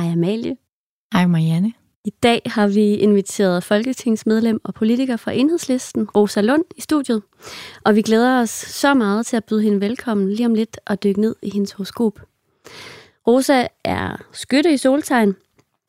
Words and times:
Hej 0.00 0.12
Amalie. 0.12 0.56
Hej 1.12 1.26
Marianne. 1.26 1.72
I 2.04 2.10
dag 2.22 2.42
har 2.46 2.66
vi 2.66 2.94
inviteret 2.94 3.64
folketingsmedlem 3.64 4.60
og 4.64 4.74
politiker 4.74 5.16
fra 5.16 5.32
Enhedslisten, 5.32 6.10
Rosa 6.10 6.40
Lund, 6.40 6.64
i 6.76 6.80
studiet. 6.80 7.22
Og 7.84 7.96
vi 7.96 8.02
glæder 8.02 8.40
os 8.40 8.50
så 8.50 8.94
meget 8.94 9.26
til 9.26 9.36
at 9.36 9.44
byde 9.44 9.62
hende 9.62 9.80
velkommen 9.80 10.32
lige 10.32 10.46
om 10.46 10.54
lidt 10.54 10.80
og 10.86 11.02
dykke 11.02 11.20
ned 11.20 11.36
i 11.42 11.50
hendes 11.50 11.72
horoskop. 11.72 12.20
Rosa 13.26 13.66
er 13.84 14.16
skytte 14.32 14.72
i 14.72 14.76
soltegn, 14.76 15.34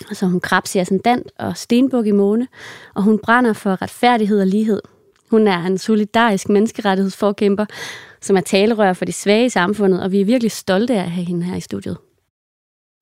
altså 0.10 0.26
hun 0.26 0.40
krebs 0.40 0.76
i 0.76 0.80
ascendant 0.80 1.32
og 1.40 1.58
stenbuk 1.58 2.06
i 2.06 2.12
måne, 2.12 2.48
og 2.96 3.04
hun 3.04 3.20
brænder 3.20 3.54
for 3.54 3.82
retfærdighed 3.82 4.42
og 4.42 4.48
lighed. 4.48 4.82
Hun 5.30 5.48
er 5.48 5.66
en 5.66 5.78
solidarisk 5.78 6.50
menneskerettighedsforkæmper, 6.50 7.66
som 8.22 8.38
er 8.38 8.42
talerør 8.42 8.94
for 8.94 9.06
de 9.06 9.12
svage 9.12 9.46
i 9.46 9.50
samfundet, 9.50 10.04
og 10.04 10.12
vi 10.12 10.22
er 10.22 10.26
virkelig 10.26 10.52
stolte 10.52 10.94
af 10.94 11.04
at 11.04 11.12
have 11.12 11.26
hende 11.26 11.44
her 11.44 11.56
i 11.56 11.62
studiet. 11.62 11.98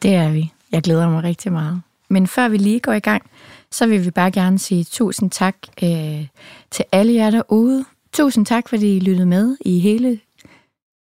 Det 0.01 0.15
er 0.15 0.31
vi. 0.31 0.53
Jeg 0.71 0.83
glæder 0.83 1.09
mig 1.09 1.23
rigtig 1.23 1.51
meget. 1.51 1.81
Men 2.09 2.27
før 2.27 2.47
vi 2.47 2.57
lige 2.57 2.79
går 2.79 2.93
i 2.93 2.99
gang, 2.99 3.29
så 3.71 3.87
vil 3.87 4.05
vi 4.05 4.11
bare 4.11 4.31
gerne 4.31 4.59
sige 4.59 4.83
tusind 4.83 5.31
tak 5.31 5.55
øh, 5.83 6.27
til 6.71 6.85
alle 6.91 7.13
jer 7.13 7.29
derude. 7.29 7.85
Tusind 8.13 8.45
tak, 8.45 8.69
fordi 8.69 8.97
I 8.97 8.99
lyttede 8.99 9.25
med 9.25 9.57
i 9.61 9.79
hele 9.79 10.19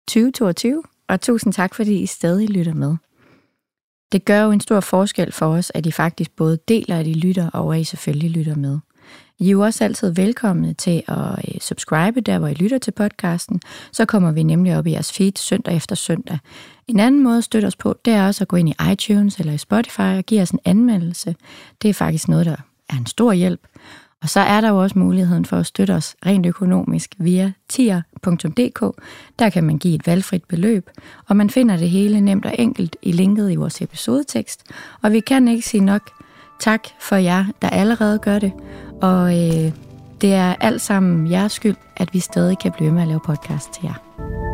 2022, 0.09 0.83
og 1.09 1.21
tusind 1.21 1.53
tak, 1.53 1.75
fordi 1.75 1.99
I 1.99 2.07
stadig 2.07 2.51
lytter 2.51 2.75
med. 2.75 2.97
Det 4.13 4.25
gør 4.25 4.43
jo 4.43 4.51
en 4.51 4.61
stor 4.61 4.81
forskel 4.81 5.33
for 5.33 5.47
os, 5.47 5.73
at 5.75 5.87
I 5.87 5.91
faktisk 5.91 6.31
både 6.37 6.59
deler, 6.69 6.99
at 6.99 7.07
I 7.07 7.13
lytter, 7.13 7.51
og 7.51 7.75
at 7.75 7.81
I 7.81 7.85
selvfølgelig 7.85 8.31
lytter 8.31 8.55
med. 8.55 8.79
I 9.39 9.47
er 9.47 9.51
jo 9.51 9.61
også 9.61 9.85
altid 9.85 10.11
velkomne 10.11 10.75
til 10.75 11.03
at 11.09 11.49
øh, 11.49 11.61
subscribe 11.61 12.21
der, 12.21 12.39
hvor 12.39 12.49
I 12.49 12.55
lytter 12.55 12.79
til 12.79 12.91
podcasten. 12.91 13.61
Så 13.93 14.05
kommer 14.05 14.33
vi 14.33 14.43
nemlig 14.43 14.79
op 14.79 14.87
i 14.87 14.93
jeres 14.93 15.13
feed 15.13 15.33
søndag 15.37 15.77
efter 15.77 15.97
søndag. 15.97 16.39
En 16.91 17.01
anden 17.01 17.23
måde 17.23 17.39
at 17.39 17.45
støtte 17.45 17.67
os 17.67 17.77
på, 17.77 17.97
det 18.05 18.13
er 18.13 18.27
også 18.27 18.45
at 18.45 18.49
gå 18.49 18.57
ind 18.57 18.69
i 18.69 18.75
iTunes 18.93 19.39
eller 19.39 19.53
i 19.53 19.59
Spotify 19.59 20.01
og 20.01 20.25
give 20.25 20.43
os 20.43 20.51
en 20.51 20.59
anmeldelse. 20.65 21.37
Det 21.83 21.91
er 21.91 21.95
faktisk 21.95 22.29
noget, 22.29 22.47
der 22.47 22.57
er 22.89 22.97
en 22.97 23.07
stor 23.07 23.33
hjælp. 23.33 23.61
Og 24.23 24.29
så 24.29 24.41
er 24.41 24.61
der 24.61 24.69
jo 24.69 24.83
også 24.83 24.99
muligheden 24.99 25.45
for 25.45 25.57
at 25.57 25.67
støtte 25.67 25.93
os 25.93 26.17
rent 26.27 26.47
økonomisk 26.47 27.15
via 27.19 27.53
tier.dk. 27.69 29.03
Der 29.39 29.51
kan 29.51 29.65
man 29.65 29.79
give 29.79 29.95
et 29.95 30.07
valgfrit 30.07 30.45
beløb, 30.45 30.91
og 31.29 31.37
man 31.37 31.51
finder 31.51 31.77
det 31.77 31.91
hele 31.91 32.21
nemt 32.21 32.47
og 32.47 32.55
enkelt 32.59 32.97
i 33.03 33.13
linket 33.13 33.53
i 33.53 33.57
vores 33.57 33.83
episodetekst. 33.83 34.63
Og 35.03 35.13
vi 35.13 35.21
kan 35.21 35.49
ikke 35.49 35.69
sige 35.69 35.85
nok 35.85 36.11
tak 36.61 36.81
for 37.01 37.17
jer, 37.17 37.45
der 37.63 37.69
allerede 37.69 38.19
gør 38.19 38.39
det. 38.39 38.53
Og 39.03 39.33
øh, 39.33 39.73
det 40.21 40.35
er 40.35 40.55
alt 40.61 40.81
sammen 40.81 41.31
jeres 41.31 41.53
skyld, 41.53 41.77
at 41.97 42.15
vi 42.15 42.19
stadig 42.19 42.59
kan 42.59 42.73
blive 42.73 42.93
med 42.93 43.03
at 43.03 43.09
lave 43.09 43.21
podcast 43.21 43.73
til 43.73 43.83
jer. 43.85 44.50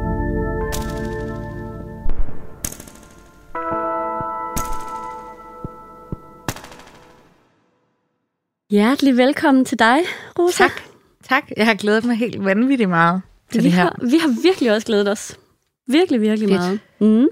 Hjertelig 8.71 9.16
velkommen 9.16 9.65
til 9.65 9.78
dig, 9.78 9.99
Rosa. 10.38 10.65
Tak. 10.65 10.82
Tak. 11.28 11.44
Jeg 11.56 11.66
har 11.66 11.75
glædet 11.75 12.04
mig 12.04 12.16
helt 12.16 12.44
vanvittigt 12.44 12.91
meget 12.91 13.22
til 13.53 13.62
vi 13.62 13.65
det 13.66 13.72
her. 13.72 13.82
Har, 13.82 13.97
vi 14.10 14.19
har 14.19 14.43
virkelig 14.43 14.72
også 14.72 14.87
glædet 14.87 15.09
os. 15.09 15.38
Virkelig, 15.87 16.21
virkelig 16.21 16.49
Fedt. 16.49 16.60
meget. 16.60 16.81
Mm. 17.00 17.28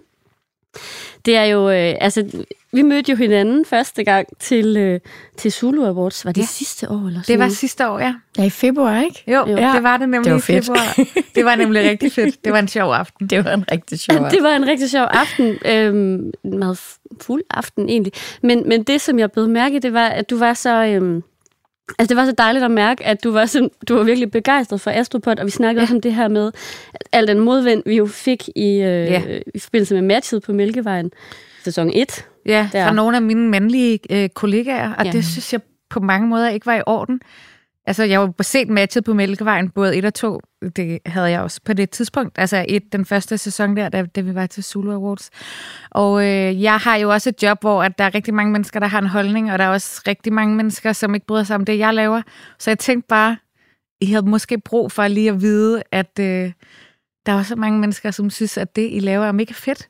Det 1.27 1.37
er 1.37 1.45
jo, 1.45 1.71
øh, 1.71 1.95
altså, 2.01 2.45
vi 2.73 2.83
mødte 2.83 3.11
jo 3.13 3.17
hinanden 3.17 3.65
første 3.65 4.05
gang 4.05 4.27
til, 4.41 4.77
øh, 4.77 5.01
til 5.37 5.53
Zulu 5.53 5.85
Awards. 5.87 6.25
Var 6.25 6.33
det 6.33 6.41
Ja. 6.41 6.47
sidste 6.47 6.91
år? 6.91 7.07
Eller 7.07 7.11
sådan 7.11 7.23
Det 7.33 7.39
var 7.39 7.45
noget? 7.45 7.57
sidste 7.57 7.89
år, 7.89 7.99
ja. 7.99 8.15
Ja, 8.39 8.45
i 8.45 8.51
februar, 8.51 9.01
ikke? 9.03 9.23
Jo, 9.27 9.33
Jo. 9.33 9.47
jo. 9.47 9.73
det 9.75 9.83
var 9.83 9.97
det 9.97 10.09
nemlig 10.09 10.25
Det 10.25 10.33
var 10.33 10.39
i 10.39 10.43
fedt. 10.43 10.65
februar. 10.65 11.07
Det 11.35 11.45
var 11.45 11.55
nemlig 11.55 11.83
rigtig 11.91 12.13
fedt. 12.13 12.45
Det 12.45 12.53
var 12.53 12.59
en 12.59 12.69
sjov 12.69 12.93
aften. 12.93 13.27
Det 13.27 13.45
var 13.45 13.51
en 13.53 13.65
rigtig 13.73 14.01
sjov 14.01 14.17
Det 14.35 14.43
var 14.43 14.57
en 14.57 14.67
rigtig 14.67 14.91
sjov 14.91 15.07
aften. 15.11 15.59
Øhm, 15.67 16.33
en 16.45 16.59
meget 16.59 16.81
fuld 17.21 17.43
aften 17.51 17.89
egentlig. 17.89 18.13
Men, 18.43 18.69
men 18.69 18.83
det, 18.83 19.01
som 19.01 19.19
jeg 19.19 19.33
blev 19.33 19.49
mærke, 19.49 19.79
det 19.81 19.93
var, 19.93 20.07
at 20.09 20.31
du 20.31 20.39
var 20.39 20.55
så... 20.55 20.85
Øhm, 20.85 21.23
altså, 21.99 22.09
det 22.15 22.17
var 22.17 22.27
så 22.27 22.33
dejligt 22.39 22.65
at 22.65 22.71
mærke, 22.71 23.07
at 23.07 23.25
du 23.25 23.33
var, 23.33 23.47
sådan, 23.47 23.71
du 23.89 23.97
var 23.97 24.03
virkelig 24.03 24.31
begejstret 24.31 24.81
for 24.81 24.91
Astropod, 24.91 25.39
og 25.39 25.47
vi 25.47 25.51
snakkede 25.51 25.81
ja. 25.81 25.85
også 25.85 25.95
om 25.95 26.01
det 26.01 26.15
her 26.15 26.29
med 26.29 26.53
al 27.13 27.27
den 27.29 27.39
modvind, 27.41 27.83
vi 27.87 27.97
jo 27.97 28.07
fik 28.07 28.49
i, 28.57 28.69
øh, 28.71 28.83
Ja. 28.83 29.23
i 29.55 29.59
forbindelse 29.59 29.95
med 29.95 30.03
matchet 30.03 30.43
på 30.43 30.53
Mælkevejen. 30.53 31.11
Sæson 31.65 31.91
1. 31.95 32.25
Ja, 32.47 32.69
Der. 32.73 32.87
fra 32.87 32.95
nogle 32.95 33.17
af 33.17 33.23
mine 33.23 33.49
mandlige 33.49 33.99
øh, 34.11 34.29
kollegaer, 34.29 34.93
og 34.95 35.05
ja. 35.05 35.11
det 35.13 35.25
synes 35.25 35.53
jeg 35.53 35.61
på 35.91 36.01
mange 36.01 36.29
måder 36.29 36.49
ikke 36.49 36.67
var 36.67 36.75
i 36.77 36.83
orden. 36.87 37.21
Altså, 37.87 38.05
jeg 38.05 38.21
var 38.21 38.43
set 38.43 38.69
matchet 38.69 39.05
på 39.05 39.15
Mælkevejen, 39.15 39.71
både 39.71 39.97
1 39.97 40.05
og 40.05 40.15
2. 40.15 40.41
Det 40.77 40.99
havde 41.07 41.31
jeg 41.31 41.41
også 41.41 41.61
på 41.65 41.73
det 41.73 41.91
tidspunkt. 41.91 42.39
Altså, 42.39 42.65
et, 42.69 42.93
den 42.93 43.05
første 43.05 43.39
sæson 43.39 43.77
der, 43.77 43.89
da, 43.89 44.03
da 44.03 44.21
vi 44.21 44.35
var 44.35 44.47
til 44.47 44.65
Zulu 44.65 44.93
Awards. 44.93 45.31
Og 45.91 46.23
øh, 46.23 46.63
jeg 46.63 46.77
har 46.77 46.97
jo 46.97 47.11
også 47.11 47.29
et 47.29 47.43
job, 47.43 47.61
hvor 47.61 47.83
at 47.83 47.99
der 47.99 48.05
er 48.05 48.15
rigtig 48.15 48.35
mange 48.35 48.53
mennesker, 48.53 48.81
der 48.81 48.87
har 48.87 48.99
en 48.99 49.07
holdning, 49.07 49.53
og 49.53 49.59
der 49.59 49.65
er 49.65 49.69
også 49.69 50.03
rigtig 50.07 50.33
mange 50.33 50.57
mennesker, 50.57 50.93
som 50.93 51.15
ikke 51.15 51.27
bryder 51.27 51.45
sig 51.45 51.57
om 51.57 51.65
det, 51.65 51.79
jeg 51.79 51.95
laver. 51.95 52.23
Så 52.59 52.71
jeg 52.71 52.79
tænkte 52.79 53.07
bare, 53.09 53.37
I 54.01 54.07
havde 54.07 54.27
måske 54.27 54.61
brug 54.61 54.93
for 54.93 55.09
lige 55.09 55.31
at 55.31 55.41
vide, 55.41 55.83
at 55.93 56.19
øh, 56.21 56.53
der 57.27 57.33
er 57.33 57.37
også 57.37 57.49
så 57.49 57.57
mange 57.57 57.79
mennesker, 57.79 58.11
som 58.11 58.31
synes, 58.31 58.59
at 58.59 58.77
det, 58.77 58.89
I 58.93 58.99
laver, 58.99 59.27
er 59.27 59.33
mega 59.33 59.53
fedt. 59.53 59.89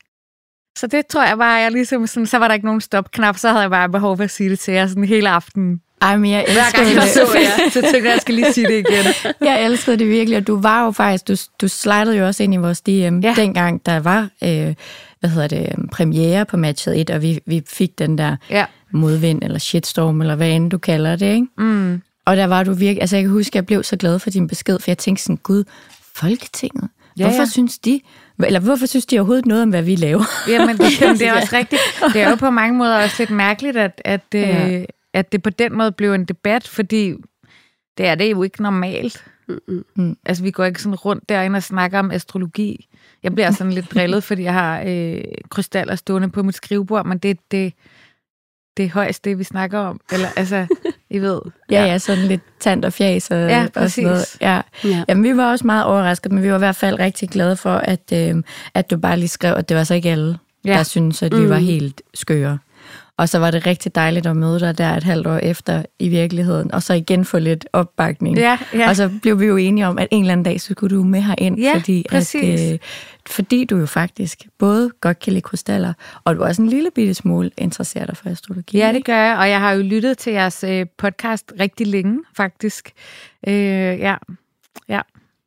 Så 0.79 0.87
det 0.87 1.07
tror 1.07 1.25
jeg 1.25 1.39
bare, 1.39 1.61
jeg 1.61 1.73
ligesom 1.73 2.07
sådan, 2.07 2.27
så 2.27 2.39
var 2.39 2.49
der 2.49 2.55
ikke 2.55 2.67
nogen 2.67 2.81
stopknap, 2.81 3.37
så 3.37 3.49
havde 3.49 3.63
jeg 3.63 3.71
bare 3.71 3.89
behov 3.89 4.17
for 4.17 4.25
at 4.25 4.31
sige 4.31 4.51
det 4.51 4.59
til 4.59 4.75
jer 4.75 4.87
sådan 4.87 5.05
hele 5.05 5.29
aftenen. 5.29 5.81
Ej, 6.03 6.17
men 6.17 6.31
jeg 6.31 6.45
Hver 6.53 6.73
gang 6.77 6.89
elskede 6.89 7.01
jeg 7.01 7.27
så 7.29 7.39
jer, 7.39 7.71
så 7.75 7.81
tænkte 7.81 7.97
jeg, 7.97 8.05
jeg 8.13 8.21
skal 8.21 8.35
lige 8.35 8.53
sige 8.53 8.67
det 8.69 8.79
igen. 8.89 9.05
Jeg 9.41 9.65
elskede 9.65 9.97
det 9.97 10.09
virkelig, 10.09 10.37
og 10.39 10.47
du 10.47 10.61
var 10.61 10.85
jo 10.85 10.91
faktisk, 10.91 11.29
du, 11.29 11.37
du 11.61 11.69
slidede 11.69 12.17
jo 12.17 12.27
også 12.27 12.43
ind 12.43 12.55
i 12.55 12.57
vores 12.57 12.81
DM, 12.81 12.91
ja. 13.19 13.35
Dengang 13.37 13.87
der 13.87 14.01
var, 14.01 14.29
øh, 14.45 14.75
hvad 15.21 15.31
hedder 15.31 15.49
det, 15.49 15.69
øhm, 15.79 15.89
premiere 15.89 16.45
på 16.45 16.57
matchet 16.57 17.01
1, 17.01 17.11
og 17.11 17.23
vi, 17.23 17.41
vi 17.47 17.63
fik 17.69 17.99
den 17.99 18.19
der 18.19 18.37
Ja. 18.51 18.65
modvind, 18.91 19.43
eller 19.43 19.59
shitstorm, 19.59 20.21
eller 20.21 20.35
hvad 20.35 20.51
end 20.51 20.71
du 20.71 20.79
kalder 20.79 21.17
det, 21.17 21.35
ikke? 21.35 21.47
Mm. 21.59 22.03
Og 22.27 22.37
der 22.37 22.45
var 22.47 22.63
du 22.63 22.73
virkelig, 22.73 23.01
altså 23.01 23.17
jeg 23.17 23.23
kan 23.23 23.31
huske, 23.33 23.57
jeg 23.57 23.67
blev 23.67 23.83
så 23.83 23.97
glad 23.97 24.19
for 24.19 24.31
din 24.31 24.49
besked, 24.49 24.79
for 24.79 24.91
jeg 24.91 24.99
tænkte 24.99 25.23
sådan, 25.25 25.37
gud, 25.37 25.65
Folketinget, 26.17 26.89
Ja, 27.19 27.23
hvorfor 27.25 27.43
ja. 27.43 27.47
synes 27.47 27.79
de, 27.79 28.01
eller 28.45 28.61
hvorfor 28.61 28.87
synes 28.87 29.07
de 29.07 29.19
overhovedet 29.19 29.47
noget 29.47 29.63
om, 29.63 29.69
hvad 29.71 29.83
vi 29.83 29.97
laver? 29.97 30.25
Jamen, 30.49 30.79
det, 30.79 31.19
det 31.19 31.29
er 31.29 31.33
også 31.41 31.57
rigtigt. 31.57 31.81
Det 32.13 32.23
er 32.23 32.31
jo 32.31 32.37
på 32.37 32.51
mange 32.51 32.79
måder 32.79 33.03
også 33.03 33.17
lidt 33.19 33.31
mærkeligt, 33.31 33.77
at, 33.77 34.03
at, 34.05 34.21
Ja. 34.35 34.41
ja. 34.69 34.85
At 35.15 35.33
det 35.33 35.43
på 35.43 35.51
den 35.51 35.73
måde 35.77 35.93
blev 35.93 36.13
en 36.13 36.25
debat, 36.25 36.69
fordi 36.69 37.15
det 37.99 38.07
er 38.07 38.15
det 38.15 38.31
jo 38.31 38.43
ikke 38.43 38.63
normalt. 38.63 39.25
Mm-mm. 39.49 39.85
Mm. 39.97 40.17
Altså, 40.27 40.43
vi 40.43 40.51
går 40.51 40.65
ikke 40.65 40.83
sådan 40.83 40.95
rundt 40.95 41.29
derinde 41.29 41.57
og 41.57 41.63
snakker 41.63 41.99
om 41.99 42.11
astrologi. 42.11 42.89
Jeg 43.23 43.35
bliver 43.35 43.51
sådan 43.51 43.73
lidt 43.73 43.91
drillet, 43.95 44.25
fordi 44.25 44.43
jeg 44.43 44.53
har 44.53 44.83
øh, 44.87 45.21
krystaller 45.51 45.95
stående 45.95 46.29
på 46.31 46.43
mit 46.43 46.55
skrivebord, 46.55 47.07
men 47.07 47.19
det, 47.19 47.39
det, 47.51 47.73
det 48.77 48.85
er 48.85 48.89
højst 48.91 49.25
det, 49.25 49.39
vi 49.39 49.45
snakker 49.45 49.79
om. 49.79 50.01
Eller, 50.13 50.29
altså, 50.37 50.67
I 51.11 51.19
ved. 51.19 51.41
Ja, 51.71 51.85
ja, 51.85 51.99
sådan 51.99 52.25
lidt 52.25 52.41
tant 52.61 52.85
og 52.85 52.93
fjæs 52.93 53.31
og, 53.31 53.37
Ja, 53.49 53.67
og 53.75 53.91
sådan 53.91 54.05
noget. 54.05 54.19
præcis. 54.21 54.41
Ja. 54.41 54.61
Ja. 54.85 55.05
Jamen, 55.09 55.25
vi 55.25 55.37
var 55.37 55.51
også 55.51 55.67
meget 55.67 55.85
overrasket, 55.85 56.33
men 56.33 56.43
vi 56.43 56.49
var 56.51 56.57
i 56.57 56.59
hvert 56.59 56.77
fald 56.77 56.99
rigtig 56.99 57.29
glade 57.31 57.57
for, 57.57 57.75
at, 57.75 58.13
øh, 58.13 58.43
at 58.75 58.91
du 58.91 58.97
bare 58.97 59.17
lige 59.19 59.29
skrev, 59.29 59.55
at 59.55 59.69
det 59.69 59.77
var 59.77 59.85
så 59.85 59.95
ikke 59.95 60.11
alle, 60.11 60.39
ja. 60.65 60.71
Ja. 60.71 60.77
der 60.77 60.83
synes 60.83 61.23
at 61.23 61.33
vi 61.33 61.41
Mm. 61.41 61.49
var 61.49 61.57
helt 61.57 62.03
skøre. 62.15 62.59
Og 63.17 63.29
så 63.29 63.39
var 63.39 63.51
det 63.51 63.67
rigtig 63.67 63.95
dejligt 63.95 64.27
at 64.27 64.37
møde 64.37 64.61
dig 64.61 64.79
der 64.79 64.89
et 64.97 65.03
halvt 65.03 65.27
år 65.27 65.37
efter 65.37 65.83
i 65.99 66.09
virkeligheden, 66.09 66.75
og 66.75 66.83
så 66.83 66.95
igen 66.95 67.25
få 67.25 67.39
lidt 67.39 67.67
opbakning. 67.73 68.39
Ja, 68.39 68.59
ja. 68.75 68.89
Og 68.89 68.97
så 68.97 69.11
blev 69.23 69.41
vi 69.41 69.47
jo 69.47 69.57
enige 69.57 69.87
om, 69.87 69.99
at 69.99 70.09
en 70.11 70.23
eller 70.23 70.33
anden 70.33 70.45
dag, 70.45 70.61
så 70.61 70.73
skulle 70.73 70.97
du 70.97 71.05
med 71.05 71.21
herind, 71.21 71.59
Ja, 71.59 71.75
fordi, 71.75 72.05
præcis. 72.09 72.61
At, 72.61 72.73
øh, 72.73 72.79
fordi 73.27 73.65
du 73.65 73.77
jo 73.77 73.87
faktisk 73.87 74.47
både 74.59 74.91
godt 75.01 75.19
kan 75.19 75.33
lide 75.33 75.43
krystaller, 75.43 75.93
og 76.25 76.37
du 76.37 76.41
er 76.41 76.47
også 76.47 76.63
en 76.63 76.69
lille 76.69 76.91
bitte 76.91 77.15
smule 77.15 77.51
interesseret 77.59 78.09
dig 78.09 78.17
for 78.17 78.31
astrologi. 78.31 78.79
Ja, 78.79 78.93
det 78.93 79.05
gør 79.05 79.17
jeg, 79.17 79.37
og 79.39 79.51
jeg 79.51 79.61
har 79.61 79.73
jo 79.73 79.83
lyttet 79.83 80.19
til 80.19 80.33
jeres 80.33 80.65
øh, 80.65 80.87
podcast 80.99 81.53
rigtig 81.61 81.87
længe, 81.87 82.21
faktisk. 82.37 82.93
Øh, 83.47 83.55
ja. 83.55 84.15
ja. 84.89 85.01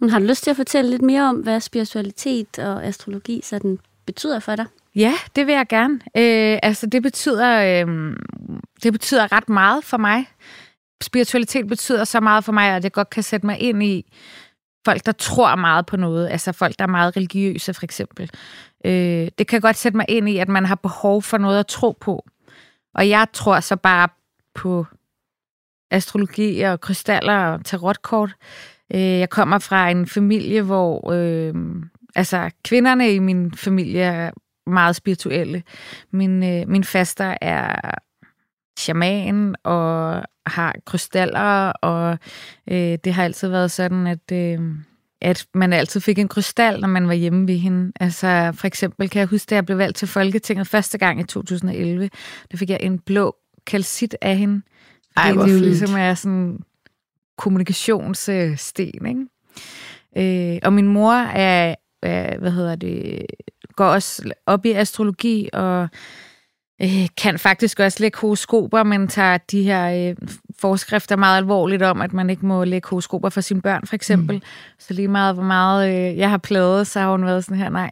Har 0.10 0.20
du 0.20 0.26
lyst 0.26 0.44
til 0.44 0.50
at 0.50 0.56
fortælle 0.56 0.92
lidt 0.92 1.02
mere 1.02 1.24
om, 1.30 1.36
hvad 1.36 1.60
spiritualitet 1.60 2.60
og 2.60 2.86
astrologi 2.86 3.42
sådan 3.44 3.80
betyder 4.06 4.40
for 4.40 4.56
dig? 4.56 4.66
Ja, 4.98 5.14
det 5.36 5.48
vil 5.48 5.56
jeg 5.56 5.68
gerne. 5.68 5.94
Øh, 5.94 6.60
altså, 6.64 6.88
det 6.88 7.04
betyder, 7.04 7.62
øh, 7.62 8.16
det 8.84 8.94
betyder 8.94 9.32
ret 9.32 9.50
meget 9.50 9.84
for 9.84 9.98
mig. 9.98 10.26
Spiritualitet 11.04 11.68
betyder 11.68 12.04
så 12.04 12.20
meget 12.20 12.44
for 12.44 12.52
mig, 12.52 12.70
at 12.70 12.84
jeg 12.84 12.92
godt 12.92 13.10
kan 13.10 13.24
sætte 13.24 13.46
mig 13.46 13.60
ind 13.60 13.84
i 13.84 14.14
folk, 14.86 15.06
der 15.06 15.12
tror 15.12 15.56
meget 15.56 15.86
på 15.86 15.98
noget. 15.98 16.30
Altså 16.30 16.52
folk, 16.52 16.80
der 16.80 16.84
er 16.84 16.90
meget 16.90 17.18
religiøse, 17.18 17.74
for 17.74 17.84
eksempel. 17.84 18.32
Øh, 18.86 19.28
det 19.38 19.48
kan 19.48 19.62
godt 19.62 19.76
sætte 19.76 19.98
mig 19.98 20.06
ind 20.10 20.30
i, 20.30 20.38
at 20.38 20.48
man 20.50 20.66
har 20.66 20.76
behov 20.76 21.22
for 21.22 21.38
noget 21.38 21.60
at 21.60 21.68
tro 21.68 21.98
på. 22.00 22.26
Og 22.94 23.10
jeg 23.10 23.28
tror 23.34 23.60
så 23.60 23.76
bare 23.76 24.10
på 24.56 24.86
astrologi 25.92 26.62
og 26.62 26.82
krystaller 26.82 27.46
og 27.46 27.66
tarotkort. 27.66 28.36
Øh, 28.94 29.02
jeg 29.02 29.30
kommer 29.30 29.60
fra 29.60 29.90
en 29.90 30.08
familie, 30.08 30.62
hvor 30.62 31.12
øh, 31.12 31.54
altså 32.16 32.50
kvinderne 32.64 33.14
i 33.14 33.20
min 33.20 33.54
familie 33.54 34.02
er 34.02 34.32
meget 34.68 34.96
spirituelle. 34.96 35.64
Min, 36.12 36.44
øh, 36.44 36.70
min 36.70 36.84
faster 36.84 37.38
er 37.42 37.92
shaman 38.80 39.56
og 39.64 40.24
har 40.46 40.76
krystaller, 40.86 41.70
og 41.70 42.18
øh, 42.72 42.98
det 43.04 43.14
har 43.14 43.24
altid 43.24 43.48
været 43.48 43.72
sådan, 43.72 44.08
at, 44.08 44.32
øh, 44.32 44.60
at 45.22 45.48
man 45.54 45.74
altid 45.74 46.02
fik 46.02 46.20
en 46.20 46.28
krystal, 46.28 46.80
når 46.80 46.88
man 46.88 47.08
var 47.08 47.14
hjemme 47.14 47.48
ved 47.48 47.58
hende. 47.58 47.92
Altså 48.00 48.52
for 48.56 48.68
eksempel 48.68 49.10
kan 49.10 49.20
jeg 49.20 49.28
huske, 49.28 49.50
da 49.50 49.56
jeg 49.56 49.66
blev 49.66 49.78
valgt 49.78 49.98
til 49.98 50.08
Folketinget 50.08 50.68
første 50.68 50.98
gang 50.98 51.20
i 51.20 51.24
2011, 51.24 52.10
der 52.52 52.58
fik 52.58 52.70
jeg 52.70 52.80
en 52.82 53.00
blå 53.00 53.36
kalcit 53.68 54.16
af 54.22 54.38
hende. 54.38 54.62
Ej, 55.18 55.34
hvor 55.34 55.42
det 55.42 55.52
er 55.52 55.56
jo 55.56 55.62
ligesom 55.62 55.96
er 55.96 56.14
sådan 56.14 56.60
kommunikationssten, 57.38 58.58
ikke? 59.06 59.26
Øh, 60.18 60.60
og 60.64 60.74
min 60.74 60.88
mor 60.88 61.14
er, 61.14 61.76
er, 62.02 62.38
hvad 62.38 62.52
hedder 62.52 62.76
det, 62.76 63.26
går 63.76 63.86
også 63.86 64.32
op 64.46 64.66
i 64.66 64.72
astrologi 64.72 65.50
og 65.54 65.88
øh, 66.82 67.08
kan 67.18 67.40
faktisk 67.40 67.80
også 67.80 67.98
lægge 68.04 68.18
horoskoper, 68.22 68.84
men 68.84 69.08
tager 69.08 69.38
de 69.38 69.64
her 69.64 70.10
øh, 70.10 70.16
forskrifter 70.60 71.16
meget 71.16 71.38
alvorligt 71.38 71.84
om, 71.84 72.02
at 72.02 72.14
man 72.14 72.30
ikke 72.30 72.46
må 72.46 72.64
lægge 72.64 72.88
horoskoper 72.90 73.30
for 73.30 73.42
sine 73.42 73.62
børn, 73.62 73.88
for 73.88 73.96
eksempel. 73.96 74.36
Mm. 74.36 74.42
Så 74.80 74.94
lige 74.94 75.08
meget, 75.08 75.36
hvor 75.36 75.44
meget 75.44 75.90
øh, 76.12 76.18
jeg 76.18 76.30
har 76.30 76.38
pladet, 76.38 76.88
så 76.88 77.00
har 77.00 77.12
hun 77.12 77.26
været 77.26 77.46
sådan 77.46 77.58
her, 77.58 77.70
nej. 77.70 77.92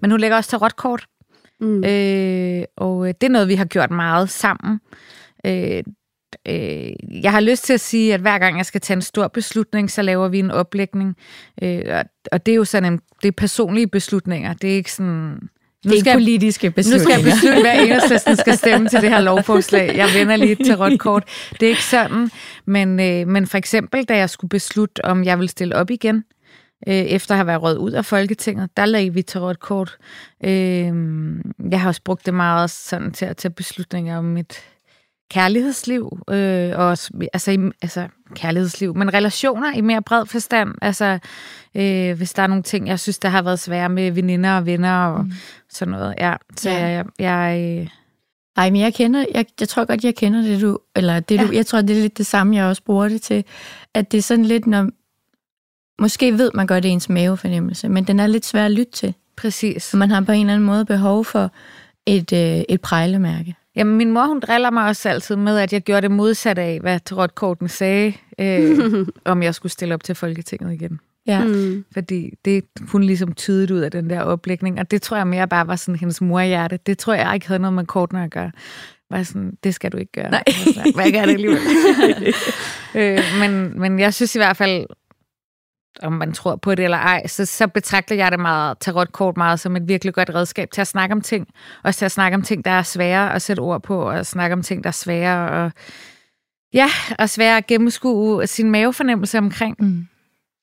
Men 0.00 0.10
hun 0.10 0.20
lægger 0.20 0.36
også 0.36 0.50
tarotkort, 0.50 1.06
Mm. 1.60 1.84
øh, 1.84 2.64
og 2.76 3.08
øh, 3.08 3.14
det 3.20 3.26
er 3.26 3.30
noget, 3.30 3.48
vi 3.48 3.54
har 3.54 3.64
gjort 3.64 3.90
meget 3.90 4.30
sammen. 4.30 4.80
Øh, 5.46 5.82
øh, 6.48 7.22
jeg 7.22 7.32
har 7.32 7.40
lyst 7.40 7.64
til 7.64 7.72
at 7.72 7.80
sige, 7.80 8.14
at 8.14 8.20
hver 8.20 8.38
gang 8.38 8.56
jeg 8.56 8.66
skal 8.66 8.80
tage 8.80 8.96
en 8.96 9.02
stor 9.02 9.28
beslutning, 9.28 9.90
så 9.90 10.02
laver 10.02 10.28
vi 10.28 10.38
en 10.38 10.50
oplægning. 10.50 11.16
Øh, 11.62 11.82
og, 11.88 12.04
og 12.32 12.46
det 12.46 12.52
er 12.52 12.56
jo 12.56 12.64
sådan 12.64 12.92
en, 12.92 13.00
det 13.22 13.28
er 13.28 13.32
personlige 13.32 13.86
beslutninger. 13.86 14.54
Det 14.54 14.70
er 14.70 14.74
ikke 14.74 14.92
sådan... 14.92 15.38
Det 15.82 15.92
er 15.92 15.96
ikke 15.96 16.12
politiske 16.12 16.66
nu 16.66 16.72
beslutninger. 16.72 17.16
skal 17.16 17.24
jeg 17.24 17.34
beslutte, 17.34 17.60
hvad 17.60 17.78
enhedslisten 17.82 18.36
skal 18.36 18.56
stemme 18.56 18.88
til 18.88 19.00
det 19.00 19.10
her 19.10 19.20
lovforslag. 19.20 19.96
Jeg 19.96 20.08
vender 20.14 20.36
lige 20.36 20.54
til 20.54 20.76
rødt 20.76 21.00
kort. 21.00 21.24
Det 21.60 21.62
er 21.62 21.70
ikke 21.70 21.84
sådan. 21.84 22.30
Men, 22.66 23.00
øh, 23.00 23.28
men 23.28 23.46
for 23.46 23.58
eksempel, 23.58 24.04
da 24.04 24.16
jeg 24.16 24.30
skulle 24.30 24.48
beslutte, 24.48 25.04
om 25.04 25.24
jeg 25.24 25.38
vil 25.38 25.48
stille 25.48 25.76
op 25.76 25.90
igen, 25.90 26.24
øh, 26.88 26.94
efter 26.94 27.34
at 27.34 27.36
have 27.36 27.46
været 27.46 27.62
rødt 27.62 27.78
ud 27.78 27.92
af 27.92 28.04
Folketinget, 28.04 28.70
der 28.76 28.84
lagde 28.84 29.14
vi 29.14 29.22
til 29.22 29.40
rødt 29.40 29.60
kort. 29.60 29.96
Øh, 30.44 30.92
jeg 31.70 31.80
har 31.80 31.88
også 31.88 32.02
brugt 32.04 32.26
det 32.26 32.34
meget 32.34 32.70
sådan 32.70 33.12
til 33.12 33.24
at 33.24 33.36
tage 33.36 33.52
beslutninger 33.52 34.18
om 34.18 34.24
mit 34.24 34.62
kærlighedsliv, 35.30 36.18
øh, 36.30 36.70
og 36.78 36.86
også, 36.86 37.10
altså, 37.32 37.50
i, 37.50 37.58
altså 37.82 38.08
kærlighedsliv, 38.34 38.96
men 38.96 39.14
relationer 39.14 39.72
i 39.76 39.80
mere 39.80 40.02
bred 40.02 40.26
forstand. 40.26 40.74
Altså, 40.82 41.18
øh, 41.74 42.16
hvis 42.16 42.32
der 42.32 42.42
er 42.42 42.46
nogle 42.46 42.62
ting, 42.62 42.88
jeg 42.88 43.00
synes, 43.00 43.18
der 43.18 43.28
har 43.28 43.42
været 43.42 43.60
svære 43.60 43.88
med 43.88 44.10
veninder 44.10 44.56
og 44.56 44.66
venner 44.66 45.04
og 45.06 45.24
mm. 45.24 45.32
sådan 45.70 45.92
noget. 45.92 46.14
Ja, 46.18 46.34
så 46.56 46.70
Ja. 46.70 46.86
jeg, 46.86 47.04
jeg, 47.18 47.78
øh, 47.80 47.88
Ej, 48.56 48.70
men 48.70 48.80
jeg 48.80 48.94
kender, 48.94 49.24
jeg, 49.34 49.46
jeg 49.60 49.68
tror 49.68 49.84
godt, 49.84 50.04
jeg 50.04 50.14
kender 50.14 50.42
det, 50.42 50.60
du, 50.60 50.78
eller 50.96 51.20
det, 51.20 51.40
du, 51.40 51.44
Ja. 51.44 51.56
jeg 51.56 51.66
tror, 51.66 51.80
det 51.80 51.96
er 51.96 52.00
lidt 52.00 52.18
det 52.18 52.26
samme, 52.26 52.56
jeg 52.56 52.64
også 52.64 52.82
bruger 52.82 53.08
det 53.08 53.22
til, 53.22 53.44
at 53.94 54.12
det 54.12 54.18
er 54.18 54.22
sådan 54.22 54.44
lidt, 54.44 54.66
når, 54.66 54.88
måske 56.02 56.38
ved 56.38 56.50
man 56.54 56.66
godt, 56.66 56.82
det 56.82 56.88
er 56.88 56.92
ens 56.92 57.08
mavefornemmelse, 57.08 57.88
men 57.88 58.04
den 58.04 58.20
er 58.20 58.26
lidt 58.26 58.46
svær 58.46 58.64
at 58.64 58.70
lytte 58.72 58.92
til, 58.92 59.14
præcis. 59.36 59.94
man 59.94 60.10
har 60.10 60.20
på 60.20 60.32
en 60.32 60.40
eller 60.40 60.54
anden 60.54 60.66
måde 60.66 60.84
behov 60.84 61.24
for 61.24 61.50
et, 62.06 62.32
øh, 62.32 62.62
et 62.68 62.80
prejlemærke. 62.80 63.54
Jamen, 63.78 63.96
min 63.96 64.10
mor, 64.10 64.26
hun 64.26 64.40
driller 64.40 64.70
mig 64.70 64.86
også 64.86 65.08
altid 65.08 65.36
med, 65.36 65.58
at 65.58 65.72
jeg 65.72 65.82
gjorde 65.82 66.02
det 66.02 66.10
modsatte 66.10 66.62
af, 66.62 66.80
hvad 66.80 67.00
tarotkorten 67.00 67.68
sagde, 67.68 68.12
øh, 68.40 69.06
om 69.24 69.42
jeg 69.42 69.54
skulle 69.54 69.72
stille 69.72 69.94
op 69.94 70.04
til 70.04 70.14
Folketinget 70.14 70.72
igen. 70.72 71.00
Ja. 71.26 71.44
Mm. 71.44 71.50
Mm. 71.50 71.84
Fordi 71.92 72.34
det 72.44 72.64
kunne 72.88 73.06
ligesom 73.06 73.32
tydet 73.32 73.70
ud 73.70 73.80
af 73.80 73.90
den 73.90 74.10
der 74.10 74.20
oplægning, 74.20 74.80
og 74.80 74.90
det 74.90 75.02
tror 75.02 75.16
jeg 75.16 75.26
mere 75.26 75.48
bare 75.48 75.66
var 75.66 75.76
sådan 75.76 75.98
hendes 75.98 76.20
morhjerte. 76.20 76.78
Det 76.86 76.98
tror 76.98 77.14
jeg 77.14 77.34
ikke 77.34 77.46
havde 77.46 77.60
noget 77.60 77.74
med 77.74 77.86
kortene 77.86 78.24
at 78.24 78.30
gøre. 78.30 78.50
Var 79.10 79.22
sådan, 79.22 79.52
det 79.64 79.74
skal 79.74 79.92
du 79.92 79.96
ikke 79.96 80.12
gøre. 80.12 80.30
Nej. 80.30 80.42
Altså, 80.46 80.92
jeg 81.04 81.12
gør 81.12 81.24
det 81.24 81.32
alligevel. 81.32 81.58
øh, 82.94 83.18
men, 83.40 83.80
men 83.80 83.98
jeg 83.98 84.14
synes 84.14 84.34
i 84.34 84.38
hvert 84.38 84.56
fald, 84.56 84.86
om 86.02 86.12
man 86.12 86.32
tror 86.32 86.56
på 86.56 86.74
det 86.74 86.84
eller 86.84 86.96
ej, 86.98 87.26
så, 87.26 87.46
så 87.46 87.66
betragter 87.66 88.14
jeg 88.14 88.32
det 88.32 88.40
meget, 88.40 88.78
tarotkort 88.78 89.36
meget 89.36 89.60
som 89.60 89.76
et 89.76 89.88
virkelig 89.88 90.14
godt 90.14 90.30
redskab 90.34 90.70
til 90.70 90.80
at 90.80 90.86
snakke 90.86 91.12
om 91.12 91.20
ting. 91.20 91.48
Også 91.84 91.98
til 91.98 92.04
at 92.04 92.12
snakke 92.12 92.34
om 92.34 92.42
ting, 92.42 92.64
der 92.64 92.70
er 92.70 92.82
svære 92.82 93.34
at 93.34 93.42
sætte 93.42 93.60
ord 93.60 93.82
på, 93.82 94.10
og 94.10 94.26
snakke 94.26 94.52
om 94.54 94.62
ting, 94.62 94.84
der 94.84 94.88
er 94.88 94.92
svære 94.92 95.50
og 95.64 95.72
ja, 96.74 96.88
og 97.18 97.30
svære 97.30 97.56
at 97.56 97.66
gennemskue 97.66 98.46
sin 98.46 98.70
mavefornemmelse 98.70 99.38
omkring. 99.38 99.76
Mm. 99.78 100.06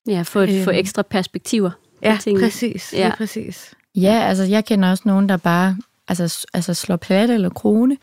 Ja, 0.07 0.21
få, 0.21 0.39
et, 0.39 0.63
få 0.63 0.69
Øhm. 0.71 0.79
ekstra 0.79 1.01
perspektiver. 1.01 1.69
på 1.69 1.77
Ja, 2.03 2.17
tingene. 2.21 2.45
præcis. 2.45 2.93
Ja. 2.97 3.11
Præcis. 3.17 3.73
Ja, 3.95 4.23
altså 4.27 4.43
jeg 4.43 4.65
kender 4.65 4.89
også 4.89 5.03
nogen, 5.05 5.29
der 5.29 5.37
bare 5.37 5.77
altså, 6.07 6.47
altså 6.53 6.73
slår 6.73 6.95
plat 6.95 7.29
eller 7.29 7.49
krone. 7.49 7.97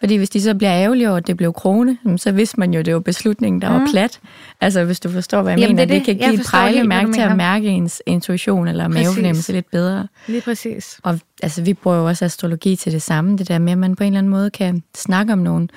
Fordi 0.00 0.16
hvis 0.16 0.30
de 0.30 0.40
så 0.40 0.54
bliver 0.54 0.72
ærgerlige 0.72 1.08
over, 1.08 1.16
at 1.16 1.26
det 1.26 1.36
blev 1.36 1.52
krone, 1.52 1.98
så 2.16 2.32
vidste 2.32 2.60
man 2.60 2.74
jo, 2.74 2.80
at 2.80 2.86
det 2.86 2.94
var 2.94 3.00
beslutningen, 3.00 3.62
der 3.62 3.68
mm. 3.68 3.74
var 3.74 3.88
plat. 3.90 4.20
Altså 4.60 4.84
hvis 4.84 5.00
du 5.00 5.08
forstår, 5.08 5.42
hvad 5.42 5.52
jeg 5.52 5.60
Jamen, 5.60 5.76
mener. 5.76 5.84
det 5.84 5.94
Det, 5.94 5.98
det. 5.98 6.04
kan 6.06 6.14
Jeg 6.14 6.28
give 6.28 6.32
et 6.32 6.38
hvad 6.38 6.44
prejlemærke 6.44 7.06
du 7.06 7.12
til 7.12 7.20
at 7.20 7.36
mærke 7.36 7.68
ens 7.68 8.02
intuition 8.06 8.68
eller 8.68 8.88
mavefornemmelse 8.88 9.52
lidt 9.52 9.70
bedre. 9.70 10.08
Lige 10.26 10.40
præcis. 10.40 11.00
Og 11.02 11.20
altså, 11.42 11.62
vi 11.62 11.74
bruger 11.74 11.96
jo 11.96 12.06
også 12.06 12.24
astrologi 12.24 12.76
til 12.76 12.92
det 12.92 13.02
samme, 13.02 13.38
det 13.38 13.48
der 13.48 13.58
med, 13.58 13.72
at 13.72 13.78
man 13.78 13.96
på 13.96 14.04
en 14.04 14.06
eller 14.06 14.18
anden 14.18 14.30
måde 14.30 14.50
kan 14.50 14.82
snakke 14.94 15.32
om 15.32 15.38
nogle 15.38 15.68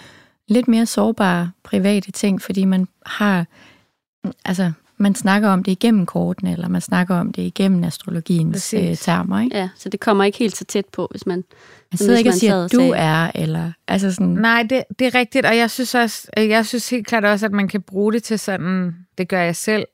lidt 0.47 0.67
mere 0.67 0.85
sårbare 0.85 1.51
private 1.63 2.11
ting, 2.11 2.41
fordi 2.41 2.65
man 2.65 2.87
har, 3.05 3.45
altså, 4.45 4.71
man 4.99 5.15
snakker 5.15 5.49
om 5.49 5.63
det 5.63 5.71
igennem 5.71 6.05
kortene, 6.05 6.51
eller 6.51 6.67
man 6.67 6.81
snakker 6.81 7.15
om 7.15 7.31
det 7.33 7.41
igennem 7.41 7.83
astrologiens 7.83 8.73
øh, 8.73 8.95
termer, 8.97 9.41
ikke? 9.41 9.57
Ja, 9.57 9.69
så 9.75 9.89
det 9.89 9.99
kommer 9.99 10.23
ikke 10.23 10.37
helt 10.37 10.57
så 10.57 10.65
tæt 10.65 10.85
på, 10.85 11.07
hvis 11.11 11.25
man... 11.25 11.43
Man 11.91 11.97
sidder 11.97 12.17
ikke 12.17 12.29
og 12.29 12.33
siger, 12.33 12.55
og 12.55 12.65
at 12.65 12.71
du 12.71 12.77
sagde- 12.77 12.95
er, 12.95 13.31
eller 13.35 13.71
altså 13.87 14.11
sådan, 14.11 14.27
Nej, 14.27 14.63
det, 14.69 14.83
det 14.99 15.07
er 15.07 15.15
rigtigt, 15.15 15.45
og 15.45 15.57
jeg 15.57 15.71
synes 15.71 15.95
også, 15.95 16.27
jeg 16.37 16.65
synes 16.65 16.89
helt 16.89 17.07
klart 17.07 17.25
også, 17.25 17.45
at 17.45 17.51
man 17.51 17.67
kan 17.67 17.81
bruge 17.81 18.13
det 18.13 18.23
til 18.23 18.39
sådan, 18.39 18.95
det 19.17 19.27
gør 19.27 19.41
jeg 19.41 19.55
selv, 19.55 19.85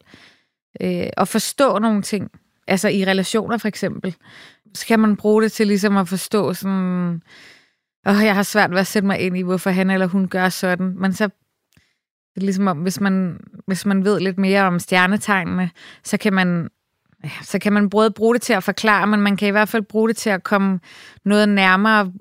øh, 0.81 1.07
at 1.17 1.27
forstå 1.27 1.79
nogle 1.79 2.01
ting. 2.01 2.31
Altså 2.67 2.87
i 2.87 3.05
relationer 3.05 3.57
for 3.57 3.67
eksempel. 3.67 4.15
Så 4.75 4.85
kan 4.85 4.99
man 4.99 5.15
bruge 5.15 5.43
det 5.43 5.51
til 5.51 5.67
ligesom 5.67 5.97
at 5.97 6.07
forstå 6.07 6.53
sådan, 6.53 7.21
åh, 8.07 8.23
jeg 8.23 8.35
har 8.35 8.43
svært 8.43 8.71
ved 8.71 8.79
at 8.79 8.87
sætte 8.87 9.05
mig 9.07 9.19
ind 9.19 9.37
i, 9.37 9.41
hvorfor 9.41 9.69
han 9.69 9.89
eller 9.89 10.07
hun 10.07 10.27
gør 10.27 10.49
sådan. 10.49 10.95
Men 10.97 11.13
så 11.13 11.29
det 12.35 12.41
er 12.41 12.45
ligesom 12.45 12.67
om, 12.67 12.77
hvis 12.77 12.99
man, 12.99 13.39
hvis 13.67 13.85
man 13.85 14.05
ved 14.05 14.19
lidt 14.19 14.37
mere 14.37 14.63
om 14.63 14.79
stjernetegnene, 14.79 15.69
så 16.03 16.17
kan 16.17 16.33
man 16.33 16.69
så 17.41 17.59
kan 17.59 17.73
man 17.73 17.89
både 17.89 18.11
bruge 18.11 18.33
det 18.33 18.41
til 18.41 18.53
at 18.53 18.63
forklare, 18.63 19.07
men 19.07 19.21
man 19.21 19.37
kan 19.37 19.47
i 19.47 19.51
hvert 19.51 19.69
fald 19.69 19.83
bruge 19.83 20.07
det 20.09 20.17
til 20.17 20.29
at 20.29 20.43
komme 20.43 20.79
noget 21.25 21.49
nærmere 21.49 22.11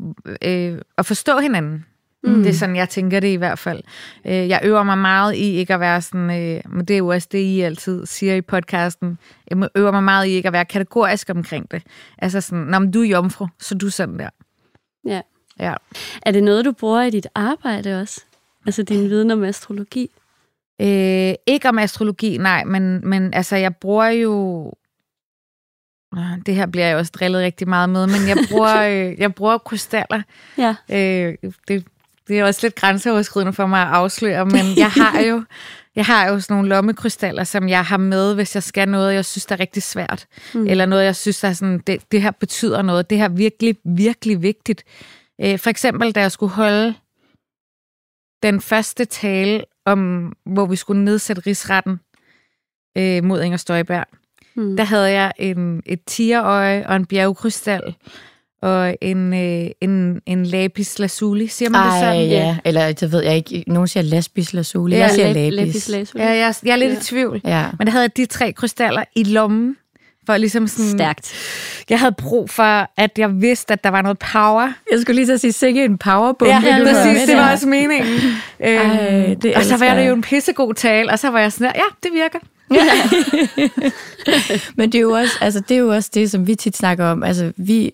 øh, 0.43 0.79
og 0.97 1.07
forstå 1.07 1.39
hinanden. 1.39 1.85
Mm. 2.25 2.43
Det 2.43 2.49
er 2.49 2.55
sådan, 2.55 2.77
jeg 2.77 2.89
tænker 2.89 3.21
det 3.21 3.29
i 3.29 3.37
hvert 3.37 3.59
fald. 3.59 3.83
Øh, 4.27 4.49
jeg 4.49 4.61
øver 4.65 4.83
mig 4.83 4.99
meget 4.99 5.35
i 5.35 5.53
ikke 5.53 5.75
at 5.75 5.81
være 5.81 6.03
sådan, 6.03 6.31
øh, 6.31 6.61
men 6.69 6.85
det 6.85 6.95
er 6.95 6.99
jo 6.99 7.09
også 7.09 7.29
det, 7.33 7.39
I 7.39 7.61
altid 7.61 8.07
siger 8.07 8.35
i 8.35 8.41
podcasten. 8.41 9.19
Jeg 9.51 9.69
øver 9.75 9.91
mig 9.91 10.05
meget 10.05 10.27
i 10.27 10.31
ikke 10.31 10.47
at 10.47 10.53
være 10.53 10.65
kategorisk 10.65 11.31
omkring 11.31 11.71
det. 11.71 11.83
Altså 12.19 12.41
sådan, 12.41 12.65
når 12.65 12.79
du 12.79 13.03
er 13.03 13.07
jomfru, 13.07 13.47
så 13.59 13.75
er 13.75 13.79
du 13.79 13.91
sådan 13.91 14.19
der. 14.19 14.29
Ja. 15.07 15.21
Ja. 15.61 15.75
Er 16.23 16.33
det 16.33 16.43
noget, 16.43 16.65
du 16.65 16.73
bruger 16.73 17.03
i 17.03 17.11
dit 17.11 17.27
arbejde 17.35 18.01
også? 18.01 18.25
Altså 18.67 18.83
din 18.83 19.11
viden 19.11 19.31
om 19.31 19.45
astrologi? 19.45 20.11
Øh, 20.81 21.35
ikke 21.47 21.69
om 21.69 21.79
astrologi, 21.79 22.39
nej, 22.39 22.65
men, 22.65 23.09
men 23.09 23.35
altså, 23.35 23.57
jeg 23.57 23.77
bruger 23.77 24.07
jo... 24.07 24.73
Det 26.47 26.55
her 26.55 26.67
bliver 26.67 26.87
jeg 26.87 26.97
også 26.97 27.13
drillet 27.15 27.43
rigtig 27.43 27.69
meget 27.69 27.89
med, 27.89 28.07
men 28.07 28.29
jeg 28.29 28.37
bruger, 28.51 28.83
øh, 28.91 29.21
jeg 29.21 29.35
bruger 29.35 29.59
krystaller. 29.59 30.23
Ja. 30.59 30.75
Øh, 30.91 31.35
det, 31.69 31.85
det 32.29 32.39
er 32.39 32.45
også 32.45 32.61
lidt 32.63 32.75
grænseoverskridende 32.75 33.53
for 33.53 33.67
mig 33.67 33.83
at 33.83 33.89
afsløre, 33.89 34.47
men 34.47 34.65
jeg 34.77 34.91
har 34.91 35.21
jo, 35.21 35.43
jeg 35.97 36.05
har 36.05 36.29
jo 36.29 36.41
sådan 36.41 36.55
nogle 36.55 36.69
lommekrystaller, 36.69 37.45
som 37.45 37.69
jeg 37.69 37.85
har 37.85 37.97
med, 37.97 38.35
hvis 38.35 38.55
jeg 38.55 38.63
skal 38.63 38.89
noget, 38.89 39.15
jeg 39.15 39.25
synes, 39.25 39.47
der 39.47 39.55
er 39.55 39.61
rigtig 39.61 39.83
svært. 39.83 40.27
Mm. 40.55 40.67
Eller 40.67 40.87
noget, 40.87 41.05
jeg 41.05 41.17
synes, 41.17 41.41
der 41.41 41.49
er 41.49 41.53
sådan, 41.53 41.79
det, 41.79 42.13
det 42.13 42.23
her 42.23 42.31
betyder 42.31 42.83
noget. 42.83 43.11
Det 43.11 43.19
her 43.19 43.25
er 43.25 43.29
virkelig, 43.29 43.77
virkelig 43.85 44.43
vigtigt. 44.43 44.85
Øh, 45.41 45.59
for 45.59 45.71
eksempel, 45.71 46.13
da 46.13 46.21
jeg 46.21 46.33
skulle 46.33 46.53
holde 46.53 46.95
den 48.43 48.61
første 48.61 49.05
tale 49.05 49.65
om, 49.87 50.33
hvor 50.47 50.67
vi 50.67 50.77
skulle 50.77 51.05
nedsætte 51.05 51.43
rigsretten 51.47 52.01
øh, 52.99 53.25
mod 53.25 53.43
Inger 53.43 53.59
Støjberg, 53.59 54.05
Mm. 54.55 54.77
der 54.77 54.85
havde 54.85 55.11
jeg 55.11 55.33
en, 55.39 55.83
et 55.87 56.01
tigerøje 56.07 56.87
og 56.89 56.97
en 56.97 57.07
bjergkrystal 57.07 57.95
og 58.63 58.97
en, 59.01 59.35
øh, 59.35 59.71
en, 59.81 60.21
en 60.27 60.47
lapis 60.47 60.99
lazuli. 60.99 61.47
Siger 61.47 61.69
man 61.71 61.81
det 61.81 61.89
ej, 61.93 62.01
sådan? 62.01 62.29
ja, 62.29 62.59
eller 62.65 62.93
det 62.93 63.13
ved 63.13 63.23
jeg 63.23 63.37
ikke, 63.37 63.65
nogen 63.67 63.89
siger 63.89 64.05
laspis 64.05 64.53
lazuli, 64.55 64.97
Ja, 64.97 65.01
jeg 65.03 65.11
siger 65.11 65.29
Lap- 65.29 65.33
lapis. 65.37 65.57
lapis 65.57 65.89
lazuli. 65.89 66.23
Ja, 66.25 66.31
jeg, 66.31 66.55
jeg 66.65 66.73
er 66.73 66.77
lidt 66.77 66.93
Ja. 66.93 66.99
i 66.99 67.03
tvivl. 67.03 67.41
Ja. 67.45 67.67
Men 67.79 67.87
der 67.87 67.91
havde 67.91 68.03
jeg 68.03 68.17
de 68.17 68.27
tre 68.27 68.53
krystaller 68.53 69.05
i 69.17 69.25
lommen, 69.25 69.77
For 70.27 70.37
ligesom 70.37 70.67
sådan, 70.67 70.91
Stærkt. 70.91 71.33
jeg 71.91 72.01
havde 72.01 72.15
brug 72.19 72.51
for, 72.51 72.91
at 72.97 73.11
jeg 73.19 73.41
vidste, 73.41 73.73
at 73.73 73.85
der 73.85 73.91
var 73.91 74.03
noget 74.03 74.19
power. 74.19 74.73
Jeg 74.93 75.01
skulle 75.01 75.15
lige 75.15 75.27
så 75.27 75.39
sige, 75.39 75.53
sikke 75.53 75.85
en 75.85 75.99
powerbombe. 75.99 76.53
Ja, 76.55 76.61
havde 76.61 76.85
præcis, 76.85 77.21
det 77.21 77.29
der. 77.29 77.37
var 77.37 77.53
også 77.53 77.69
meningen. 77.69 78.19
Ej, 78.61 78.75
øhm, 78.75 79.41
det 79.41 79.55
og 79.57 79.65
så 79.65 79.77
var 79.77 79.95
det 79.95 80.09
jo 80.09 80.15
en 80.15 80.23
pissegod 80.23 80.75
tale, 80.75 81.11
og 81.11 81.19
så 81.19 81.31
var 81.31 81.41
jeg 81.41 81.53
sådan 81.53 81.67
der, 81.67 81.73
ja, 81.75 82.09
det 82.09 82.15
virker. 82.15 82.39
Men 84.77 84.93
det 84.93 84.99
er, 84.99 85.03
jo 85.03 85.11
også, 85.11 85.33
altså, 85.41 85.61
det 85.61 85.75
er 85.75 85.79
jo 85.79 85.89
også 85.89 86.11
det, 86.15 86.31
som 86.31 86.47
vi 86.47 86.55
tit 86.55 86.77
snakker 86.77 87.07
om. 87.07 87.23
Altså, 87.23 87.53
vi, 87.57 87.93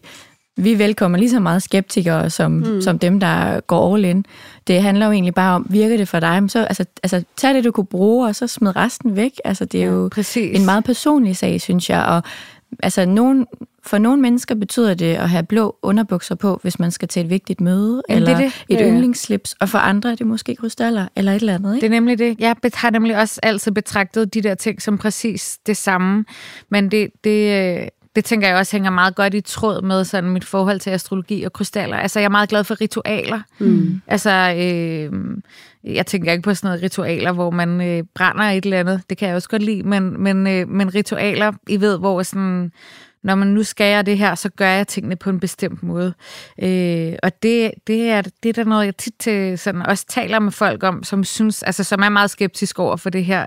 vi 0.59 0.79
velkommer 0.79 1.19
lige 1.19 1.31
så 1.31 1.41
meget 1.41 1.63
skeptikere, 1.63 2.31
som, 2.31 2.53
mm. 2.53 2.81
som 2.81 2.99
dem, 2.99 3.21
der 3.21 3.61
går 3.61 3.95
all 3.95 4.05
in. 4.05 4.25
Det 4.67 4.83
handler 4.83 5.07
jo 5.07 5.13
egentlig 5.13 5.35
bare 5.35 5.55
om, 5.55 5.67
virker 5.71 5.97
det 5.97 6.09
for 6.09 6.21
dig? 6.21 6.43
Men 6.43 6.49
så, 6.49 6.65
altså, 6.65 6.85
altså, 7.03 7.23
tag 7.37 7.55
det, 7.55 7.65
du 7.65 7.71
kunne 7.71 7.87
bruge, 7.87 8.29
og 8.29 8.35
så 8.35 8.47
smid 8.47 8.77
resten 8.77 9.17
væk. 9.17 9.33
Altså, 9.45 9.65
det 9.65 9.83
er 9.83 9.87
ja, 9.87 9.93
jo 9.93 10.09
præcis. 10.13 10.59
en 10.59 10.65
meget 10.65 10.85
personlig 10.85 11.37
sag, 11.37 11.61
synes 11.61 11.91
jeg. 11.91 12.05
Og 12.05 12.23
altså, 12.83 13.07
nogen, 13.07 13.47
for 13.85 13.99
nogle 13.99 14.23
mennesker 14.23 14.55
betyder 14.55 14.95
det 14.95 15.15
at 15.15 15.31
have 15.31 15.43
blå 15.43 15.77
underbukser 15.83 16.35
på, 16.35 16.59
hvis 16.63 16.79
man 16.79 16.91
skal 16.91 17.09
til 17.09 17.25
et 17.25 17.31
vigtigt 17.31 17.61
møde, 17.61 18.03
Jamen, 18.09 18.23
det 18.23 18.29
eller 18.29 18.47
er 18.47 18.51
det. 18.51 18.65
et 18.69 18.81
Ja, 18.81 18.89
yndlingsslips. 18.89 19.57
Og 19.61 19.69
for 19.69 19.79
andre 19.79 20.11
er 20.11 20.15
det 20.15 20.27
måske 20.27 20.57
krystaller, 20.57 21.07
eller 21.17 21.33
et 21.33 21.41
eller 21.41 21.55
andet, 21.55 21.75
ikke? 21.75 21.85
Det 21.85 21.87
er 21.87 22.01
nemlig 22.01 22.19
det. 22.19 22.37
Jeg 22.39 22.57
har 22.75 22.91
nemlig 22.91 23.17
også 23.19 23.41
altid 23.43 23.73
betragtet 23.73 24.35
de 24.35 24.43
der 24.43 24.55
ting 24.55 24.83
som 24.83 24.99
præcis 24.99 25.59
det 25.67 25.77
samme. 25.77 26.25
Men 26.69 26.91
det, 26.91 27.11
det, 27.25 27.79
øh, 27.81 27.89
det 28.19 28.25
tænker 28.25 28.49
jeg 28.49 28.57
også 28.57 28.73
hænger 28.73 28.91
meget 28.91 29.15
godt 29.15 29.35
i 29.35 29.41
tråd 29.41 29.83
med 29.83 30.05
sådan 30.05 30.31
mit 30.31 30.45
forhold 30.45 30.81
til 30.81 30.91
astrologi 30.91 31.43
og 31.43 31.53
krystaller. 31.53 31.97
Altså, 31.97 32.21
jeg 32.21 32.25
er 32.25 32.31
meget 32.31 32.49
glad 32.49 32.65
for 32.65 32.81
ritualer. 32.81 33.41
Mm. 33.59 34.01
Altså, 34.07 34.31
øh, 34.31 35.13
jeg 35.85 36.07
tænker 36.07 36.33
ikke 36.33 36.43
på 36.43 36.55
sådan 36.55 36.69
noget 36.69 36.83
ritualer, 36.83 37.33
hvor 37.33 37.51
man 37.51 37.81
øh, 37.81 38.05
brænder 38.15 38.45
et 38.45 38.65
eller 38.65 38.81
andet. 38.81 39.03
Det 39.11 39.19
kan 39.19 39.29
jeg 39.29 39.37
også 39.37 39.49
godt 39.49 39.63
lide. 39.63 39.83
Men, 39.83 40.23
men, 40.23 40.47
øh, 40.47 40.69
men 40.69 40.95
ritualer, 40.95 41.53
I 41.69 41.81
ved, 41.81 41.99
hvor 41.99 42.23
sådan 42.23 42.73
når 43.23 43.35
man 43.35 43.49
nu 43.49 43.63
skal 43.63 43.93
jeg 43.93 44.07
det 44.07 44.19
her, 44.19 44.35
så 44.35 44.49
gør 44.49 44.69
jeg 44.69 44.87
tingene 44.87 45.17
på 45.17 45.31
en 45.31 45.41
bestemt 45.41 45.83
måde. 45.83 46.15
Øh, 46.63 47.13
og 47.23 47.43
det, 47.43 47.71
det, 47.87 48.11
er, 48.11 48.23
det 48.23 48.49
er 48.49 48.53
der 48.53 48.65
noget, 48.65 48.87
jeg 48.87 48.97
tit 48.97 49.15
til, 49.19 49.59
sådan, 49.59 49.87
også 49.87 50.07
taler 50.09 50.39
med 50.39 50.53
folk 50.53 50.83
om, 50.83 51.05
som 51.05 51.25
synes, 51.25 51.63
altså 51.63 51.85
som 51.85 52.03
er 52.03 52.09
meget 52.09 52.31
skeptisk 52.31 52.79
over 52.79 52.97
for 52.97 53.11
det 53.11 53.25
her. 53.25 53.47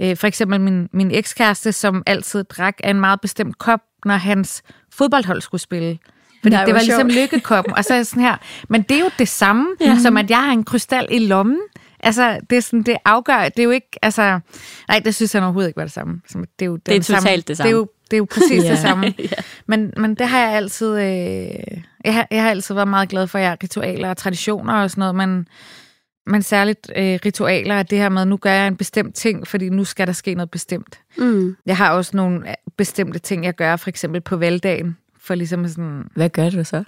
Øh, 0.00 0.16
for 0.16 0.26
eksempel 0.26 0.60
min, 0.60 0.88
min 0.92 1.10
ekskæreste, 1.10 1.72
som 1.72 2.02
altid 2.06 2.44
drak 2.44 2.74
af 2.84 2.90
en 2.90 3.00
meget 3.00 3.20
bestemt 3.20 3.58
kop, 3.58 3.80
når 4.04 4.14
hans 4.14 4.62
fodboldhold 4.92 5.40
skulle 5.40 5.60
spille. 5.60 5.98
Fordi 6.42 6.54
Nej, 6.54 6.64
det 6.64 6.74
hvor 6.74 6.80
var 6.80 6.84
ligesom 6.84 7.08
lykkekoppen. 7.08 7.74
Og 7.76 7.84
så 7.84 7.94
er 7.94 8.02
sådan 8.02 8.22
her, 8.22 8.36
men 8.68 8.82
det 8.82 8.96
er 8.96 9.00
jo 9.00 9.10
det 9.18 9.28
samme, 9.28 9.66
ja. 9.80 9.98
som 10.02 10.16
at 10.16 10.30
jeg 10.30 10.38
har 10.38 10.52
en 10.52 10.64
krystal 10.64 11.08
i 11.10 11.18
lommen. 11.18 11.58
Altså, 12.00 12.40
det 12.50 12.58
er 12.58 12.62
sådan, 12.62 12.82
det 12.82 12.96
afgør, 13.04 13.48
det 13.48 13.58
er 13.58 13.64
jo 13.64 13.70
ikke, 13.70 13.98
altså, 14.02 14.40
nej, 14.88 14.98
det 14.98 15.14
synes 15.14 15.34
jeg 15.34 15.42
overhovedet 15.42 15.68
ikke 15.68 15.76
var 15.76 15.84
det 15.84 15.92
samme. 15.92 16.20
Det 16.32 16.42
er 16.60 16.66
jo 16.66 16.76
Det 16.76 16.92
er 16.92 16.96
den 16.96 17.02
samme, 17.02 17.20
totalt 17.20 17.48
det 17.48 17.56
samme. 17.56 17.68
Det 17.68 17.74
er 17.74 17.78
jo, 17.78 17.88
det 18.12 18.16
er 18.16 18.18
jo 18.18 18.26
præcis 18.30 18.64
Ja. 18.64 18.70
det 18.70 18.78
samme. 18.78 19.14
Men, 19.68 19.92
men 19.96 20.14
det 20.14 20.28
har 20.28 20.38
jeg 20.38 20.56
altid, 20.56 20.98
øh, 20.98 21.04
jeg, 22.04 22.14
har, 22.14 22.26
jeg 22.30 22.42
har 22.42 22.50
altid 22.50 22.74
været 22.74 22.88
meget 22.88 23.08
glad 23.08 23.26
for, 23.26 23.38
ja, 23.38 23.56
ritualer 23.62 24.10
og 24.10 24.16
traditioner 24.16 24.74
og 24.74 24.90
sådan 24.90 25.00
noget, 25.00 25.14
men, 25.14 25.48
men 26.26 26.42
særligt 26.42 26.92
øh, 26.96 27.18
ritualer 27.24 27.74
er 27.74 27.82
det 27.82 27.98
her 27.98 28.08
med, 28.08 28.24
nu 28.24 28.36
gør 28.36 28.52
jeg 28.52 28.66
en 28.66 28.76
bestemt 28.76 29.14
ting, 29.14 29.46
fordi 29.46 29.68
nu 29.68 29.84
skal 29.84 30.06
der 30.06 30.12
ske 30.12 30.34
noget 30.34 30.50
bestemt. 30.50 31.00
Mm. 31.18 31.56
Jeg 31.66 31.76
har 31.76 31.90
også 31.90 32.16
nogle 32.16 32.48
øh, 32.48 32.54
bestemte 32.76 33.18
ting, 33.18 33.44
jeg 33.44 33.54
gør, 33.54 33.76
for 33.76 33.88
eksempel 33.88 34.20
på 34.20 34.36
valgdagen, 34.36 34.96
for 35.20 35.34
ligesom 35.34 35.68
sådan, 35.68 36.02
Hvad 36.14 36.28
gør 36.28 36.50
du 36.50 36.64
så? 36.64 36.84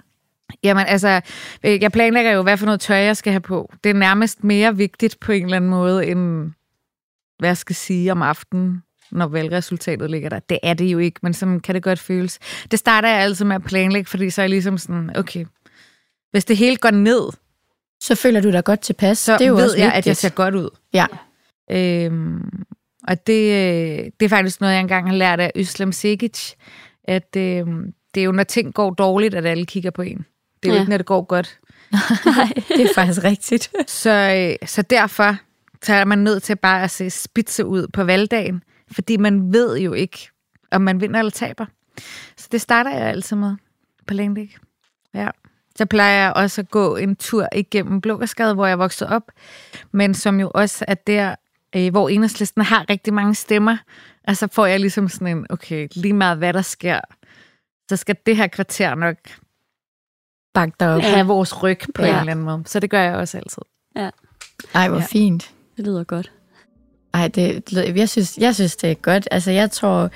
Jamen 0.63 0.85
altså, 0.87 1.21
øh, 1.63 1.81
jeg 1.81 1.91
planlægger 1.91 2.31
jo, 2.31 2.41
hvad 2.41 2.57
for 2.57 2.65
noget 2.65 2.79
tøj, 2.81 2.97
jeg 2.97 3.17
skal 3.17 3.33
have 3.33 3.41
på. 3.41 3.73
Det 3.83 3.89
er 3.89 3.93
nærmest 3.93 4.43
mere 4.43 4.77
vigtigt 4.77 5.19
på 5.19 5.31
en 5.31 5.43
eller 5.43 5.55
anden 5.57 5.69
måde, 5.69 6.05
end 6.05 6.51
hvad 7.39 7.49
jeg 7.49 7.57
skal 7.57 7.75
sige 7.75 8.11
om 8.11 8.21
aftenen, 8.21 8.81
når 9.11 9.27
valgresultatet 9.27 10.11
ligger 10.11 10.29
der. 10.29 10.39
Det 10.39 10.59
er 10.63 10.73
det 10.73 10.85
jo 10.85 10.97
ikke, 10.99 11.19
men 11.23 11.33
sådan 11.33 11.59
kan 11.59 11.75
det 11.75 11.83
godt 11.83 11.99
føles. 11.99 12.39
Det 12.71 12.79
starter 12.79 13.09
jeg 13.09 13.17
altid 13.19 13.45
med 13.45 13.55
at 13.55 13.63
planlægge, 13.63 14.09
fordi 14.09 14.29
så 14.29 14.41
er 14.41 14.43
jeg 14.43 14.49
ligesom 14.49 14.77
sådan, 14.77 15.11
okay, 15.17 15.45
hvis 16.31 16.45
det 16.45 16.57
hele 16.57 16.77
går 16.77 16.91
ned, 16.91 17.21
Så 18.01 18.15
føler 18.15 18.41
du 18.41 18.51
dig 18.51 18.63
godt 18.63 18.79
tilpas. 18.79 19.17
så 19.17 19.33
det 19.37 19.41
er 19.41 19.47
jo 19.49 19.55
ved 19.55 19.63
også 19.63 19.77
jeg, 19.77 19.85
vigtigt. 19.85 19.97
at 19.97 20.07
jeg 20.07 20.17
ser 20.17 20.29
godt 20.29 20.55
ud. 20.55 20.69
Ja. 20.93 21.05
Øhm, 21.71 22.49
og 23.07 23.27
det, 23.27 23.41
øh, 23.51 24.11
det 24.19 24.25
er 24.25 24.29
faktisk 24.29 24.61
noget, 24.61 24.73
jeg 24.73 24.81
engang 24.81 25.07
har 25.07 25.15
lært 25.15 25.39
af 25.39 25.51
Øslem 25.55 25.91
Sekic, 25.91 26.51
at 27.03 27.35
øh, 27.37 27.65
det 28.15 28.21
er 28.21 28.23
jo, 28.23 28.31
når 28.31 28.43
ting 28.43 28.73
går 28.73 28.89
dårligt, 28.93 29.35
at 29.35 29.45
alle 29.45 29.65
kigger 29.65 29.91
på 29.91 30.01
en. 30.01 30.17
Det 30.63 30.69
er 30.69 30.69
jo 30.69 30.73
Ja. 30.75 30.79
ikke, 30.81 30.89
når 30.89 30.97
det 30.97 31.05
går 31.05 31.21
godt. 31.21 31.59
det 32.77 32.81
er 32.81 32.93
faktisk 32.95 33.23
rigtigt. 33.23 33.71
Så, 33.87 34.09
øh, 34.61 34.67
så 34.67 34.81
derfor 34.81 35.35
så 35.83 35.93
er 35.93 36.05
man 36.05 36.17
nødt 36.19 36.43
til 36.43 36.55
bare 36.55 36.83
at 36.83 36.91
se 36.91 37.09
spidse 37.09 37.65
ud 37.65 37.87
på 37.93 38.03
valgdagen, 38.03 38.63
fordi 38.91 39.17
man 39.17 39.53
ved 39.53 39.77
jo 39.79 39.93
ikke, 39.93 40.29
om 40.71 40.81
man 40.81 41.01
vinder 41.01 41.19
eller 41.19 41.31
taber. 41.31 41.65
Så 42.37 42.47
det 42.51 42.61
starter 42.61 42.91
jeg 42.91 43.01
altid 43.01 43.35
med 43.35 43.55
på 44.07 44.13
Længdæk. 44.13 44.57
Ja. 45.13 45.29
Så 45.77 45.85
plejer 45.85 46.23
jeg 46.23 46.33
også 46.35 46.61
at 46.61 46.69
gå 46.69 46.95
en 46.95 47.15
tur 47.15 47.47
igennem 47.55 48.01
Blågårdsgade, 48.01 48.53
hvor 48.53 48.65
jeg 48.65 48.79
voksede 48.79 49.09
op, 49.09 49.31
men 49.91 50.13
som 50.13 50.39
jo 50.39 50.51
også 50.53 50.85
er 50.87 50.93
der, 50.93 51.35
øh, 51.75 51.91
hvor 51.91 52.09
enhedslisten 52.09 52.61
har 52.61 52.85
rigtig 52.89 53.13
mange 53.13 53.35
stemmer, 53.35 53.77
og 54.27 54.37
så 54.37 54.47
får 54.51 54.65
jeg 54.65 54.79
ligesom 54.79 55.09
sådan 55.09 55.37
en, 55.37 55.45
okay, 55.49 55.87
lige 55.95 56.13
meget 56.13 56.37
hvad 56.37 56.53
der 56.53 56.61
sker, 56.61 56.99
så 57.89 57.95
skal 57.95 58.15
det 58.25 58.37
her 58.37 58.47
kvarter 58.47 58.95
nok 58.95 59.15
Bak 60.53 60.79
dig 60.79 60.95
op. 60.95 61.01
have 61.01 61.27
vores 61.27 61.63
ryg 61.63 61.79
på 61.95 62.01
Ja. 62.01 62.07
en 62.13 62.19
eller 62.19 62.31
anden 62.31 62.45
måde. 62.45 62.63
Så 62.65 62.79
det 62.79 62.89
gør 62.89 63.01
jeg 63.01 63.15
også 63.15 63.37
altid. 63.37 63.61
Ej, 64.73 64.89
hvor 64.89 64.97
Ja. 64.97 65.05
fint. 65.05 65.51
Det 65.77 65.85
lyder 65.85 66.03
godt. 66.03 66.31
Ej, 67.15 67.27
det, 67.27 67.71
jeg, 67.95 68.09
synes, 68.09 68.37
jeg 68.37 68.55
synes, 68.55 68.75
det 68.75 68.91
er 68.91 68.93
godt. 68.93 69.27
Altså, 69.31 69.51
jeg 69.51 69.71
tror, 69.71 70.09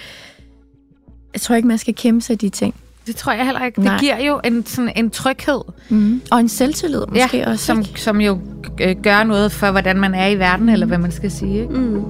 jeg 1.34 1.42
tror 1.42 1.56
ikke, 1.56 1.68
man 1.68 1.78
skal 1.78 1.96
kæmpe 1.96 2.22
sig 2.22 2.42
de 2.42 2.50
ting. 2.50 2.76
Det 3.08 3.16
tror 3.16 3.32
jeg 3.32 3.46
heller 3.46 3.66
ikke. 3.66 3.82
Nej. 3.82 3.94
Det 3.94 4.02
giver 4.02 4.20
jo 4.20 4.42
en, 4.44 4.66
sådan 4.66 4.92
en 4.96 5.10
tryghed, 5.10 5.62
Mm. 5.90 6.22
Og 6.32 6.40
en 6.40 6.50
selvtillid 6.50 7.02
måske 7.10 7.38
ja, 7.38 7.50
også. 7.50 7.66
som, 7.66 7.80
ikke? 7.80 8.02
som 8.02 8.22
jo 8.22 8.40
øh, 8.82 8.96
gør 9.04 9.24
noget 9.24 9.52
for, 9.52 9.72
hvordan 9.72 9.98
man 9.98 10.16
er 10.16 10.28
i 10.28 10.40
verden, 10.40 10.70
eller 10.70 10.86
hvad 10.86 10.98
man 10.98 11.12
skal 11.12 11.32
sige. 11.32 11.62
Ikke? 11.62 11.74
Mm. 11.74 12.04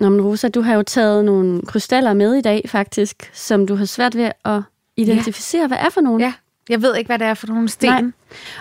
Nå, 0.00 0.08
men 0.08 0.20
Rosa, 0.20 0.48
du 0.48 0.60
har 0.60 0.74
jo 0.74 0.82
taget 0.82 1.24
nogle 1.24 1.62
krystaller 1.62 2.14
med 2.14 2.34
i 2.34 2.40
dag, 2.40 2.62
faktisk, 2.66 3.30
som 3.34 3.66
du 3.66 3.74
har 3.74 3.84
svært 3.84 4.16
ved 4.16 4.30
at 4.44 4.60
identificere, 4.96 5.66
hvad 5.66 5.78
er 5.80 5.90
for 5.90 6.00
nogen. 6.00 6.20
Ja. 6.20 6.32
Jeg 6.68 6.82
ved 6.82 6.96
ikke, 6.96 7.08
hvad 7.08 7.18
det 7.18 7.26
er 7.26 7.34
for 7.34 7.46
nogle 7.46 7.68
sten. 7.68 7.88
Nej. 7.90 8.02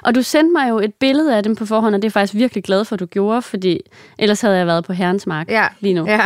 Og 0.04 0.16
du 0.16 0.22
sendte 0.22 0.52
mig 0.54 0.70
jo 0.70 0.80
et 0.80 0.94
billede 0.94 1.36
af 1.36 1.44
dem 1.44 1.56
på 1.56 1.66
forhånd, 1.66 1.96
og 1.96 2.02
det 2.02 2.06
er 2.06 2.08
jeg 2.08 2.14
faktisk 2.14 2.34
virkelig 2.34 2.64
glad 2.64 2.86
for, 2.86 2.96
at 2.96 3.00
du 3.00 3.06
gjorde, 3.06 3.42
fordi 3.42 3.80
ellers 4.20 4.42
havde 4.42 4.58
jeg 4.58 4.68
været 4.68 4.84
på 4.86 4.94
herrens 4.94 5.28
mark 5.28 5.50
Ja. 5.50 5.68
lige 5.80 5.94
nu. 5.94 6.06
Ja. 6.06 6.26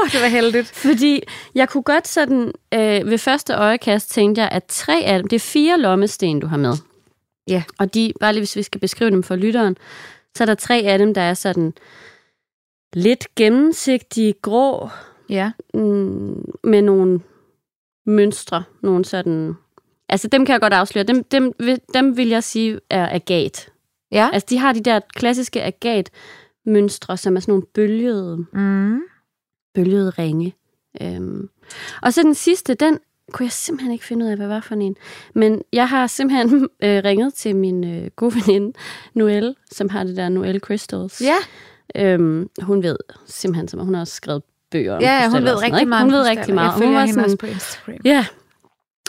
oh, 0.00 0.10
det 0.12 0.20
var 0.22 0.28
heldigt. 0.28 0.66
Fordi 0.66 1.20
jeg 1.54 1.68
kunne 1.68 1.82
godt 1.82 2.08
sådan, 2.08 2.52
øh, 2.74 3.10
ved 3.10 3.18
første 3.18 3.54
øjekast 3.54 4.10
tænkte 4.10 4.40
jeg, 4.42 4.48
at 4.52 4.64
tre 4.68 5.02
af 5.06 5.18
dem, 5.18 5.28
det 5.28 5.36
er 5.36 5.40
fire 5.40 5.78
lommesten, 5.80 6.40
du 6.40 6.46
har 6.46 6.56
med. 6.56 6.74
Ja. 7.48 7.62
Og 7.78 7.94
de, 7.94 8.12
bare 8.20 8.32
lige 8.32 8.40
hvis 8.40 8.56
vi 8.56 8.62
skal 8.62 8.80
beskrive 8.80 9.10
dem 9.10 9.22
for 9.22 9.36
lytteren, 9.36 9.76
så 10.36 10.44
er 10.44 10.46
der 10.46 10.54
tre 10.54 10.76
af 10.86 10.98
dem, 10.98 11.14
der 11.14 11.20
er 11.22 11.34
sådan 11.34 11.72
lidt 12.92 13.34
gennemsigtige, 13.34 14.34
grå, 14.42 14.88
Ja. 15.30 15.50
mm, 15.74 16.44
med 16.64 16.82
nogle 16.82 17.20
mønstre, 18.06 18.64
nogle 18.82 19.04
sådan... 19.04 19.56
Altså 20.08 20.28
dem 20.28 20.44
kan 20.46 20.52
jeg 20.52 20.60
godt 20.60 20.72
afsløre. 20.72 21.04
Dem, 21.04 21.24
dem, 21.24 21.52
vil- 21.58 21.80
dem 21.94 22.16
vil 22.16 22.28
jeg 22.28 22.44
sige 22.44 22.80
er 22.90 23.08
agat. 23.14 23.68
Ja. 24.12 24.30
Altså 24.32 24.46
de 24.50 24.58
har 24.58 24.72
de 24.72 24.80
der 24.80 25.00
klassiske 25.14 25.62
agat-mønstre, 25.62 27.16
som 27.16 27.36
er 27.36 27.40
sådan 27.40 27.52
nogle 27.52 27.66
bølgede 27.74 28.46
Mm. 28.52 29.00
bølgede 29.74 30.10
ringe. 30.10 30.54
Øhm. 31.02 31.48
Og 32.02 32.12
så 32.14 32.22
den 32.22 32.34
sidste, 32.34 32.74
den 32.74 32.98
kunne 33.32 33.44
jeg 33.44 33.52
simpelthen 33.52 33.92
ikke 33.92 34.04
finde 34.04 34.24
ud 34.26 34.30
af, 34.30 34.36
hvad 34.36 34.46
var 34.46 34.60
for 34.60 34.74
en. 34.74 34.96
Men 35.34 35.62
jeg 35.72 35.88
har 35.88 36.06
simpelthen 36.06 36.62
øh, 36.84 37.02
ringet 37.04 37.34
til 37.34 37.56
min 37.56 37.84
øh, 37.84 38.10
gode 38.16 38.34
veninde, 38.34 38.78
Noelle, 39.14 39.54
som 39.72 39.88
har 39.88 40.04
det 40.04 40.16
der 40.16 40.28
Noelle 40.28 40.60
Crystals. 40.60 41.20
Ja. 41.20 41.36
Øhm, 41.96 42.50
hun 42.62 42.82
ved 42.82 42.96
simpelthen, 43.26 43.68
som 43.68 43.80
hun 43.80 43.94
har 43.94 44.00
også 44.00 44.14
skrevet 44.14 44.42
bøger 44.70 44.94
om 44.96 45.02
ja, 45.02 45.28
hun 45.30 45.44
ved 45.44 45.62
rigtig 45.62 45.88
meget 45.88 46.04
Hun 46.04 46.14
om 46.14 46.18
ved 46.20 46.28
rigtig 46.28 46.54
meget. 46.54 46.66
Jeg 46.66 46.72
Hun 46.72 46.82
følger 46.82 46.92
var 46.94 47.00
hende 47.00 47.12
sådan, 47.14 47.24
også 47.24 47.36
på 47.36 47.46
Instagram. 47.46 47.94
Ja. 48.04 48.26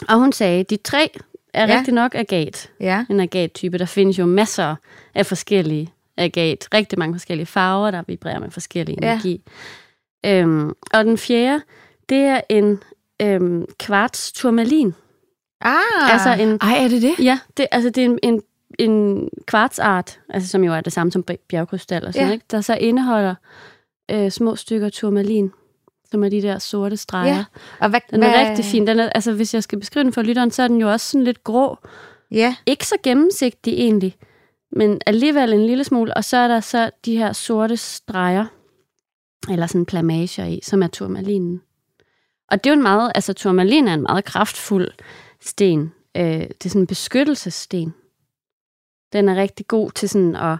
Og 0.08 0.18
hun 0.18 0.32
sagde, 0.32 0.64
de 0.64 0.76
tre 0.76 1.10
er 1.54 1.66
Ja. 1.72 1.76
rigtig 1.78 1.94
nok 1.94 2.14
agat. 2.14 2.70
Ja. 2.80 3.04
En 3.10 3.20
agat-type. 3.20 3.78
Der 3.78 3.84
findes 3.84 4.18
jo 4.18 4.26
masser 4.26 4.76
af 5.14 5.26
forskellige 5.26 5.92
agat. 6.16 6.68
Rigtig 6.74 6.98
mange 6.98 7.14
forskellige 7.14 7.46
farver, 7.46 7.90
der 7.90 8.02
vibrerer 8.06 8.38
med 8.38 8.50
forskellige 8.50 8.98
Ja. 9.02 9.12
energi. 9.12 9.42
Øhm, 10.26 10.72
og 10.92 11.04
den 11.04 11.18
fjerde, 11.18 11.62
det 12.08 12.18
er 12.18 12.40
en 12.48 12.80
øhm, 13.22 13.64
kvarts 13.78 14.32
turmalin. 14.32 14.94
Ah. 15.60 16.12
Altså 16.12 16.42
en, 16.42 16.58
Ej, 16.62 16.84
er 16.84 16.88
det 16.88 17.02
det? 17.02 17.14
ja, 17.24 17.38
det, 17.56 17.66
altså 17.72 17.90
det 17.90 18.00
er 18.00 18.04
en, 18.04 18.18
en, 18.22 18.42
en 18.78 19.28
kvartsart, 19.46 20.20
altså 20.28 20.48
som 20.48 20.64
jo 20.64 20.72
er 20.74 20.80
det 20.80 20.92
samme 20.92 21.12
som 21.12 21.24
bjergkrystal 21.48 22.06
og 22.06 22.12
sådan, 22.12 22.28
Ja. 22.28 22.32
ikke? 22.32 22.44
der 22.50 22.60
så 22.60 22.74
indeholder 22.74 23.34
øh, 24.10 24.30
små 24.30 24.56
stykker 24.56 24.88
turmalin, 24.88 25.52
som 26.10 26.24
er 26.24 26.28
de 26.28 26.42
der 26.42 26.58
sorte 26.58 26.96
streger. 26.96 27.36
Ja. 27.36 27.44
Og 27.80 27.90
hvad, 27.90 28.00
Den 28.10 28.22
er 28.22 28.28
hvad, 28.30 28.48
rigtig 28.48 28.64
fin. 28.64 28.86
Den 28.86 28.98
er, 29.00 29.08
altså, 29.08 29.32
hvis 29.32 29.54
jeg 29.54 29.62
skal 29.62 29.78
beskrive 29.78 30.04
den 30.04 30.12
for 30.12 30.22
lytteren, 30.22 30.50
så 30.50 30.62
er 30.62 30.68
den 30.68 30.80
jo 30.80 30.92
også 30.92 31.10
sådan 31.10 31.24
lidt 31.24 31.44
grå. 31.44 31.76
Ja. 32.30 32.56
Ikke 32.66 32.86
så 32.86 32.94
gennemsigtig 33.02 33.72
egentlig, 33.72 34.16
men 34.72 35.00
alligevel 35.06 35.52
en 35.52 35.66
lille 35.66 35.84
smule. 35.84 36.14
Og 36.14 36.24
så 36.24 36.36
er 36.36 36.48
der 36.48 36.60
så 36.60 36.90
de 37.04 37.16
her 37.16 37.32
sorte 37.32 37.76
streger, 37.76 38.46
eller 39.50 39.66
sådan 39.66 39.86
plamager 39.86 40.46
i, 40.46 40.60
som 40.62 40.82
er 40.82 40.86
turmalinen. 40.86 41.62
Og 42.50 42.64
det 42.64 42.70
er 42.70 42.74
jo 42.74 42.76
en 42.76 42.82
meget, 42.82 43.12
altså 43.14 43.32
turmalin 43.32 43.88
er 43.88 43.94
en 43.94 44.02
meget 44.02 44.24
kraftfuld 44.24 44.88
sten. 45.40 45.92
Øh, 46.16 46.24
det 46.24 46.64
er 46.64 46.68
sådan 46.68 46.80
en 46.80 46.86
beskyttelsessten. 46.86 47.94
Den 49.12 49.28
er 49.28 49.36
rigtig 49.36 49.66
god 49.66 49.90
til 49.90 50.08
sådan 50.08 50.36
at 50.36 50.58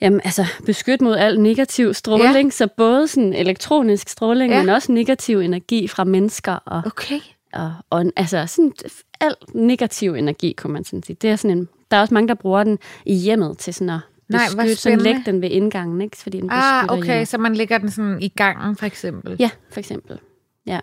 jamen, 0.00 0.20
altså, 0.24 0.46
beskytte 0.66 1.04
mod 1.04 1.16
al 1.16 1.40
negativ 1.40 1.94
stråling, 1.94 2.44
ja. 2.44 2.50
så 2.50 2.68
både 2.76 3.08
sådan 3.08 3.32
elektronisk 3.32 4.08
stråling, 4.08 4.52
ja. 4.52 4.60
men 4.60 4.68
også 4.68 4.92
negativ 4.92 5.38
energi 5.38 5.88
fra 5.88 6.04
mennesker 6.04 6.52
og, 6.52 6.82
Okay. 6.86 7.20
og, 7.52 7.72
og 7.90 8.04
altså 8.16 8.46
sådan 8.46 8.72
al 9.20 9.34
negativ 9.54 10.14
energi, 10.14 10.54
kunne 10.58 10.72
man 10.72 10.84
sådan 10.84 11.02
sige. 11.02 11.16
Det 11.22 11.30
er 11.30 11.36
sådan 11.36 11.58
en, 11.58 11.68
der 11.90 11.96
er 11.96 12.00
også 12.00 12.14
mange, 12.14 12.28
der 12.28 12.34
bruger 12.34 12.64
den 12.64 12.78
i 13.06 13.14
hjemmet 13.14 13.58
til 13.58 13.74
sådan 13.74 13.90
at 13.90 14.00
Nej, 14.28 14.40
beskytte, 14.46 14.76
sådan 14.76 14.98
lægge 15.00 15.22
den 15.26 15.42
ved 15.42 15.50
indgangen, 15.50 16.00
ikke? 16.00 16.16
fordi 16.16 16.40
den 16.40 16.50
Ah, 16.52 16.84
okay, 16.88 17.04
hjemmet. 17.04 17.28
så 17.28 17.38
man 17.38 17.54
lægger 17.54 17.78
den 17.78 17.90
sådan 17.90 18.22
i 18.22 18.28
gangen, 18.28 18.76
for 18.76 18.86
eksempel. 18.86 19.36
Ja, 19.38 19.50
for 19.72 19.80
eksempel. 19.80 20.18
Ja. 20.66 20.80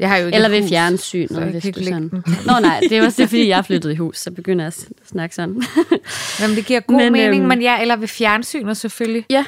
Jeg 0.00 0.08
har 0.08 0.16
jo 0.16 0.26
ikke 0.26 0.36
Eller 0.36 0.48
ved 0.48 0.60
hus, 0.60 0.68
så 0.68 0.70
fjernsynet, 0.70 1.40
jeg 1.40 1.50
hvis 1.50 1.74
du 1.74 1.84
sådan... 1.84 2.08
den. 2.08 2.24
Nå 2.46 2.52
nej, 2.60 2.80
det 2.90 3.00
var 3.00 3.06
også 3.06 3.26
fordi, 3.26 3.48
jeg 3.48 3.64
flyttede 3.66 3.92
i 3.92 3.96
hus, 3.96 4.18
så 4.18 4.30
begynder 4.30 4.64
jeg 4.64 4.66
at 4.66 4.88
snakke 5.04 5.34
sådan. 5.34 5.62
Jamen, 6.40 6.56
det 6.56 6.66
giver 6.66 6.80
god 6.80 6.96
Men, 6.96 7.12
men, 7.12 7.12
mening, 7.12 7.42
øhm, 7.42 7.48
men 7.48 7.62
ja, 7.62 7.80
eller 7.80 7.96
ved 7.96 8.08
fjernsynet 8.08 8.76
selvfølgelig. 8.76 9.26
ja, 9.30 9.44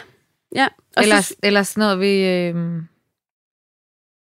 ja. 0.54 0.68
Og 0.96 1.02
Eller, 1.02 1.20
så, 1.20 1.34
eller 1.42 1.62
sådan 1.62 1.80
noget 1.80 2.00
ved... 2.00 2.26
Øh, 2.26 2.82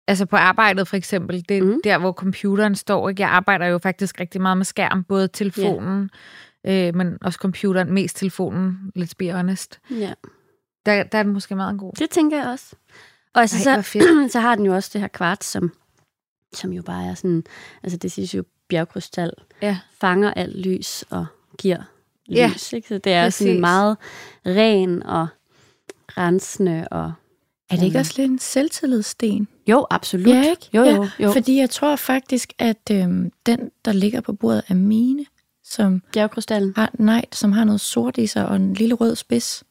altså 0.09 0.26
på 0.26 0.37
arbejdet 0.37 0.88
for 0.88 0.97
eksempel, 0.97 1.45
det 1.49 1.59
er 1.59 1.62
mm. 1.62 1.81
der, 1.85 1.99
hvor 1.99 2.12
computeren 2.12 2.75
står. 2.75 3.09
Ikke? 3.09 3.23
Jeg 3.23 3.31
arbejder 3.31 3.66
jo 3.66 3.78
faktisk 3.78 4.21
rigtig 4.21 4.40
meget 4.40 4.57
med 4.57 4.64
skærm, 4.64 5.04
både 5.04 5.28
telefonen, 5.28 6.11
øh, 6.66 6.95
men 6.95 7.19
også 7.21 7.38
computeren, 7.38 7.93
mest 7.93 8.16
telefonen, 8.16 8.78
let's 8.99 9.12
be 9.19 9.33
honest. 9.33 9.81
ja, 9.90 10.12
Der, 10.87 11.02
der 11.02 11.19
er 11.19 11.23
den 11.23 11.33
måske 11.33 11.57
meget 11.57 11.78
god. 11.78 11.93
det 11.99 12.11
tænker 12.11 12.37
jeg 12.37 12.47
også. 12.47 12.76
Og 13.35 13.40
altså, 13.40 13.71
Ej, 13.71 13.83
så, 13.83 14.28
så 14.33 14.40
har 14.40 14.54
den 14.54 14.66
jo 14.66 14.75
også 14.75 14.90
det 14.93 15.00
her 15.00 15.09
kvarts, 15.09 15.47
som, 15.47 15.73
som 16.54 16.73
jo 16.73 16.82
bare 16.82 17.04
er 17.06 17.14
sådan, 17.14 17.44
altså 17.82 17.96
det 17.96 18.12
siges 18.12 18.34
jo 18.34 18.44
bjergkrystal, 18.68 19.30
Ja. 19.62 19.78
fanger 20.00 20.30
alt 20.34 20.56
lys 20.66 21.04
og 21.11 21.26
giver 21.58 21.82
Ja, 22.30 22.50
lys. 22.54 22.73
Ikke? 22.73 22.88
Så 22.88 22.99
det 22.99 23.12
er 23.12 23.30
sådan 23.30 23.50
præcis. 23.52 23.61
meget 23.61 23.96
ren 24.46 25.02
og 25.02 25.26
rensende. 26.18 26.88
Og, 26.90 27.12
Er 27.70 27.76
det 27.76 27.82
ikke 27.87 27.99
også 27.99 28.14
lidt 28.16 28.30
en 28.30 28.38
selvtillidssten? 28.38 29.49
jo, 29.66 29.87
absolut. 29.90 30.26
Ja, 30.28 30.50
ikke? 30.50 30.68
Jo, 30.75 30.82
Ja, 30.84 30.94
jo, 30.94 31.08
jo. 31.20 31.32
Fordi 31.32 31.56
jeg 31.58 31.70
tror 31.70 31.96
faktisk, 31.96 32.52
at 32.58 32.90
øhm, 32.90 33.32
den, 33.46 33.70
der 33.84 33.92
ligger 33.92 34.20
på 34.20 34.32
bordet, 34.32 34.62
er 34.68 34.75
mine, 34.75 35.26
som 35.64 36.02
Bjergkrystallen. 36.12 36.73
har, 36.76 36.90
nej, 36.99 37.25
som 37.32 37.52
har 37.52 37.64
noget 37.64 37.80
sort 37.80 38.18
i 38.18 38.26
sig 38.26 38.49
og 38.49 38.56
en 38.56 38.75
lille 38.75 38.94
rød 38.94 39.16
spids, 39.16 39.64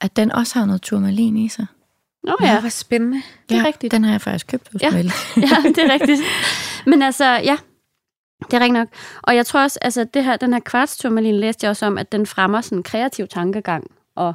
at 0.00 0.16
den 0.16 0.32
også 0.32 0.58
har 0.58 0.66
noget 0.66 0.82
turmalin 0.82 1.36
i 1.36 1.48
sig. 1.48 1.66
Nå 2.24 2.36
Ja, 2.40 2.46
ja, 2.54 2.60
hvor 2.60 2.68
spændende. 2.68 3.22
det 3.48 3.54
er 3.56 3.60
ja, 3.60 3.66
rigtigt. 3.66 3.90
Den 3.92 4.04
har 4.04 4.10
jeg 4.10 4.20
faktisk 4.20 4.46
købt 4.46 4.68
hos 4.72 4.82
Ja. 4.82 4.88
ja. 4.96 5.02
Det 5.68 5.78
er 5.78 5.92
rigtigt. 5.92 6.20
Men 6.86 7.02
altså, 7.02 7.24
ja, 7.24 7.56
det 8.44 8.52
er 8.54 8.60
rigtigt 8.60 8.72
nok. 8.72 8.88
Og 9.22 9.36
jeg 9.36 9.46
tror 9.46 9.62
også, 9.62 9.78
altså 9.82 10.04
det 10.14 10.24
her, 10.24 10.36
den 10.36 10.52
her 10.52 10.60
kvartsturmalin 10.60 11.34
læste 11.34 11.64
jeg 11.64 11.70
også 11.70 11.86
om, 11.86 11.98
at 11.98 12.12
den 12.12 12.26
fremmer 12.26 12.60
sådan 12.60 12.78
en 12.78 12.82
kreativ 12.82 13.26
tankegang, 13.28 13.90
og 14.16 14.32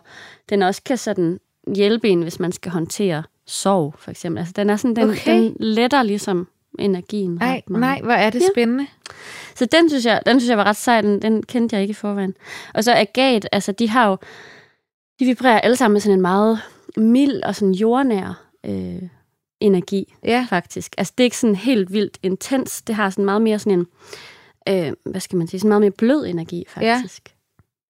den 0.49 0.61
også 0.61 0.81
kan 0.85 0.97
sådan 0.97 1.39
hjælpe 1.75 2.09
en, 2.09 2.21
hvis 2.21 2.39
man 2.39 2.51
skal 2.51 2.71
håndtere 2.71 3.23
sorg, 3.47 3.93
for 3.97 4.11
eksempel. 4.11 4.39
Altså 4.39 4.53
den 4.55 4.69
er 4.69 4.75
sådan, 4.75 4.95
den, 4.95 5.09
Okay. 5.09 5.31
den 5.33 5.55
letter 5.59 6.03
ligesom 6.03 6.47
energien. 6.79 7.31
Nej, 7.31 7.61
nej, 7.69 7.99
hvor 8.03 8.13
er 8.13 8.29
det 8.29 8.41
Ja. 8.41 8.47
spændende. 8.53 8.87
Så 9.55 9.65
den 9.65 9.89
synes 9.89 10.05
jeg, 10.05 10.21
den 10.25 10.39
synes 10.39 10.49
jeg 10.49 10.57
var 10.57 10.63
ret 10.63 10.75
sej, 10.75 11.01
den, 11.01 11.21
den 11.21 11.43
kendte 11.43 11.75
jeg 11.75 11.81
ikke 11.83 11.91
i 11.91 11.95
forvejen. 11.95 12.33
Og 12.73 12.83
så 12.83 12.93
agat, 12.95 13.49
altså 13.51 13.71
de 13.71 13.89
har 13.89 14.07
jo, 14.07 14.17
de 15.19 15.25
vibrerer 15.25 15.59
alle 15.59 15.75
sammen 15.75 15.93
med 15.93 16.01
sådan 16.01 16.15
en 16.15 16.21
meget 16.21 16.59
mild 16.99 17.43
og 17.43 17.55
sådan 17.55 17.73
jordnær 17.73 18.45
øh, 18.65 19.01
energi 19.59 20.13
Ja, 20.25 20.47
faktisk. 20.49 20.95
Altså, 20.97 21.13
det 21.17 21.23
er 21.23 21.25
ikke 21.25 21.37
sådan 21.37 21.55
helt 21.55 21.93
vildt 21.93 22.17
intens. 22.23 22.81
Det 22.81 22.95
har 22.95 23.09
sådan 23.09 23.25
meget 23.25 23.41
mere 23.41 23.59
sådan 23.59 23.79
en, 23.79 23.87
øh, 24.69 24.93
hvad 25.05 25.21
skal 25.21 25.37
man 25.37 25.47
sige, 25.47 25.59
sådan 25.59 25.69
meget 25.69 25.81
mere 25.81 25.91
blød 25.91 26.25
energi, 26.25 26.63
faktisk. 26.69 27.21
Ja. 27.29 27.35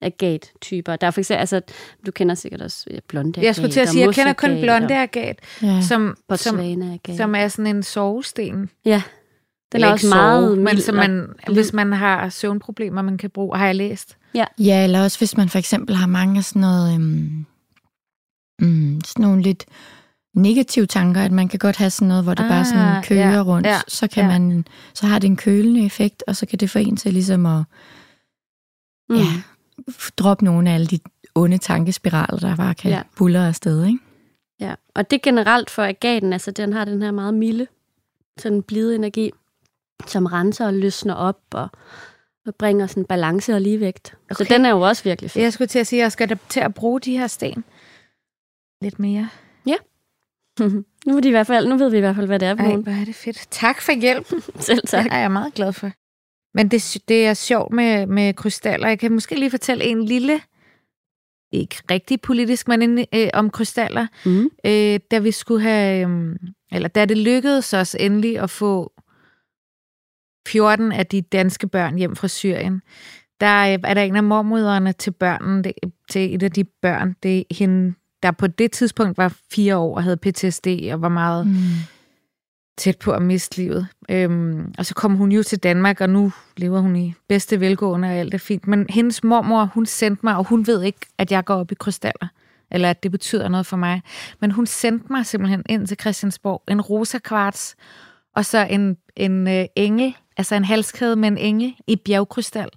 Agat-typer. 0.01 0.95
Der 0.95 1.07
er 1.07 1.11
for 1.11 1.21
eksempel, 1.21 1.39
altså, 1.39 1.61
du 2.05 2.11
kender 2.11 2.35
sikkert 2.35 2.61
også 2.61 2.99
blonde 3.07 3.41
jeg 3.41 3.55
skulle 3.55 3.71
til 3.71 3.79
at 3.79 3.83
agat 3.83 3.91
sige, 3.93 4.05
jeg 4.05 4.13
kender 4.13 4.33
kun 4.33 4.61
blonde 4.61 4.95
agat, 4.95 5.39
Ja. 5.61 5.81
som, 5.81 6.17
som, 6.35 6.59
som 7.17 7.35
er 7.35 7.47
sådan 7.47 7.75
en 7.75 7.83
sovesten. 7.83 8.69
Ja, 8.85 9.01
den 9.71 9.77
Eller 9.77 9.87
er 9.87 9.91
ikke 9.91 9.95
også 9.95 10.15
meget 10.15 10.43
sove, 10.43 10.55
men 10.55 10.63
mild 10.65 10.79
som 10.81 10.95
man, 10.95 11.27
hvis 11.53 11.73
man 11.73 11.93
har 11.93 12.29
søvnproblemer, 12.29 13.01
man 13.01 13.17
kan 13.17 13.29
bruge, 13.29 13.57
har 13.57 13.65
jeg 13.65 13.75
læst. 13.75 14.17
Ja, 14.59 14.83
eller 14.83 15.03
også 15.03 15.17
hvis 15.17 15.37
man 15.37 15.49
for 15.49 15.59
eksempel 15.59 15.95
har 15.95 16.07
mange 16.07 16.37
af 16.37 16.43
sådan 16.43 16.59
noget, 16.59 16.93
øhm, 16.93 17.45
mm, 18.59 19.01
sådan 19.05 19.23
nogle 19.25 19.41
lidt 19.41 19.65
negative 20.35 20.85
tanker, 20.85 21.21
at 21.21 21.31
man 21.31 21.47
kan 21.47 21.59
godt 21.59 21.75
have 21.77 21.89
sådan 21.89 22.07
noget, 22.07 22.23
hvor 22.23 22.33
det 22.33 22.43
ah, 22.43 22.49
bare 22.49 22.65
sådan 22.65 22.81
Ah, 22.97 23.03
kører 23.03 23.31
ja, 23.33 23.41
rundt, 23.41 23.67
ja, 23.67 23.79
så 23.87 24.07
kan 24.07 24.23
ja. 24.31 24.39
man, 24.39 24.65
så 24.93 25.05
har 25.07 25.19
det 25.19 25.27
en 25.27 25.37
kølende 25.37 25.85
effekt, 25.85 26.23
og 26.27 26.35
så 26.35 26.45
kan 26.45 26.59
det 26.59 26.69
få 26.69 26.79
en 26.79 26.97
til 26.97 27.13
ligesom 27.13 27.45
at 27.45 27.63
Mm. 29.09 29.15
ja, 29.15 29.23
droppe 30.17 30.45
nogle 30.45 30.69
af 30.69 30.73
alle 30.73 30.87
de 30.87 30.99
onde 31.35 31.57
tankespiraler, 31.57 32.39
der 32.39 32.55
bare 32.55 32.75
kan 32.75 32.91
Ja. 32.91 33.01
buller 33.17 33.47
afsted, 33.47 33.85
ikke? 33.85 33.99
Ja, 34.59 34.73
og 34.95 35.11
det 35.11 35.17
er 35.17 35.21
generelt 35.23 35.69
for 35.69 35.83
agaten, 35.83 36.33
altså 36.33 36.51
den 36.51 36.73
har 36.73 36.85
den 36.85 37.01
her 37.01 37.11
meget 37.11 37.33
milde, 37.33 37.67
sådan 38.39 38.63
blide 38.63 38.95
energi, 38.95 39.31
som 40.07 40.25
renser 40.25 40.65
og 40.65 40.73
løsner 40.73 41.13
op 41.13 41.39
og, 41.51 41.69
og 42.47 42.55
bringer 42.55 42.87
sådan 42.87 43.05
balance 43.05 43.53
og 43.53 43.61
ligevægt. 43.61 44.15
Okay. 44.31 44.45
Så 44.45 44.53
den 44.53 44.65
er 44.65 44.69
jo 44.69 44.81
også 44.81 45.03
virkelig 45.03 45.31
fed. 45.31 45.41
Jeg 45.41 45.53
skulle 45.53 45.67
til 45.67 45.79
at 45.79 45.87
sige, 45.87 45.99
at 46.01 46.03
jeg 46.03 46.11
skal 46.11 46.39
til 46.49 46.59
at 46.59 46.73
bruge 46.73 46.99
de 46.99 47.17
her 47.17 47.27
sten 47.27 47.63
lidt 48.81 48.99
mere. 48.99 49.29
nu, 51.05 51.17
er 51.17 51.21
de 51.21 51.27
i 51.27 51.31
hvert 51.31 51.47
fald, 51.47 51.67
nu 51.67 51.77
ved 51.77 51.91
vi 51.91 51.97
i 51.97 51.99
hvert 51.99 52.15
fald, 52.15 52.27
hvad 52.27 52.39
det 52.39 52.47
er 52.47 52.55
for 52.55 52.63
Ej, 52.63 52.67
nogen. 52.69 52.83
hvor 52.83 52.91
er 52.91 53.05
det 53.05 53.15
fedt. 53.15 53.47
Tak 53.51 53.81
for 53.81 53.91
hjælp. 53.91 54.27
Selv 54.59 54.87
tak. 54.87 55.03
Det 55.03 55.13
er 55.13 55.19
jeg 55.19 55.31
meget 55.31 55.53
glad 55.53 55.73
for. 55.73 55.91
Men 56.53 56.67
det, 56.71 56.97
det 57.07 57.25
er 57.25 57.33
sjovt 57.33 57.73
med, 57.73 58.05
med 58.05 58.33
krystaller. 58.33 58.87
Jeg 58.87 58.99
kan 58.99 59.11
måske 59.11 59.35
lige 59.35 59.49
fortælle 59.49 59.83
en 59.83 60.05
lille, 60.05 60.41
ikke 61.51 61.75
rigtig 61.91 62.21
politisk, 62.21 62.67
men 62.67 62.81
en, 62.81 63.05
øh, 63.13 63.29
om 63.33 63.49
krystaller. 63.49 64.07
Mm. 64.25 64.49
Øh, 64.65 64.99
da 65.11 65.19
vi 65.19 65.31
skulle 65.31 65.61
have, 65.61 66.09
øh, 66.09 66.35
eller 66.71 66.87
da 66.87 67.05
det 67.05 67.17
lykkedes 67.17 67.73
os 67.73 67.95
endelig 67.99 68.39
at 68.39 68.49
få 68.49 68.93
14 70.47 70.91
af 70.91 71.05
de 71.05 71.21
danske 71.21 71.67
børn 71.67 71.97
hjem 71.97 72.15
fra 72.15 72.27
Syrien, 72.27 72.81
der 73.39 73.59
øh, 73.61 73.79
er 73.83 73.93
der 73.93 74.01
en 74.01 74.15
af 74.15 74.23
mormøderne 74.23 74.93
til 74.93 75.11
børnene, 75.11 75.63
det, 75.63 75.73
til 76.09 76.35
et 76.35 76.43
af 76.43 76.51
de 76.51 76.63
børn, 76.63 77.15
det 77.23 77.39
er 77.39 77.43
hende, 77.51 77.93
der 78.23 78.31
på 78.31 78.47
det 78.47 78.71
tidspunkt 78.71 79.17
var 79.17 79.35
fire 79.51 79.77
år 79.77 79.95
og 79.95 80.03
havde 80.03 80.17
PTSD 80.17 80.67
og 80.93 81.01
var 81.01 81.09
meget 81.09 81.47
Mm. 81.47 81.53
tæt 82.77 82.97
på 82.99 83.11
at 83.11 83.21
miste 83.21 83.57
livet. 83.57 83.87
Øhm, 84.09 84.73
og 84.77 84.85
så 84.85 84.95
kom 84.95 85.15
hun 85.15 85.31
jo 85.31 85.43
til 85.43 85.59
Danmark, 85.59 86.01
og 86.01 86.09
nu 86.09 86.31
lever 86.57 86.79
hun 86.79 86.95
i 86.95 87.13
bedste 87.29 87.59
velgående, 87.59 88.07
og 88.07 88.13
alt 88.13 88.33
er 88.33 88.37
fint. 88.37 88.67
Men 88.67 88.85
hendes 88.89 89.23
mormor, 89.23 89.65
hun 89.73 89.85
sendte 89.85 90.19
mig, 90.25 90.35
og 90.37 90.43
hun 90.43 90.67
ved 90.67 90.81
ikke, 90.83 90.99
at 91.17 91.31
jeg 91.31 91.45
går 91.45 91.55
op 91.55 91.71
i 91.71 91.75
krystaller, 91.75 92.27
eller 92.71 92.89
at 92.89 93.03
det 93.03 93.11
betyder 93.11 93.47
noget 93.47 93.65
for 93.65 93.77
mig. 93.77 94.01
Men 94.41 94.51
hun 94.51 94.65
sendte 94.65 95.05
mig 95.09 95.25
simpelthen 95.25 95.63
ind 95.69 95.87
til 95.87 95.97
Christiansborg 95.99 96.63
en 96.67 96.81
rosa 96.81 97.17
kvarts, 97.19 97.75
og 98.35 98.45
så 98.45 98.67
en, 98.69 98.97
en 99.15 99.47
øh, 99.47 99.65
engel, 99.75 100.15
altså 100.37 100.55
en 100.55 100.65
halskæde 100.65 101.15
med 101.15 101.27
en 101.27 101.37
engel 101.37 101.75
i 101.87 101.95
bjergkrystal. 101.95 102.69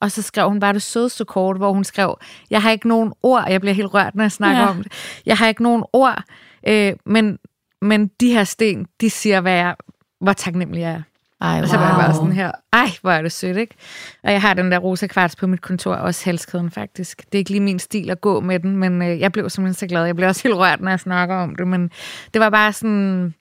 Og 0.00 0.10
så 0.10 0.22
skrev 0.22 0.48
hun 0.48 0.60
bare 0.60 0.72
det 0.72 0.82
sødeste 0.82 1.24
kort, 1.24 1.56
hvor 1.56 1.72
hun 1.72 1.84
skrev, 1.84 2.18
jeg 2.50 2.62
har 2.62 2.70
ikke 2.70 2.88
nogen 2.88 3.12
ord, 3.22 3.44
jeg 3.48 3.60
bliver 3.60 3.74
helt 3.74 3.94
rørt, 3.94 4.14
når 4.14 4.24
jeg 4.24 4.32
snakker 4.32 4.62
Ja. 4.62 4.68
om 4.68 4.82
det. 4.82 4.92
Jeg 5.26 5.36
har 5.36 5.48
ikke 5.48 5.62
nogen 5.62 5.84
ord, 5.92 6.22
øh, 6.68 6.92
men, 7.06 7.38
men 7.82 8.10
de 8.20 8.32
her 8.32 8.44
sten, 8.44 8.86
de 9.00 9.10
siger, 9.10 9.40
hvad 9.40 9.52
jeg, 9.52 9.74
hvor 10.20 10.32
taknemmelig 10.32 10.80
jeg 10.80 10.90
er. 10.90 11.02
Ej, 11.40 11.60
Og 11.62 11.68
så 11.68 11.76
var 11.76 11.86
jeg 11.86 11.94
wow. 11.94 12.02
bare 12.04 12.14
sådan 12.14 12.32
her, 12.32 12.52
ej, 12.72 12.88
hvor 13.00 13.10
er 13.10 13.22
det 13.22 13.32
sødt, 13.32 13.56
ikke? 13.56 13.74
Og 14.22 14.32
jeg 14.32 14.40
har 14.42 14.54
den 14.54 14.72
der 14.72 14.78
rosa 14.78 15.06
kvarts 15.06 15.36
på 15.36 15.46
mit 15.46 15.60
kontor, 15.60 15.94
også 15.94 16.24
halskæden 16.24 16.70
faktisk. 16.70 17.18
Det 17.18 17.34
er 17.34 17.38
ikke 17.38 17.50
lige 17.50 17.60
min 17.60 17.78
stil 17.78 18.10
at 18.10 18.20
gå 18.20 18.40
med 18.40 18.60
den, 18.60 18.76
men 18.76 19.02
øh, 19.02 19.20
jeg 19.20 19.32
blev 19.32 19.50
simpelthen 19.50 19.74
så 19.74 19.86
glad. 19.86 20.04
Jeg 20.04 20.16
blev 20.16 20.28
også 20.28 20.42
helt 20.42 20.54
rørt, 20.54 20.80
når 20.80 20.90
jeg 20.90 21.00
snakker 21.00 21.36
om 21.36 21.56
det, 21.56 21.68
men 21.68 21.90
det 22.34 22.40
var 22.40 22.50
bare 22.50 22.72
sådan, 22.72 23.34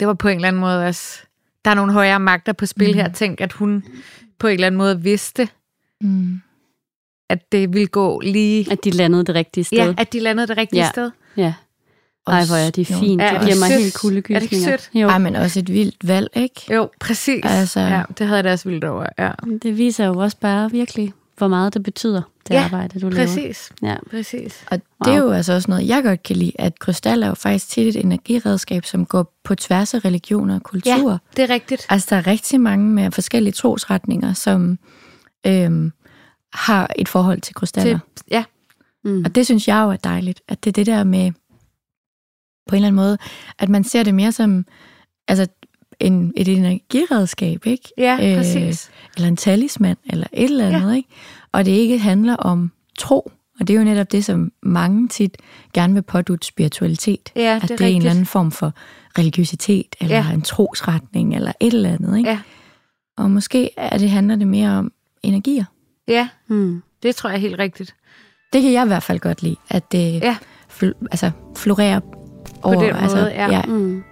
det 0.00 0.08
var 0.08 0.14
på 0.14 0.28
en 0.28 0.34
eller 0.36 0.48
anden 0.48 0.60
måde 0.60 0.86
også, 0.86 1.22
der 1.64 1.70
er 1.70 1.74
nogle 1.74 1.92
højere 1.92 2.20
magter 2.20 2.52
på 2.52 2.66
spil 2.66 2.90
mm. 2.92 2.94
her. 2.94 3.12
Tænk, 3.12 3.40
at 3.40 3.52
hun 3.52 3.84
på 4.38 4.46
en 4.46 4.54
eller 4.54 4.66
anden 4.66 4.78
måde 4.78 5.00
vidste, 5.02 5.48
Mm. 6.00 6.40
at 7.30 7.52
det 7.52 7.72
ville 7.74 7.86
gå 7.86 8.20
lige... 8.20 8.72
At 8.72 8.84
de 8.84 8.90
landede 8.90 9.24
det 9.24 9.34
rigtige 9.34 9.64
sted. 9.64 9.78
Ja, 9.78 9.94
at 9.98 10.12
de 10.12 10.20
landede 10.20 10.46
det 10.46 10.56
rigtige 10.56 10.82
Ja. 10.82 10.88
sted. 10.90 11.10
ja. 11.36 11.54
Ej, 12.26 12.44
hvor 12.46 12.56
er 12.56 12.70
det 12.70 12.86
fint. 12.86 13.22
Ja, 13.22 13.28
det 13.28 13.38
og 13.38 13.44
giver 13.44 13.58
mig 13.58 13.68
sødt. 13.70 13.80
helt 13.82 13.94
kuldegysninger. 13.94 14.36
Er 14.36 14.40
det 14.48 14.52
ikke 14.52 14.64
sødt? 14.64 14.90
Jo. 15.02 15.08
Ej, 15.08 15.18
men 15.18 15.36
også 15.36 15.58
et 15.60 15.72
vildt 15.72 16.08
valg, 16.08 16.28
ikke? 16.36 16.74
Jo, 16.74 16.88
præcis. 17.00 17.40
Altså- 17.44 17.80
Ja, 17.80 18.02
det 18.18 18.26
havde 18.26 18.36
jeg 18.36 18.44
da 18.44 18.52
også 18.52 18.68
vildt 18.68 18.84
over. 18.84 19.06
Ja, 19.18 19.30
Det 19.62 19.78
viser 19.78 20.06
jo 20.06 20.18
også 20.18 20.36
bare 20.40 20.70
virkelig, 20.70 21.12
hvor 21.38 21.48
meget 21.48 21.74
det 21.74 21.82
betyder, 21.82 22.22
det 22.48 22.54
Ja, 22.54 22.64
arbejde, 22.64 23.00
du 23.00 23.08
laver. 23.08 23.26
præcis. 23.26 23.72
Ja. 23.82 23.96
Præcis. 24.10 24.64
Og 24.70 24.80
det 25.04 25.12
er 25.14 25.18
jo 25.18 25.30
altså 25.30 25.52
også 25.52 25.70
noget, 25.70 25.88
jeg 25.88 26.02
godt 26.02 26.22
kan 26.22 26.36
lide, 26.36 26.52
at 26.58 26.78
krystal 26.78 27.22
er 27.22 27.26
jo 27.28 27.34
faktisk 27.34 27.68
tit 27.68 27.86
et 27.96 27.96
energiredskab, 28.04 28.84
som 28.84 29.06
går 29.06 29.32
på 29.44 29.54
tværs 29.54 29.94
af 29.94 30.04
religioner 30.04 30.54
og 30.54 30.62
kulturer. 30.62 31.12
Ja. 31.12 31.18
Det 31.42 31.50
er 31.50 31.54
rigtigt. 31.54 31.86
Altså, 31.88 32.06
der 32.10 32.16
er 32.16 32.26
rigtig 32.26 32.60
mange 32.60 32.88
med 32.90 33.10
forskellige 33.10 33.52
trosretninger, 33.52 34.32
som 34.32 34.78
øhm, 35.46 35.92
har 36.54 36.90
et 36.96 37.08
forhold 37.08 37.40
til 37.40 37.54
krystaller. 37.54 37.98
Til, 38.16 38.24
ja, 38.30 38.44
Mm. 39.06 39.22
Og 39.24 39.34
det 39.34 39.44
synes 39.46 39.68
jeg 39.68 39.82
jo 39.82 39.90
er 39.90 39.96
dejligt, 39.96 40.40
at 40.48 40.64
det 40.64 40.70
er 40.70 40.72
det 40.72 40.86
der 40.86 41.04
med 41.04 41.32
på 42.68 42.74
en 42.74 42.74
eller 42.76 42.86
anden 42.88 42.96
måde, 42.96 43.18
at 43.58 43.68
man 43.68 43.84
ser 43.84 44.02
det 44.02 44.14
mere 44.14 44.32
som 44.32 44.66
altså, 45.28 45.46
en, 46.00 46.32
et 46.36 46.48
energiredskab, 46.48 47.66
ikke? 47.66 47.88
Ja, 47.98 48.16
præcis. 48.36 48.90
eller 49.16 49.28
en 49.28 49.36
talisman, 49.36 49.96
eller 50.06 50.26
et 50.32 50.44
eller 50.50 50.66
andet, 50.66 50.90
ja. 50.90 50.96
ikke? 50.96 51.08
Og 51.52 51.64
det 51.64 51.72
ikke 51.72 51.98
handler 51.98 52.36
om 52.36 52.72
tro, 52.98 53.32
og 53.60 53.68
det 53.68 53.74
er 53.74 53.78
jo 53.78 53.84
netop 53.84 54.12
det, 54.12 54.24
som 54.24 54.52
mange 54.62 55.08
tit 55.08 55.36
gerne 55.72 55.94
vil 55.94 56.02
pådute 56.02 56.46
spiritualitet. 56.46 57.32
Ja, 57.36 57.54
at 57.56 57.62
det 57.62 57.68
det 57.68 57.80
er 57.80 57.84
er 57.84 57.88
en 57.88 57.88
rigtigt. 57.88 57.96
eller 58.02 58.10
anden 58.10 58.26
form 58.26 58.50
for 58.52 58.72
religiøsitet, 59.18 59.96
eller 60.00 60.16
Ja. 60.16 60.30
en 60.32 60.42
trosretning, 60.42 61.34
eller 61.36 61.52
et 61.60 61.74
eller 61.74 61.90
andet. 61.92 62.18
Ikke? 62.18 62.30
Ja. 62.30 62.38
Og 63.16 63.30
måske 63.30 63.70
er 63.76 63.98
det, 63.98 64.10
handler 64.10 64.36
det 64.36 64.48
mere 64.48 64.70
om 64.70 64.92
energier. 65.22 65.64
Ja, 66.08 66.28
Mm. 66.48 66.82
det 67.02 67.16
tror 67.16 67.30
jeg 67.30 67.36
er 67.36 67.40
helt 67.40 67.58
rigtigt. 67.58 67.94
Det 68.52 68.62
kan 68.62 68.72
jeg 68.72 68.84
i 68.84 68.86
hvert 68.86 69.02
fald 69.02 69.18
godt 69.18 69.42
lide, 69.42 69.56
at 69.70 69.92
det 69.92 70.14
Ja. 70.22 70.36
fl- 70.70 71.06
altså, 71.10 71.30
florerer 71.56 72.00
over, 72.62 72.74
den 72.74 72.92
måde, 72.92 73.02
altså, 73.02 73.18
ja. 73.18 73.50
ja, 73.50 73.62
Mm. 73.66 74.02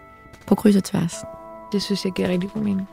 på 0.46 0.54
kryds 0.54 0.76
og 0.76 0.84
tværs. 0.84 1.14
Det 1.72 1.82
synes 1.82 2.04
jeg 2.04 2.12
giver 2.12 2.28
rigtig 2.28 2.50
god 2.54 2.62
mening. 2.62 2.88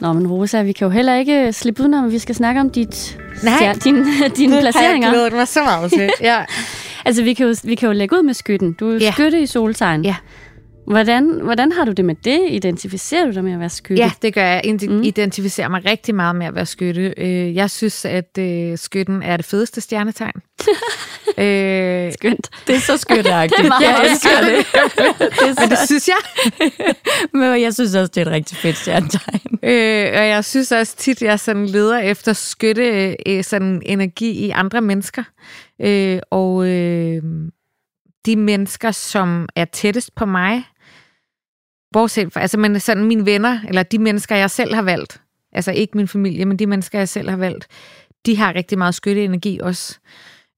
Nå, 0.00 0.12
men 0.12 0.26
Rosa, 0.26 0.62
vi 0.62 0.72
kan 0.72 0.84
jo 0.86 0.90
heller 0.90 1.14
ikke 1.14 1.52
slippe 1.52 1.82
udenom, 1.82 2.04
at 2.04 2.12
vi 2.12 2.18
skal 2.18 2.34
snakke 2.34 2.60
om 2.60 2.70
dit, 2.70 3.18
Nej. 3.42 3.54
stjer- 3.58 3.78
din, 3.78 4.04
dine 4.36 4.60
placeringer. 4.60 5.10
glædet 5.10 5.32
mig 5.32 5.48
så 5.48 5.62
meget 5.62 5.92
til. 5.92 6.10
ja. 6.20 6.44
Altså, 7.06 7.22
vi 7.22 7.34
kan, 7.34 7.46
jo, 7.46 7.54
vi 7.64 7.74
kan 7.74 7.86
jo 7.86 7.92
lægge 7.92 8.16
ud 8.16 8.22
med 8.22 8.34
skytten. 8.34 8.72
Du 8.72 8.88
er 8.88 8.92
jo 8.92 8.98
Ja. 8.98 9.12
skytte 9.12 9.40
i 9.40 9.46
soltegn. 9.46 10.04
Ja. 10.04 10.14
Hvordan, 10.86 11.40
hvordan 11.42 11.72
har 11.72 11.84
du 11.84 11.92
det 11.92 12.04
med 12.04 12.14
det? 12.24 12.40
Identificerer 12.48 13.26
du 13.26 13.32
dig 13.32 13.44
med 13.44 13.52
at 13.52 13.60
være 13.60 13.68
skytte? 13.70 14.02
Ja, 14.02 14.10
det 14.22 14.34
gør 14.34 14.42
jeg. 14.44 14.60
Jeg 14.64 14.90
Mm. 14.90 15.02
identificerer 15.02 15.68
mig 15.68 15.84
rigtig 15.86 16.14
meget 16.14 16.36
med 16.36 16.46
at 16.46 16.54
være 16.54 16.66
skytte. 16.66 17.14
Øh, 17.16 17.54
Jeg 17.56 17.70
synes, 17.70 18.04
at 18.04 18.38
øh, 18.38 18.78
skytten 18.78 19.22
er 19.22 19.36
det 19.36 19.46
fedeste 19.46 19.80
stjernetegn. 19.80 20.32
øh, 21.38 22.12
Skønt. 22.12 22.50
Det 22.66 22.74
er 22.74 22.80
så 22.80 22.96
skønneagtigt. 22.96 23.58
Det 23.62 23.64
er 23.66 23.68
meget 23.68 23.82
jeg 23.82 24.10
elsker 24.10 24.40
det. 24.40 24.66
det 25.40 25.48
er 25.48 25.54
men 25.60 25.70
det 25.70 25.78
synes 25.86 26.08
jeg. 26.08 26.16
men 27.32 27.62
jeg 27.62 27.74
synes 27.74 27.94
også, 27.94 28.12
det 28.14 28.20
er 28.20 28.26
et 28.26 28.32
rigtig 28.32 28.56
fedt 28.56 28.76
stjernetegn. 28.76 29.58
Øh, 29.62 30.20
og 30.20 30.28
jeg 30.28 30.44
synes 30.44 30.72
også 30.72 30.96
tit, 30.96 31.22
at 31.22 31.28
jeg 31.28 31.40
sådan 31.40 31.66
leder 31.66 31.98
efter 31.98 32.32
skytte 32.32 33.16
øh, 33.26 33.44
sådan 33.44 33.82
energi 33.86 34.30
i 34.30 34.50
andre 34.50 34.80
mennesker. 34.80 35.22
Øh, 35.82 36.18
og 36.30 36.66
øh, 36.68 37.22
de 38.26 38.36
mennesker, 38.36 38.90
som 38.90 39.48
er 39.56 39.64
tættest 39.64 40.14
på 40.14 40.26
mig, 40.26 40.64
bortset 41.96 42.32
fra, 42.32 42.40
altså 42.40 42.58
men 42.58 42.80
sådan 42.80 43.04
mine 43.04 43.26
venner, 43.26 43.60
eller 43.68 43.82
de 43.82 43.98
mennesker, 43.98 44.36
jeg 44.36 44.50
selv 44.50 44.74
har 44.74 44.82
valgt, 44.82 45.20
altså 45.52 45.72
ikke 45.72 45.96
min 45.96 46.08
familie, 46.08 46.44
men 46.44 46.56
de 46.56 46.66
mennesker, 46.66 46.98
jeg 46.98 47.08
selv 47.08 47.30
har 47.30 47.36
valgt, 47.36 47.66
de 48.26 48.36
har 48.36 48.54
rigtig 48.54 48.78
meget 48.78 48.94
skytteenergi 48.94 49.58
også. 49.62 49.98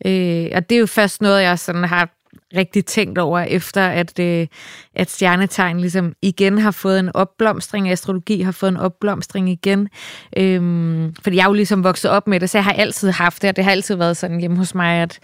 Øh, 0.06 0.46
og 0.54 0.70
det 0.70 0.76
er 0.76 0.80
jo 0.80 0.86
først 0.86 1.22
noget, 1.22 1.42
jeg 1.42 1.58
sådan 1.58 1.84
har 1.84 2.08
rigtig 2.56 2.84
tænkt 2.84 3.18
over, 3.18 3.40
efter 3.40 3.88
at, 3.88 4.18
øh, 4.18 4.46
at 4.94 5.10
stjernetegn 5.10 5.80
ligesom 5.80 6.12
igen 6.22 6.58
har 6.58 6.70
fået 6.70 6.98
en 6.98 7.10
opblomstring, 7.14 7.90
astrologi 7.90 8.40
har 8.40 8.52
fået 8.52 8.70
en 8.70 8.76
opblomstring 8.76 9.50
igen. 9.50 9.88
Øhm, 10.36 11.14
fordi 11.22 11.36
jeg 11.36 11.42
er 11.42 11.48
jo 11.48 11.52
ligesom 11.52 11.84
vokset 11.84 12.10
op 12.10 12.26
med 12.26 12.40
det, 12.40 12.50
så 12.50 12.58
jeg 12.58 12.64
har 12.64 12.72
altid 12.72 13.10
haft 13.10 13.42
det, 13.42 13.48
og 13.48 13.56
det 13.56 13.64
har 13.64 13.70
altid 13.70 13.94
været 13.94 14.16
sådan 14.16 14.40
hjemme 14.40 14.56
hos 14.56 14.74
mig, 14.74 15.02
at, 15.02 15.18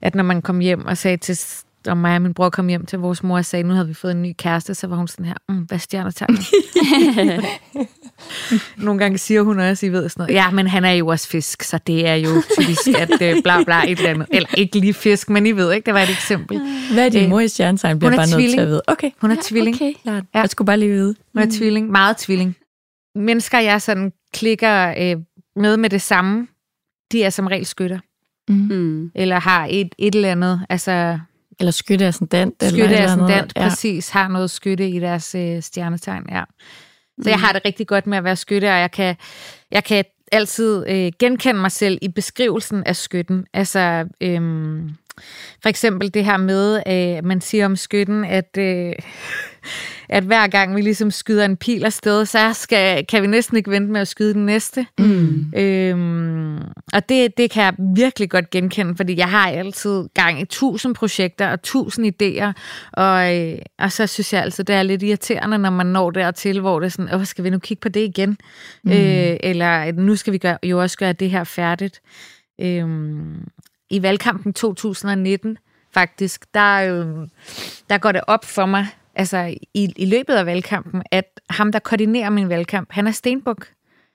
at 0.00 0.14
når 0.14 0.24
man 0.24 0.42
kom 0.42 0.58
hjem 0.58 0.86
og 0.86 0.98
sagde 0.98 1.16
til 1.16 1.36
og 1.86 1.96
mig 1.96 2.16
og 2.16 2.22
min 2.22 2.34
bror 2.34 2.50
kom 2.50 2.68
hjem 2.68 2.86
til 2.86 2.98
vores 2.98 3.22
mor 3.22 3.36
og 3.36 3.44
sagde, 3.44 3.62
nu 3.62 3.74
havde 3.74 3.88
vi 3.88 3.94
fået 3.94 4.12
en 4.12 4.22
ny 4.22 4.32
kæreste, 4.38 4.74
så 4.74 4.86
var 4.86 4.96
hun 4.96 5.08
sådan 5.08 5.26
her, 5.26 5.34
mm, 5.48 5.56
hvad 5.58 5.78
er 5.78 5.80
stjernetegn? 5.80 6.38
Nogle 8.76 8.98
gange 8.98 9.18
siger 9.18 9.42
hun 9.42 9.60
også, 9.60 9.86
I 9.86 9.88
ved 9.88 10.08
sådan 10.08 10.22
noget, 10.22 10.34
ja, 10.34 10.50
men 10.50 10.66
han 10.66 10.84
er 10.84 10.90
jo 10.92 11.06
også 11.06 11.28
fisk, 11.28 11.62
så 11.62 11.78
det 11.86 12.08
er 12.08 12.14
jo 12.14 12.42
typisk, 12.60 12.88
at 12.98 13.22
øh, 13.22 13.42
bla 13.42 13.64
bla 13.64 13.82
et 13.84 13.90
eller 13.98 14.10
andet. 14.10 14.26
Eller 14.30 14.48
ikke 14.56 14.78
lige 14.78 14.94
fisk, 14.94 15.30
men 15.30 15.46
I 15.46 15.52
ved 15.52 15.72
ikke, 15.72 15.86
det 15.86 15.94
var 15.94 16.00
et 16.00 16.10
eksempel. 16.10 16.60
Hvad 16.92 17.06
er 17.06 17.10
din 17.10 17.24
Øh, 17.24 17.30
mor 17.30 17.40
i 17.40 17.48
stjernetegn? 17.48 17.98
Bliver 17.98 18.12
er 18.12 18.16
bare 18.16 18.26
nødt 18.26 18.30
til 18.30 18.38
tvilling. 18.38 18.60
at 18.60 18.68
vide. 18.68 18.82
Okay, 18.86 19.10
Hun 19.20 19.30
er 19.30 19.36
tvilling. 19.42 19.76
Okay. 19.76 19.92
klart. 20.02 20.24
Ja. 20.34 20.40
Jeg 20.40 20.50
skulle 20.50 20.66
bare 20.66 20.78
lige 20.78 20.90
vide. 20.90 21.14
Hun 21.34 21.42
er 21.42 21.46
tvilling. 21.50 21.90
Meget 21.90 22.16
tvilling. 22.16 22.56
Mennesker, 23.14 23.58
jeg 23.58 23.82
sådan 23.82 24.12
klikker 24.34 24.94
øh, 24.98 25.16
med 25.56 25.76
med 25.76 25.90
det 25.90 26.02
samme, 26.02 26.46
de 27.12 27.24
er 27.24 27.30
som 27.30 27.46
regel 27.46 27.66
skytter. 27.66 27.98
Mm. 28.48 28.54
Mm. 28.76 29.10
Eller 29.14 29.40
har 29.40 29.66
et, 29.70 29.94
et 29.98 30.14
eller 30.14 30.32
andet, 30.32 30.66
altså 30.68 31.18
Eller 31.62 31.72
skytte 31.72 32.06
ascendant. 32.06 32.54
eller 32.62 32.70
skytte 32.70 32.84
et 32.84 32.98
eller 33.00 33.12
andet. 33.12 33.24
ascendant, 33.24 33.52
Ja. 33.56 33.68
præcis, 33.68 34.08
har 34.10 34.28
noget 34.28 34.50
skytte 34.50 34.88
i 34.88 35.00
deres 35.00 35.34
øh, 35.34 35.62
stjernetegn, 35.62 36.22
ja. 36.30 36.42
Så 37.22 37.28
Mm. 37.28 37.28
jeg 37.30 37.40
har 37.40 37.52
det 37.52 37.62
rigtig 37.64 37.86
godt 37.86 38.06
med 38.06 38.18
at 38.18 38.24
være 38.24 38.36
skytte, 38.36 38.64
og 38.66 38.78
jeg 38.80 38.90
kan, 38.90 39.16
jeg 39.70 39.84
kan 39.84 40.04
altid 40.32 40.84
øh, 40.88 41.12
genkende 41.18 41.60
mig 41.60 41.72
selv 41.72 41.98
i 42.02 42.08
beskrivelsen 42.08 42.82
af 42.86 42.96
skytten. 42.96 43.46
Altså, 43.52 44.08
øhm, 44.20 44.90
for 45.62 45.68
eksempel 45.68 46.14
det 46.14 46.24
her 46.24 46.36
med, 46.36 46.82
øh, 46.86 47.24
man 47.24 47.40
siger 47.40 47.64
om 47.64 47.76
skytten, 47.76 48.24
at, 48.24 48.56
øh, 48.58 48.92
at 50.12 50.24
hver 50.24 50.46
gang 50.46 50.76
vi 50.76 50.80
ligesom 50.80 51.10
skyder 51.10 51.44
en 51.44 51.56
pil 51.56 51.84
afsted, 51.84 52.26
så 52.26 52.52
skal, 52.52 53.06
kan 53.06 53.22
vi 53.22 53.26
næsten 53.26 53.56
ikke 53.56 53.70
vente 53.70 53.92
med 53.92 54.00
at 54.00 54.08
skyde 54.08 54.34
den 54.34 54.46
næste. 54.46 54.86
Mm. 54.98 55.52
Øhm, 55.56 56.56
og 56.92 57.08
det, 57.08 57.36
det 57.36 57.50
kan 57.50 57.64
jeg 57.64 57.74
virkelig 57.96 58.30
godt 58.30 58.50
genkende, 58.50 58.96
fordi 58.96 59.16
jeg 59.16 59.30
har 59.30 59.50
altid 59.50 60.08
gang 60.14 60.40
i 60.40 60.44
tusind 60.44 60.94
projekter 60.94 61.48
og 61.50 61.62
tusind 61.62 62.06
idéer, 62.06 62.52
og, 62.92 63.38
øh, 63.38 63.58
og 63.78 63.92
så 63.92 64.06
synes 64.06 64.32
jeg 64.32 64.42
altid, 64.42 64.64
det 64.64 64.74
er 64.74 64.82
lidt 64.82 65.02
irriterende, 65.02 65.58
når 65.58 65.70
man 65.70 65.86
når 65.86 66.10
dertil, 66.10 66.60
hvor 66.60 66.80
det 66.80 66.86
er 66.86 66.90
sådan, 66.90 67.14
åh, 67.14 67.24
skal 67.24 67.44
vi 67.44 67.50
nu 67.50 67.58
kigge 67.58 67.80
på 67.80 67.88
det 67.88 68.00
igen? 68.00 68.36
Mm. 68.84 68.90
Øh, 68.90 69.36
eller 69.40 69.92
nu 69.92 70.16
skal 70.16 70.32
vi 70.32 70.38
gøre, 70.38 70.58
jo 70.62 70.80
også 70.80 70.98
gøre 70.98 71.12
det 71.12 71.30
her 71.30 71.44
færdigt. 71.44 72.00
Øhm, 72.60 73.48
I 73.90 74.02
valgkampen 74.02 74.52
2019, 74.52 75.58
faktisk, 75.94 76.44
der, 76.54 76.74
øh, 76.76 77.28
der 77.90 77.98
går 77.98 78.12
det 78.12 78.20
op 78.26 78.44
for 78.44 78.66
mig, 78.66 78.86
altså 79.14 79.54
i, 79.74 79.92
i 79.96 80.04
løbet 80.06 80.34
af 80.34 80.46
valgkampen, 80.46 81.02
at 81.10 81.24
ham, 81.50 81.72
der 81.72 81.78
koordinerer 81.78 82.30
min 82.30 82.48
valgkamp, 82.48 82.88
han 82.92 83.06
er 83.06 83.10
Stenbuk. 83.12 83.66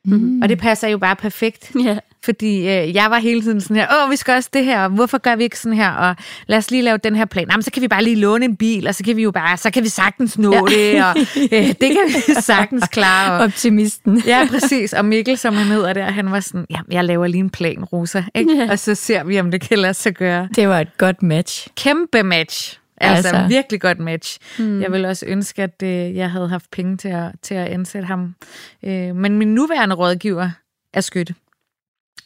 Mm. 0.05 0.41
Og 0.41 0.49
det 0.49 0.57
passer 0.60 0.88
jo 0.88 0.97
bare 0.97 1.15
perfekt, 1.15 1.71
Ja. 1.86 1.97
fordi 2.25 2.57
øh, 2.57 2.95
jeg 2.95 3.12
var 3.12 3.19
hele 3.19 3.41
tiden 3.41 3.62
sådan 3.62 3.75
her, 3.75 3.88
åh, 4.03 4.12
vi 4.12 4.15
skal 4.15 4.33
også 4.33 4.49
det 4.53 4.65
her, 4.65 4.83
og 4.83 4.89
hvorfor 4.89 5.17
gør 5.17 5.36
vi 5.36 5.43
ikke 5.43 5.60
sådan 5.60 5.77
her, 5.77 5.91
og 5.91 6.15
lad 6.47 6.57
os 6.57 6.71
lige 6.71 6.83
lave 6.83 6.97
den 6.97 7.15
her 7.15 7.25
plan. 7.25 7.47
Jamen, 7.51 7.63
så 7.63 7.71
kan 7.71 7.81
vi 7.81 7.88
bare 7.88 8.03
lige 8.03 8.15
låne 8.15 8.45
en 8.45 8.55
bil, 8.55 8.88
og 8.88 8.95
så 8.95 9.03
kan 9.03 9.17
vi 9.17 9.23
jo 9.23 9.31
bare, 9.31 9.57
så 9.57 9.71
kan 9.71 9.83
vi 9.83 9.89
sagtens 9.89 10.38
nå 10.38 10.53
ja. 10.53 10.62
det, 10.75 11.03
og 11.05 11.15
øh, 11.51 11.67
det 11.67 11.79
kan 11.79 12.05
vi 12.07 12.33
sagtens 12.41 12.88
klare. 12.91 13.39
Og, 13.39 13.43
Optimisten. 13.43 14.21
ja, 14.27 14.47
præcis. 14.49 14.93
Og 14.93 15.05
Mikkel, 15.05 15.38
som 15.38 15.53
han 15.55 15.67
hedder 15.67 15.93
der, 15.93 16.05
han 16.05 16.31
var 16.31 16.39
sådan, 16.39 16.65
ja, 16.69 16.79
jeg 16.91 17.03
laver 17.05 17.27
lige 17.27 17.39
en 17.39 17.49
plan, 17.49 17.83
Rosa, 17.83 18.23
ikke? 18.36 18.57
Ja. 18.57 18.71
og 18.71 18.79
så 18.79 18.95
ser 18.95 19.23
vi, 19.23 19.39
om 19.39 19.51
det 19.51 19.62
kan 19.62 19.79
lade 19.79 19.93
sig 19.93 20.13
gøre. 20.13 20.49
Det 20.55 20.67
var 20.67 20.79
et 20.79 20.97
godt 20.97 21.23
match. 21.23 21.67
Kæmpe 21.77 22.23
match. 22.23 22.79
Altså, 23.01 23.27
Altså. 23.36 23.47
virkelig 23.47 23.81
godt 23.81 23.99
match. 23.99 24.39
Mm. 24.60 24.81
Jeg 24.81 24.91
vil 24.91 25.05
også 25.05 25.25
ønske, 25.25 25.63
at 25.63 25.83
øh, 25.83 26.15
jeg 26.15 26.31
havde 26.31 26.49
haft 26.49 26.71
penge 26.71 26.97
til 26.97 27.10
at, 27.10 27.31
til 27.41 27.53
at 27.55 27.67
ansætte 27.67 28.05
ham. 28.05 28.36
Øh, 28.83 29.15
men 29.15 29.38
min 29.38 29.55
nuværende 29.55 29.95
rådgiver 29.95 30.49
er 30.93 31.01
skytte. 31.01 31.36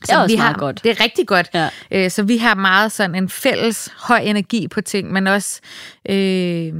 Det 0.02 0.10
er 0.10 0.18
også 0.18 0.36
vi 0.36 0.38
meget 0.38 0.54
har, 0.54 0.60
godt. 0.60 0.84
Det 0.84 0.92
er 0.92 1.04
rigtig 1.04 1.28
godt. 1.28 1.50
Ja. 1.54 1.70
Øh, 1.92 2.12
så 2.12 2.24
vi 2.24 2.38
har 2.38 2.56
meget 2.56 2.92
sådan 2.92 3.16
en 3.16 3.30
fælles 3.30 3.90
høj 3.98 4.18
energi 4.20 4.68
på 4.68 4.82
ting, 4.82 5.12
men 5.12 5.28
også... 5.28 5.62
Øh, 6.10 6.74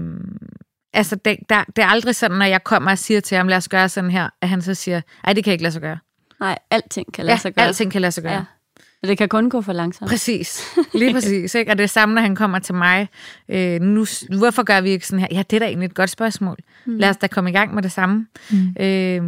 altså, 0.94 1.16
det, 1.16 1.38
der, 1.50 1.64
det 1.76 1.82
er 1.84 1.88
aldrig 1.88 2.16
sådan, 2.16 2.38
når 2.38 2.46
jeg 2.46 2.64
kommer 2.64 2.92
og 2.92 2.98
siger 2.98 3.20
til 3.20 3.38
ham, 3.38 3.48
lad 3.48 3.58
os 3.58 3.70
gøre 3.70 3.90
sådan 3.90 4.10
her, 4.12 4.30
at 4.42 4.50
han 4.50 4.62
så 4.62 4.74
siger, 4.74 5.02
ej, 5.24 5.34
det 5.34 5.44
kan 5.44 5.54
ikke 5.54 5.64
lade 5.64 5.74
sig 5.74 5.82
gøre. 5.82 5.98
Nej, 6.40 6.58
alting 6.72 7.14
kan 7.14 7.26
lade 7.26 7.38
sig 7.38 7.54
gøre. 7.54 7.66
alting 7.66 7.92
kan 7.92 8.02
lade 8.02 8.12
sig 8.12 8.24
gøre. 8.24 8.34
Ja. 8.34 8.44
Men 9.02 9.10
det 9.10 9.18
kan 9.18 9.30
kun 9.30 9.50
gå 9.50 9.62
for 9.62 9.74
langsomt. 9.74 10.10
Præcis, 10.10 10.62
lige 10.94 11.14
præcis. 11.14 11.56
Ikke? 11.56 11.72
Og 11.72 11.78
det 11.78 11.84
er 11.84 11.88
samme, 11.88 12.16
når 12.16 12.22
han 12.22 12.36
kommer 12.36 12.60
til 12.60 12.76
mig. 12.76 13.10
Øh, 13.50 13.82
nu, 13.82 14.06
hvorfor 14.38 14.64
gør 14.64 14.82
vi 14.82 14.90
ikke 14.90 15.08
sådan 15.08 15.20
her? 15.20 15.28
Ja, 15.32 15.44
det 15.50 15.56
er 15.56 15.60
da 15.60 15.66
egentlig 15.66 15.86
et 15.86 15.94
godt 15.94 16.10
spørgsmål. 16.10 16.58
Mm. 16.86 16.98
Lad 16.98 17.10
os 17.10 17.18
da 17.18 17.28
komme 17.28 17.50
i 17.50 17.54
gang 17.54 17.74
med 17.74 17.84
det 17.84 17.92
samme. 17.92 18.28
Mm. 18.52 18.76
Øh, 18.80 19.24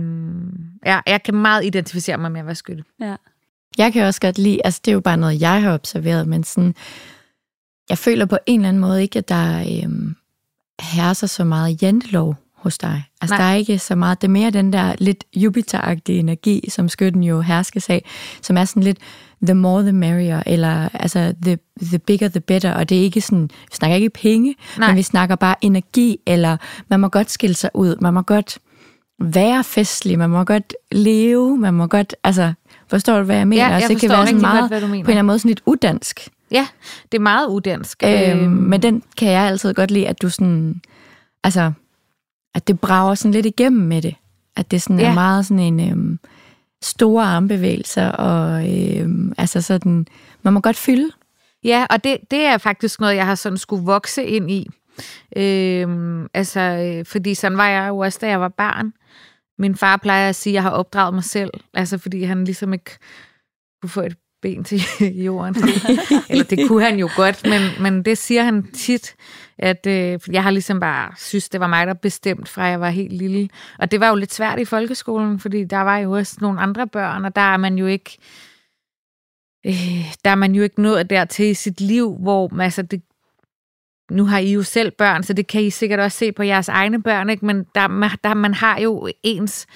ja, 0.85 0.99
jeg 1.07 1.23
kan 1.23 1.35
meget 1.35 1.65
identificere 1.65 2.17
mig 2.17 2.31
med 2.31 2.39
at 2.39 2.45
være 2.45 2.55
skytte. 2.55 2.83
Ja. 3.01 3.15
Jeg 3.77 3.93
kan 3.93 4.05
også 4.05 4.21
godt 4.21 4.37
lide, 4.37 4.59
altså 4.65 4.81
det 4.85 4.91
er 4.91 4.93
jo 4.93 4.99
bare 4.99 5.17
noget, 5.17 5.41
jeg 5.41 5.61
har 5.61 5.73
observeret, 5.73 6.27
men 6.27 6.43
sådan, 6.43 6.75
jeg 7.89 7.97
føler 7.97 8.25
på 8.25 8.37
en 8.45 8.59
eller 8.59 8.69
anden 8.69 8.81
måde 8.81 9.01
ikke, 9.01 9.19
at 9.19 9.29
der 9.29 9.59
øhm, 9.59 10.15
herser 10.79 11.27
så 11.27 11.43
meget 11.43 11.81
jantelov 11.81 12.35
hos 12.55 12.77
dig. 12.77 13.03
Altså 13.21 13.35
Nej. 13.35 13.45
der 13.45 13.51
er 13.51 13.55
ikke 13.55 13.79
så 13.79 13.95
meget, 13.95 14.21
det 14.21 14.27
er 14.27 14.31
mere 14.31 14.49
den 14.49 14.73
der 14.73 14.95
lidt 14.97 15.23
Jupiter-agtige 15.37 16.19
energi, 16.19 16.69
som 16.69 16.89
skytten 16.89 17.23
jo 17.23 17.41
herskes 17.41 17.89
af, 17.89 18.05
som 18.41 18.57
er 18.57 18.65
sådan 18.65 18.83
lidt 18.83 18.97
the 19.43 19.53
more 19.53 19.81
the 19.81 19.91
merrier, 19.91 20.43
eller 20.45 20.89
altså 20.93 21.33
the, 21.41 21.57
the 21.81 21.99
bigger 21.99 22.27
the 22.27 22.39
better, 22.39 22.73
og 22.73 22.89
det 22.89 22.97
er 22.97 23.01
ikke 23.01 23.21
sådan, 23.21 23.43
vi 23.43 23.75
snakker 23.75 23.95
ikke 23.95 24.09
penge, 24.09 24.55
Nej. 24.77 24.87
men 24.87 24.97
vi 24.97 25.01
snakker 25.01 25.35
bare 25.35 25.55
energi, 25.61 26.17
eller 26.25 26.57
man 26.87 26.99
må 26.99 27.07
godt 27.07 27.31
skille 27.31 27.55
sig 27.55 27.69
ud, 27.73 27.95
man 28.01 28.13
må 28.13 28.21
godt 28.21 28.57
være 29.19 29.63
festlig, 29.63 30.19
man 30.19 30.29
må 30.29 30.43
godt 30.43 30.73
leve, 30.91 31.57
man 31.57 31.73
må 31.73 31.87
godt, 31.87 32.15
altså, 32.23 32.53
forstår 32.87 33.17
du, 33.17 33.23
hvad 33.23 33.35
jeg 33.35 33.47
mener? 33.47 33.63
Ja, 33.63 33.67
jeg 33.67 33.75
altså, 33.75 33.89
det 33.89 33.99
kan 33.99 34.09
være 34.09 34.27
sådan 34.27 34.41
meget, 34.41 34.59
godt, 34.59 34.71
hvad 34.71 34.81
du 34.81 34.87
mener. 34.87 35.03
på 35.03 35.07
en 35.07 35.11
eller 35.11 35.19
anden 35.19 35.25
måde 35.25 35.39
sådan 35.39 35.49
lidt 35.49 35.61
udansk. 35.65 36.29
Ja, 36.51 36.67
det 37.11 37.17
er 37.17 37.21
meget 37.21 37.47
udansk. 37.47 38.03
Øhm, 38.05 38.49
men 38.49 38.81
den 38.81 39.03
kan 39.17 39.31
jeg 39.31 39.41
altid 39.41 39.73
godt 39.73 39.91
lide, 39.91 40.07
at 40.07 40.21
du 40.21 40.29
sådan, 40.29 40.81
altså, 41.43 41.71
at 42.55 42.67
det 42.67 42.79
brager 42.79 43.15
sådan 43.15 43.31
lidt 43.31 43.45
igennem 43.45 43.87
med 43.87 44.01
det. 44.01 44.15
At 44.55 44.71
det 44.71 44.81
sådan. 44.81 44.99
Ja. 44.99 45.09
er 45.09 45.13
meget 45.13 45.45
sådan 45.45 45.59
en, 45.59 45.79
øhm, 45.79 46.19
store 46.85 47.23
armbevægelser, 47.23 48.09
og 48.09 48.73
øh, 48.73 49.09
altså 49.37 49.61
sådan, 49.61 50.07
man 50.41 50.53
må 50.53 50.59
godt 50.59 50.75
fylde. 50.75 51.11
Ja, 51.63 51.85
og 51.89 52.03
det, 52.03 52.17
det 52.31 52.39
er 52.39 52.57
faktisk 52.57 52.99
noget, 52.99 53.15
jeg 53.15 53.25
har 53.25 53.35
sådan 53.35 53.57
skulle 53.57 53.85
vokse 53.85 54.23
ind 54.23 54.51
i. 54.51 54.67
Øhm, 55.37 56.27
altså, 56.33 56.59
øh, 56.59 56.79
altså, 56.79 57.11
fordi 57.11 57.33
sådan 57.33 57.57
var 57.57 57.67
jeg 57.67 57.87
jo 57.87 57.97
også, 57.97 58.19
da 58.21 58.27
jeg 58.27 58.41
var 58.41 58.49
barn. 58.49 58.93
Min 59.57 59.75
far 59.75 59.97
plejer 59.97 60.29
at 60.29 60.35
sige, 60.35 60.51
at 60.51 60.53
jeg 60.53 60.63
har 60.63 60.69
opdraget 60.69 61.13
mig 61.13 61.23
selv, 61.23 61.51
altså 61.73 61.97
fordi 61.97 62.23
han 62.23 62.45
ligesom 62.45 62.73
ikke 62.73 62.97
kunne 63.81 63.89
få 63.89 64.01
et 64.01 64.17
ben 64.43 64.63
til 64.63 64.81
jorden. 65.25 65.55
Eller 66.29 66.43
det 66.43 66.67
kunne 66.67 66.83
han 66.83 66.99
jo 66.99 67.09
godt, 67.15 67.43
men, 67.43 67.61
men 67.79 68.05
det 68.05 68.17
siger 68.17 68.43
han 68.43 68.71
tit, 68.73 69.15
at 69.57 69.87
øh, 69.87 70.19
jeg 70.31 70.43
har 70.43 70.51
ligesom 70.51 70.79
bare 70.79 71.11
synes, 71.17 71.49
det 71.49 71.59
var 71.59 71.67
mig, 71.67 71.87
der 71.87 71.93
bestemt 71.93 72.49
fra 72.49 72.63
jeg 72.63 72.79
var 72.79 72.89
helt 72.89 73.13
lille. 73.13 73.49
Og 73.79 73.91
det 73.91 73.99
var 73.99 74.09
jo 74.09 74.15
lidt 74.15 74.33
svært 74.33 74.59
i 74.59 74.65
folkeskolen, 74.65 75.39
fordi 75.39 75.63
der 75.63 75.79
var 75.79 75.97
jo 75.97 76.11
også 76.11 76.37
nogle 76.41 76.59
andre 76.59 76.87
børn, 76.87 77.25
og 77.25 77.35
der 77.35 77.41
er 77.41 77.57
man 77.57 77.77
jo 77.77 77.85
ikke 77.85 78.17
øh, 79.65 80.15
der 80.25 80.31
er 80.31 80.35
man 80.35 80.55
jo 80.55 80.63
ikke 80.63 80.81
nået 80.81 81.09
dertil 81.09 81.45
i 81.45 81.53
sit 81.53 81.81
liv, 81.81 82.17
hvor 82.19 82.61
altså, 82.61 82.81
det, 82.81 83.01
nu 84.11 84.25
har 84.25 84.39
I 84.39 84.53
jo 84.53 84.63
selv 84.63 84.91
børn, 84.91 85.23
så 85.23 85.33
det 85.33 85.47
kan 85.47 85.61
I 85.61 85.69
sikkert 85.69 85.99
også 85.99 86.17
se 86.17 86.31
på 86.31 86.43
jeres 86.43 86.69
egne 86.69 87.03
børn, 87.03 87.29
ikke? 87.29 87.45
men 87.45 87.65
der, 87.75 88.15
der, 88.23 88.33
man 88.33 88.53
har 88.53 88.79
jo 88.79 89.09
ens 89.23 89.67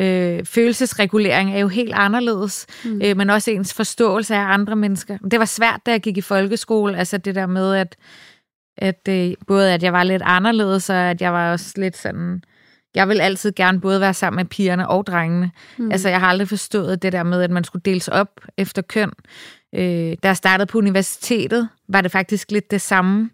øh, 0.00 0.44
følelsesregulering 0.44 1.54
er 1.54 1.58
jo 1.58 1.68
helt 1.68 1.94
anderledes, 1.94 2.66
mm. 2.84 3.00
øh, 3.04 3.16
men 3.16 3.30
også 3.30 3.50
ens 3.50 3.74
forståelse 3.74 4.34
af 4.34 4.52
andre 4.52 4.76
mennesker. 4.76 5.18
Det 5.30 5.38
var 5.38 5.44
svært, 5.44 5.80
da 5.86 5.90
jeg 5.90 6.00
gik 6.00 6.16
i 6.16 6.20
folkeskole, 6.20 6.98
altså 6.98 7.18
det 7.18 7.34
der 7.34 7.46
med, 7.46 7.74
at, 7.74 7.96
at 8.78 9.08
øh, 9.08 9.34
både 9.46 9.72
at 9.72 9.82
jeg 9.82 9.92
var 9.92 10.04
lidt 10.04 10.22
anderledes, 10.24 10.90
og 10.90 10.96
at 10.96 11.20
jeg 11.20 11.32
var 11.32 11.52
også 11.52 11.72
lidt 11.76 11.96
sådan... 11.96 12.42
Jeg 12.94 13.08
vil 13.08 13.20
altid 13.20 13.52
gerne 13.52 13.80
både 13.80 14.00
være 14.00 14.14
sammen 14.14 14.36
med 14.36 14.44
pigerne 14.44 14.88
og 14.88 15.06
drengene. 15.06 15.50
Mm. 15.78 15.92
Altså, 15.92 16.08
jeg 16.08 16.20
har 16.20 16.26
aldrig 16.26 16.48
forstået 16.48 17.02
det 17.02 17.12
der 17.12 17.22
med, 17.22 17.42
at 17.42 17.50
man 17.50 17.64
skulle 17.64 17.82
deles 17.84 18.08
op 18.08 18.40
efter 18.56 18.82
køn. 18.82 19.10
Øh, 19.74 20.16
da 20.22 20.28
jeg 20.28 20.36
startede 20.36 20.66
på 20.66 20.78
universitetet, 20.78 21.68
var 21.88 22.00
det 22.00 22.10
faktisk 22.10 22.50
lidt 22.50 22.70
det 22.70 22.80
samme 22.80 23.30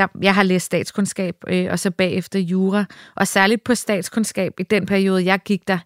der, 0.00 0.06
jeg 0.22 0.34
har 0.34 0.42
læst 0.42 0.66
statskundskab, 0.66 1.36
øh, 1.48 1.66
og 1.70 1.78
så 1.78 1.90
bagefter 1.90 2.38
jura. 2.38 2.84
Og 3.16 3.26
særligt 3.26 3.64
på 3.64 3.74
statskundskab, 3.74 4.60
i 4.60 4.62
den 4.62 4.86
periode, 4.86 5.24
jeg 5.24 5.40
gik 5.44 5.68
der, 5.68 5.78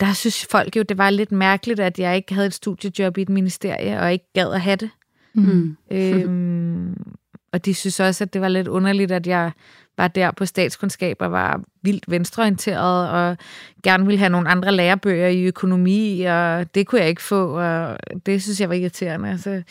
der 0.00 0.12
synes 0.12 0.46
folk 0.50 0.76
jo, 0.76 0.82
det 0.82 0.98
var 0.98 1.10
lidt 1.10 1.32
mærkeligt, 1.32 1.80
at 1.80 1.98
jeg 1.98 2.16
ikke 2.16 2.34
havde 2.34 2.46
et 2.46 2.54
studiejob 2.54 3.18
i 3.18 3.22
et 3.22 3.28
ministerie, 3.28 4.00
og 4.00 4.12
ikke 4.12 4.32
gad 4.34 4.52
at 4.52 4.60
have 4.60 4.76
det. 4.76 4.90
Mm. 5.34 5.76
Øhm, 5.90 7.16
og 7.52 7.64
de 7.64 7.74
synes 7.74 8.00
også, 8.00 8.24
at 8.24 8.32
det 8.32 8.40
var 8.40 8.48
lidt 8.48 8.68
underligt, 8.68 9.12
at 9.12 9.26
jeg 9.26 9.52
var 9.96 10.08
der 10.08 10.30
på 10.30 10.46
statskundskab 10.46 11.16
og 11.20 11.32
var 11.32 11.62
vildt 11.82 12.04
venstreorienteret 12.10 13.10
og 13.10 13.36
gerne 13.82 14.06
ville 14.06 14.18
have 14.18 14.30
nogle 14.30 14.48
andre 14.48 14.72
lærebøger 14.72 15.28
i 15.28 15.44
økonomi, 15.44 16.20
og 16.20 16.74
det 16.74 16.86
kunne 16.86 17.00
jeg 17.00 17.08
ikke 17.08 17.22
få, 17.22 17.58
og 17.58 17.98
det 18.26 18.42
synes 18.42 18.60
jeg 18.60 18.68
var 18.68 18.74
irriterende. 18.74 19.30
Altså, 19.30 19.62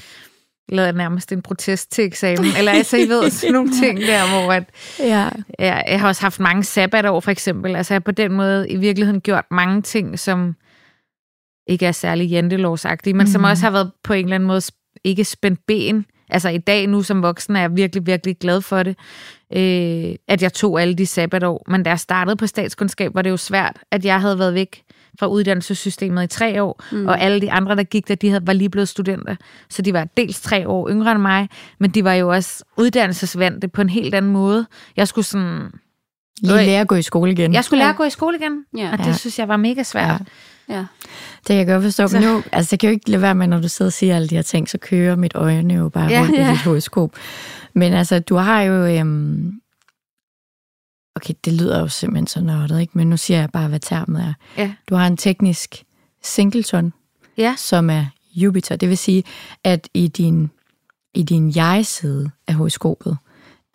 lavede 0.69 0.97
nærmest 0.97 1.32
en 1.32 1.41
protest 1.41 1.91
til 1.91 2.04
eksamen. 2.04 2.45
Eller 2.58 2.71
altså, 2.71 2.97
I 2.97 3.10
ved, 3.10 3.30
sådan 3.32 3.54
nogle 3.54 3.71
ting 3.71 4.01
der, 4.01 4.30
hvor 4.30 4.51
at, 4.51 4.63
ja. 4.99 5.30
jeg, 5.60 5.84
jeg 5.88 5.99
har 5.99 6.08
også 6.08 6.21
haft 6.21 6.39
mange 6.39 6.63
sabbatår, 6.63 7.19
for 7.19 7.32
eksempel. 7.32 7.75
Altså, 7.75 7.93
jeg 7.93 7.95
har 7.95 8.04
på 8.04 8.12
den 8.12 8.32
måde 8.32 8.69
i 8.69 8.75
virkeligheden 8.75 9.21
gjort 9.21 9.45
mange 9.51 9.82
ting, 9.82 10.19
som 10.19 10.56
ikke 11.67 11.86
er 11.86 11.91
særlig 11.91 12.30
jantelovsagtige, 12.30 13.13
men 13.13 13.23
mm. 13.23 13.32
som 13.32 13.43
også 13.43 13.63
har 13.63 13.71
været 13.71 13.91
på 14.04 14.13
en 14.13 14.25
eller 14.25 14.36
anden 14.36 14.47
måde 14.47 14.62
ikke 15.04 15.23
spændt 15.23 15.60
ben. 15.67 16.06
Altså 16.30 16.49
i 16.49 16.58
dag 16.58 16.88
nu 16.88 17.01
som 17.01 17.21
voksen 17.21 17.56
er 17.56 17.60
jeg 17.60 17.75
virkelig, 17.75 18.06
virkelig 18.06 18.38
glad 18.38 18.62
for 18.62 18.84
det, 18.84 18.97
øh, 19.54 20.15
at 20.28 20.41
jeg 20.41 20.54
tog 20.54 20.82
alle 20.82 20.95
de 20.95 21.06
sabbatår. 21.06 21.63
Men 21.67 21.84
da 21.84 21.89
jeg 21.89 21.99
startede 21.99 22.36
på 22.36 22.47
statskundskab, 22.47 23.15
var 23.15 23.21
det 23.21 23.30
jo 23.30 23.38
svært, 23.38 23.80
at 23.91 24.06
jeg 24.06 24.21
havde 24.21 24.39
været 24.39 24.54
væk 24.54 24.82
fra 25.19 25.28
uddannelsessystemet 25.28 26.23
i 26.23 26.28
tre 26.28 26.63
år, 26.63 26.84
mm. 26.91 27.08
og 27.08 27.21
alle 27.21 27.41
de 27.41 27.51
andre, 27.51 27.75
der 27.75 27.84
gik 27.84 28.08
der, 28.08 28.15
de 28.15 28.30
havde, 28.30 28.47
var 28.47 28.54
lige 28.54 28.69
blevet 28.69 28.89
studenter. 28.89 29.36
Så 29.69 29.82
de 29.82 29.93
var 29.93 30.08
dels 30.17 30.41
tre 30.41 30.67
år 30.67 30.89
yngre 30.89 31.12
end 31.12 31.21
mig, 31.21 31.49
men 31.80 31.89
de 31.89 32.04
var 32.04 32.13
jo 32.13 32.30
også 32.30 32.63
uddannelsesvandte 32.78 33.67
på 33.67 33.82
en 33.82 33.89
helt 33.89 34.15
anden 34.15 34.32
måde. 34.32 34.65
Jeg 34.97 35.08
skulle 35.08 35.25
sådan... 35.25 35.71
Lige 36.41 36.65
lære 36.65 36.82
at 36.82 36.88
gå 36.88 36.95
i 36.95 37.01
skole 37.01 37.32
igen. 37.32 37.54
Jeg 37.54 37.63
skulle 37.63 37.80
lære 37.80 37.89
at 37.89 37.95
gå 37.95 38.04
i 38.04 38.10
skole 38.10 38.38
igen, 38.38 38.65
ja. 38.78 38.91
og 38.91 38.97
det 38.97 39.08
ja. 39.08 39.13
synes 39.13 39.39
jeg 39.39 39.47
var 39.47 39.58
mega 39.58 39.84
svært. 39.84 40.06
Ja. 40.06 40.17
Ja. 40.69 40.86
Det 41.38 41.47
kan 41.47 41.56
jeg 41.56 41.67
godt 41.67 41.84
forstå. 41.84 42.08
Men 42.12 42.21
nu, 42.21 42.43
altså, 42.51 42.71
det 42.71 42.80
kan 42.80 42.89
jo 42.89 42.91
ikke 42.91 43.10
lade 43.10 43.21
være 43.21 43.36
med, 43.36 43.47
når 43.47 43.60
du 43.60 43.67
sidder 43.67 43.89
og 43.89 43.93
siger 43.93 44.15
alle 44.15 44.28
de 44.28 44.36
her 44.36 44.41
ting, 44.41 44.69
så 44.69 44.78
kører 44.78 45.15
mit 45.15 45.32
øjne 45.36 45.73
jo 45.73 45.89
bare 45.89 46.10
ja, 46.10 46.21
rundt 46.21 46.36
ja. 46.36 46.49
i 46.49 46.51
dit 46.51 46.62
horoskop. 46.62 47.12
Men 47.73 47.93
altså, 47.93 48.19
du 48.19 48.36
har 48.36 48.62
jo 48.62 48.73
øhm, 48.73 49.51
okay, 51.15 51.34
det 51.45 51.54
lyder 51.54 51.80
jo 51.80 51.88
simpelthen 51.88 52.28
så 52.28 52.41
nørdet, 52.41 52.82
ikke? 52.82 52.97
men 52.97 53.10
nu 53.10 53.17
siger 53.17 53.39
jeg 53.39 53.49
bare, 53.49 53.67
hvad 53.67 53.80
termet 53.80 54.21
er. 54.21 54.34
Ja. 54.58 54.73
Du 54.89 54.95
har 54.95 55.08
en 55.08 55.17
teknisk 55.17 55.84
singleton, 56.23 56.93
ja. 57.38 57.56
som 57.58 57.89
er 57.89 58.06
Jupiter. 58.36 58.75
Det 58.75 58.89
vil 58.89 58.97
sige, 58.97 59.23
at 59.63 59.89
i 59.93 60.08
din, 60.08 60.49
i 61.13 61.23
din 61.23 61.56
jeg-side 61.56 62.32
af 62.47 62.54
horoskopet, 62.54 63.17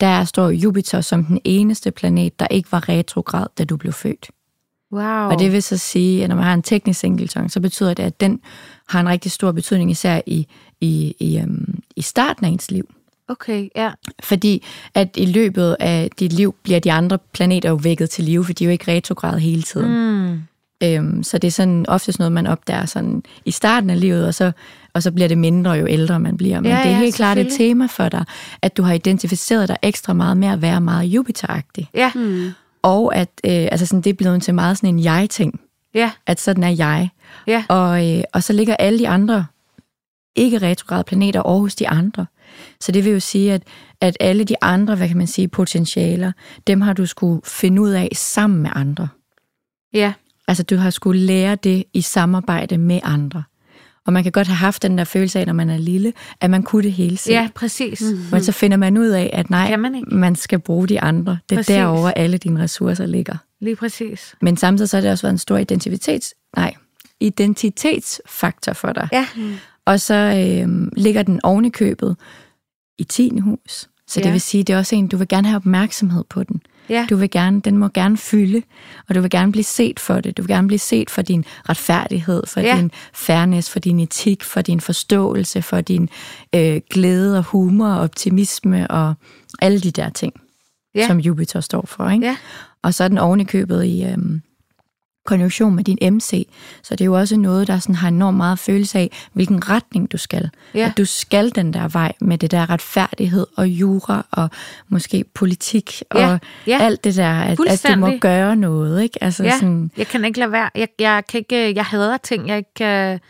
der 0.01 0.25
står 0.25 0.51
Jupiter 0.51 1.01
som 1.01 1.25
den 1.25 1.41
eneste 1.45 1.91
planet, 1.91 2.41
der 2.41 2.47
ikke 2.47 2.73
var 2.73 2.89
retrograd, 2.89 3.47
da 3.59 3.65
du 3.65 3.77
blev 3.77 3.93
født. 3.93 4.31
Wow. 4.93 5.03
Og 5.03 5.39
det 5.39 5.53
vil 5.53 5.63
så 5.63 5.77
sige, 5.77 6.23
at 6.23 6.29
når 6.29 6.37
man 6.37 6.45
har 6.45 6.55
en 6.55 6.63
teknisk 6.63 7.01
singleton, 7.01 7.49
så 7.49 7.61
betyder 7.61 7.95
det, 7.95 8.03
at 8.03 8.21
den 8.21 8.41
har 8.89 9.01
en 9.01 9.09
rigtig 9.09 9.33
stor 9.33 9.53
betydning, 9.53 9.91
især 9.91 10.21
i, 10.27 10.47
i, 10.81 11.15
i, 11.21 11.43
um, 11.43 11.79
i 11.97 12.03
starten 12.03 12.45
af 12.45 12.49
ens 12.49 12.71
liv. 12.71 12.95
Okay, 13.31 13.69
ja. 13.77 13.91
Fordi 14.23 14.67
at 14.95 15.09
i 15.17 15.27
løbet 15.27 15.77
af 15.81 16.11
dit 16.19 16.33
liv 16.33 16.55
bliver 16.63 16.81
de 16.81 16.93
andre 16.93 17.19
planeter 17.33 17.69
jo 17.69 17.75
vækket 17.75 18.11
til 18.11 18.25
live, 18.25 18.45
for 18.45 18.53
de 18.53 18.65
er 18.65 18.67
jo 18.67 18.73
ikke 18.73 18.93
retrograd 18.93 19.39
hele 19.39 19.63
tiden. 19.63 19.91
Mm. 19.91 20.43
Øhm, 20.83 21.23
så 21.23 21.39
det 21.39 21.49
er 21.49 21.53
sådan 21.53 21.85
oftest 21.89 22.19
noget, 22.19 22.33
man 22.33 22.47
opdager 22.47 22.87
sådan 22.87 23.23
i 23.45 23.51
starten 23.51 23.91
af 23.91 24.01
livet, 24.01 24.27
og 24.27 24.35
så, 24.35 24.53
og 24.95 25.03
så 25.03 25.13
bliver 25.13 25.29
det 25.29 25.39
mindre, 25.39 25.71
jo 25.71 25.87
ældre 25.87 26.21
man 26.21 26.37
bliver. 26.37 26.61
Men 26.61 26.71
ja, 26.71 26.79
det 26.79 26.91
er 26.91 26.97
helt 26.97 27.15
ja, 27.15 27.17
klart 27.17 27.39
et 27.39 27.53
tema 27.59 27.87
for 27.87 28.09
dig, 28.09 28.25
at 28.63 28.77
du 28.77 28.83
har 28.83 28.93
identificeret 28.93 29.69
dig 29.69 29.77
ekstra 29.83 30.13
meget 30.13 30.37
med 30.37 30.49
at 30.49 30.63
være 30.63 30.81
meget 30.81 31.09
Jupiter-agtig. 31.09 31.91
Ja. 31.95 32.13
Mm. 32.15 32.51
Og 32.83 33.17
at 33.17 33.31
øh, 33.45 33.69
altså 33.73 33.87
sådan, 33.87 34.01
det 34.01 34.11
er 34.11 34.15
blevet 34.15 34.43
til 34.43 34.55
meget 34.55 34.77
sådan 34.77 34.95
en 34.95 35.05
jeg-ting. 35.05 35.61
Ja. 35.95 36.11
At 36.27 36.41
sådan 36.41 36.65
er 36.65 36.69
jeg. 36.69 37.09
Ja. 37.47 37.65
Og, 37.69 38.09
øh, 38.09 38.25
og 38.33 38.43
så 38.43 38.53
ligger 38.53 38.77
alle 38.77 38.99
de 38.99 39.09
andre 39.09 39.47
ikke 40.37 40.59
retrograde 40.59 41.05
planeter 41.05 41.41
over 41.41 41.61
hos 41.61 41.75
de 41.75 41.89
andre. 41.89 42.27
Så 42.81 42.93
det 42.93 43.05
vil 43.05 43.13
jo 43.13 43.21
sige, 43.21 43.53
at, 43.53 43.63
at 44.01 44.17
alle 44.21 44.45
de 44.45 44.55
andre, 44.63 44.97
hvad 44.97 45.09
kan 45.09 45.17
man 45.17 45.27
sige, 45.27 45.49
potentialer, 45.49 46.33
dem 46.67 46.81
har 46.81 46.93
du 46.93 47.07
skulle 47.07 47.41
finde 47.45 47.83
ud 47.83 47.91
af 47.91 48.09
sammen 48.15 48.63
med 48.63 48.71
andre. 48.75 49.09
Ja. 49.95 50.13
Altså, 50.49 50.63
du 50.63 50.77
har 50.77 50.91
skulle 50.91 51.21
lære 51.21 51.55
det 51.55 51.85
i 51.95 52.01
samarbejde 52.01 52.79
med 52.79 53.01
andre. 53.03 53.43
Og 54.07 54.13
man 54.13 54.23
kan 54.23 54.33
godt 54.33 54.47
have 54.47 54.57
haft 54.57 54.83
den 54.83 54.99
der 54.99 55.05
følelse 55.05 55.41
af, 55.41 55.47
når 55.47 55.53
man 55.53 55.71
er 55.71 55.79
lille, 55.79 56.13
at 56.41 56.51
man 56.51 56.63
kunne 56.63 56.83
det 56.83 56.93
hele 56.93 57.17
selv. 57.17 57.35
Ja, 57.35 57.49
præcis. 57.55 58.03
Mm-hmm. 58.03 58.25
Men 58.33 58.45
så 58.45 58.53
finder 58.53 58.77
man 58.77 58.97
ud 58.97 59.09
af, 59.09 59.31
at 59.33 59.51
nej, 59.51 59.77
man, 59.77 59.95
ikke. 59.95 60.15
man 60.15 60.37
skal 60.37 60.59
bruge 60.59 60.89
de 60.89 61.01
andre. 61.01 61.39
Det 61.49 61.57
er 61.57 61.59
præcis. 61.59 61.75
derovre, 61.75 62.19
alle 62.19 62.39
dine 62.39 62.63
ressourcer 62.63 63.07
ligger. 63.07 63.37
Lige 63.61 63.77
præcis. 63.77 64.35
Men 64.41 64.57
samtidig 64.57 64.89
så 64.89 64.97
har 64.97 65.03
det 65.03 65.11
også 65.11 65.23
været 65.23 65.35
en 65.35 65.39
stor 65.39 65.57
identitets... 65.57 66.35
Nej, 66.57 66.75
identitetsfaktor 67.21 68.73
for 68.73 68.93
dig. 68.93 69.09
Ja. 69.13 69.27
Mm. 69.37 69.55
Og 69.85 70.01
så 70.01 70.15
øh, 70.15 70.89
ligger 70.97 71.23
den 71.23 71.41
oven 71.43 71.65
i 71.65 71.71
købet 71.71 72.17
i 73.01 73.05
10. 73.05 73.39
hus. 73.39 73.89
Så 74.07 74.21
ja. 74.21 74.25
det 74.25 74.33
vil 74.33 74.41
sige, 74.41 74.65
det 74.65 74.73
er 74.73 74.79
også 74.79 74.97
en, 74.97 75.09
du 75.09 75.17
vil 75.17 75.29
gerne 75.29 75.49
have 75.49 75.57
opmærksomhed 75.57 76.25
på 76.25 76.45
den. 76.45 76.63
Ja. 76.89 77.07
Du 77.11 77.17
vil 77.17 77.31
gerne, 77.31 77.61
den 77.61 77.77
må 77.77 77.89
gerne 77.89 78.17
fylde, 78.17 78.63
og 79.09 79.15
du 79.15 79.21
vil 79.21 79.31
gerne 79.31 79.53
blive 79.53 79.65
set 79.65 80.01
for 80.01 80.21
det. 80.21 80.37
Du 80.37 80.43
vil 80.43 80.49
gerne 80.49 80.69
blive 80.69 80.79
set 80.79 81.11
for 81.11 81.23
din 81.23 81.45
retfærdighed, 81.69 82.43
for 82.47 82.61
ja. 82.61 82.77
din 82.77 82.91
fairness, 83.15 83.71
for 83.71 83.79
din 83.79 84.01
etik, 84.01 84.45
for 84.45 84.61
din 84.61 84.81
forståelse, 84.81 85.63
for 85.63 85.81
din 85.81 86.09
øh, 86.55 86.81
glæde 86.91 87.39
og 87.39 87.45
humor 87.45 87.89
og 87.89 88.01
optimisme 88.01 88.91
og 88.91 89.15
alle 89.63 89.81
de 89.81 89.91
der 89.91 90.11
ting, 90.11 90.33
ja. 90.95 91.07
som 91.07 91.21
Jupiter 91.21 91.61
står 91.61 91.87
for. 91.87 92.11
Ikke? 92.11 92.27
Ja. 92.27 92.37
Og 92.83 92.95
så 92.95 93.05
er 93.05 93.09
den 93.09 93.19
oven 93.19 93.41
i 93.41 93.45
købet 93.45 93.85
i, 93.85 94.05
øh, 94.05 94.19
konjunktion 95.31 95.75
med 95.75 95.85
din 95.85 96.15
MC. 96.15 96.49
Så 96.83 96.95
det 96.95 97.01
er 97.01 97.05
jo 97.05 97.15
også 97.15 97.37
noget, 97.37 97.69
der 97.69 97.79
sådan 97.79 97.95
har 97.95 98.09
enormt 98.09 98.37
meget 98.37 98.59
følelse 98.59 98.99
af, 98.99 99.29
hvilken 99.33 99.69
retning 99.69 100.13
du 100.13 100.17
skal. 100.17 100.51
Ja. 100.75 100.87
At 100.87 100.99
du 100.99 101.05
skal 101.05 101.55
den 101.55 101.73
der 101.73 101.89
vej 101.89 102.13
med 102.21 102.39
det 102.39 102.51
der 102.51 102.71
retfærdighed 102.71 103.47
og 103.57 103.69
jura 103.69 104.27
og 104.31 104.51
måske 104.89 105.25
politik 105.35 106.03
og 106.11 106.21
ja. 106.21 106.39
Ja. 106.67 106.79
alt 106.81 107.05
det 107.05 107.17
der, 107.17 107.41
at, 107.41 107.59
at 107.69 107.87
du 107.89 107.99
må 107.99 108.11
gøre 108.21 108.57
noget. 108.57 109.03
Ikke? 109.03 109.25
Altså 109.25 109.45
ja. 109.45 109.59
sådan, 109.59 109.91
jeg 109.97 110.07
kan 110.07 110.25
ikke 110.25 110.39
lade 110.39 110.53
være. 110.53 110.71
Jeg, 110.75 110.89
jeg, 110.99 111.23
kan 111.29 111.39
ikke, 111.39 111.75
jeg 111.75 111.85
hader 111.85 112.17
ting, 112.17 112.49
jeg 112.49 112.57
ikke 112.57 112.75
kan, 112.75 113.21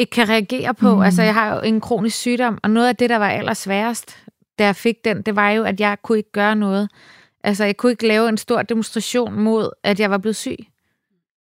ikke 0.00 0.10
kan 0.10 0.28
reagere 0.28 0.74
på. 0.74 0.94
Mm. 0.94 1.02
Altså, 1.02 1.22
jeg 1.22 1.34
har 1.34 1.54
jo 1.54 1.60
en 1.60 1.80
kronisk 1.80 2.16
sygdom, 2.16 2.58
og 2.62 2.70
noget 2.70 2.88
af 2.88 2.96
det, 2.96 3.10
der 3.10 3.16
var 3.16 3.28
allersværest, 3.28 4.16
da 4.58 4.64
jeg 4.64 4.76
fik 4.76 4.96
den, 5.04 5.22
det 5.22 5.36
var 5.36 5.50
jo, 5.50 5.64
at 5.64 5.80
jeg 5.80 5.96
kunne 6.02 6.18
ikke 6.18 6.32
gøre 6.32 6.56
noget. 6.56 6.88
Altså, 7.44 7.64
jeg 7.64 7.76
kunne 7.76 7.92
ikke 7.92 8.06
lave 8.08 8.28
en 8.28 8.38
stor 8.38 8.62
demonstration 8.62 9.40
mod, 9.40 9.70
at 9.84 10.00
jeg 10.00 10.10
var 10.10 10.18
blevet 10.18 10.36
syg. 10.36 10.56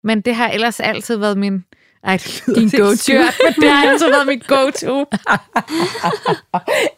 Men 0.04 0.22
det 0.22 0.36
har 0.36 0.50
ellers 0.50 0.80
altid 0.80 1.18
været 1.18 1.38
min... 1.38 1.66
Ej, 2.04 2.18
det 2.18 2.44
lyder 2.48 2.60
Din 2.60 2.70
go-to. 2.70 2.96
Skørt, 2.96 3.40
men 3.46 3.54
det 3.64 3.72
har 3.72 3.90
altid 3.90 4.10
været 4.10 4.28
mit 4.28 4.48
go-to. 4.48 5.00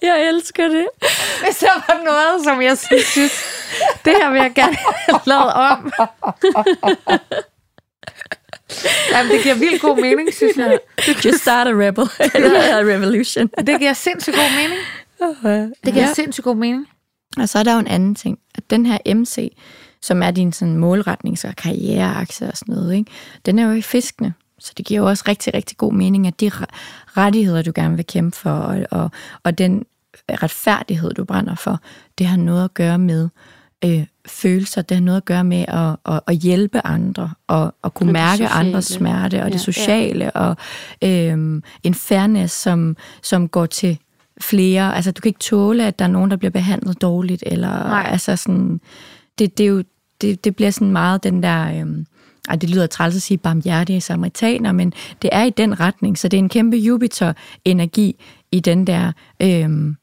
jeg 0.07 0.27
elsker 0.27 0.67
det. 0.67 0.87
Hvis 1.43 1.57
der 1.57 1.73
var 1.87 2.03
noget, 2.05 2.43
som 2.43 2.61
jeg 2.61 2.77
synes, 2.77 3.43
det 4.05 4.13
her 4.21 4.31
vil 4.31 4.41
jeg 4.41 4.51
gerne 4.55 4.75
have 4.75 5.19
lavet 5.25 5.53
om. 5.53 5.91
Jamen, 9.11 9.31
det 9.31 9.43
giver 9.43 9.55
vildt 9.55 9.81
god 9.81 10.01
mening, 10.01 10.33
synes 10.33 10.57
jeg. 10.57 10.79
Just 11.25 11.41
start 11.41 11.67
a 11.67 11.71
rebel. 11.71 12.09
Eller 12.35 12.77
a 12.77 12.79
revolution. 12.79 13.47
Det 13.47 13.79
giver 13.79 13.93
sindssygt 13.93 14.35
god 14.35 14.55
mening. 14.61 14.79
Det 15.85 15.93
giver 15.93 16.07
Ja. 16.07 16.13
sindssygt 16.13 16.43
god 16.43 16.55
mening. 16.55 16.87
Og 17.37 17.49
så 17.49 17.59
er 17.59 17.63
der 17.63 17.73
jo 17.73 17.79
en 17.79 17.87
anden 17.87 18.15
ting, 18.15 18.37
den 18.71 18.85
her 18.85 18.97
MC, 19.15 19.51
som 20.01 20.23
er 20.23 20.31
din 20.31 20.53
sådan 20.53 20.83
målretnings- 20.83 21.47
og 21.47 21.55
karriereakse 21.57 22.47
og 22.47 22.57
sådan 22.57 22.75
noget, 22.75 22.95
ikke? 22.95 23.11
den 23.45 23.59
er 23.59 23.63
jo 23.65 23.71
i 23.71 23.81
fiskene. 23.81 24.33
Så 24.59 24.73
det 24.77 24.85
giver 24.85 25.01
jo 25.01 25.07
også 25.07 25.23
rigtig, 25.27 25.53
rigtig 25.53 25.77
god 25.77 25.93
mening, 25.93 26.27
at 26.27 26.39
de 26.39 26.47
re- 26.47 26.65
rettigheder, 27.17 27.61
du 27.61 27.71
gerne 27.75 27.95
vil 27.95 28.05
kæmpe 28.05 28.37
for, 28.37 28.49
og, 28.51 28.85
og, 28.91 29.11
og 29.43 29.57
den 29.57 29.85
retfærdighed, 30.29 31.13
du 31.13 31.23
brænder 31.25 31.55
for, 31.55 31.79
det 32.17 32.25
har 32.27 32.37
noget 32.37 32.63
at 32.63 32.73
gøre 32.73 32.97
med 32.99 33.29
øh, 33.85 34.05
følelser, 34.27 34.81
det 34.81 34.97
har 34.97 35.01
noget 35.03 35.17
at 35.17 35.25
gøre 35.25 35.43
med 35.43 35.65
at, 35.67 36.13
at, 36.15 36.19
at 36.27 36.35
hjælpe 36.35 36.85
andre, 36.85 37.31
og 37.47 37.75
at 37.83 37.93
kunne 37.93 38.09
Og 38.09 38.13
mærke 38.13 38.37
sociale. 38.43 38.67
andres 38.67 38.85
smerte, 38.85 39.35
og 39.41 39.47
Ja. 39.47 39.53
det 39.53 39.61
sociale, 39.61 40.31
og 40.31 40.57
øhm, 41.01 41.63
en 41.83 41.93
fairness, 41.93 42.53
som, 42.61 42.97
som 43.23 43.47
går 43.49 43.65
til 43.65 43.97
flere. 44.41 44.95
Altså, 44.95 45.11
du 45.11 45.21
kan 45.21 45.29
ikke 45.29 45.39
tåle, 45.39 45.85
at 45.87 45.99
der 45.99 46.05
er 46.05 46.09
nogen, 46.09 46.31
der 46.31 46.37
bliver 46.37 46.51
behandlet 46.51 47.01
dårligt, 47.01 47.43
eller 47.45 47.67
Nej. 47.87 48.07
altså 48.11 48.35
sådan, 48.35 48.81
det, 49.39 49.57
det, 49.57 49.63
er 49.63 49.67
jo, 49.67 49.83
det, 50.21 50.43
det 50.43 50.55
bliver 50.55 50.71
sådan 50.71 50.91
meget 50.91 51.23
den 51.23 51.43
der, 51.43 51.79
øhm, 51.81 52.05
ej, 52.49 52.55
det 52.55 52.69
lyder 52.69 52.87
træls 52.87 53.15
at 53.15 53.21
sige 53.21 53.37
barmhjertige 53.37 54.01
samaritaner, 54.01 54.71
men 54.71 54.93
det 55.21 55.29
er 55.33 55.43
i 55.43 55.49
den 55.49 55.79
retning, 55.79 56.17
så 56.17 56.27
det 56.27 56.37
er 56.37 56.41
en 56.43 56.49
kæmpe 56.49 56.77
Jupiter-energi 56.77 58.15
i 58.51 58.59
den 58.59 58.87
der, 58.87 59.11
øhm, 59.41 59.95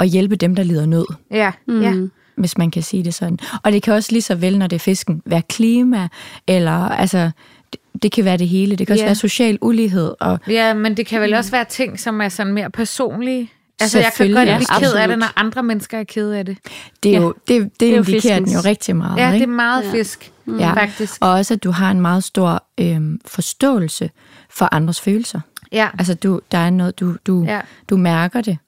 at 0.00 0.08
hjælpe 0.08 0.36
dem, 0.36 0.54
der 0.54 0.62
lider 0.62 0.86
nød 0.86 1.04
Ja, 1.30 1.52
Mm. 1.68 1.82
ja. 1.82 1.94
hvis 2.36 2.58
man 2.58 2.70
kan 2.70 2.82
sige 2.82 3.04
det 3.04 3.14
sådan. 3.14 3.38
Og 3.62 3.72
det 3.72 3.82
kan 3.82 3.94
også 3.94 4.12
lige 4.12 4.22
så 4.22 4.34
vel, 4.34 4.58
når 4.58 4.66
det 4.66 4.76
er 4.76 4.80
fisken, 4.80 5.22
være 5.26 5.42
klima, 5.42 6.08
eller 6.46 6.72
altså, 6.88 7.30
det, 7.72 7.80
det 8.02 8.12
kan 8.12 8.24
være 8.24 8.36
det 8.36 8.48
hele. 8.48 8.76
Det 8.76 8.86
kan 8.86 8.94
også 8.94 9.04
Ja. 9.04 9.08
være 9.08 9.14
social 9.14 9.58
ulighed, 9.60 10.14
og 10.20 10.38
Ja, 10.48 10.74
men 10.74 10.96
det 10.96 11.06
kan 11.06 11.20
vel 11.20 11.34
også 11.34 11.50
være 11.50 11.64
ting, 11.64 12.00
som 12.00 12.20
er 12.20 12.28
sådan 12.28 12.52
mere 12.52 12.70
personlige. 12.70 13.50
Altså, 13.80 13.98
jeg 13.98 14.12
kan 14.16 14.32
godt 14.32 14.48
ja, 14.48 14.56
blive 14.56 14.66
ked 14.80 14.92
af 14.94 15.08
det, 15.08 15.18
når 15.18 15.26
andre 15.36 15.62
mennesker 15.62 15.98
er 15.98 16.04
ked 16.04 16.30
af 16.30 16.44
det. 16.46 16.58
det, 17.02 17.08
er 17.10 17.18
Ja. 17.18 17.22
jo, 17.22 17.34
det, 17.48 17.62
det, 17.62 17.80
det 17.80 17.88
er 17.88 17.92
jo 17.96 18.02
indikerer 18.02 18.38
den 18.38 18.52
jo 18.52 18.58
rigtig 18.64 18.96
meget. 18.96 19.18
Ja, 19.20 19.26
det 19.26 19.34
ikke? 19.34 19.44
er 19.44 19.48
meget 19.48 19.84
Ja. 19.84 19.92
fisk, 19.92 20.32
Ja. 20.58 20.72
faktisk. 20.72 21.14
Og 21.20 21.30
også, 21.30 21.54
at 21.54 21.64
du 21.64 21.70
har 21.70 21.90
en 21.90 22.00
meget 22.00 22.24
stor 22.24 22.64
øhm, 22.80 23.20
forståelse 23.26 24.10
for 24.50 24.68
andres 24.74 25.00
følelser. 25.00 25.40
Ja, 25.72 25.88
Altså, 25.98 26.14
du, 26.14 26.40
der 26.52 26.58
er 26.58 26.70
noget, 26.70 27.00
du, 27.00 27.16
du, 27.26 27.44
ja. 27.44 27.60
du 27.90 27.96
mærker 27.96 28.40
det. 28.40 28.58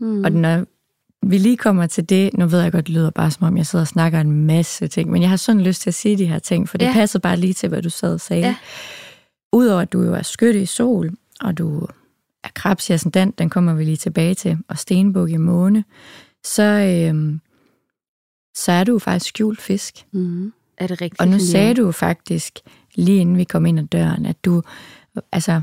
Mm. 0.00 0.24
Og 0.24 0.32
når 0.32 0.64
vi 1.26 1.38
lige 1.38 1.56
kommer 1.56 1.86
til 1.86 2.08
det, 2.08 2.30
nu 2.34 2.46
ved 2.46 2.60
jeg 2.60 2.72
godt, 2.72 2.86
det 2.86 2.94
lyder 2.94 3.10
bare 3.10 3.30
som 3.30 3.46
om, 3.46 3.56
jeg 3.56 3.66
sidder 3.66 3.82
og 3.82 3.88
snakker 3.88 4.20
en 4.20 4.46
masse 4.46 4.88
ting, 4.88 5.10
men 5.10 5.22
jeg 5.22 5.30
har 5.30 5.36
sådan 5.36 5.60
lyst 5.60 5.82
til 5.82 5.90
at 5.90 5.94
sige 5.94 6.18
de 6.18 6.26
her 6.26 6.38
ting, 6.38 6.68
for 6.68 6.78
det 6.78 6.84
Ja. 6.86 6.90
ja. 6.90 6.94
passer 6.96 7.18
bare 7.18 7.36
lige 7.36 7.52
til, 7.54 7.68
hvad 7.68 7.82
du 7.82 7.90
sad 7.90 8.14
og 8.14 8.20
sagde. 8.20 8.42
Ja. 8.46 8.54
Udover 9.52 9.80
at 9.80 9.92
du 9.92 10.02
jo 10.02 10.14
er 10.14 10.22
skytte 10.22 10.62
i 10.62 10.66
sol, 10.66 11.10
og 11.40 11.58
du 11.58 11.86
er 12.44 12.48
krebs 12.54 12.90
i 12.90 12.92
ascendant, 12.92 13.38
den 13.38 13.50
kommer 13.50 13.74
vi 13.74 13.84
lige 13.84 13.96
tilbage 13.96 14.34
til, 14.34 14.58
og 14.68 14.78
stenbuk 14.78 15.30
i 15.30 15.36
måne, 15.36 15.84
så, 16.44 16.62
øhm, 16.62 17.40
så 18.56 18.72
er 18.72 18.84
du 18.84 18.98
faktisk 18.98 19.28
skjult 19.28 19.60
fisk. 19.60 20.06
Mm. 20.12 20.52
Er 20.78 20.86
det 20.86 21.00
rigtigt? 21.00 21.20
Og 21.20 21.28
nu 21.28 21.38
sagde 21.38 21.74
du 21.74 21.92
faktisk, 21.92 22.58
lige 22.94 23.18
inden 23.20 23.36
vi 23.36 23.44
kom 23.44 23.66
ind 23.66 23.78
ad 23.78 23.84
døren, 23.84 24.26
at 24.26 24.44
du 24.44 24.62
altså, 25.32 25.62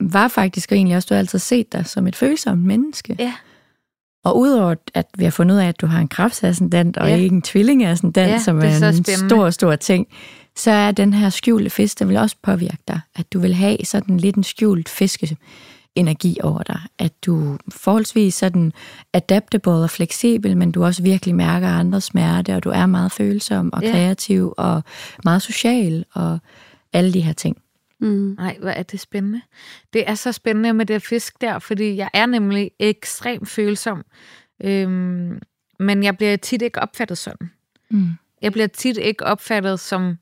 var 0.00 0.28
faktisk 0.28 0.72
og 0.72 0.76
egentlig 0.76 0.96
også, 0.96 1.06
du 1.10 1.14
har 1.14 1.18
altid 1.18 1.38
set 1.38 1.72
dig 1.72 1.86
som 1.86 2.06
et 2.06 2.16
følsomt 2.16 2.62
menneske. 2.64 3.16
Ja. 3.18 3.34
Og 4.24 4.38
udover 4.38 4.74
at 4.94 5.06
vi 5.18 5.24
har 5.24 5.30
fundet 5.30 5.54
ud 5.54 5.60
af, 5.60 5.68
at 5.68 5.80
du 5.80 5.86
har 5.86 6.00
en 6.00 6.08
kræftascendant 6.08 6.96
og 6.96 7.08
Ja. 7.08 7.16
ikke 7.16 7.34
en 7.34 7.42
tvillingascendant, 7.42 8.30
Ja, 8.30 8.38
som 8.38 8.58
er 8.58 8.62
er, 8.62 8.88
en 8.88 8.94
spændende. 9.04 9.28
stor, 9.28 9.50
stor 9.50 9.76
ting, 9.76 10.06
så 10.56 10.70
er 10.70 10.90
den 10.90 11.12
her 11.12 11.30
skjulte 11.30 11.70
fisk, 11.70 11.98
der 11.98 12.04
vil 12.04 12.16
også 12.16 12.36
påvirke 12.42 12.82
dig. 12.88 13.00
At 13.16 13.32
du 13.32 13.38
vil 13.40 13.54
have 13.54 13.76
sådan 13.84 14.16
lidt 14.16 14.36
en 14.36 14.44
skjult 14.44 14.88
fiske 14.88 15.36
energi 15.96 16.36
over 16.42 16.62
dig. 16.62 16.80
At 16.98 17.24
du 17.26 17.52
er 17.52 17.58
forholdsvis 17.68 18.34
sådan 18.34 18.72
adaptable 19.12 19.72
og 19.72 19.90
fleksibel, 19.90 20.56
men 20.56 20.72
du 20.72 20.84
også 20.84 21.02
virkelig 21.02 21.34
mærker 21.34 21.68
andres 21.68 22.04
smerte, 22.04 22.54
og 22.56 22.64
du 22.64 22.70
er 22.70 22.86
meget 22.86 23.12
følsom 23.12 23.72
og 23.72 23.82
Ja. 23.82 23.90
kreativ 23.90 24.54
og 24.56 24.82
meget 25.24 25.42
social 25.42 26.04
og 26.12 26.38
alle 26.92 27.12
de 27.12 27.20
her 27.20 27.32
ting. 27.32 27.56
Mm. 28.00 28.34
Nej, 28.38 28.56
hvor 28.60 28.70
er 28.70 28.82
det 28.82 29.00
spændende. 29.00 29.40
Det 29.92 30.08
er 30.10 30.14
så 30.14 30.32
spændende 30.32 30.72
med 30.72 30.86
det 30.86 31.02
fisk 31.02 31.40
der, 31.40 31.58
fordi 31.58 31.96
jeg 31.96 32.10
er 32.14 32.26
nemlig 32.26 32.70
ekstremt 32.78 33.48
følsom. 33.48 34.04
Øhm, 34.64 35.38
men 35.78 36.02
jeg 36.02 36.16
bliver 36.16 36.36
tit 36.36 36.62
ikke 36.62 36.82
opfattet 36.82 37.18
sådan. 37.18 37.50
Mm. 37.90 38.08
Jeg 38.42 38.52
bliver 38.52 38.66
tit 38.66 38.96
ikke 38.96 39.24
opfattet 39.24 39.80
som 39.80 40.16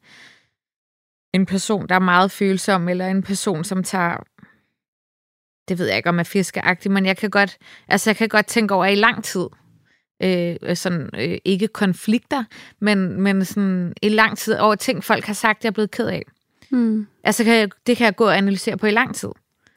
en 1.34 1.46
person, 1.46 1.88
der 1.88 1.94
er 1.94 1.98
meget 1.98 2.30
følsom, 2.30 2.88
eller 2.88 3.06
en 3.08 3.22
person, 3.22 3.64
som 3.64 3.84
tager 3.84 4.16
det 5.68 5.79
ved 5.79 5.87
jeg 5.87 5.96
ikke, 5.96 6.09
om 6.09 6.18
er 6.18 6.22
fiskeagtig, 6.22 6.90
men 6.90 7.07
jeg 7.07 7.16
kan 7.16 7.31
godt, 7.31 7.57
altså 7.88 8.11
jeg 8.11 8.16
kan 8.16 8.29
godt 8.29 8.46
tænke 8.46 8.74
over 8.74 8.87
i 8.87 8.94
lang 8.94 9.24
tid, 9.24 9.46
øh, 10.22 10.57
sådan, 10.77 11.11
øh, 11.18 11.38
ikke 11.44 11.68
konflikter, 11.68 12.44
men, 12.81 13.20
men 13.20 13.44
sådan 13.44 13.92
i 14.03 14.09
lang 14.09 14.38
tid 14.38 14.55
over 14.55 14.74
ting, 14.74 15.05
folk 15.05 15.24
har 15.24 15.35
sagt, 15.35 15.64
jeg 15.64 15.68
er 15.68 15.72
blevet 15.72 15.90
ked 15.90 16.07
af. 16.07 16.22
Mm. 16.70 17.07
Altså 17.24 17.44
kan 17.44 17.55
jeg, 17.55 17.68
det 17.87 17.96
kan 17.96 18.05
jeg 18.05 18.16
gå 18.16 18.24
og 18.24 18.37
analysere 18.37 18.77
på 18.77 18.87
i 18.87 18.90
lang 18.90 19.14
tid. 19.14 19.29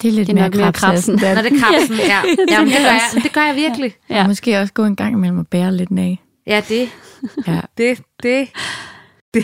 Det 0.02 0.08
er 0.08 0.12
lidt 0.12 0.28
Det 0.28 0.38
er 0.38 0.41
mere 0.41 0.50
mere 0.50 0.73
krebsen. 0.73 1.13
Når 1.15 1.41
det 1.41 1.54
er 1.54 1.60
krabsen, 1.60 1.95
ja. 1.95 2.21
Jamen, 2.54 2.67
det 2.73 2.78
gør 2.78 2.91
jeg, 2.91 3.23
det 3.23 3.34
gør 3.34 3.41
jeg 3.41 3.56
virkelig. 3.56 3.95
Ja. 4.10 4.15
Ja. 4.15 4.28
Måske 4.28 4.60
også 4.60 4.73
gå 4.73 4.84
en 4.86 4.95
gang 4.95 5.13
imellem 5.13 5.39
og 5.39 5.47
bære 5.47 5.76
lidt 5.76 6.00
af. 6.00 6.19
Ja, 6.47 6.62
det, 6.69 6.89
Ja. 7.47 7.62
det, 7.78 8.02
det, 8.23 8.47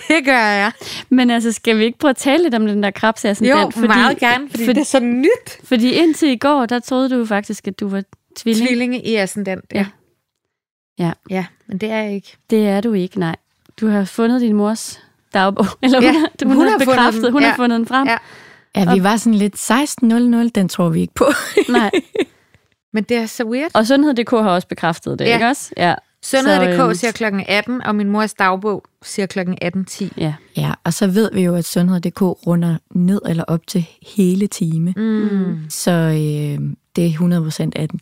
det 0.07 0.25
gør 0.25 0.37
jeg. 0.37 0.71
Men 1.09 1.29
altså, 1.29 1.51
skal 1.51 1.77
vi 1.77 1.83
ikke 1.83 1.97
prøve 1.99 2.09
at 2.09 2.15
tale 2.17 2.43
lidt 2.43 2.55
om 2.55 2.67
den 2.67 2.83
der 2.83 2.91
krebsascendant? 2.91 3.61
Jo, 3.61 3.69
fordi, 3.69 3.87
meget 3.87 4.17
gerne, 4.17 4.49
fordi, 4.49 4.65
for, 4.65 4.73
det 4.73 4.81
er 4.81 4.85
så 4.85 4.99
nyt. 4.99 5.57
fordi 5.63 5.91
indtil 5.91 6.29
i 6.29 6.35
går, 6.37 6.65
der 6.65 6.79
troede 6.79 7.09
du 7.09 7.25
faktisk, 7.25 7.67
at 7.67 7.79
du 7.79 7.87
var 7.87 8.03
tvilling. 8.35 8.67
Tvillinge 8.67 9.01
i 9.01 9.15
ascendant, 9.15 9.65
ja. 9.73 9.85
Ja. 10.99 11.11
Ja, 11.29 11.45
men 11.67 11.77
det 11.77 11.89
er 11.91 11.97
jeg 12.01 12.13
ikke. 12.13 12.37
Det 12.49 12.67
er 12.67 12.81
du 12.81 12.93
ikke, 12.93 13.19
nej. 13.19 13.35
Du 13.79 13.87
har 13.87 14.05
fundet 14.05 14.41
din 14.41 14.55
mors 14.55 14.99
dagbog. 15.33 15.65
Eller 15.83 15.97
hun, 15.99 16.03
Ja, 16.05 16.11
har, 16.11 16.19
hun, 16.43 16.51
hun 16.51 16.55
hun 16.57 16.67
har 16.67 16.77
bekræftet, 16.77 17.31
hun 17.31 17.41
Ja. 17.41 17.47
har 17.49 17.55
fundet 17.55 17.77
den 17.79 17.87
frem. 17.87 18.07
Ja. 18.07 18.17
Ja, 18.75 18.93
vi 18.93 19.03
var 19.03 19.17
sådan 19.17 19.33
lidt 19.33 19.71
16.00, 19.71 20.49
den 20.55 20.69
tror 20.69 20.89
vi 20.89 21.01
ikke 21.01 21.13
på. 21.13 21.25
Nej. 21.69 21.91
Men 22.93 23.03
det 23.03 23.17
er 23.17 23.25
så 23.25 23.43
weird. 23.45 23.71
Og 23.73 23.87
Sundhed.dk 23.87 24.29
har 24.31 24.49
også 24.49 24.67
bekræftet 24.67 25.19
det, 25.19 25.25
Ja. 25.25 25.33
ikke 25.33 25.45
også? 25.47 25.71
Ja. 25.77 25.93
Sundhed.dk 26.23 26.79
øhm, 26.79 26.93
siger 26.93 27.11
klokken 27.11 27.43
18, 27.47 27.83
og 27.83 27.95
min 27.95 28.09
mors 28.09 28.33
dagbog 28.33 28.83
siger 29.03 29.25
klokken 29.25 29.57
18.10. 29.63 30.07
Ja. 30.17 30.33
Ja, 30.57 30.71
og 30.83 30.93
så 30.93 31.07
ved 31.07 31.29
vi 31.33 31.41
jo, 31.41 31.55
at 31.55 31.65
sundhed.dk 31.65 32.21
runder 32.21 32.77
ned 32.91 33.21
eller 33.29 33.43
op 33.43 33.67
til 33.67 33.85
hele 34.17 34.47
time. 34.47 34.93
Mm. 34.97 35.57
Så 35.69 35.91
øh, 35.91 36.59
det 36.95 37.05
er 37.05 37.09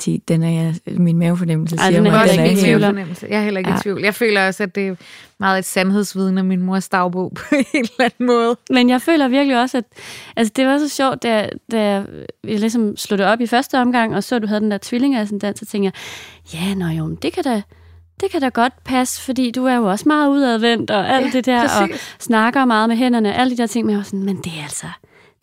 100% 0.08 0.14
18.10. 0.18 0.24
Den 0.28 0.44
er 0.44 0.50
jeg, 0.50 0.76
min 1.00 1.18
mavefornemmelse 1.18 1.76
Ej, 1.76 1.88
siger 1.88 1.98
den 2.00 2.08
er 2.08 2.12
mig, 2.12 2.18
er 2.18 2.22
også 2.22 2.32
ikke 2.42 2.44
min 2.44 2.58
i 2.58 2.62
tvivl 2.62 2.76
om. 2.76 2.82
mavefornemmelse. 2.82 3.28
Jeg 3.30 3.40
er 3.40 3.44
heller 3.44 3.58
ikke 3.60 3.70
i 3.70 3.74
Ja. 3.74 3.80
tvivl. 3.82 4.02
Jeg 4.02 4.16
føler 4.16 4.48
også, 4.48 4.64
at 4.64 4.76
det 4.76 4.88
er 4.88 4.96
meget 5.40 5.60
et 5.60 5.66
sandhedsvidne 5.66 6.40
af 6.42 6.46
min 6.46 6.62
mors 6.62 6.90
dagbog 6.90 7.32
på 7.38 7.56
en 7.56 7.66
eller 7.74 7.90
anden 8.00 8.26
måde. 8.26 8.56
Men 8.70 8.90
jeg 8.90 9.02
føler 9.02 9.28
virkelig 9.28 9.62
også, 9.62 9.78
at 9.78 9.84
altså, 10.36 10.54
det 10.56 10.66
var 10.68 10.78
så 10.78 10.90
sjovt, 10.90 11.24
da, 11.24 11.50
da 11.72 11.80
jeg 11.84 12.60
ligesom 12.60 12.98
slog 12.98 13.18
det 13.18 13.26
op 13.26 13.42
i 13.42 13.48
første 13.48 13.80
omgang, 13.82 14.16
og 14.16 14.24
så, 14.24 14.36
at 14.36 14.42
du 14.42 14.48
havde 14.48 14.62
den 14.62 14.72
der 14.72 14.78
tvillingascendant, 14.82 15.60
så 15.60 15.66
tænkte 15.66 15.92
jeg, 16.54 16.60
ja, 16.62 16.74
nå 16.74 16.86
jo, 16.86 17.06
men 17.06 17.16
det 17.22 17.34
kan 17.34 17.44
da, 17.44 17.62
det 18.22 18.32
kan 18.32 18.42
da 18.42 18.50
godt 18.50 18.74
passe, 18.84 19.22
fordi 19.22 19.52
du 19.52 19.66
er 19.66 19.76
jo 19.76 19.86
også 19.86 20.04
meget 20.08 20.30
udadvendt, 20.30 20.92
og 20.92 21.10
alt 21.16 21.26
Ja, 21.26 21.32
det 21.32 21.46
der, 21.46 21.62
og 21.64 21.88
præcis. 21.90 22.16
snakker 22.20 22.66
meget 22.66 22.90
med 22.90 22.98
hænderne, 22.98 23.34
alle 23.36 23.52
de 23.52 23.58
der 23.58 23.68
ting, 23.68 23.86
men 23.86 23.92
jeg 23.92 23.98
var 23.98 24.04
sådan, 24.04 24.24
men 24.24 24.38
det 24.38 24.52
er 24.60 24.64
altså, 24.64 24.88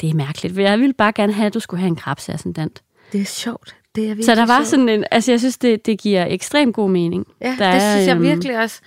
det 0.01 0.11
er 0.11 0.15
mærkeligt, 0.15 0.55
for 0.55 0.61
jeg 0.61 0.79
ville 0.79 0.95
bare 0.95 1.13
gerne 1.13 1.33
have, 1.33 1.47
at 1.47 1.55
du 1.55 1.61
skulle 1.61 1.81
have 1.81 1.89
en 1.89 1.97
krebsascendant. 1.97 2.83
Det 3.13 3.21
er 3.21 3.25
sjovt. 3.25 3.75
Det 3.95 4.11
er 4.11 4.15
Så 4.25 4.35
der 4.35 4.47
var 4.47 4.59
sjovt. 4.59 4.67
sådan 4.69 4.89
en, 4.89 5.05
altså 5.11 5.33
jeg 5.33 5.41
synes, 5.41 5.59
det, 5.59 5.87
det 5.87 6.01
giver 6.01 6.27
ekstremt 6.29 6.75
god 6.75 6.91
mening. 6.91 7.27
Ja, 7.41 7.47
Der 7.59 7.73
det 7.73 7.83
er, 7.83 7.93
synes 7.95 8.07
jeg 8.07 8.15
øhm, 8.17 8.25
virkelig 8.25 8.59
også. 8.59 8.81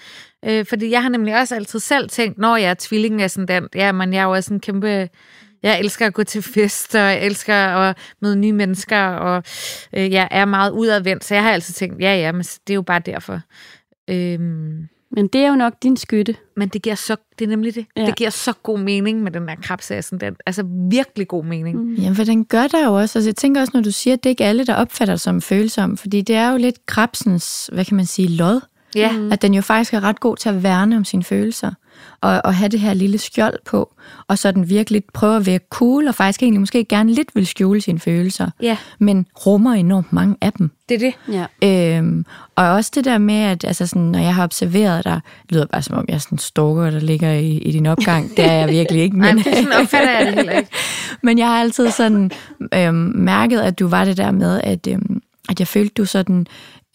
Øh, 0.46 0.66
fordi 0.66 0.92
jeg 0.92 1.02
har 1.02 1.10
nemlig 1.10 1.38
også 1.40 1.56
altid 1.56 1.80
selv 1.80 2.10
tænkt, 2.10 2.38
når 2.38 2.56
jeg 2.58 2.70
er 2.70 2.76
tvillingascendant, 2.80 3.76
ja, 3.76 3.92
men 3.92 4.14
jeg 4.14 4.20
er 4.20 4.24
jo 4.24 4.32
også 4.32 4.54
en 4.54 4.60
kæmpe... 4.60 5.10
Jeg 5.64 5.80
elsker 5.80 6.06
at 6.08 6.14
gå 6.14 6.24
til 6.24 6.42
fest, 6.42 6.96
og 6.96 7.02
jeg 7.02 7.26
elsker 7.26 7.56
at 7.56 7.98
møde 8.22 8.36
nye 8.36 8.54
mennesker, 8.54 9.06
og 9.06 9.44
øh, 9.94 10.12
jeg 10.12 10.28
er 10.32 10.46
meget 10.46 10.72
udadvendt, 10.72 11.24
så 11.26 11.34
jeg 11.34 11.44
har 11.44 11.52
altid 11.52 11.74
tænkt, 11.74 12.02
ja, 12.02 12.16
ja, 12.16 12.32
men 12.32 12.42
det 12.42 12.70
er 12.70 12.74
jo 12.76 12.82
bare 12.82 13.00
derfor. 13.00 13.40
Øhm, 14.12 14.88
Men 15.14 15.28
det 15.28 15.42
er 15.42 15.48
jo 15.50 15.56
nok 15.56 15.74
din 15.84 15.98
skytte. 15.98 16.36
men 16.58 16.70
det 16.70 16.82
giver 16.82 16.96
så, 16.96 17.16
det 17.40 17.46
er 17.46 17.50
nemlig 17.50 17.76
det, 17.76 17.86
Ja. 17.98 18.06
det 18.06 18.16
giver 18.16 18.30
så 18.30 18.54
god 18.64 18.80
mening 18.80 19.24
med 19.24 19.32
den 19.32 19.48
der 19.48 19.56
krebsascendant. 19.62 20.38
Altså 20.46 20.64
virkelig 20.92 21.28
god 21.28 21.46
mening. 21.46 21.78
Mm. 21.84 21.94
Jamen, 21.96 22.16
for 22.16 22.24
den 22.24 22.46
gør 22.46 22.68
der 22.68 22.86
jo 22.86 22.94
også. 22.94 23.20
Altså, 23.20 23.30
jeg 23.30 23.36
tænker 23.36 23.62
også, 23.62 23.72
når 23.74 23.82
du 23.82 23.92
siger, 23.92 24.14
at 24.14 24.24
det 24.24 24.30
ikke 24.30 24.44
alle, 24.46 24.66
der 24.66 24.76
opfatter 24.76 25.14
dig 25.14 25.20
som 25.20 25.42
følsom, 25.42 25.98
fordi 25.98 26.22
det 26.22 26.36
er 26.36 26.52
jo 26.52 26.58
lidt 26.58 26.86
krebsens, 26.86 27.70
hvad 27.74 27.86
kan 27.86 27.98
man 27.98 28.06
sige, 28.06 28.28
lod. 28.28 28.62
Ja, 28.96 29.12
Mm. 29.18 29.32
At 29.32 29.42
den 29.42 29.54
jo 29.54 29.62
faktisk 29.62 29.94
er 29.94 30.04
ret 30.04 30.20
god 30.20 30.38
til 30.38 30.50
at 30.50 30.64
værne 30.64 30.98
om 30.98 31.06
sine 31.06 31.24
følelser. 31.24 31.72
Og, 32.22 32.42
og 32.44 32.56
have 32.56 32.70
det 32.70 32.80
her 32.80 32.94
lille 32.94 33.18
skjold 33.18 33.58
på, 33.66 33.94
og 34.28 34.38
sådan 34.38 34.70
virkelig 34.70 35.04
prøve 35.14 35.36
at 35.36 35.46
være 35.46 35.60
cool, 35.70 36.08
og 36.08 36.16
faktisk 36.16 36.44
egentlig 36.44 36.60
måske 36.60 36.84
gerne 36.86 37.14
lidt 37.14 37.28
vil 37.36 37.48
skjule 37.48 37.82
sine 37.82 38.00
følelser, 38.00 38.50
Ja, 38.62 38.78
men 39.00 39.26
rummer 39.46 39.74
enormt 39.74 40.14
mange 40.14 40.36
af 40.42 40.54
dem. 40.54 40.72
det 40.90 41.04
er 41.04 41.12
det. 41.28 41.46
Ja. 41.62 41.98
Øhm, 41.98 42.26
og 42.56 42.70
også 42.70 42.92
det 42.96 43.06
der 43.06 43.18
med, 43.18 43.36
at 43.36 43.64
altså 43.66 43.88
sådan, 43.88 44.02
når 44.02 44.20
jeg 44.20 44.36
har 44.36 44.44
observeret 44.44 45.06
dig, 45.06 45.20
det 45.44 45.52
lyder 45.52 45.66
bare 45.66 45.82
som 45.82 45.98
om, 45.98 46.06
jeg 46.08 46.14
er 46.16 46.20
sådan 46.20 46.36
en 46.36 46.40
stalker, 46.40 46.90
der 46.90 47.00
ligger 47.00 47.32
i, 47.32 47.52
i 47.58 47.72
din 47.72 47.86
opgang. 47.86 48.30
Det 48.38 48.46
er 48.46 48.52
jeg 48.54 48.70
virkelig 48.70 49.02
ikke. 49.02 49.18
Nej, 49.20 49.34
Men, 49.34 49.44
men 49.46 49.54
sådan 49.56 49.74
opfatter 49.82 50.12
jeg 50.18 50.26
det 50.26 50.36
heller 50.36 50.54
ikke. 50.54 50.70
men 51.24 51.38
jeg 51.38 51.48
har 51.48 51.60
altid 51.62 51.92
sådan 51.92 52.32
øhm, 52.74 53.12
mærket, 53.16 53.60
at 53.60 53.80
du 53.80 53.88
var 53.88 54.06
det 54.06 54.18
der 54.18 54.32
med, 54.32 54.62
at, 54.64 54.88
øhm, 54.88 55.22
at 55.50 55.60
jeg 55.60 55.68
følte, 55.68 55.94
du 55.94 56.06
sådan 56.06 56.48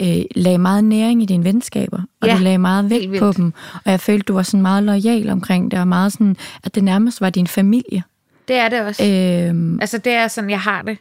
øh, 0.02 0.24
lagde 0.34 0.58
meget 0.58 0.84
næring 0.84 1.22
i 1.22 1.26
dine 1.26 1.44
venskaber, 1.44 2.02
og 2.20 2.28
Ja, 2.28 2.36
du 2.36 2.42
lagde 2.42 2.58
meget 2.58 2.90
vægt 2.90 3.18
på 3.18 3.32
dem. 3.32 3.52
Og 3.84 3.90
jeg 3.90 4.00
følte, 4.00 4.22
du 4.24 4.34
var 4.34 4.42
sådan 4.42 4.62
meget 4.62 4.82
lojal 4.84 5.28
omkring 5.30 5.70
det, 5.70 5.78
og 5.78 5.88
meget 5.88 6.12
sådan, 6.12 6.36
at 6.64 6.74
det 6.74 6.84
nærmest 6.84 7.20
var 7.20 7.30
din 7.30 7.46
familie. 7.46 8.02
Det 8.48 8.56
er 8.56 8.68
det 8.68 8.80
også. 8.80 9.04
Øhm, 9.04 9.80
Altså, 9.80 9.98
det 9.98 10.12
er 10.12 10.28
sådan, 10.28 10.50
jeg 10.50 10.60
har 10.60 10.82
det 10.82 10.98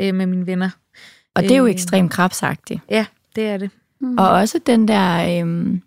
øh, 0.00 0.14
med 0.14 0.26
mine 0.26 0.46
venner. 0.46 0.70
og 1.34 1.42
det 1.42 1.50
er 1.50 1.56
jo 1.56 1.64
Øh. 1.66 1.70
ekstremt 1.70 2.12
krabsagtigt. 2.12 2.80
Ja, 2.90 3.06
det 3.36 3.44
er 3.46 3.56
det. 3.56 3.70
Mm. 4.00 4.18
Og 4.18 4.28
også 4.28 4.58
den 4.66 4.88
der, 4.88 5.40
øhm, 5.40 5.82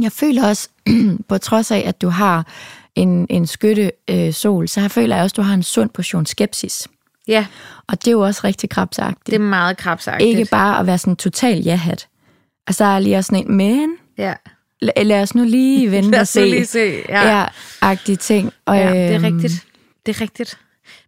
jeg 0.00 0.12
føler 0.12 0.48
også, 0.48 0.68
på 1.28 1.38
trods 1.38 1.70
af, 1.70 1.82
at 1.86 2.02
du 2.02 2.08
har 2.08 2.46
en, 2.94 3.26
en 3.30 3.46
skytte 3.46 3.92
øh, 4.10 4.32
sol, 4.32 4.68
så 4.68 4.80
jeg 4.80 4.90
føler 4.90 5.16
jeg 5.16 5.22
også, 5.22 5.32
at 5.34 5.36
du 5.36 5.42
har 5.42 5.54
en 5.54 5.62
sund 5.62 5.90
portion 5.90 6.26
skepsis. 6.26 6.88
Ja, 7.28 7.46
Og 7.86 7.98
det 8.00 8.06
er 8.08 8.12
jo 8.12 8.20
også 8.20 8.40
rigtig 8.44 8.70
krabsagtigt. 8.70 9.26
det 9.26 9.34
er 9.34 9.38
meget 9.38 9.76
krabsagtigt. 9.76 10.38
Ikke 10.38 10.50
bare 10.50 10.80
at 10.80 10.86
være 10.86 10.98
sådan 10.98 11.16
total 11.16 11.62
ja-hat. 11.62 12.08
Altså, 12.66 12.84
der 12.84 12.90
er 12.90 12.98
lige 12.98 13.16
også 13.16 13.28
sådan 13.28 13.46
en, 13.50 13.56
men 13.56 13.90
Ja, 14.18 14.34
la- 14.84 15.02
lad 15.02 15.22
os 15.22 15.34
nu 15.34 15.44
lige 15.44 15.90
vente 15.92 16.10
lad 16.10 16.18
og 16.18 16.22
os 16.22 16.28
se. 16.28 16.40
lige 16.44 16.66
se. 16.66 17.02
Ja, 17.08 17.48
ja. 17.82 17.94
Ting. 18.20 18.52
Og, 18.66 18.76
ja 18.76 18.90
det 18.92 19.14
er 19.14 19.14
øhm, 19.14 19.24
rigtigt. 19.24 19.64
Det 20.06 20.16
er 20.16 20.20
rigtigt. 20.20 20.58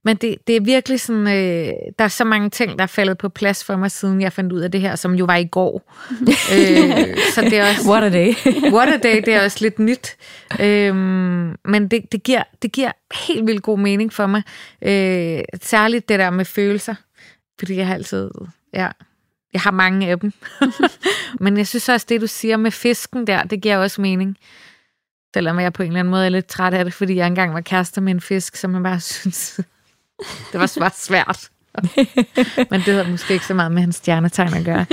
Men 0.05 0.16
det, 0.16 0.36
det 0.46 0.57
er 0.57 0.61
virkelig 0.61 1.01
sådan, 1.01 1.26
øh, 1.26 1.72
der 1.99 2.05
er 2.05 2.09
så 2.09 2.24
mange 2.24 2.51
ting, 2.51 2.78
der 2.78 2.82
er 2.82 2.86
faldet 2.86 3.18
på 3.18 3.28
plads 3.28 3.64
for 3.64 3.76
mig, 3.76 3.90
siden 3.90 4.20
jeg 4.20 4.32
fandt 4.32 4.53
ud 4.53 4.61
af 4.61 4.70
det 4.70 4.80
her, 4.80 4.96
som 4.96 5.14
jo 5.14 5.24
var 5.24 5.36
i 5.36 5.44
går. 5.44 5.94
øh, 6.55 7.16
så 7.34 7.40
det 7.40 7.59
er 7.59 7.68
også... 7.68 7.90
What 7.90 8.05
a 8.05 8.09
day. 8.09 8.34
What 8.76 8.88
a 8.88 8.96
day, 8.96 9.16
det 9.16 9.34
er 9.34 9.44
også 9.44 9.59
lidt 9.61 9.78
nyt. 9.78 10.16
Øhm, 10.61 11.57
men 11.64 11.88
det, 11.88 12.12
det, 12.12 12.22
giver, 12.22 12.42
det 12.62 12.72
giver 12.72 12.92
helt 13.28 13.46
vildt 13.46 13.62
god 13.62 13.78
mening 13.78 14.12
for 14.12 14.26
mig. 14.26 14.42
Øh, 14.82 15.40
særligt 15.62 16.09
det 16.09 16.18
der 16.18 16.30
med 16.30 16.44
følelser. 16.44 16.94
Fordi 17.59 17.76
jeg 17.76 17.86
har 17.86 17.94
altid... 17.94 18.30
Ja, 18.72 18.88
jeg 19.53 19.61
har 19.61 19.70
mange 19.70 20.09
af 20.09 20.20
dem. 20.20 20.32
men 21.44 21.57
jeg 21.57 21.66
synes 21.66 21.88
også, 21.88 22.07
det 22.09 22.20
du 22.20 22.26
siger 22.26 22.57
med 22.57 22.70
fisken 22.70 23.26
der, 23.26 23.42
det 23.42 23.62
giver 23.62 23.76
også 23.76 24.01
mening. 24.01 24.36
Selvom 25.34 25.61
jeg 25.61 25.72
på 25.72 25.82
en 25.82 25.86
eller 25.86 26.01
anden 26.01 26.11
måde 26.11 26.24
er 26.24 26.28
lidt 26.28 26.46
træt 26.46 26.74
af 26.74 26.84
det, 26.84 26.94
fordi 26.94 27.16
jeg 27.16 27.26
engang 27.26 27.55
var 27.55 27.61
kærester 27.61 28.01
med 28.01 28.12
en 28.12 28.20
fisk, 28.20 28.57
som 28.57 28.74
jeg 28.74 28.82
bare 28.82 29.01
synes, 29.01 29.61
det 30.52 30.60
var 30.60 30.72
bare 30.78 30.90
svært. 30.96 31.48
men 32.70 32.80
det 32.80 32.94
havde 32.94 33.10
måske 33.10 33.34
ikke 33.34 33.46
så 33.46 33.54
meget 33.54 33.72
med 33.72 33.80
hans 33.80 33.96
stjernetegn 33.96 34.54
at 34.54 34.64
gøre. 34.64 34.86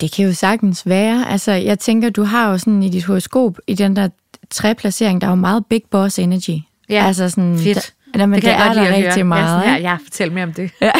Det 0.00 0.12
kan 0.12 0.24
jo 0.26 0.32
sagtens 0.32 0.86
være. 0.86 1.30
Altså, 1.30 1.52
jeg 1.52 1.78
tænker, 1.78 2.10
du 2.10 2.22
har 2.22 2.50
jo 2.50 2.58
sådan 2.58 2.82
i 2.82 2.88
dit 2.90 3.04
horoskop, 3.04 3.58
i 3.66 3.74
den 3.74 3.96
der 3.96 4.08
treplacering, 4.50 5.20
der 5.20 5.26
er 5.26 5.30
jo 5.30 5.36
meget 5.36 5.66
big 5.66 5.82
boss 5.90 6.18
energy. 6.18 6.58
Ja, 6.88 7.06
altså 7.06 7.28
sådan, 7.28 7.58
fedt. 7.58 7.92
Der, 8.14 8.20
jamen, 8.20 8.34
det 8.34 8.42
kan 8.42 8.52
det 8.52 8.58
jeg 8.58 8.68
er 8.68 8.74
der 8.74 8.96
rigtig 8.96 9.12
høre. 9.14 9.24
meget. 9.24 9.44
Er 9.56 9.60
sådan 9.60 9.70
her, 9.74 9.78
ja, 9.90 9.96
fortæl 10.04 10.32
mere 10.32 10.44
om 10.44 10.52
det. 10.52 10.70
Ja. 10.80 10.90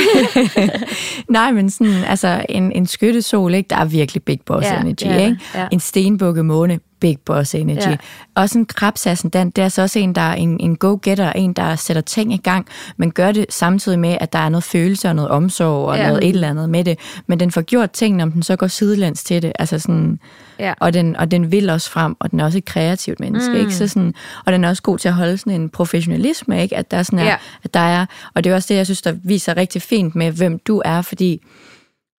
Nej, 1.29 1.53
men 1.53 1.71
sådan, 1.71 2.05
altså 2.05 2.47
en, 2.49 2.73
en 2.73 2.87
skyttesol, 2.87 3.55
ikke? 3.55 3.69
der 3.69 3.77
er 3.77 3.85
virkelig 3.85 4.23
big 4.23 4.41
boss 4.47 4.67
Ja, 4.67 4.81
energy. 4.81 5.05
er 5.05 5.13
der. 5.13 5.27
Ikke? 5.27 5.39
Ja. 5.55 5.67
En 5.71 5.81
stenbukke 5.81 6.43
måne, 6.43 6.81
big 7.03 7.19
boss 7.27 7.55
energy. 7.55 7.89
Ja. 7.89 7.97
Også 8.35 8.59
en 8.59 8.67
krabsascendant, 8.67 9.57
det 9.57 9.65
er 9.65 9.69
så 9.69 9.83
også 9.83 9.99
en, 9.99 10.15
der 10.15 10.21
er 10.21 10.35
en, 10.35 10.61
en 10.61 10.77
go-getter, 10.77 11.33
en, 11.33 11.53
der 11.53 11.77
sætter 11.77 12.03
ting 12.03 12.33
i 12.35 12.37
gang, 12.37 12.67
men 12.97 13.11
gør 13.11 13.33
det 13.33 13.47
samtidig 13.51 13.99
med, 13.99 14.17
at 14.21 14.33
der 14.33 14.39
er 14.39 14.49
noget 14.49 14.65
følelse 14.65 15.09
og 15.09 15.17
noget 15.17 15.31
omsorg 15.31 15.89
og 15.89 15.97
Ja. 15.97 16.09
noget 16.09 16.25
et 16.25 16.29
eller 16.35 16.49
andet 16.51 16.71
med 16.71 16.85
det. 16.85 16.99
Men 17.27 17.41
den 17.41 17.51
får 17.51 17.61
gjort 17.63 17.91
tingene, 17.91 18.23
om 18.23 18.33
den 18.33 18.43
så 18.43 18.57
går 18.57 18.67
sidelæns 18.67 19.25
til 19.25 19.43
det. 19.43 19.53
Altså 19.59 19.79
sådan, 19.79 20.19
Ja. 20.59 20.75
og, 20.81 20.93
den, 20.95 21.17
og 21.17 21.31
den 21.31 21.53
vil 21.53 21.71
også 21.71 21.91
frem, 21.91 22.17
og 22.21 22.31
den 22.31 22.41
er 22.41 22.45
også 22.45 22.59
et 22.59 22.65
kreativt 22.65 23.21
menneske. 23.21 23.53
Mm. 23.55 23.61
Ikke? 23.61 23.75
Så 23.75 23.89
sådan, 23.89 24.15
og 24.47 24.53
den 24.53 24.65
er 24.65 24.69
også 24.69 24.83
god 24.83 24.99
til 24.99 25.09
at 25.09 25.15
holde 25.15 25.39
sådan 25.39 25.61
en 25.61 25.69
professionalisme, 25.71 26.63
ikke? 26.63 26.77
at 26.77 26.91
der 26.91 27.03
sådan 27.03 27.19
er, 27.19 27.25
Ja. 27.25 27.37
at 27.65 27.75
der 27.75 27.81
er, 27.81 28.07
og 28.35 28.45
det 28.45 28.51
er 28.53 28.55
også 28.55 28.67
det, 28.69 28.77
jeg 28.79 28.87
synes, 28.87 29.03
der 29.03 29.15
viser 29.25 29.57
rigtig 29.57 29.83
fint 29.83 30.15
med, 30.15 30.31
hvem 30.33 30.59
du 30.59 30.83
er, 30.85 31.03
fordi 31.03 31.41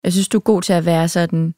jeg 0.05 0.13
synes, 0.13 0.29
du 0.29 0.39
er 0.39 0.43
god 0.43 0.63
til 0.63 0.73
at 0.73 0.87
være 0.87 1.09
sådan, 1.09 1.55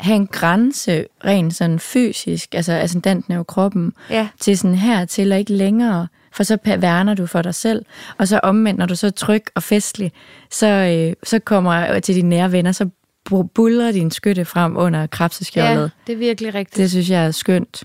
have 0.00 0.16
en 0.16 0.26
grænse 0.26 1.06
rent 1.24 1.54
sådan 1.56 1.78
fysisk, 1.78 2.54
altså 2.54 2.72
ascendanten 2.72 3.32
er 3.32 3.36
jo 3.36 3.42
kroppen, 3.42 3.92
Ja. 4.10 4.28
til 4.40 4.58
sådan 4.58 4.74
her 4.76 5.04
til 5.04 5.32
og 5.32 5.38
ikke 5.38 5.52
længere, 5.52 6.08
for 6.32 6.42
så 6.42 6.58
værner 6.78 7.14
du 7.14 7.26
for 7.26 7.42
dig 7.42 7.54
selv. 7.54 7.84
Og 8.18 8.28
så 8.28 8.40
omvendt, 8.42 8.78
når 8.78 8.86
du 8.86 8.96
så 8.96 9.06
er 9.06 9.10
tryg 9.10 9.44
og 9.54 9.62
festlig, 9.62 10.12
så, 10.50 10.66
øh, 10.66 11.12
så 11.22 11.38
kommer 11.38 11.74
jeg 11.74 12.02
til 12.02 12.14
dine 12.14 12.28
nære 12.28 12.52
venner, 12.52 12.72
så 12.72 12.88
bu- 13.32 13.48
buller 13.54 13.92
din 13.92 14.10
skytte 14.10 14.44
frem 14.44 14.76
under 14.76 15.06
krabseskjoldet. 15.06 15.80
Ja, 15.82 15.88
det 16.06 16.12
er 16.12 16.16
virkelig 16.16 16.54
rigtigt. 16.54 16.76
Det 16.76 16.90
synes 16.90 17.10
jeg 17.10 17.26
er 17.26 17.30
skønt. 17.30 17.84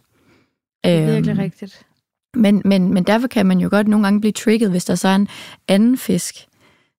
det 0.84 0.94
er 0.98 1.06
virkelig 1.12 1.32
Øhm, 1.32 1.40
rigtigt. 1.40 1.82
Men, 2.34 2.62
men, 2.66 2.94
men 2.94 3.04
derfor 3.04 3.28
kan 3.28 3.46
man 3.46 3.60
jo 3.60 3.70
godt 3.72 3.88
nogle 3.88 4.06
gange 4.06 4.22
blive 4.22 4.32
trigget, 4.32 4.70
hvis 4.70 4.86
der 4.86 4.96
så 4.96 5.08
er 5.08 5.16
en 5.16 5.28
anden 5.68 5.98
fisk, 5.98 6.36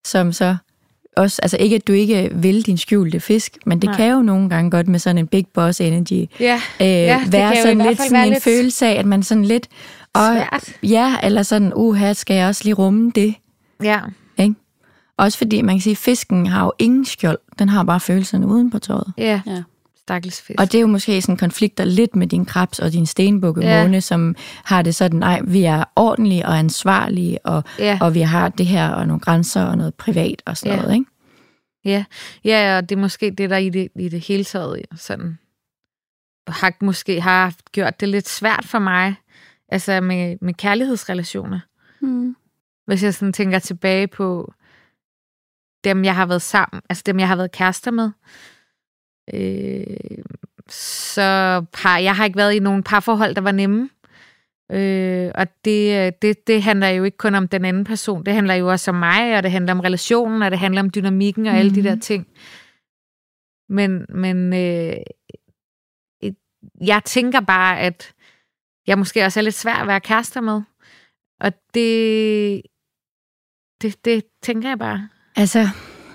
som 0.07 0.33
så 0.33 0.57
også, 1.17 1.39
altså 1.43 1.57
ikke 1.57 1.77
at 1.77 1.87
du 1.87 1.93
ikke 1.93 2.31
vil 2.35 2.67
din 2.67 2.79
skjulte 2.79 3.21
fisk, 3.21 3.59
men 3.67 3.81
det 3.81 3.89
Nej. 3.89 3.97
Kan 3.97 4.11
jo 4.13 4.23
nogle 4.23 4.49
gange 4.51 4.71
godt 4.71 4.89
med 4.89 4.99
sådan 4.99 5.19
en 5.19 5.27
big 5.27 5.47
boss 5.55 5.81
energy 5.81 6.27
Ja, 6.41 6.61
øh, 6.81 6.87
Ja, 6.87 7.21
det 7.25 7.33
være 7.33 7.57
sådan 7.63 7.79
lidt 7.79 7.99
sådan 7.99 8.13
være 8.13 8.27
en 8.27 8.33
lidt 8.33 8.43
følelse 8.45 8.87
af, 8.87 8.93
at 8.99 9.07
man 9.07 9.23
sådan 9.23 9.45
lidt, 9.45 9.69
og, 10.15 10.21
svært. 10.33 10.73
ja, 10.83 11.15
eller 11.23 11.43
sådan, 11.43 11.73
uha, 11.75 12.13
skal 12.13 12.37
jeg 12.37 12.49
også 12.49 12.61
lige 12.65 12.75
rumme 12.75 13.11
det? 13.15 13.35
Ja, 13.83 14.01
Ikke? 14.39 14.55
Også 15.19 15.39
fordi 15.39 15.63
man 15.63 15.75
kan 15.75 15.83
sige, 15.83 15.93
at 15.93 15.99
fisken 15.99 16.47
har 16.47 16.65
jo 16.65 16.73
ingen 16.79 17.05
skjold, 17.05 17.39
den 17.59 17.69
har 17.69 17.83
bare 17.83 18.01
følelserne 18.01 18.47
uden 18.47 18.71
på 18.71 18.79
tøjet. 18.79 19.13
ja. 19.19 19.41
Ja. 19.47 19.63
Stakkels 20.07 20.43
fisk. 20.43 20.61
Og 20.61 20.73
det 20.73 20.79
er 20.79 20.81
jo 20.81 20.87
måske 20.87 21.23
sådan 21.23 21.37
konflikter 21.37 21.85
lidt 21.85 22.17
med 22.17 22.27
din 22.27 22.45
krebs 22.45 22.79
og 22.79 22.93
din 22.93 23.07
stenbukke 23.07 23.61
Ja. 23.61 23.83
måne, 23.83 24.01
som 24.01 24.35
har 24.65 24.83
det 24.83 24.95
sådan, 24.95 25.19
nej, 25.19 25.41
vi 25.45 25.65
er 25.65 25.85
ordentlige 25.97 26.47
og 26.47 26.59
ansvarlige, 26.59 27.47
og, 27.47 27.65
ja. 27.79 27.99
og 28.01 28.15
vi 28.15 28.21
har 28.21 28.49
det 28.49 28.67
her 28.67 28.89
og 28.89 29.07
nogle 29.07 29.21
grænser 29.21 29.63
og 29.65 29.79
noget 29.79 29.95
privat 29.95 30.43
og 30.47 30.57
sådan 30.57 30.77
Ja. 30.77 30.83
noget, 30.83 30.95
ikke? 30.95 31.07
Ja, 31.85 32.05
ja, 32.45 32.77
og 32.77 32.89
det 32.89 32.97
er 32.97 33.01
måske 33.01 33.31
det, 33.31 33.51
der 33.51 33.57
i 33.57 33.69
det, 33.71 33.89
i 33.97 34.09
det 34.09 34.21
hele 34.21 34.45
taget 34.45 34.83
sådan, 34.97 35.39
har 36.49 36.85
måske 36.85 37.21
har 37.21 37.43
haft 37.43 37.73
gjort 37.73 38.01
det 38.01 38.09
lidt 38.09 38.29
svært 38.29 38.65
for 38.65 38.79
mig, 38.79 39.15
altså 39.69 40.01
med, 40.01 40.37
med 40.41 40.55
kærlighedsrelationer. 40.55 41.61
Mm. 42.01 42.37
Hvis 42.87 43.03
jeg 43.03 43.15
sådan 43.15 43.33
tænker 43.33 43.59
tilbage 43.59 44.07
på 44.07 44.53
dem, 45.85 46.05
jeg 46.05 46.15
har 46.15 46.27
været 46.27 46.43
sammen, 46.43 46.83
altså 46.89 47.03
dem, 47.07 47.19
jeg 47.19 47.29
har 47.29 47.37
været 47.37 47.53
kærester 47.53 47.91
med, 47.91 48.11
øh, 49.35 49.97
så 50.69 51.23
har 51.75 51.99
jeg 51.99 52.17
har 52.17 52.25
ikke 52.25 52.37
været 52.37 52.53
i 52.55 52.59
nogen 52.59 52.83
parforhold, 52.83 53.35
der 53.35 53.41
var 53.41 53.53
nemme. 53.53 53.89
Øh, 54.73 55.31
og 55.35 55.47
det, 55.65 56.23
det, 56.23 56.47
det 56.47 56.63
handler 56.63 56.89
jo 56.89 57.05
ikke 57.05 57.17
kun 57.17 57.35
om 57.35 57.49
den 57.49 57.65
anden 57.65 57.85
person, 57.85 58.25
det 58.25 58.35
handler 58.35 58.55
jo 58.55 58.71
også 58.71 58.91
om 58.91 58.95
mig, 58.95 59.37
og 59.37 59.43
det 59.43 59.51
handler 59.51 59.73
om 59.73 59.81
relationen, 59.81 60.43
og 60.43 60.51
det 60.51 60.59
handler 60.59 60.81
om 60.81 60.91
dynamikken 60.91 61.47
og 61.47 61.53
mm. 61.53 61.59
alle 61.59 61.75
de 61.75 61.83
der 61.85 61.93
Mhm. 61.95 62.01
ting. 62.01 62.27
Men, 63.69 64.07
men 64.09 64.53
øh, 64.53 64.97
et- 66.23 66.37
jeg 66.87 67.03
tænker 67.05 67.41
bare, 67.41 67.81
at 67.81 68.15
jeg 68.87 68.99
måske 68.99 69.25
også 69.25 69.41
er 69.41 69.45
lidt 69.45 69.55
svær 69.55 69.75
at 69.75 69.87
være 69.87 70.01
kærester 70.01 70.41
med. 70.41 70.63
Og 71.41 71.53
det, 71.75 72.63
det, 73.83 74.05
det 74.05 74.25
tænker 74.43 74.69
jeg 74.69 74.79
bare. 74.79 75.09
Altså, 75.37 75.69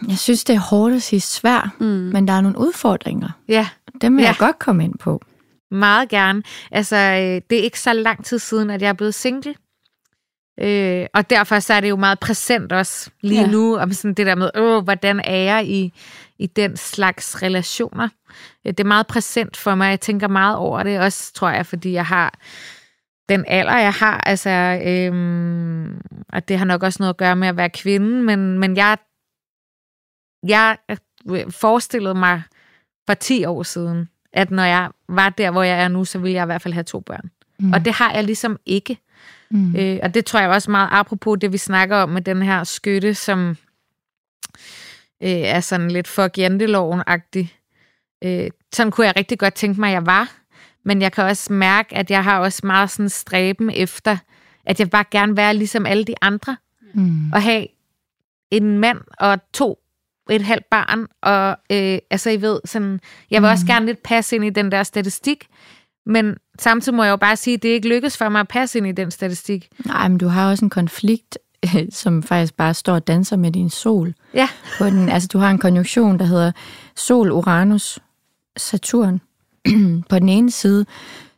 jeg 0.07 0.17
synes, 0.17 0.43
det 0.43 0.55
er 0.55 0.59
hårdt 0.59 0.95
at 0.95 1.01
sige 1.03 1.21
svær, 1.21 1.75
Mm. 1.79 1.85
men 1.85 2.27
der 2.27 2.33
er 2.33 2.41
nogle 2.41 2.57
udfordringer. 2.57 3.29
Ja, 3.47 3.67
Dem 4.01 4.15
vil 4.17 4.21
Ja. 4.21 4.27
jeg 4.27 4.35
godt 4.39 4.59
komme 4.59 4.83
ind 4.83 4.97
på. 4.97 5.21
meget 5.71 6.09
gerne. 6.09 6.43
Altså, 6.71 6.95
øh, 6.95 7.41
det 7.49 7.59
er 7.59 7.63
ikke 7.63 7.79
så 7.79 7.93
lang 7.93 8.25
tid 8.25 8.39
siden, 8.39 8.69
at 8.69 8.81
jeg 8.81 8.89
er 8.89 8.93
blevet 8.93 9.13
single. 9.15 9.55
Øh, 10.59 11.05
og 11.13 11.29
derfor 11.29 11.59
så 11.59 11.73
er 11.73 11.79
det 11.81 11.89
jo 11.89 11.95
meget 11.95 12.19
præsent 12.19 12.71
også 12.71 13.09
lige 13.21 13.41
Ja. 13.41 13.47
nu, 13.47 13.77
om 13.77 13.91
sådan 13.93 14.13
det 14.13 14.25
der 14.25 14.35
med, 14.35 14.49
Åh, 14.57 14.83
hvordan 14.83 15.19
er 15.19 15.35
jeg 15.37 15.67
i, 15.67 15.93
i 16.39 16.47
den 16.47 16.77
slags 16.77 17.43
relationer. 17.43 18.07
Øh, 18.67 18.71
Det 18.71 18.79
er 18.79 18.83
meget 18.87 19.07
præsent 19.07 19.57
for 19.57 19.75
mig. 19.75 19.89
Jeg 19.89 19.99
tænker 19.99 20.27
meget 20.27 20.55
over 20.57 20.83
det 20.83 20.99
også, 20.99 21.33
tror 21.33 21.49
jeg, 21.49 21.65
fordi 21.65 21.91
jeg 21.91 22.05
har 22.05 22.33
den 23.29 23.45
alder, 23.47 23.77
jeg 23.77 23.93
har. 23.93 24.17
Altså, 24.25 24.49
øhm, 24.85 26.01
og 26.33 26.47
det 26.47 26.57
har 26.57 26.65
nok 26.65 26.83
også 26.83 26.97
noget 26.99 27.09
at 27.13 27.17
gøre 27.17 27.35
med 27.35 27.47
at 27.47 27.57
være 27.57 27.69
kvinde, 27.69 28.21
men, 28.23 28.59
men 28.59 28.77
jeg, 28.77 28.97
jeg 30.47 30.77
forestillede 31.49 32.15
mig 32.15 32.43
for 33.07 33.13
10 33.13 33.45
år 33.45 33.63
siden, 33.63 34.09
at 34.33 34.51
når 34.51 34.63
jeg 34.63 34.89
var 35.09 35.29
der, 35.29 35.51
hvor 35.51 35.63
jeg 35.63 35.83
er 35.83 35.87
nu, 35.87 36.05
så 36.05 36.19
ville 36.19 36.35
jeg 36.35 36.43
i 36.43 36.45
hvert 36.45 36.61
fald 36.61 36.73
have 36.73 36.83
to 36.83 36.99
børn. 36.99 37.31
Mm. 37.59 37.73
Og 37.73 37.85
det 37.85 37.93
har 37.93 38.13
jeg 38.13 38.23
ligesom 38.23 38.59
ikke. 38.65 38.97
mm. 39.49 39.75
Øh, 39.75 39.99
og 40.03 40.13
det 40.13 40.25
tror 40.25 40.39
jeg 40.39 40.49
også 40.49 40.71
meget 40.71 40.89
apropos 40.91 41.37
det, 41.41 41.51
vi 41.53 41.57
snakker 41.57 41.97
om 41.97 42.09
med 42.09 42.21
den 42.21 42.41
her 42.41 42.63
skytte, 42.63 43.13
som 43.13 43.49
øh, 45.23 45.29
er 45.29 45.59
sådan 45.59 45.91
lidt 45.91 46.07
fuck 46.07 46.37
janteloven-agtig. 46.37 47.47
Øh, 48.23 48.49
sådan 48.73 48.91
kunne 48.91 49.07
jeg 49.07 49.15
rigtig 49.15 49.39
godt 49.39 49.53
tænke 49.53 49.79
mig, 49.79 49.87
at 49.87 49.93
jeg 49.93 50.05
var. 50.05 50.31
Men 50.85 51.01
jeg 51.01 51.11
kan 51.11 51.23
også 51.23 51.53
mærke, 51.53 51.95
at 51.95 52.11
jeg 52.11 52.23
har 52.23 52.39
også 52.39 52.67
meget 52.67 52.89
sådan 52.89 53.09
stræben 53.09 53.69
efter, 53.69 54.17
at 54.65 54.79
jeg 54.79 54.89
bare 54.89 55.05
gerne 55.11 55.31
vil 55.31 55.37
være 55.37 55.53
ligesom 55.53 55.85
alle 55.85 56.03
de 56.03 56.15
andre. 56.21 56.57
Mm. 56.93 57.31
Og 57.33 57.41
have 57.41 57.67
en 58.51 58.79
mand 58.79 58.99
og 59.19 59.39
to 59.53 59.80
et 60.35 60.41
halvt 60.41 60.65
barn, 60.71 61.07
og 61.21 61.57
øh, 61.71 61.99
altså, 62.09 62.29
I 62.29 62.41
ved, 62.41 62.59
sådan, 62.65 62.99
jeg 63.31 63.41
vil 63.41 63.49
også 63.49 63.65
gerne 63.65 63.85
lidt 63.85 64.03
passe 64.03 64.35
ind 64.35 64.45
i 64.45 64.49
den 64.49 64.71
der 64.71 64.83
statistik, 64.83 65.47
men 66.05 66.35
samtidig 66.59 66.95
må 66.95 67.03
jeg 67.03 67.11
jo 67.11 67.17
bare 67.17 67.35
sige, 67.35 67.53
at 67.53 67.63
det 67.63 67.69
ikke 67.69 67.89
lykkes 67.89 68.17
for 68.17 68.29
mig 68.29 68.39
at 68.39 68.47
passe 68.47 68.77
ind 68.77 68.87
i 68.87 68.91
den 68.91 69.11
statistik. 69.11 69.67
Nej, 69.85 70.07
men 70.07 70.17
du 70.17 70.27
har 70.27 70.49
også 70.49 70.65
en 70.65 70.69
konflikt, 70.69 71.37
som 72.01 72.23
faktisk 72.23 72.53
bare 72.53 72.73
står 72.73 72.93
og 72.93 73.07
danser 73.07 73.37
med 73.37 73.51
din 73.51 73.69
sol. 73.69 74.13
Ja, 74.33 74.47
På 74.77 74.85
den, 74.85 75.09
altså, 75.09 75.29
du 75.33 75.37
har 75.37 75.49
en 75.49 75.57
konjunktion, 75.57 76.19
der 76.19 76.25
hedder 76.25 76.51
Sol, 76.95 77.31
Uranus, 77.31 77.99
Saturn. 78.57 79.21
på 80.09 80.19
den 80.19 80.29
ene 80.29 80.51
side, 80.51 80.85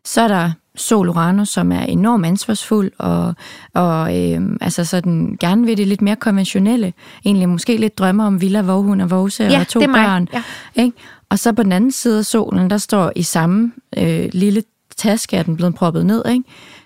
så 0.06 0.22
er 0.22 0.28
der 0.28 0.52
Sol 0.76 1.10
Uranus, 1.10 1.50
som 1.50 1.72
er 1.72 1.82
enormt 1.82 2.26
ansvarsfuld, 2.26 2.92
og, 2.98 3.34
og 3.74 4.20
øhm, 4.20 4.58
altså 4.62 4.86
sådan, 4.86 5.38
gerne 5.40 5.66
vil 5.66 5.78
det 5.78 5.88
lidt 5.88 6.02
mere 6.02 6.16
konventionelle. 6.16 6.94
Egentlig 7.26 7.50
måske 7.50 7.78
lidt 7.78 7.98
drømmer 7.98 8.26
om 8.26 8.42
villa, 8.42 8.62
vovhund 8.62 9.02
og 9.02 9.12
vovse 9.12 9.44
Ja, 9.44 9.60
og 9.60 9.68
to 9.68 9.80
børn. 9.80 10.28
Ja. 10.34 10.44
Ikke? 10.76 10.98
Og 11.30 11.40
så 11.40 11.54
på 11.54 11.64
den 11.64 11.72
anden 11.72 11.92
side 11.92 12.18
af 12.18 12.26
solen, 12.26 12.70
der 12.70 12.78
står 12.78 13.12
i 13.16 13.24
samme 13.24 13.72
øh, 13.98 14.30
lille 14.34 14.64
taske, 14.98 15.38
er 15.38 15.44
den 15.44 15.56
blevet 15.56 15.76
proppet 15.76 16.06
ned. 16.06 16.26
Ikke? 16.30 16.44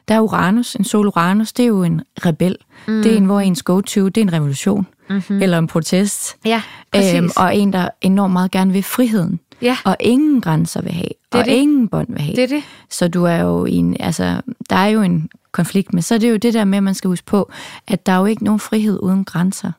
Der 0.08 0.16
er 0.16 0.20
Uranus, 0.20 0.76
en 0.76 0.84
sol 0.84 1.08
Uranus, 1.08 1.54
det 1.54 1.64
er 1.64 1.68
jo 1.68 1.84
en 1.84 2.02
rebel. 2.26 2.56
Mm. 2.88 3.04
Det 3.04 3.14
er 3.14 3.18
en, 3.18 3.26
hvor 3.26 3.40
ens 3.40 3.64
go-to, 3.64 4.08
det 4.08 4.18
er 4.18 4.22
en 4.22 4.34
revolution. 4.34 4.88
Mm-hmm. 5.10 5.42
Eller 5.42 5.58
en 5.58 5.68
protest. 5.68 6.38
ja, 6.46 6.62
præcis. 6.94 7.14
Øhm, 7.14 7.30
og 7.38 7.56
en, 7.56 7.74
der 7.74 7.90
enormt 8.02 8.34
meget 8.34 8.52
gerne 8.52 8.74
vil 8.74 8.84
friheden. 8.84 9.40
Ja, 9.62 9.78
Og 9.86 9.96
ingen 10.00 10.42
grænser 10.42 10.82
vil 10.82 10.92
have. 10.92 11.10
er 11.32 11.38
og 11.40 11.46
det. 11.46 11.52
ingen 11.52 11.88
bånd 11.88 12.08
vil 12.10 12.22
have. 12.22 12.36
det 12.36 12.44
er 12.44 12.48
det. 12.48 12.64
Så 12.90 13.08
du 13.08 13.24
er 13.24 13.36
jo 13.38 13.66
i 13.66 13.74
en, 13.74 13.98
altså, 14.00 14.42
der 14.70 14.76
er 14.76 14.88
jo 14.88 15.02
en 15.02 15.30
konflikt, 15.52 15.94
men 15.94 16.02
så 16.02 16.16
er 16.16 16.20
det 16.20 16.30
jo 16.32 16.36
det 16.38 16.54
der 16.54 16.64
med, 16.66 16.78
at 16.78 16.84
man 16.84 16.94
skal 16.94 17.08
huske 17.08 17.26
på, 17.26 17.52
at 17.88 18.06
der 18.06 18.12
er 18.12 18.18
jo 18.20 18.26
ikke 18.26 18.44
nogen 18.44 18.60
frihed 18.60 19.00
uden 19.04 19.26
grænser. 19.26 19.72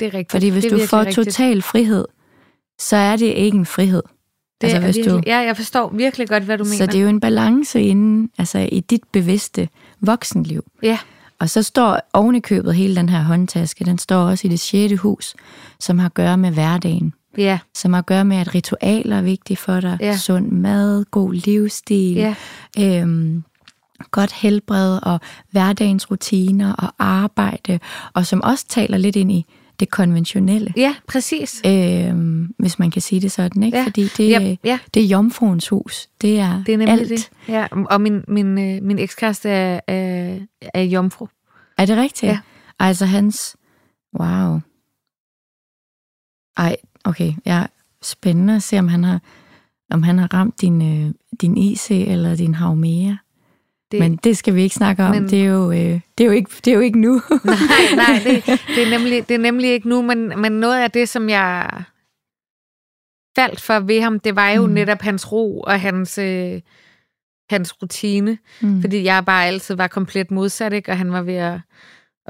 Det 0.00 0.06
er 0.06 0.14
rigtigt. 0.14 0.30
Fordi 0.32 0.48
hvis 0.48 0.64
det 0.64 0.72
du 0.72 0.86
får 0.86 0.98
rigtigt. 1.00 1.14
total 1.26 1.62
frihed, 1.62 2.04
så 2.78 2.96
er 2.96 3.16
det 3.16 3.26
ikke 3.26 3.58
en 3.58 3.66
frihed. 3.66 4.02
det 4.60 4.66
altså, 4.66 4.76
er 4.76 4.80
hvis 4.84 4.96
virkelig, 4.96 5.14
du, 5.16 5.22
Ja, 5.26 5.38
jeg 5.38 5.56
forstår 5.56 5.88
virkelig 5.90 6.28
godt, 6.28 6.42
hvad 6.42 6.58
du 6.58 6.64
så 6.64 6.70
mener. 6.70 6.86
det 6.86 6.94
er 6.98 7.02
jo 7.02 7.08
en 7.08 7.20
balance 7.20 7.82
inden, 7.82 8.30
altså 8.38 8.58
i 8.72 8.80
dit 8.80 9.02
bevidste 9.12 9.68
voksenliv. 10.00 10.64
Ja, 10.82 10.98
Og 11.38 11.50
så 11.50 11.62
står 11.62 12.00
oven 12.12 12.34
i 12.34 12.40
købet 12.40 12.74
hele 12.74 12.96
den 12.96 13.08
her 13.08 13.22
håndtaske, 13.22 13.84
den 13.84 13.98
står 13.98 14.16
også 14.22 14.46
i 14.46 14.50
det 14.50 14.60
sjette 14.60 14.96
hus, 14.96 15.34
som 15.80 15.98
har 15.98 16.06
at 16.06 16.14
gøre 16.14 16.36
med 16.38 16.50
hverdagen. 16.50 17.14
Ja, 17.38 17.58
Som 17.74 17.92
har 17.92 17.98
at 18.00 18.06
gøre 18.06 18.24
med, 18.24 18.36
at 18.36 18.54
ritualer 18.54 19.16
er 19.16 19.22
vigtige 19.22 19.56
for 19.56 19.80
dig. 19.80 19.96
Ja. 20.00 20.16
Sund 20.16 20.50
mad, 20.50 21.04
god 21.10 21.32
livsstil, 21.34 22.14
ja, 22.14 22.34
øhm, 22.78 23.44
godt 24.10 24.32
helbred 24.32 24.98
og 25.02 25.20
hverdagens 25.50 26.10
rutiner 26.10 26.72
og 26.72 26.92
arbejde. 26.98 27.78
Og 28.14 28.26
som 28.26 28.42
også 28.42 28.66
taler 28.68 28.98
lidt 28.98 29.16
ind 29.16 29.32
i 29.32 29.46
det 29.80 29.90
konventionelle. 29.90 30.72
ja, 30.76 30.94
præcis. 31.08 31.62
Øhm, 31.66 32.54
hvis 32.58 32.78
man 32.78 32.90
kan 32.90 33.02
sige 33.02 33.20
det 33.20 33.32
sådan, 33.32 33.62
ikke? 33.62 33.78
Ja. 33.78 33.84
Fordi 33.84 34.02
det, 34.16 34.28
Ja, 34.30 34.56
ja. 34.64 34.78
det 34.94 35.02
er 35.02 35.06
jomfruens 35.06 35.68
hus. 35.68 36.08
Det 36.20 36.38
er, 36.38 36.64
Det 36.66 36.74
er 36.74 36.78
nemlig 36.78 36.98
alt. 37.00 37.08
det. 37.08 37.30
Ja, 37.48 37.66
og 37.90 38.00
min, 38.00 38.24
min, 38.28 38.58
øh, 38.58 38.82
min 38.82 38.98
ekskæreste 38.98 39.48
er, 39.48 39.80
er, 39.88 40.38
er 40.74 40.82
jomfru. 40.82 41.26
Er 41.78 41.86
det 41.86 41.96
rigtigt? 41.96 42.30
Ja. 42.32 42.38
Altså 42.78 43.06
hans... 43.06 43.56
Wow. 44.20 44.60
Ej, 46.56 46.76
okay. 47.04 47.32
Ja, 47.46 47.66
spændende 48.02 48.56
at 48.56 48.62
se, 48.62 48.78
om 48.78 48.88
han 48.88 49.04
har, 49.04 49.20
om 49.90 50.02
han 50.02 50.18
har 50.18 50.34
ramt 50.34 50.60
din, 50.60 51.06
øh, 51.06 51.14
din 51.40 51.56
IC 51.56 51.90
eller 51.90 52.36
din 52.36 52.54
Haumea. 52.54 53.14
Det, 53.90 53.98
Men 53.98 54.16
det 54.16 54.36
skal 54.36 54.54
vi 54.54 54.62
ikke 54.62 54.74
snakke 54.74 55.04
om. 55.04 55.10
Men- 55.10 55.30
det, 55.30 55.40
er 55.40 55.44
jo, 55.44 55.70
øh, 55.70 56.00
det, 56.18 56.20
er 56.20 56.24
jo 56.24 56.30
ikke, 56.30 56.50
det 56.64 56.70
er 56.70 56.74
jo 56.74 56.80
ikke 56.80 57.00
nu. 57.00 57.12
nej, 57.44 57.94
nej, 57.96 58.20
det, 58.24 58.46
det, 58.76 58.86
er 58.86 58.90
nemlig, 58.98 59.28
det 59.28 59.34
er 59.34 59.38
nemlig 59.38 59.70
ikke 59.70 59.88
nu, 59.88 60.02
men, 60.02 60.40
men 60.40 60.52
noget 60.52 60.82
af 60.82 60.90
det, 60.90 61.08
som 61.08 61.28
jeg 61.28 61.70
faldt 63.36 63.60
for 63.60 63.80
ved 63.80 64.00
ham, 64.00 64.20
det 64.20 64.36
var 64.36 64.50
jo. 64.50 64.66
Mm. 64.66 64.72
netop 64.72 65.02
hans 65.02 65.32
ro 65.32 65.60
og 65.60 65.80
hans, 65.80 66.18
øh, 66.18 66.60
hans 67.50 67.82
rutine. 67.82 68.38
Mm. 68.60 68.80
Fordi 68.80 69.04
jeg 69.04 69.24
bare 69.24 69.46
altid 69.46 69.74
var 69.74 69.86
komplet 69.86 70.30
modsat, 70.30 70.72
ikke? 70.72 70.92
og 70.92 70.98
han 70.98 71.12
var 71.12 71.22
ved 71.22 71.34
at, 71.34 71.60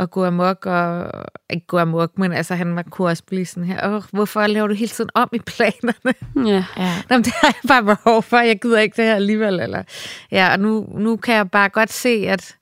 at 0.00 0.10
gå 0.10 0.24
amok, 0.24 0.66
og 0.66 1.12
ikke 1.50 1.66
gå 1.66 1.78
amok, 1.78 2.18
men 2.18 2.32
altså 2.32 2.54
han 2.54 2.76
var, 2.76 2.82
kunne 2.82 3.08
også 3.08 3.24
blive 3.24 3.46
sådan 3.46 3.64
her, 3.64 3.94
Åh, 3.94 4.02
hvorfor 4.12 4.46
laver 4.46 4.66
du 4.66 4.74
hele 4.74 4.88
tiden 4.88 5.10
om 5.14 5.28
i 5.32 5.38
planerne? 5.38 6.14
Ja. 6.48 6.64
Ja. 6.76 6.94
Nå, 7.10 7.16
men 7.16 7.24
det 7.24 7.32
har 7.32 7.48
jeg 7.48 7.68
bare 7.68 7.96
behov 7.96 8.22
for, 8.22 8.38
jeg 8.38 8.60
gider 8.60 8.78
ikke 8.78 8.96
det 8.96 9.04
her 9.04 9.14
alligevel. 9.14 9.60
Eller, 9.60 9.82
ja, 10.30 10.52
og 10.52 10.60
nu, 10.60 10.88
nu 10.98 11.16
kan 11.16 11.34
jeg 11.34 11.50
bare 11.50 11.68
godt 11.68 11.92
se, 11.92 12.24
at, 12.28 12.56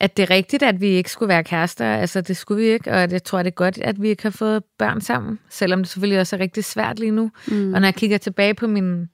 at 0.00 0.16
det 0.16 0.22
er 0.22 0.30
rigtigt, 0.30 0.62
at 0.62 0.80
vi 0.80 0.88
ikke 0.88 1.10
skulle 1.10 1.28
være 1.28 1.44
kærester. 1.44 1.94
Altså, 1.94 2.20
det 2.20 2.36
skulle 2.36 2.62
vi 2.62 2.68
ikke, 2.68 2.90
og 2.90 3.10
jeg 3.12 3.24
tror, 3.24 3.38
det 3.38 3.46
er 3.46 3.54
godt, 3.54 3.78
at 3.78 4.02
vi 4.02 4.08
ikke 4.08 4.22
har 4.22 4.30
fået 4.30 4.64
børn 4.78 5.00
sammen, 5.00 5.38
selvom 5.50 5.78
det 5.78 5.88
selvfølgelig 5.88 6.20
også 6.20 6.36
er 6.36 6.40
rigtig 6.40 6.64
svært 6.64 6.98
lige 6.98 7.10
nu. 7.10 7.30
Mm. 7.46 7.74
Og 7.74 7.80
når 7.80 7.86
jeg 7.86 7.94
kigger 7.94 8.18
tilbage 8.18 8.54
på 8.54 8.66
mine 8.66 9.08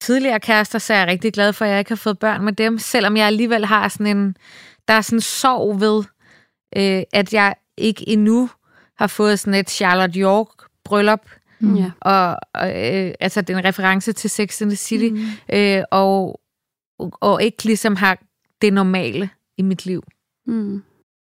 tidligere 0.00 0.40
kærester, 0.40 0.78
så 0.78 0.94
er 0.94 0.98
jeg 0.98 1.08
rigtig 1.08 1.32
glad 1.32 1.52
for, 1.52 1.64
at 1.64 1.70
jeg 1.70 1.78
ikke 1.78 1.90
har 1.90 1.96
fået 1.96 2.18
børn 2.18 2.44
med 2.44 2.52
dem, 2.52 2.78
selvom 2.78 3.16
jeg 3.16 3.26
alligevel 3.26 3.64
har 3.64 3.88
sådan 3.88 4.16
en, 4.16 4.36
der 4.88 4.94
er 4.94 5.00
sådan 5.00 5.16
en 5.16 5.20
sorg 5.20 5.80
ved, 5.80 6.04
øh, 6.76 7.02
at 7.12 7.32
jeg 7.32 7.54
ikke 7.76 8.08
endnu 8.08 8.50
har 8.98 9.06
fået 9.06 9.38
sådan 9.40 9.60
et 9.60 9.70
Charlotte 9.70 10.20
York 10.20 10.48
bryllup, 10.84 11.20
Mm. 11.60 11.76
Ja. 11.76 11.90
og, 12.00 12.36
og 12.54 12.68
øh, 12.68 13.14
altså 13.20 13.40
det 13.40 13.54
er 13.54 13.58
en 13.58 13.64
reference 13.64 14.12
til 14.12 14.30
Sex 14.30 14.62
and 14.62 14.70
the 14.70 14.76
City, 14.76 15.08
Mm. 15.10 15.26
øh, 15.52 15.82
og, 15.90 16.40
og 16.98 17.42
ikke 17.42 17.64
ligesom 17.64 17.96
har 17.96 18.18
det 18.62 18.72
normale 18.72 19.30
i 19.58 19.62
mit 19.62 19.86
liv. 19.86 20.02
Mm. 20.46 20.82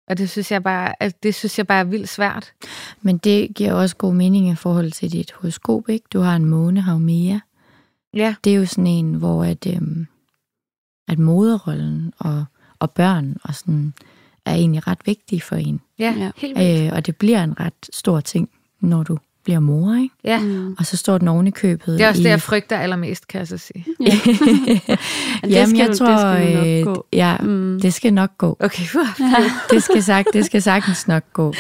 Og 0.09 0.19
det 0.19 0.31
synes 0.31 0.53
jeg 0.53 0.63
bare, 0.63 1.03
altså, 1.03 1.19
det 1.23 1.35
synes 1.35 1.59
jeg 1.59 1.67
bare 1.67 1.81
er 1.81 1.85
vildt 1.85 2.09
svært. 2.09 2.53
Men 3.03 3.19
det 3.19 3.55
giver 3.55 3.73
også 3.73 3.97
god 3.97 4.15
mening 4.15 4.49
i 4.49 4.55
forhold 4.55 4.93
til 4.93 5.13
dit 5.13 5.33
horoskop, 5.33 5.89
ikke? 5.89 6.07
Du 6.13 6.21
har 6.21 6.37
en 6.37 6.45
måne, 6.45 6.81
Haumea. 6.81 7.39
Ja, 8.15 8.35
Det 8.45 8.53
er 8.53 8.57
jo 8.57 8.67
sådan 8.67 8.87
en, 8.87 9.15
hvor 9.15 9.45
at, 9.45 9.67
øhm, 9.67 10.07
at 11.09 11.19
moderrollen 11.19 12.13
og, 12.19 12.45
og 12.79 12.91
børn 12.91 13.37
og 13.43 13.55
sådan, 13.55 13.93
er 14.47 14.55
egentlig 14.55 14.87
ret 14.87 14.99
vigtige 15.07 15.41
for 15.41 15.57
en. 15.57 15.81
ja, 15.99 16.15
Ja. 16.19 16.25
ja. 16.25 16.31
helt 16.37 16.59
vildt. 16.59 16.87
Øh, 16.87 16.93
og 16.93 17.07
det 17.07 17.17
bliver 17.17 17.45
en 17.45 17.61
ret 17.61 17.73
stor 17.93 18.21
ting, 18.21 18.49
når 18.81 19.03
du 19.03 19.19
bliver 19.45 19.61
mor, 19.61 19.95
ikke? 20.03 20.15
Ja, 20.25 20.39
Mm. 20.41 20.75
Og 20.79 20.87
så 20.87 20.97
står 20.97 21.19
den 21.19 21.29
oven 21.29 21.47
i 21.47 21.51
købet. 21.51 21.99
det 21.99 22.05
er 22.05 22.09
også 22.09 22.21
i, 22.21 22.25
det, 22.25 22.31
jeg 22.31 22.43
frygter 22.43 22.79
allermest, 22.79 23.29
kan 23.29 23.39
jeg 23.39 23.49
så 23.49 23.59
sige. 23.59 23.85
Ja. 24.01 24.13
Men 24.27 24.41
det 25.51 25.51
Jamen, 25.51 25.67
skal 25.69 25.79
jeg 25.79 25.87
du- 25.87 25.91
det 25.91 25.99
tror, 25.99 26.19
skal 26.37 26.53
jo 26.53 26.57
nok 26.59 26.67
øh, 26.67 26.85
gå. 26.95 27.07
ja, 27.13 27.37
Mm. 27.39 27.79
det 27.83 27.95
skal 27.95 28.13
nok 28.15 28.31
gå. 28.39 28.57
Okay, 28.61 28.83
uh, 28.95 29.27
Det 29.71 29.83
skal, 29.83 30.03
sagt, 30.03 30.29
det 30.33 30.45
skal 30.45 30.63
sagtens 30.63 31.09
nok 31.09 31.23
gå. 31.33 31.53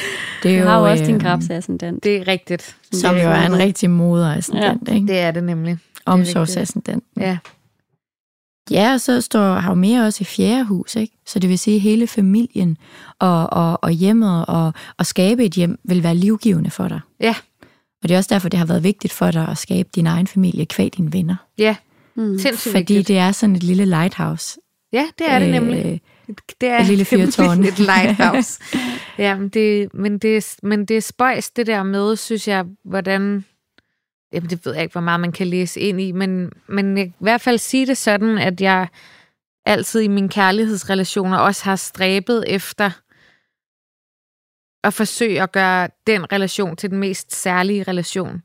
Det 0.42 0.56
er 0.56 0.62
Du 0.62 0.68
har 0.68 0.78
jo 0.78 0.90
også 0.90 1.04
din 1.04 1.14
øhm, 1.14 1.20
krabsascendant. 1.20 2.04
det 2.04 2.16
er 2.16 2.28
rigtigt. 2.28 2.76
Som 2.92 3.14
Det 3.14 3.24
jo 3.24 3.28
er 3.30 3.46
en 3.46 3.58
rigtig 3.58 3.90
moderascendant, 3.90 4.88
ikke? 4.88 5.06
Det 5.06 5.18
er 5.18 5.30
det 5.30 5.44
nemlig. 5.44 5.78
Omsorgsascendant. 6.06 7.04
Ja, 7.16 7.38
Ja, 8.70 8.92
og 8.92 9.00
så 9.00 9.20
står 9.20 9.54
Havmea 9.54 10.04
også 10.04 10.18
i 10.20 10.24
fjerde 10.24 10.64
hus, 10.64 10.96
ikke? 10.96 11.16
Så 11.26 11.38
det 11.38 11.50
vil 11.50 11.58
sige, 11.58 11.74
at 11.74 11.80
hele 11.80 12.06
familien 12.06 12.76
og, 13.18 13.52
og, 13.52 13.78
og 13.84 13.90
hjemmet 13.90 14.46
og, 14.46 14.72
og 14.98 15.06
skabe 15.06 15.44
et 15.44 15.52
hjem 15.52 15.78
vil 15.84 16.02
være 16.02 16.14
livgivende 16.14 16.70
for 16.70 16.88
dig. 16.88 17.00
ja, 17.20 17.34
Og 18.02 18.08
det 18.08 18.10
er 18.14 18.18
også 18.18 18.34
derfor, 18.34 18.48
det 18.48 18.58
har 18.58 18.66
været 18.66 18.82
vigtigt 18.82 19.12
for 19.12 19.30
dig 19.30 19.48
at 19.48 19.58
skabe 19.58 19.88
din 19.94 20.06
egen 20.06 20.26
familie 20.26 20.66
kvæg 20.66 20.96
dine 20.96 21.12
venner. 21.12 21.36
ja. 21.58 21.76
Mm. 22.18 22.38
Sindssygt 22.38 22.72
Fordi 22.72 22.78
vigtigt. 22.94 23.08
det 23.08 23.18
er 23.18 23.32
sådan 23.32 23.56
et 23.56 23.62
lille 23.62 23.84
lighthouse. 23.84 24.58
Ja, 24.92 25.04
det 25.18 25.26
er 25.30 25.38
det 25.38 25.50
nemlig. 25.50 26.00
Øh, 26.28 26.34
Det 26.60 26.68
er 26.68 26.80
Et 26.80 26.86
lille 26.86 27.04
fyrtårn. 27.14 27.64
et 27.64 27.78
lighthouse. 27.78 28.60
ja, 29.18 29.36
men 29.38 29.48
det, 29.48 29.94
men, 29.94 30.18
det, 30.18 30.36
er- 30.36 30.56
men 30.62 30.84
det 30.84 30.96
er 30.96 31.00
spøjs, 31.00 31.50
det 31.50 31.66
der 31.66 31.82
med, 31.82 32.16
synes 32.16 32.48
jeg, 32.48 32.64
hvordan... 32.84 33.44
Jamen, 34.33 34.51
det 34.51 34.66
ved 34.66 34.74
jeg 34.74 34.83
ikke, 34.83 34.93
hvor 34.93 35.01
meget 35.01 35.20
man 35.20 35.33
kan 35.33 35.47
læse 35.47 35.81
ind 35.81 36.01
i, 36.01 36.12
men, 36.12 36.53
men 36.68 36.99
jeg 36.99 37.05
kan 37.05 37.14
i 37.20 37.24
hvert 37.24 37.41
fald 37.41 37.59
sige 37.59 37.87
det 37.87 37.97
sådan, 37.97 38.39
at 38.39 38.61
jeg 38.61 38.89
altid 39.64 40.01
i 40.01 40.09
mine 40.09 40.29
kærlighedsrelationer 40.29 41.39
også 41.39 41.64
har 41.64 41.77
stræbet 41.77 42.45
efter 42.47 42.91
at 44.85 44.95
forsøge 44.95 45.43
at 45.43 45.53
gøre 45.53 45.89
den 46.07 46.33
relation 46.33 46.77
til 46.77 46.91
den 46.91 46.99
mest 46.99 47.35
særlige 47.35 47.83
relation. 47.83 48.43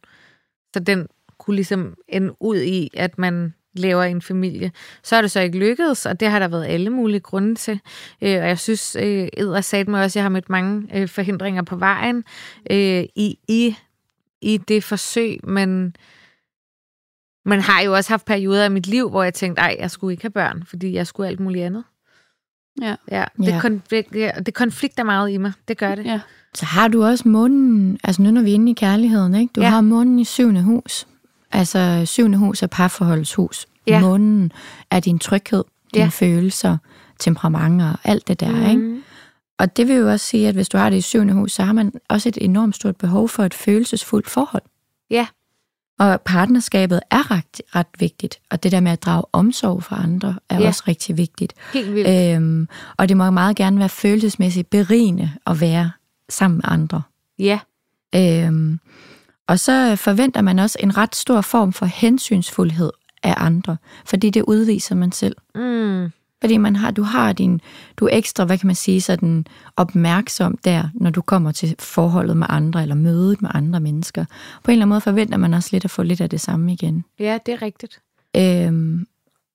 Så 0.73 0.79
den 0.79 1.07
kunne 1.37 1.55
ligesom 1.55 1.95
ende 2.07 2.41
ud 2.41 2.57
i, 2.57 2.89
at 2.93 3.17
man 3.17 3.53
laver 3.73 4.03
en 4.03 4.21
familie. 4.21 4.71
Så 5.03 5.15
er 5.15 5.21
det 5.21 5.31
så 5.31 5.39
ikke 5.39 5.57
lykkedes, 5.57 6.05
og 6.05 6.19
det 6.19 6.27
har 6.27 6.39
der 6.39 6.47
været 6.47 6.65
alle 6.65 6.89
mulige 6.89 7.19
grunde 7.19 7.55
til. 7.55 7.79
Øh, 8.21 8.41
og 8.41 8.47
jeg 8.47 8.59
synes, 8.59 8.95
øh, 8.95 9.27
Ed 9.37 9.61
sagde 9.61 9.91
mig 9.91 10.03
også, 10.03 10.13
at 10.13 10.15
jeg 10.15 10.23
har 10.23 10.29
mødt 10.29 10.49
mange 10.49 10.87
øh, 10.97 11.07
forhindringer 11.07 11.61
på 11.63 11.75
vejen 11.75 12.23
øh, 12.71 13.03
i, 13.15 13.37
i, 13.47 13.75
i 14.41 14.57
det 14.57 14.83
forsøg, 14.83 15.39
men 15.43 15.95
man 17.45 17.61
har 17.61 17.81
jo 17.81 17.93
også 17.93 18.09
haft 18.09 18.25
perioder 18.25 18.63
af 18.63 18.71
mit 18.71 18.87
liv, 18.87 19.09
hvor 19.09 19.23
jeg 19.23 19.33
tænkte, 19.33 19.59
ej, 19.61 19.75
jeg 19.79 19.91
skulle 19.91 20.13
ikke 20.13 20.23
have 20.23 20.29
børn, 20.31 20.63
fordi 20.65 20.93
jeg 20.93 21.07
skulle 21.07 21.27
alt 21.27 21.39
muligt 21.39 21.65
andet. 21.65 21.83
Ja. 22.81 22.95
Ja, 23.11 23.25
det, 23.37 23.47
Ja. 23.47 23.59
konflikt, 23.61 24.13
det 24.45 24.53
konflikter 24.53 25.03
meget 25.03 25.31
i 25.31 25.37
mig. 25.37 25.51
Det 25.67 25.77
gør 25.77 25.95
det. 25.95 26.05
Ja. 26.05 26.19
Så 26.55 26.65
har 26.65 26.87
du 26.87 27.03
også 27.03 27.27
månen, 27.27 27.99
altså 28.03 28.21
nu 28.21 28.31
når 28.31 28.41
vi 28.41 28.49
er 28.49 28.53
inde 28.53 28.71
i 28.71 28.73
kærligheden, 28.73 29.35
ikke? 29.35 29.51
Du 29.55 29.61
Ja. 29.61 29.69
har 29.69 29.81
månen 29.81 30.19
i 30.19 30.23
syvende 30.25 30.61
hus. 30.63 31.07
Altså 31.51 32.01
syvende 32.05 32.37
hus 32.37 32.63
er 32.63 32.67
parforholdets 32.67 33.33
hus. 33.33 33.67
Ja. 33.87 33.99
Månen 34.01 34.51
er 34.91 34.99
din 34.99 35.19
tryghed, 35.19 35.63
dine 35.93 36.03
Ja. 36.03 36.09
følelser, 36.09 36.77
temperamenter 37.19 37.91
og 37.91 37.97
alt 38.03 38.27
det 38.27 38.39
der, 38.39 38.51
mm. 38.51 38.69
ikke? 38.69 39.01
Og 39.61 39.77
det 39.77 39.87
vil 39.87 39.95
jo 39.95 40.09
også 40.11 40.25
sige, 40.25 40.47
at 40.47 40.55
hvis 40.55 40.69
du 40.69 40.77
har 40.77 40.89
det 40.89 40.97
i 40.97 41.01
syvende 41.01 41.33
hus, 41.33 41.51
så 41.51 41.63
har 41.63 41.73
man 41.73 41.93
også 42.09 42.29
et 42.29 42.37
enormt 42.41 42.75
stort 42.75 42.95
behov 42.95 43.29
for 43.29 43.43
et 43.43 43.53
følelsesfuldt 43.53 44.29
forhold. 44.29 44.63
Ja. 45.09 45.27
Og 45.99 46.21
partnerskabet 46.21 46.99
er 47.11 47.31
ret, 47.31 47.61
ret 47.75 47.87
vigtigt, 47.99 48.39
og 48.51 48.63
det 48.63 48.71
der 48.71 48.79
med 48.79 48.91
at 48.91 49.03
drage 49.03 49.25
omsorg 49.33 49.83
for 49.83 49.95
andre 49.95 50.35
er 50.49 50.59
Ja. 50.59 50.67
også 50.67 50.83
rigtig 50.87 51.17
vigtigt. 51.17 51.53
Helt 51.73 51.93
vildt. 51.95 52.35
Øhm, 52.35 52.67
og 52.97 53.09
det 53.09 53.17
må 53.17 53.29
meget 53.29 53.55
gerne 53.55 53.79
være 53.79 53.89
følelsesmæssigt 53.89 54.69
berigende 54.69 55.31
at 55.47 55.61
være 55.61 55.91
sammen 56.29 56.57
med 56.57 56.63
andre. 56.67 57.01
Ja. 57.39 57.59
Øhm, 58.15 58.79
og 59.47 59.59
så 59.59 59.95
forventer 59.95 60.41
man 60.41 60.59
også 60.59 60.77
en 60.79 60.97
ret 60.97 61.15
stor 61.15 61.41
form 61.41 61.73
for 61.73 61.85
hensynsfuldhed 61.85 62.91
af 63.23 63.33
andre, 63.37 63.77
fordi 64.05 64.29
det 64.29 64.41
udviser 64.41 64.95
man 64.95 65.11
selv. 65.11 65.35
Mm. 65.55 66.11
Fordi 66.41 66.57
man 66.57 66.75
har, 66.75 66.91
du 66.91 67.03
har 67.03 67.33
din, 67.33 67.61
du 67.97 68.05
er 68.05 68.09
ekstra, 68.17 68.45
hvad 68.45 68.57
kan 68.57 68.67
man 68.67 68.75
sige, 68.75 69.01
sådan 69.01 69.45
opmærksom 69.75 70.57
der, 70.57 70.89
når 70.93 71.09
du 71.09 71.21
kommer 71.21 71.51
til 71.51 71.75
forholdet 71.79 72.37
med 72.37 72.47
andre, 72.49 72.81
eller 72.81 72.95
mødet 72.95 73.41
med 73.41 73.49
andre 73.53 73.79
mennesker. 73.79 74.25
På 74.63 74.71
en 74.71 74.73
eller 74.73 74.83
anden 74.85 74.89
måde 74.89 75.01
forventer 75.01 75.37
man 75.37 75.53
også 75.53 75.69
lidt 75.71 75.85
at 75.85 75.91
få 75.91 76.03
lidt 76.03 76.21
af 76.21 76.29
det 76.29 76.41
samme 76.41 76.73
igen. 76.73 77.03
Ja, 77.19 77.37
det 77.45 77.53
er 77.53 77.61
rigtigt. 77.61 78.01
Øhm, 78.37 79.07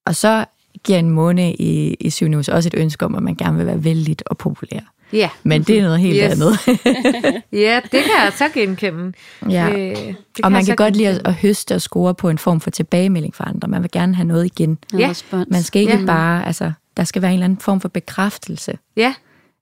og 0.06 0.16
så 0.16 0.44
giver 0.84 0.98
en 0.98 1.10
måne 1.10 1.54
i, 1.54 1.94
i 1.94 2.10
syvende 2.10 2.38
hus 2.38 2.48
også 2.48 2.68
et 2.68 2.80
ønske 2.80 3.04
om, 3.04 3.14
at 3.14 3.22
man 3.22 3.34
gerne 3.34 3.56
vil 3.56 3.66
være 3.66 3.84
vældig 3.84 4.16
og 4.26 4.38
populær. 4.38 4.92
Ja. 5.12 5.30
Men 5.42 5.62
det 5.62 5.78
er 5.78 5.82
noget 5.82 6.00
helt 6.00 6.16
Yes. 6.24 6.32
andet. 6.32 6.58
Ja, 7.52 7.80
det 7.82 7.90
kan 7.90 8.10
jeg 8.24 8.32
så 8.36 8.48
genkende. 8.54 9.12
ja. 9.50 9.68
Øh, 9.68 9.96
det 9.96 10.16
og 10.44 10.52
man 10.52 10.64
kan 10.64 10.76
godt 10.76 10.96
lide 10.96 11.20
at, 11.24 11.34
høste 11.34 11.74
og 11.74 11.80
score 11.82 12.14
på 12.14 12.28
en 12.28 12.38
form 12.38 12.60
for 12.60 12.70
tilbagemelding 12.70 13.34
fra 13.34 13.44
andre. 13.48 13.68
Man 13.68 13.82
vil 13.82 13.90
gerne 13.90 14.14
have 14.14 14.26
noget 14.28 14.44
igen. 14.44 14.78
Ja. 14.98 15.12
Man 15.48 15.62
skal 15.62 15.80
ikke 15.82 15.92
Ja. 15.94 16.00
ja. 16.00 16.06
bare, 16.06 16.46
altså, 16.46 16.72
der 16.96 17.04
skal 17.04 17.22
være 17.22 17.30
en 17.30 17.34
eller 17.34 17.44
anden 17.44 17.58
form 17.60 17.80
for 17.80 17.88
bekræftelse 17.88 18.78
Ja, 18.96 19.14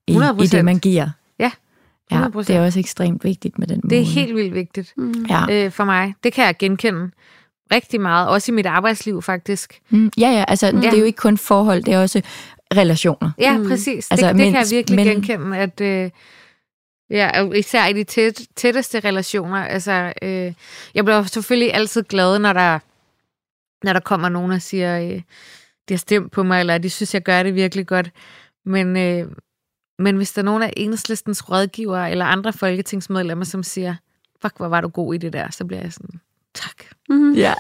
i, 0.06 0.12
100%. 0.16 0.42
i 0.42 0.46
det, 0.46 0.64
man 0.64 0.78
giver. 0.78 1.08
Ja, 1.38 1.50
Ja, 2.10 2.26
100%. 2.28 2.38
det 2.38 2.50
er 2.50 2.64
også 2.64 2.78
ekstremt 2.78 3.24
vigtigt 3.24 3.58
med 3.58 3.66
den 3.66 3.80
det 3.80 4.00
er 4.00 4.04
helt 4.04 4.34
vildt 4.36 4.54
vigtigt 4.54 4.92
Mm. 4.96 5.26
Ja. 5.30 5.44
øh, 5.50 5.70
for 5.72 5.84
mig. 5.84 6.14
Det 6.24 6.32
kan 6.32 6.44
jeg 6.44 6.54
genkende 6.58 7.10
rigtig 7.74 8.00
meget, 8.00 8.28
også 8.28 8.52
i 8.52 8.54
mit 8.54 8.66
arbejdsliv 8.66 9.22
faktisk. 9.22 9.80
Mm, 9.90 10.10
ja, 10.18 10.30
ja, 10.30 10.44
altså 10.48 10.66
Ja. 10.66 10.72
det 10.72 10.94
er 10.94 10.98
jo 10.98 11.04
ikke 11.04 11.16
kun 11.16 11.38
forhold, 11.38 11.82
det 11.82 11.94
er 11.94 12.00
også 12.00 12.22
relationer. 12.76 13.30
Ja, 13.38 13.56
Mm. 13.56 13.62
mm. 13.62 13.68
præcis. 13.68 14.10
Altså, 14.10 14.26
det, 14.28 14.34
det 14.34 14.44
kan 14.44 14.54
jeg 14.54 14.60
mens- 14.60 14.72
virkelig 14.72 14.96
men- 14.96 15.06
genkende, 15.06 15.58
at 15.58 15.80
øh, 15.80 16.10
ja, 17.10 17.50
især 17.52 17.86
i 17.86 17.92
de 17.92 18.04
tæt, 18.04 18.40
tætteste 18.56 19.00
relationer. 19.00 19.56
Altså, 19.64 20.12
øh, 20.22 20.52
jeg 20.94 21.04
bliver 21.04 21.22
selvfølgelig 21.22 21.74
altid 21.74 22.02
glad, 22.02 22.38
når 22.38 22.52
der, 22.52 22.78
når 23.86 23.92
der 23.92 24.00
kommer 24.00 24.28
nogen 24.28 24.52
og 24.52 24.62
siger, 24.62 25.00
øh, 25.00 25.22
de 25.88 25.94
har 25.94 25.96
stemt 25.98 26.32
på 26.32 26.42
mig, 26.42 26.60
eller 26.60 26.78
de 26.78 26.90
synes, 26.90 27.14
jeg 27.14 27.22
gør 27.22 27.42
det 27.42 27.54
virkelig 27.54 27.86
godt. 27.86 28.10
Men, 28.64 28.96
øh, 28.96 29.28
men 29.98 30.16
hvis 30.16 30.32
der 30.32 30.42
er 30.42 30.44
nogen 30.44 30.62
af 30.62 30.72
enhedslistens 30.76 31.50
rådgivere 31.50 32.10
eller 32.10 32.24
andre 32.24 32.52
folketingsmedlemmer, 32.52 33.44
som 33.44 33.62
siger, 33.62 33.94
fuck, 34.42 34.56
hvor 34.56 34.68
var 34.68 34.80
du 34.80 34.88
god 34.88 35.14
i 35.14 35.18
det 35.18 35.32
der, 35.32 35.50
så 35.50 35.64
bliver 35.64 35.80
jeg 35.82 35.92
sådan, 35.92 36.20
tak. 36.54 36.74
Mm. 37.08 37.32
Ja. 37.34 37.54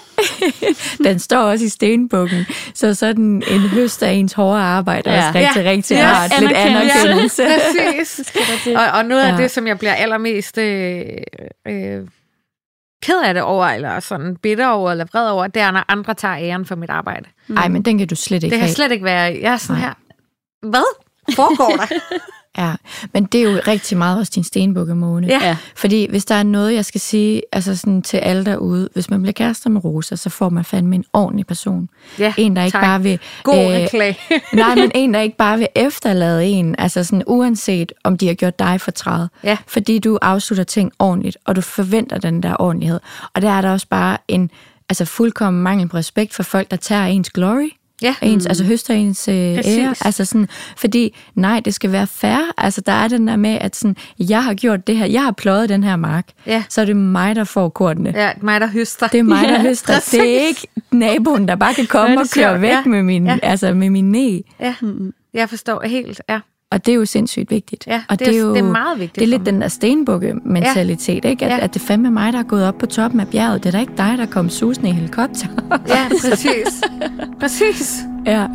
den 1.04 1.18
står 1.18 1.38
også 1.38 1.64
i 1.64 1.68
stenbukken, 1.68 2.46
så 2.74 2.94
sådan 2.94 3.42
en 3.50 3.60
høst 3.60 4.02
af 4.02 4.12
ens 4.12 4.32
hårde 4.32 4.60
arbejde 4.60 5.10
er 5.10 5.14
Ja. 5.14 5.26
også 5.28 5.38
rigtig, 5.38 5.62
Ja. 5.64 5.70
rigtig 5.70 5.96
Ja. 5.96 6.06
rart. 6.12 6.40
Lidt 6.40 6.52
Anerkendelse. 6.52 7.44
anerkendelse. 7.44 8.22
Præcis. 8.24 8.34
Og, 8.80 8.86
og 8.98 9.04
noget 9.04 9.22
af 9.22 9.32
Ja. 9.32 9.42
det, 9.42 9.50
som 9.50 9.66
jeg 9.66 9.78
bliver 9.78 9.94
allermest 9.94 10.58
øh, 10.58 11.00
øh, 11.68 12.00
ked 13.02 13.22
af 13.24 13.34
det 13.34 13.42
over, 13.42 13.66
eller 13.66 14.00
sådan 14.00 14.36
bitter 14.36 14.66
over, 14.66 14.90
eller 14.90 15.04
vred 15.04 15.28
over, 15.28 15.46
det 15.46 15.62
er, 15.62 15.70
når 15.70 15.84
andre 15.88 16.14
tager 16.14 16.36
æren 16.36 16.66
for 16.66 16.74
mit 16.74 16.90
arbejde. 16.90 17.24
Ej, 17.56 17.68
men 17.68 17.82
den 17.82 17.98
kan 17.98 18.08
du 18.08 18.14
slet 18.16 18.42
ikke 18.42 18.52
Det 18.52 18.58
kan 18.58 18.66
have. 18.66 18.74
slet 18.74 18.92
ikke 18.92 19.04
være, 19.04 19.38
jeg 19.42 19.52
er 19.52 19.56
sådan 19.56 19.80
Nej. 19.80 19.88
her, 19.88 19.94
hvad 20.70 21.00
foregår 21.34 21.76
der? 21.76 21.86
Ja, 22.58 22.72
men 23.12 23.24
det 23.24 23.40
er 23.40 23.50
jo 23.52 23.60
rigtig 23.66 23.98
meget 23.98 24.18
også 24.18 24.32
din 24.34 24.44
stenbukkemåne. 24.44 25.26
Ja. 25.26 25.38
Ja. 25.42 25.56
Fordi 25.76 26.06
hvis 26.10 26.24
der 26.24 26.34
er 26.34 26.42
noget, 26.42 26.74
jeg 26.74 26.84
skal 26.84 27.00
sige 27.00 27.42
altså 27.52 27.76
sådan 27.76 28.02
til 28.02 28.16
alle 28.16 28.44
derude, 28.44 28.88
hvis 28.94 29.10
man 29.10 29.22
bliver 29.22 29.32
kærester 29.32 29.70
med 29.70 29.84
Rosa, 29.84 30.16
så 30.16 30.30
får 30.30 30.48
man 30.48 30.64
fandme 30.64 30.94
en 30.94 31.04
ordentlig 31.12 31.46
person. 31.46 31.88
Ja, 32.18 32.34
En, 32.36 32.56
der 32.56 32.64
ikke 32.64 32.74
tak. 32.74 32.82
bare 32.82 33.02
vil... 33.02 33.18
God 33.42 33.54
øh, 33.54 33.70
reklame. 33.70 34.16
Nej, 34.52 34.74
men 34.74 34.90
en, 34.94 35.14
der 35.14 35.20
ikke 35.20 35.36
bare 35.36 35.58
vil 35.58 35.68
efterlade 35.74 36.44
en, 36.44 36.74
altså 36.78 37.04
sådan 37.04 37.22
uanset 37.26 37.92
om 38.04 38.18
de 38.18 38.26
har 38.26 38.34
gjort 38.34 38.58
dig 38.58 38.80
fortræd. 38.80 39.26
Ja. 39.44 39.56
Fordi 39.66 39.98
du 39.98 40.18
afslutter 40.22 40.64
ting 40.64 40.92
ordentligt, 40.98 41.36
og 41.44 41.56
du 41.56 41.60
forventer 41.60 42.18
den 42.18 42.42
der 42.42 42.56
ordentlighed. 42.58 43.00
Og 43.34 43.42
der 43.42 43.50
er 43.50 43.60
der 43.60 43.72
også 43.72 43.86
bare 43.90 44.18
en 44.28 44.50
altså 44.88 45.04
fuldkommen 45.04 45.62
mangel 45.62 45.88
på 45.88 45.96
respekt 45.96 46.34
for 46.34 46.42
folk, 46.42 46.70
der 46.70 46.76
tager 46.76 47.04
ens 47.04 47.30
glory. 47.30 47.68
Ja. 48.02 48.14
Ens, 48.22 48.46
altså 48.46 48.64
høster 48.64 48.94
ens 48.94 49.28
øh, 49.28 49.56
Præcis. 49.56 49.78
ære. 49.78 49.94
Altså 50.04 50.24
sådan, 50.24 50.48
fordi 50.76 51.16
nej, 51.34 51.60
det 51.64 51.74
skal 51.74 51.92
være 51.92 52.06
fair. 52.06 52.52
Altså 52.58 52.80
der 52.80 52.92
er 52.92 53.08
den 53.08 53.28
der 53.28 53.36
med, 53.36 53.58
at 53.60 53.76
sådan, 53.76 53.96
jeg 54.18 54.44
har 54.44 54.54
gjort 54.54 54.86
det 54.86 54.96
her, 54.96 55.06
jeg 55.06 55.22
har 55.22 55.30
pløjet 55.32 55.68
den 55.68 55.84
her 55.84 55.96
mark, 55.96 56.28
Ja. 56.46 56.64
så 56.68 56.80
er 56.80 56.84
det 56.84 56.96
mig, 56.96 57.36
der 57.36 57.44
får 57.44 57.68
kortene. 57.68 58.12
Ja, 58.16 58.30
mig, 58.40 58.60
der 58.60 58.66
høster. 58.66 59.06
Det 59.06 59.18
er 59.18 59.22
mig, 59.22 59.48
der 59.48 59.52
Ja, 59.58 59.62
høster. 59.62 59.94
Det 60.10 60.20
er 60.42 60.46
ikke 60.46 60.66
naboen, 60.92 61.48
der 61.48 61.54
bare 61.56 61.74
kan 61.74 61.86
komme 61.86 62.10
Ja, 62.10 62.20
og 62.20 62.26
køre 62.34 62.60
væk 62.60 62.70
Ja. 62.70 62.82
med 62.86 63.02
min, 63.02 63.26
Ja. 63.26 63.38
altså 63.42 63.74
med 63.74 63.90
min 63.90 64.10
næ. 64.12 64.38
Ja, 64.60 64.74
jeg 65.34 65.48
forstår 65.48 65.82
helt, 65.86 66.20
ja. 66.28 66.40
Og 66.72 66.86
det 66.86 66.92
er 66.92 66.96
jo 66.96 67.04
sindssygt 67.04 67.50
vigtigt. 67.50 67.86
Ja, 67.86 68.02
og 68.08 68.18
det 68.18 68.28
er- 68.36 68.40
jo, 68.40 68.54
det 68.54 68.58
er 68.58 68.62
meget 68.72 68.98
vigtigt 69.00 69.14
Det 69.16 69.22
er 69.22 69.38
lidt 69.38 69.46
den 69.46 69.60
der 69.60 69.68
stenbukke-mentalitet, 69.68 71.24
ikke? 71.24 71.44
At, 71.44 71.50
Ja. 71.50 71.64
at 71.64 71.74
det 71.74 71.82
fandme 71.82 72.08
er 72.08 72.12
mig, 72.12 72.32
der 72.32 72.38
er 72.38 72.42
gået 72.42 72.64
op 72.64 72.78
på 72.78 72.86
toppen 72.86 73.20
af 73.20 73.28
bjerget. 73.28 73.62
Det 73.64 73.68
er 73.68 73.72
da 73.72 73.80
ikke 73.80 73.92
dig, 73.96 74.14
der 74.18 74.26
kom 74.26 74.50
susende 74.50 74.88
i 74.88 74.92
helikopter. 74.92 75.46
Ja, 75.88 76.08
præcis. 76.08 76.82
præcis. 77.40 77.98
ja. 78.26 78.46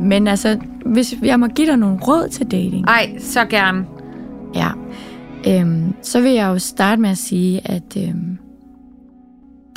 Men 0.00 0.28
altså, 0.28 0.58
hvis 0.86 1.14
jeg 1.22 1.40
må 1.40 1.46
give 1.46 1.66
dig 1.66 1.76
nogle 1.76 1.98
råd 1.98 2.28
til 2.28 2.46
dating, 2.50 2.84
Ej, 2.86 3.18
så 3.18 3.44
gerne. 3.44 3.86
Ja. 4.54 4.68
Øhm, 5.48 5.94
så 6.02 6.20
vil 6.20 6.32
jeg 6.32 6.46
jo 6.48 6.58
starte 6.58 7.00
med 7.00 7.10
at 7.10 7.18
sige, 7.18 7.60
at 7.70 7.96
øhm, 7.96 8.38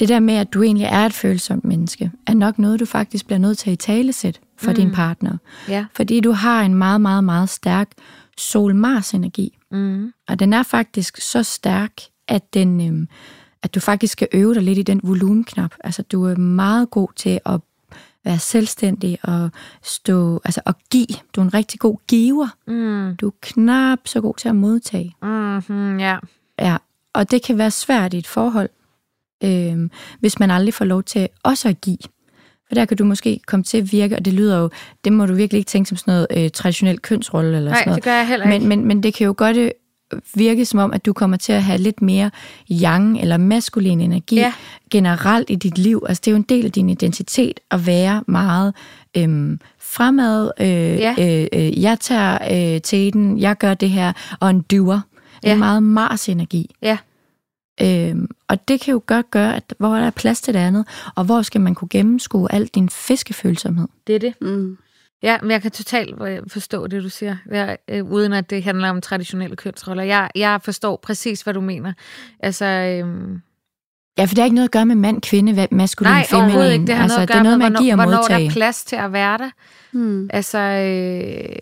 det 0.01 0.09
der 0.09 0.19
med, 0.19 0.33
at 0.33 0.53
du 0.53 0.63
egentlig 0.63 0.85
er 0.85 1.05
et 1.05 1.13
følsomt 1.13 1.65
menneske, 1.65 2.11
er 2.27 2.33
nok 2.33 2.59
noget, 2.59 2.79
du 2.79 2.85
faktisk 2.85 3.25
bliver 3.25 3.39
nødt 3.39 3.57
til 3.57 3.69
at 3.69 3.73
i 3.73 3.75
talesæt 3.75 4.39
for 4.57 4.71
mm. 4.71 4.75
din 4.75 4.91
partner. 4.91 5.37
Ja. 5.67 5.85
Fordi 5.93 6.19
du 6.19 6.31
har 6.31 6.61
en 6.61 6.75
meget, 6.75 7.01
meget, 7.01 7.23
meget 7.23 7.49
stærk 7.49 7.91
sol-mars-energi. 8.37 9.57
Mm. 9.71 10.13
Og 10.27 10.39
den 10.39 10.53
er 10.53 10.63
faktisk 10.63 11.21
så 11.21 11.43
stærk, 11.43 11.91
at, 12.27 12.53
den, 12.53 12.87
øhm, 12.87 13.07
at 13.63 13.75
du 13.75 13.79
faktisk 13.79 14.11
skal 14.11 14.27
øve 14.33 14.53
dig 14.53 14.63
lidt 14.63 14.77
i 14.77 14.83
den 14.83 14.99
volumenknap. 15.03 15.73
Altså, 15.83 16.01
du 16.01 16.25
er 16.25 16.35
meget 16.35 16.89
god 16.89 17.07
til 17.15 17.39
at 17.45 17.59
være 18.25 18.39
selvstændig 18.39 19.17
og 19.23 19.49
stå, 19.83 20.41
altså 20.45 20.61
at 20.65 20.75
give. 20.89 21.17
Du 21.35 21.41
er 21.41 21.45
en 21.45 21.53
rigtig 21.53 21.79
god 21.79 21.97
giver. 22.07 22.47
Mm. 22.67 23.15
Du 23.15 23.27
er 23.27 23.31
knap 23.41 23.99
så 24.05 24.21
god 24.21 24.35
til 24.35 24.49
at 24.49 24.55
modtage. 24.55 25.15
Mm-hmm, 25.21 25.99
ja. 25.99 26.17
Ja, 26.59 26.77
og 27.13 27.31
det 27.31 27.43
kan 27.43 27.57
være 27.57 27.71
svært 27.71 28.13
i 28.13 28.17
et 28.17 28.27
forhold, 28.27 28.69
øh, 29.43 29.89
hvis 30.19 30.39
man 30.39 30.51
aldrig 30.51 30.73
får 30.73 30.85
lov 30.85 31.03
til 31.03 31.27
også 31.43 31.69
at 31.69 31.81
give. 31.81 31.97
For 32.67 32.75
der 32.75 32.85
kan 32.85 32.97
du 32.97 33.05
måske 33.05 33.39
komme 33.47 33.63
til 33.63 33.77
at 33.77 33.91
virke, 33.91 34.15
og 34.15 34.25
det 34.25 34.33
lyder 34.33 34.59
jo, 34.59 34.69
det 35.03 35.13
må 35.13 35.25
du 35.25 35.33
virkelig 35.33 35.57
ikke 35.59 35.69
tænke 35.69 35.87
som 35.89 35.97
sådan 35.97 36.11
noget 36.13 36.27
øh, 36.45 36.49
traditionel 36.51 36.99
kønsrolle 36.99 37.57
eller 37.57 37.71
Nej, 37.71 37.79
sådan 37.79 37.89
noget. 37.89 37.95
det 37.95 38.03
gør 38.03 38.15
jeg 38.15 38.27
heller 38.27 38.45
ikke. 38.53 38.67
Men, 38.67 38.79
men, 38.79 38.87
men 38.87 39.03
det 39.03 39.13
kan 39.13 39.25
jo 39.27 39.33
godt 39.37 39.57
øh, 39.57 39.71
virke 40.35 40.65
som 40.65 40.79
om, 40.79 40.93
at 40.93 41.05
du 41.05 41.13
kommer 41.13 41.37
til 41.37 41.53
at 41.53 41.63
have 41.63 41.77
lidt 41.77 42.01
mere 42.01 42.31
yang 42.83 43.21
eller 43.21 43.37
maskulin 43.37 44.01
energi 44.01 44.35
Ja. 44.35 44.53
generelt 44.91 45.49
i 45.49 45.55
dit 45.55 45.77
liv. 45.77 46.03
Altså 46.09 46.21
det 46.25 46.27
er 46.27 46.31
jo 46.31 46.37
en 46.37 46.45
del 46.49 46.65
af 46.65 46.71
din 46.71 46.89
identitet 46.89 47.59
at 47.71 47.85
være 47.87 48.23
meget 48.27 48.73
øhm, 49.17 49.59
fremad. 49.79 50.51
Øh, 50.59 50.67
Ja. 50.67 51.15
øh, 51.19 51.47
øh, 51.53 51.81
jeg 51.81 51.97
tager 51.99 52.37
øh, 52.75 52.81
teten, 52.81 53.39
jeg 53.39 53.57
gør 53.57 53.73
det 53.73 53.89
her, 53.89 54.13
og 54.39 54.49
en 54.49 54.65
dyver. 54.71 54.99
Det 55.41 55.47
er 55.49 55.51
Ja. 55.53 55.57
meget 55.57 55.83
Mars-energi. 55.83 56.75
Ja. 56.81 56.97
Øhm, 57.81 58.29
og 58.47 58.67
det 58.67 58.81
kan 58.81 58.91
jo 58.91 59.01
godt 59.07 59.31
gøre, 59.31 59.55
at 59.55 59.73
hvor 59.77 59.95
er 59.95 60.03
der 60.03 60.11
plads 60.11 60.41
til 60.41 60.53
det 60.53 60.59
andet, 60.59 60.87
og 61.15 61.23
hvor 61.25 61.41
skal 61.41 61.61
man 61.61 61.75
kunne 61.75 61.89
gennemskue 61.89 62.51
al 62.51 62.67
din 62.67 62.89
fiskefølsomhed. 62.89 63.87
Det 64.07 64.15
er 64.15 64.19
det. 64.19 64.33
Mm. 64.41 64.77
Ja, 65.23 65.37
men 65.41 65.51
jeg 65.51 65.61
kan 65.61 65.71
totalt 65.71 66.21
øh, 66.21 66.39
forstå 66.47 66.87
det, 66.87 67.03
du 67.03 67.09
siger, 67.09 67.37
jeg, 67.51 67.77
øh, 67.87 68.05
uden 68.05 68.33
at 68.33 68.49
det 68.49 68.63
handler 68.63 68.89
om 68.89 69.01
traditionelle 69.01 69.55
kønsroller. 69.55 70.03
Jeg, 70.03 70.29
jeg 70.35 70.59
forstår 70.63 70.99
præcis, 71.03 71.41
hvad 71.41 71.53
du 71.53 71.61
mener. 71.61 71.93
Altså, 72.39 72.65
øhm, 72.65 73.41
Ja, 74.17 74.23
for 74.23 74.29
det 74.29 74.37
har 74.37 74.43
ikke 74.45 74.55
noget 74.55 74.67
at 74.67 74.71
gøre 74.71 74.85
med 74.85 74.95
mand, 74.95 75.21
kvinde, 75.21 75.67
maskulin, 75.71 76.11
nej, 76.11 76.25
feminin. 76.25 76.45
overhovedet 76.45 76.73
ikke. 76.73 76.87
Det 76.87 76.95
har 76.95 77.03
altså, 77.03 77.17
noget 77.17 77.23
at 77.23 77.27
det 77.27 77.33
gøre 77.33 77.39
er 77.39 77.43
noget 77.43 77.57
med, 77.57 77.65
at 77.65 77.83
give 77.83 77.95
hvornår, 77.95 78.03
og 78.03 78.09
hvornår 78.09 78.27
der 78.27 78.33
modtage. 78.33 78.47
er 78.47 78.51
plads 78.51 78.83
til 78.83 78.95
at 78.95 79.13
være 79.13 79.37
der. 79.37 79.49
Mm. 79.91 80.29
Altså, 80.33 80.57
øh, 80.57 81.55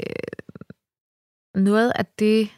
noget 1.63 1.91
af 1.95 2.05
det, 2.19 2.49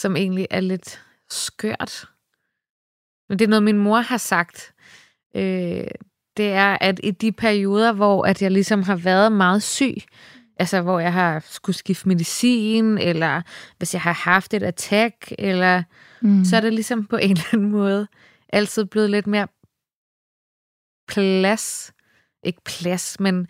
som 0.00 0.16
egentlig 0.16 0.46
er 0.50 0.60
lidt 0.60 1.00
skørt, 1.30 2.04
men 3.28 3.38
det 3.38 3.44
er 3.44 3.48
noget, 3.48 3.62
min 3.62 3.78
mor 3.78 3.98
har 4.00 4.16
sagt, 4.16 4.74
øh, 5.36 5.84
det 6.36 6.52
er, 6.52 6.78
at 6.80 7.00
i 7.02 7.10
de 7.10 7.32
perioder, 7.32 7.92
hvor 7.92 8.24
at 8.26 8.42
jeg 8.42 8.50
ligesom 8.50 8.82
har 8.82 8.96
været 8.96 9.32
meget 9.32 9.62
syg, 9.62 9.94
Altså, 10.60 10.80
hvor 10.80 11.00
jeg 11.00 11.12
har 11.12 11.44
skulle 11.50 11.76
skifte 11.76 12.08
medicin, 12.08 12.98
eller 12.98 13.42
hvis 13.78 13.94
jeg 13.94 14.02
har 14.02 14.12
haft 14.12 14.54
et 14.54 14.62
attack, 14.62 15.32
eller 15.38 15.82
mm. 16.20 16.44
så 16.44 16.56
er 16.56 16.60
det 16.60 16.74
ligesom 16.74 17.06
på 17.06 17.16
en 17.16 17.30
eller 17.30 17.44
anden 17.52 17.70
måde 17.70 18.06
altid 18.52 18.84
blevet 18.84 19.10
lidt 19.10 19.26
mere 19.26 19.48
plads. 21.08 21.92
Ikke 22.44 22.60
plads, 22.64 23.20
men... 23.20 23.46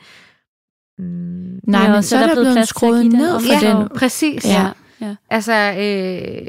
Mm, 0.98 1.60
Nej, 1.62 1.92
men 1.92 2.02
så, 2.02 2.08
så 2.08 2.16
er 2.16 2.26
der 2.26 2.34
blevet, 2.34 2.54
blevet 2.54 2.68
skruet 2.68 3.06
ned 3.06 3.40
for 3.40 3.66
ja, 3.66 3.78
den. 3.78 3.88
præcis. 3.88 4.44
Ja. 4.44 4.72
ja. 5.00 5.16
Altså, 5.30 5.52
øh, 5.52 6.46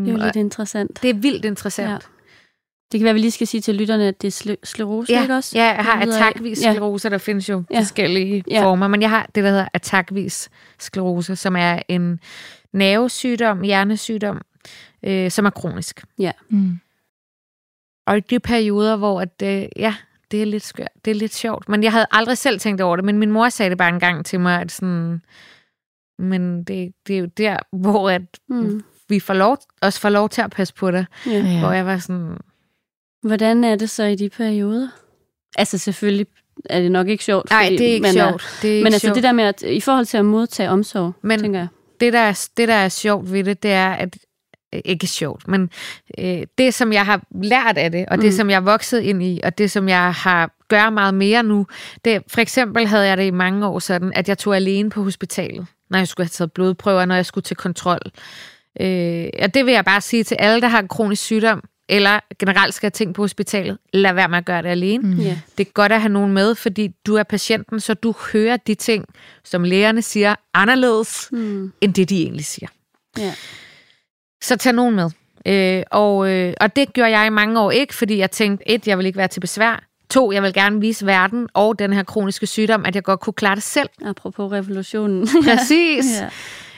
det 0.00 0.08
er 0.08 0.12
jo 0.12 0.24
lidt 0.24 0.36
interessant. 0.36 1.02
Det 1.02 1.10
er 1.10 1.14
vildt 1.14 1.44
interessant. 1.44 1.90
Ja. 1.90 1.98
Det 2.92 3.00
kan 3.00 3.04
være, 3.04 3.10
at 3.10 3.14
vi 3.14 3.20
lige 3.20 3.30
skal 3.30 3.46
sige 3.46 3.60
til 3.60 3.74
lytterne, 3.74 4.08
at 4.08 4.22
det 4.22 4.42
er 4.42 4.56
sklerose, 4.64 5.12
ja, 5.12 5.22
ikke 5.22 5.34
også? 5.34 5.58
Ja, 5.58 5.64
jeg 5.64 5.84
har 5.84 6.02
attackvis 6.02 6.58
sklerose, 6.58 7.10
der 7.10 7.18
findes 7.18 7.48
jo 7.48 7.62
ja. 7.70 7.78
forskellige 7.78 8.44
ja. 8.50 8.64
former, 8.64 8.88
men 8.88 9.02
jeg 9.02 9.10
har 9.10 9.30
det, 9.34 9.44
der 9.44 9.50
hedder 9.50 9.68
attackvis 9.74 10.50
sklerose, 10.78 11.36
som 11.36 11.56
er 11.56 11.78
en 11.88 12.20
nervesygdom, 12.72 13.62
hjernesygdom, 13.62 14.40
øh, 15.02 15.30
som 15.30 15.46
er 15.46 15.50
kronisk. 15.50 16.04
Ja. 16.18 16.32
Mm. 16.48 16.78
Og 18.06 18.16
i 18.16 18.20
de 18.20 18.40
perioder, 18.40 18.96
hvor 18.96 19.20
at, 19.20 19.42
øh, 19.42 19.68
ja, 19.76 19.94
det 20.30 20.42
er 20.42 20.46
lidt 20.46 20.62
skørt, 20.62 20.88
det 21.04 21.10
er 21.10 21.14
lidt 21.14 21.34
sjovt, 21.34 21.68
men 21.68 21.82
jeg 21.82 21.92
havde 21.92 22.06
aldrig 22.10 22.38
selv 22.38 22.60
tænkt 22.60 22.80
over 22.80 22.96
det, 22.96 23.04
men 23.04 23.18
min 23.18 23.30
mor 23.30 23.48
sagde 23.48 23.70
det 23.70 23.78
bare 23.78 23.88
en 23.94 24.00
gang 24.00 24.26
til 24.26 24.40
mig, 24.40 24.60
at 24.60 24.72
sådan, 24.72 25.22
men 26.18 26.64
det, 26.64 26.94
det 27.06 27.16
er 27.16 27.20
jo 27.20 27.26
der, 27.26 27.58
hvor 27.72 28.10
at 28.10 28.22
mm. 28.48 28.82
Vi 29.08 29.20
får 29.20 29.34
lov, 29.34 29.58
også 29.82 30.00
får 30.00 30.08
lov 30.08 30.28
til 30.28 30.42
at 30.42 30.50
passe 30.50 30.74
på 30.74 30.90
det, 30.90 31.06
ja. 31.26 31.58
hvor 31.60 31.72
jeg 31.72 31.86
var 31.86 31.98
sådan, 31.98 32.36
Hvordan 33.24 33.64
er 33.64 33.76
det 33.76 33.90
så 33.90 34.04
i 34.04 34.14
de 34.14 34.28
perioder? 34.28 34.88
Altså 35.56 35.78
selvfølgelig 35.78 36.26
er 36.70 36.80
det 36.80 36.90
nok 36.90 37.08
ikke 37.08 37.24
sjovt. 37.24 37.50
Nej, 37.50 37.68
det 37.68 37.90
er 37.90 37.94
ikke 37.94 38.12
sjovt. 38.12 38.58
Det 38.62 38.70
er 38.70 38.74
ikke 38.74 38.84
men 38.84 38.92
altså 38.92 39.06
sjovt. 39.06 39.14
det 39.14 39.22
der 39.22 39.32
med, 39.32 39.44
at 39.44 39.62
i 39.62 39.80
forhold 39.80 40.06
til 40.06 40.16
at 40.16 40.24
modtage 40.24 40.70
omsorg, 40.70 41.12
men 41.22 41.40
tænker 41.40 41.58
jeg. 41.58 41.68
Det 42.00 42.12
der, 42.12 42.18
er, 42.18 42.48
det, 42.56 42.68
der 42.68 42.74
er 42.74 42.88
sjovt 42.88 43.32
ved 43.32 43.44
det, 43.44 43.62
det 43.62 43.70
er, 43.70 43.90
at 43.90 44.16
øh, 44.74 44.80
ikke 44.84 45.06
sjovt, 45.06 45.48
men 45.48 45.70
øh, 46.18 46.42
det, 46.58 46.74
som 46.74 46.92
jeg 46.92 47.06
har 47.06 47.22
lært 47.42 47.78
af 47.78 47.90
det, 47.90 48.06
og 48.08 48.18
det, 48.18 48.24
mm. 48.24 48.32
som 48.32 48.50
jeg 48.50 48.56
er 48.56 48.60
vokset 48.60 49.00
ind 49.00 49.22
i, 49.22 49.40
og 49.44 49.58
det, 49.58 49.70
som 49.70 49.88
jeg 49.88 50.12
har 50.12 50.50
gør 50.68 50.90
meget 50.90 51.14
mere 51.14 51.42
nu, 51.42 51.66
det, 52.04 52.22
for 52.28 52.40
eksempel 52.40 52.86
havde 52.86 53.06
jeg 53.06 53.16
det 53.16 53.26
i 53.26 53.30
mange 53.30 53.66
år 53.66 53.78
sådan, 53.78 54.12
at 54.14 54.28
jeg 54.28 54.38
tog 54.38 54.56
alene 54.56 54.90
på 54.90 55.02
hospitalet, 55.02 55.66
når 55.90 55.98
jeg 55.98 56.08
skulle 56.08 56.24
have 56.24 56.30
taget 56.30 56.52
blodprøver, 56.52 57.04
når 57.04 57.14
jeg 57.14 57.26
skulle 57.26 57.42
til 57.42 57.56
kontrol. 57.56 58.00
Øh, 58.80 59.28
og 59.42 59.54
det 59.54 59.66
vil 59.66 59.74
jeg 59.74 59.84
bare 59.84 60.00
sige 60.00 60.24
til 60.24 60.34
alle, 60.34 60.60
der 60.60 60.68
har 60.68 60.80
en 60.80 60.88
kronisk 60.88 61.22
sygdom, 61.22 61.62
eller 61.88 62.20
generelt 62.38 62.74
skal 62.74 62.86
have 62.86 62.90
ting 62.90 63.14
på 63.14 63.22
hospitalet, 63.22 63.78
lad 63.92 64.12
være 64.12 64.28
med 64.28 64.38
at 64.38 64.44
gøre 64.44 64.62
det 64.62 64.68
alene. 64.68 65.14
Mm. 65.14 65.20
Yeah. 65.20 65.36
Det 65.58 65.66
er 65.66 65.70
godt 65.72 65.92
at 65.92 66.00
have 66.00 66.12
nogen 66.12 66.32
med, 66.32 66.54
fordi 66.54 66.88
du 67.06 67.14
er 67.14 67.22
patienten, 67.22 67.80
så 67.80 67.94
du 67.94 68.14
hører 68.32 68.56
de 68.56 68.74
ting, 68.74 69.04
som 69.44 69.64
lægerne 69.64 70.02
siger, 70.02 70.34
anderledes, 70.54 71.28
mm. 71.32 71.72
end 71.80 71.94
det 71.94 72.08
de 72.08 72.22
egentlig 72.22 72.44
siger. 72.44 72.68
Yeah. 73.20 73.32
Så 74.42 74.56
tag 74.56 74.72
nogen 74.72 74.94
med. 74.94 75.10
Øh, 75.46 75.82
og, 75.90 76.30
øh, 76.30 76.54
og 76.60 76.76
det 76.76 76.92
gjorde 76.92 77.18
jeg 77.18 77.26
i 77.26 77.30
mange 77.30 77.60
år 77.60 77.70
ikke, 77.70 77.94
fordi 77.94 78.18
jeg 78.18 78.30
tænkte, 78.30 78.70
et, 78.70 78.88
jeg 78.88 78.98
vil 78.98 79.06
ikke 79.06 79.18
være 79.18 79.28
til 79.28 79.40
besvær. 79.40 79.84
To, 80.10 80.32
jeg 80.32 80.42
vil 80.42 80.52
gerne 80.54 80.80
vise 80.80 81.06
verden 81.06 81.48
og 81.54 81.78
den 81.78 81.92
her 81.92 82.02
kroniske 82.02 82.46
sygdom, 82.46 82.84
at 82.84 82.94
jeg 82.94 83.02
godt 83.02 83.20
kunne 83.20 83.32
klare 83.32 83.54
det 83.54 83.62
selv. 83.62 83.88
Apropos 84.04 84.52
revolutionen. 84.52 85.28
Præcis. 85.44 86.04
ja. 86.20 86.28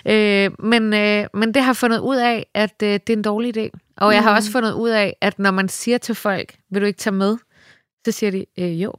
Øh, 0.08 0.50
men, 0.58 0.94
øh, 0.94 1.26
men 1.34 1.54
det 1.54 1.62
har 1.62 1.72
fundet 1.72 1.98
ud 1.98 2.16
af, 2.16 2.46
at 2.54 2.82
øh, 2.82 2.88
det 2.88 3.10
er 3.10 3.16
en 3.16 3.22
dårlig 3.22 3.56
idé. 3.56 3.70
Og 3.96 4.14
jeg 4.14 4.22
har 4.22 4.30
mm. 4.30 4.36
også 4.36 4.50
fundet 4.50 4.72
ud 4.72 4.90
af, 4.90 5.16
at 5.20 5.38
når 5.38 5.50
man 5.50 5.68
siger 5.68 5.98
til 5.98 6.14
folk, 6.14 6.56
vil 6.70 6.80
du 6.80 6.86
ikke 6.86 6.98
tage 6.98 7.14
med? 7.14 7.36
Så 8.06 8.12
siger 8.12 8.30
de, 8.30 8.46
øh, 8.58 8.82
jo. 8.82 8.92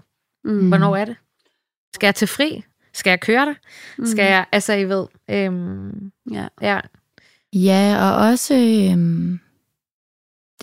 Mm. 0.44 0.68
Hvornår 0.68 0.96
er 0.96 1.06
det? 1.06 1.16
Skal 1.94 2.08
jeg 2.08 2.16
til 2.16 2.28
fri? 2.28 2.64
Skal 2.94 3.10
jeg 3.10 3.20
køre 3.20 3.46
dig? 3.46 3.56
Mm. 3.98 4.06
Skal 4.06 4.26
jeg, 4.26 4.46
altså 4.52 4.74
I 4.74 4.90
ved. 4.90 5.08
Øhm, 5.30 6.12
ja. 6.32 6.48
ja. 6.62 6.80
Ja, 7.54 7.98
og 8.02 8.28
også, 8.28 8.56
øhm, 8.56 9.40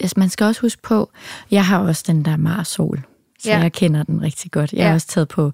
altså 0.01 0.15
man 0.17 0.29
skal 0.29 0.45
også 0.45 0.61
huske 0.61 0.83
på, 0.83 1.11
jeg 1.51 1.67
har 1.67 1.79
også 1.79 2.05
den 2.07 2.25
der 2.25 2.37
Marsol, 2.37 3.03
så 3.39 3.51
ja. 3.51 3.59
jeg 3.59 3.73
kender 3.73 4.03
den 4.03 4.23
rigtig 4.23 4.51
godt. 4.51 4.73
Jeg 4.73 4.79
ja. 4.79 4.87
har 4.87 4.95
også 4.95 5.07
taget 5.07 5.29
på 5.29 5.53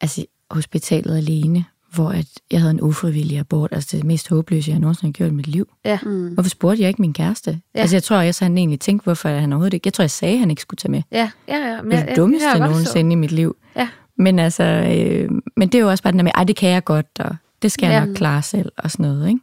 altså, 0.00 0.24
hospitalet 0.50 1.16
alene, 1.16 1.64
hvor 1.94 2.08
at 2.08 2.26
jeg 2.50 2.60
havde 2.60 2.70
en 2.70 2.80
ufrivillig 2.80 3.38
abort, 3.38 3.72
altså 3.72 3.96
det 3.96 4.04
mest 4.04 4.28
håbløse, 4.28 4.70
jeg 4.70 4.78
nogensinde 4.78 5.08
har 5.08 5.12
gjort 5.12 5.30
i 5.30 5.34
mit 5.34 5.46
liv. 5.46 5.68
Ja. 5.84 5.98
Mm. 6.02 6.28
Hvorfor 6.28 6.50
spurgte 6.50 6.82
jeg 6.82 6.88
ikke 6.88 7.02
min 7.02 7.12
kæreste? 7.12 7.60
Ja. 7.74 7.80
Altså 7.80 7.96
jeg 7.96 8.02
tror 8.02 8.16
også, 8.16 8.44
han 8.44 8.58
egentlig 8.58 8.80
tænkte, 8.80 9.04
hvorfor 9.04 9.28
han 9.28 9.52
overhovedet 9.52 9.74
ikke... 9.74 9.86
Jeg 9.86 9.92
tror, 9.92 10.02
jeg 10.02 10.10
sagde, 10.10 10.34
at 10.34 10.40
han 10.40 10.50
ikke 10.50 10.62
skulle 10.62 10.78
tage 10.78 10.90
med. 10.90 11.02
Ja, 11.12 11.30
ja, 11.48 11.58
ja. 11.58 11.82
Men, 11.82 11.90
det 11.90 11.98
er 11.98 12.06
det 12.06 12.16
dummeste 12.16 12.48
ja, 12.48 12.58
nogensinde 12.58 13.12
i 13.12 13.14
mit 13.14 13.32
liv. 13.32 13.56
Ja. 13.76 13.88
Men 14.16 14.38
altså, 14.38 14.64
øh, 14.64 15.30
men 15.56 15.68
det 15.68 15.74
er 15.74 15.82
jo 15.82 15.90
også 15.90 16.02
bare 16.02 16.10
den 16.10 16.18
der 16.18 16.24
med, 16.24 16.32
ej, 16.34 16.44
det 16.44 16.56
kan 16.56 16.70
jeg 16.70 16.84
godt, 16.84 17.06
og 17.20 17.36
det 17.62 17.72
skal 17.72 17.90
jeg 17.90 18.00
ja. 18.00 18.04
nok 18.04 18.16
klare 18.16 18.42
selv, 18.42 18.72
og 18.78 18.90
sådan 18.90 19.06
noget, 19.06 19.28
ikke? 19.28 19.40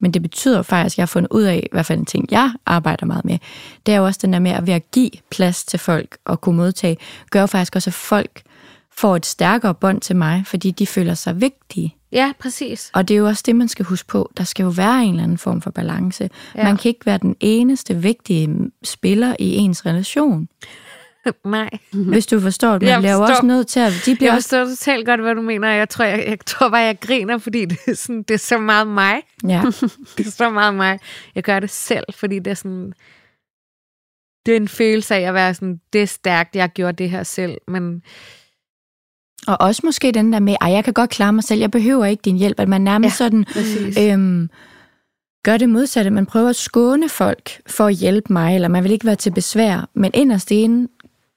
Men 0.00 0.10
det 0.10 0.22
betyder 0.22 0.62
faktisk, 0.62 0.94
at 0.94 0.98
jeg 0.98 1.02
har 1.02 1.06
fundet 1.06 1.28
ud 1.30 1.42
af, 1.42 1.56
i 1.56 1.68
hvert 1.72 1.86
fald 1.86 1.98
en 1.98 2.04
ting, 2.04 2.26
jeg 2.30 2.52
arbejder 2.66 3.06
meget 3.06 3.24
med, 3.24 3.38
det 3.86 3.94
er 3.94 3.98
jo 3.98 4.04
også 4.04 4.20
den 4.22 4.32
der 4.32 4.38
med 4.38 4.50
at 4.50 4.66
ved 4.66 4.74
at 4.74 4.90
give 4.90 5.10
plads 5.30 5.64
til 5.64 5.78
folk 5.78 6.18
og 6.24 6.40
kunne 6.40 6.56
modtage, 6.56 6.96
gør 7.30 7.46
faktisk 7.46 7.76
også, 7.76 7.90
at 7.90 7.94
folk 7.94 8.42
får 9.00 9.16
et 9.16 9.26
stærkere 9.26 9.74
bånd 9.74 10.00
til 10.00 10.16
mig, 10.16 10.42
fordi 10.46 10.70
de 10.70 10.86
føler 10.86 11.14
sig 11.14 11.40
vigtige. 11.40 11.96
Ja, 12.12 12.32
præcis. 12.38 12.90
Og 12.94 13.08
det 13.08 13.14
er 13.14 13.18
jo 13.18 13.26
også 13.26 13.42
det, 13.46 13.56
man 13.56 13.68
skal 13.68 13.84
huske 13.84 14.08
på. 14.08 14.30
Der 14.36 14.44
skal 14.44 14.62
jo 14.62 14.68
være 14.68 15.04
en 15.04 15.10
eller 15.10 15.22
anden 15.22 15.38
form 15.38 15.62
for 15.62 15.70
balance. 15.70 16.30
Ja. 16.56 16.64
Man 16.64 16.76
kan 16.76 16.88
ikke 16.88 17.06
være 17.06 17.18
den 17.18 17.36
eneste 17.40 17.96
vigtige 17.96 18.70
spiller 18.84 19.36
i 19.38 19.56
ens 19.56 19.86
relation. 19.86 20.48
Nej. 21.44 21.70
Hvis 21.92 22.26
du 22.26 22.40
forstår 22.40 22.78
det. 22.78 22.88
Man 22.88 23.00
bliver 23.00 23.14
jo 23.14 23.22
også 23.22 23.46
nødt 23.46 23.66
til 23.66 23.80
at... 23.80 23.92
De 24.06 24.16
bliver 24.16 24.32
jeg 24.32 24.36
forstår 24.36 24.58
også... 24.58 24.76
totalt 24.76 25.06
godt, 25.06 25.20
hvad 25.20 25.34
du 25.34 25.42
mener. 25.42 25.68
Jeg 25.68 25.88
tror, 25.88 26.04
jeg, 26.04 26.24
jeg 26.28 26.38
tror 26.46 26.68
bare, 26.68 26.80
jeg 26.80 27.00
griner, 27.00 27.38
fordi 27.38 27.64
det 27.64 27.78
er, 27.86 27.94
sådan, 27.94 28.22
det 28.22 28.34
er 28.34 28.38
så 28.38 28.58
meget 28.58 28.86
mig. 28.86 29.22
Ja. 29.48 29.62
det 30.16 30.26
er 30.26 30.30
så 30.30 30.50
meget 30.50 30.74
mig. 30.74 30.98
Jeg 31.34 31.42
gør 31.42 31.60
det 31.60 31.70
selv, 31.70 32.04
fordi 32.14 32.38
det 32.38 32.50
er 32.50 32.54
sådan... 32.54 32.92
Det 34.46 34.52
er 34.52 34.56
en 34.56 34.68
følelse 34.68 35.14
af 35.14 35.20
at 35.20 35.34
være 35.34 35.54
sådan, 35.54 35.80
det 35.92 36.02
er 36.02 36.06
stærkt, 36.06 36.56
jeg 36.56 36.68
gjorde 36.68 36.92
det 36.92 37.10
her 37.10 37.22
selv, 37.22 37.58
men 37.68 38.02
og 39.50 39.60
også 39.60 39.80
måske 39.84 40.12
den 40.12 40.32
der 40.32 40.40
med, 40.40 40.56
at 40.60 40.72
jeg 40.72 40.84
kan 40.84 40.92
godt 40.92 41.10
klare 41.10 41.32
mig 41.32 41.44
selv, 41.44 41.60
jeg 41.60 41.70
behøver 41.70 42.04
ikke 42.04 42.20
din 42.24 42.36
hjælp, 42.36 42.60
at 42.60 42.68
man 42.68 42.80
nærmest 42.80 43.20
ja, 43.20 43.24
sådan 43.24 43.46
øhm, 43.98 44.48
gør 45.44 45.56
det 45.56 45.68
modsatte. 45.68 46.10
Man 46.10 46.26
prøver 46.26 46.48
at 46.48 46.56
skåne 46.56 47.08
folk 47.08 47.50
for 47.66 47.86
at 47.86 47.94
hjælpe 47.94 48.32
mig, 48.32 48.54
eller 48.54 48.68
man 48.68 48.84
vil 48.84 48.92
ikke 48.92 49.06
være 49.06 49.16
til 49.16 49.30
besvær, 49.30 49.88
men 49.94 50.10
inderst 50.14 50.50
inde 50.50 50.88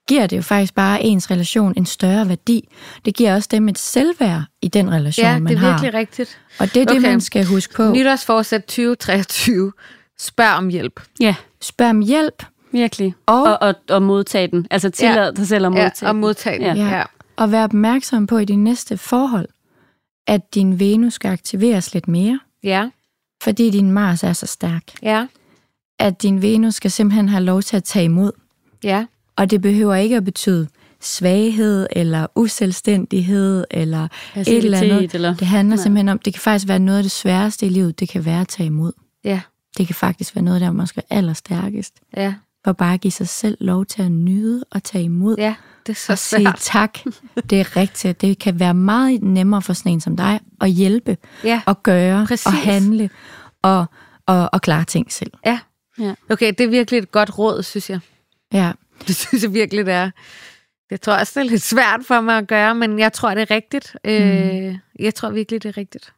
giver 0.07 0.28
det 0.28 0.38
jo 0.38 0.41
faktisk 0.41 0.76
bare 0.76 1.03
ens 1.03 1.32
relation 1.32 1.74
en 1.78 1.86
større 1.86 2.30
værdi. 2.30 2.70
Det 3.05 3.16
giver 3.16 3.36
også 3.36 3.49
dem 3.51 3.70
et 3.70 3.78
selvværd 3.78 4.41
i 4.61 4.68
den 4.68 4.91
relation, 4.91 5.26
man 5.26 5.34
har. 5.34 5.49
Ja, 5.49 5.55
det 5.55 5.64
er 5.64 5.72
virkelig 5.72 5.91
har. 5.91 5.99
rigtigt. 5.99 6.39
Og 6.59 6.74
det 6.74 6.78
er 6.78 6.82
okay. 6.82 6.93
det, 6.93 7.01
man 7.01 7.22
skal 7.22 7.45
huske 7.45 7.74
på. 7.74 7.91
Nytårsforsæt 7.91 8.64
2023. 8.64 9.72
Spørg 10.20 10.57
om 10.57 10.70
hjælp. 10.70 11.01
Ja. 11.20 11.36
Spørg 11.61 11.89
om 11.89 11.99
hjælp. 11.99 12.43
Virkelig. 12.72 13.14
Og, 13.26 13.43
og, 13.43 13.57
og, 13.61 13.76
og 13.89 14.01
modtage 14.01 14.47
den. 14.47 14.68
Altså 14.72 14.89
tillad 14.89 15.26
ja. 15.26 15.32
dig 15.32 15.47
selv 15.47 15.66
at 15.66 15.72
modtage 15.72 15.93
ja, 16.01 16.07
og 16.07 16.16
modtage 16.16 16.68
den. 16.68 16.78
Ja. 16.78 16.89
ja. 16.97 17.03
Og 17.36 17.52
vær 17.52 17.64
opmærksom 17.64 18.28
på 18.28 18.38
i 18.38 18.46
din 18.46 18.64
næste 18.64 18.98
forhold, 18.98 19.48
at 20.28 20.56
din 20.56 20.80
Venus 20.80 21.14
skal 21.14 21.32
aktiveres 21.32 21.94
lidt 21.94 22.08
mere. 22.08 22.40
Ja. 22.64 22.90
Fordi 23.44 23.70
din 23.70 23.92
Mars 23.92 24.24
er 24.24 24.34
så 24.34 24.46
stærk. 24.46 24.84
Ja. 25.02 25.28
At 26.00 26.22
din 26.22 26.42
Venus 26.42 26.76
skal 26.76 26.92
simpelthen 26.92 27.30
have 27.30 27.44
lov 27.44 27.62
til 27.62 27.78
at 27.78 27.84
tage 27.84 28.06
imod. 28.06 28.32
Ja. 28.84 29.06
Og 29.36 29.52
det 29.52 29.62
behøver 29.62 29.96
ikke 29.96 30.18
at 30.18 30.26
betyde 30.26 30.68
svaghed 31.02 31.88
eller 31.92 32.28
uselvstændighed 32.36 33.66
eller 33.72 34.08
et 34.36 34.48
eller 34.48 34.78
andet. 34.78 35.14
Eller? 35.14 35.36
Det 35.36 35.48
handler 35.48 35.76
Nej. 35.76 35.84
simpelthen 35.84 36.10
om, 36.10 36.20
det 36.20 36.34
kan 36.34 36.42
faktisk 36.42 36.68
være 36.68 36.80
noget 36.80 36.98
af 36.98 37.04
det 37.04 37.12
sværeste 37.12 37.66
i 37.66 37.70
livet, 37.70 38.00
det 38.00 38.10
kan 38.10 38.26
være 38.26 38.42
at 38.42 38.48
tage 38.48 38.68
imod. 38.68 38.92
Ja. 39.24 39.42
Det 39.78 39.88
kan 39.88 39.96
faktisk 39.96 40.36
være 40.36 40.44
noget, 40.44 40.62
der 40.62 40.72
måske 40.72 41.02
er 41.10 41.18
allerstærkest. 41.18 41.94
Ja. 42.18 42.34
For 42.66 42.74
bare 42.74 42.94
at 42.94 43.02
give 43.02 43.12
sig 43.12 43.28
selv 43.28 43.58
lov 43.60 43.86
til 43.86 44.02
at 44.02 44.12
nyde 44.12 44.64
og 44.72 44.84
tage 44.84 45.04
imod. 45.04 45.36
Ja 45.38 45.56
det 45.88 45.94
er 45.94 45.98
så 45.98 46.12
og 46.12 46.18
sige 46.18 46.54
tak. 46.58 47.00
Det 47.50 47.60
er 47.60 47.78
rigtigt. 47.78 48.22
Det 48.22 48.40
kan 48.40 48.60
være 48.60 48.74
meget 48.74 49.24
nemmere 49.24 49.62
for 49.62 49.74
sådan 49.74 49.92
en 49.92 50.02
som 50.02 50.18
dig 50.18 50.40
at 50.62 50.70
hjælpe 50.70 51.18
ja, 51.44 51.62
og 51.66 51.84
gøre 51.84 52.26
præcis. 52.28 52.46
og 52.46 52.54
handle 52.54 53.10
og, 53.62 53.86
og, 54.26 54.50
og 54.54 54.62
klare 54.62 54.84
ting 54.84 55.12
selv. 55.12 55.32
Ja. 55.46 55.60
ja. 56.00 56.14
Okay, 56.30 56.54
det 56.58 56.62
er 56.62 56.68
virkelig 56.68 56.98
et 56.98 57.12
godt 57.12 57.38
råd, 57.38 57.64
synes 57.64 57.90
jeg. 57.90 58.00
Ja. 58.54 58.72
Det 59.08 59.16
synes 59.16 59.44
jeg 59.44 59.54
virkelig, 59.54 59.86
det 59.86 59.94
er. 59.94 60.12
Jeg 60.92 61.02
tror 61.02 61.14
også, 61.14 61.40
det 61.40 61.46
er 61.46 61.50
lidt 61.50 61.62
svært 61.62 62.00
for 62.08 62.22
mig 62.22 62.38
at 62.38 62.48
gøre, 62.48 62.76
men 62.76 63.00
jeg 63.00 63.14
tror, 63.14 63.34
det 63.34 63.42
er 63.42 63.52
rigtigt. 63.52 63.96
Mm. 64.04 64.10
Øh, 64.12 64.78
jeg 65.00 65.16
tror 65.16 65.30
virkelig, 65.30 65.64
det 65.64 65.70
er 65.70 65.78
rigtigt. 65.78 66.14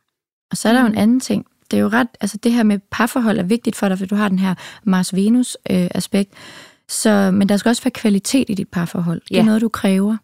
Og 0.51 0.57
så 0.57 0.69
er 0.69 0.73
der 0.73 0.81
jo 0.81 0.87
en 0.87 0.97
anden 0.97 1.19
ting. 1.19 1.45
Det 1.71 1.77
er 1.77 1.81
jo 1.81 1.87
ret, 1.87 2.07
altså 2.21 2.37
det 2.37 2.51
her 2.51 2.63
med 2.63 2.79
parforhold 2.91 3.39
er 3.39 3.43
vigtigt 3.43 3.75
for 3.75 3.89
dig, 3.89 3.97
for 3.97 4.05
du 4.05 4.15
har 4.15 4.29
den 4.29 4.39
her 4.39 4.55
Mars-Venus-aspekt. 4.83 6.31
Øh, 6.31 6.37
så, 6.87 7.31
men 7.33 7.49
der 7.49 7.57
skal 7.57 7.69
også 7.69 7.83
være 7.83 7.91
kvalitet 7.91 8.49
i 8.49 8.53
dit 8.53 8.67
parforhold. 8.67 9.21
Det 9.29 9.37
er 9.37 9.43
noget, 9.43 9.61
du 9.61 9.69
kræver. 9.69 10.17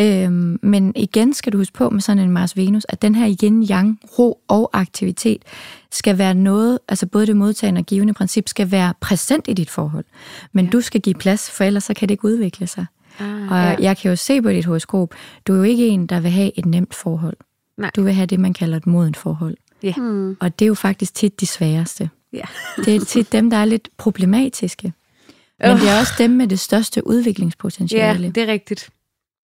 Øhm, 0.00 0.58
men 0.62 0.92
igen 0.96 1.34
skal 1.34 1.52
du 1.52 1.58
huske 1.58 1.72
på 1.72 1.90
med 1.90 2.00
sådan 2.00 2.18
en 2.18 2.36
Mars-Venus, 2.36 2.82
at 2.88 3.02
den 3.02 3.14
her 3.14 3.36
yin-yang, 3.42 4.18
ro 4.18 4.40
og 4.48 4.70
aktivitet, 4.72 5.42
skal 5.90 6.18
være 6.18 6.34
noget, 6.34 6.78
altså 6.88 7.06
både 7.06 7.26
det 7.26 7.36
modtagende 7.36 7.78
og 7.78 7.84
givende 7.84 8.14
princip, 8.14 8.48
skal 8.48 8.70
være 8.70 8.94
præsent 9.00 9.48
i 9.48 9.52
dit 9.52 9.70
forhold. 9.70 10.04
Men 10.52 10.64
ja. 10.64 10.70
du 10.70 10.80
skal 10.80 11.00
give 11.00 11.14
plads, 11.14 11.50
for 11.50 11.64
ellers 11.64 11.84
så 11.84 11.94
kan 11.94 12.08
det 12.08 12.12
ikke 12.12 12.24
udvikle 12.24 12.66
sig. 12.66 12.86
Ah, 13.18 13.42
og 13.42 13.58
ja. 13.58 13.76
jeg 13.80 13.96
kan 13.96 14.10
jo 14.10 14.16
se 14.16 14.42
på 14.42 14.50
dit 14.50 14.64
horoskop, 14.64 15.14
du 15.46 15.52
er 15.52 15.56
jo 15.56 15.62
ikke 15.62 15.88
en, 15.88 16.06
der 16.06 16.20
vil 16.20 16.30
have 16.30 16.58
et 16.58 16.66
nemt 16.66 16.94
forhold. 16.94 17.36
Nej. 17.76 17.90
Du 17.96 18.02
vil 18.02 18.12
have 18.12 18.26
det, 18.26 18.40
man 18.40 18.52
kalder 18.52 18.76
et 18.76 18.86
modent 18.86 19.16
forhold. 19.16 19.56
Mm. 19.96 20.36
Og 20.40 20.58
det 20.58 20.64
er 20.64 20.68
jo 20.68 20.74
faktisk 20.74 21.14
tit 21.14 21.40
de 21.40 21.46
sværeste. 21.46 22.10
Ja. 22.32 22.44
Det 22.76 22.96
er 22.96 23.04
tit 23.04 23.32
dem, 23.32 23.50
der 23.50 23.56
er 23.56 23.64
lidt 23.64 23.88
problematiske. 23.96 24.92
Men 25.62 25.76
det 25.76 25.88
er 25.88 25.98
også 26.00 26.12
dem 26.18 26.30
med 26.30 26.46
det 26.48 26.60
største 26.60 27.02
Ja, 27.06 27.10
udviklingspotentiale. 27.10 28.30
det 28.30 28.42
er 28.42 28.46
rigtigt. 28.52 28.88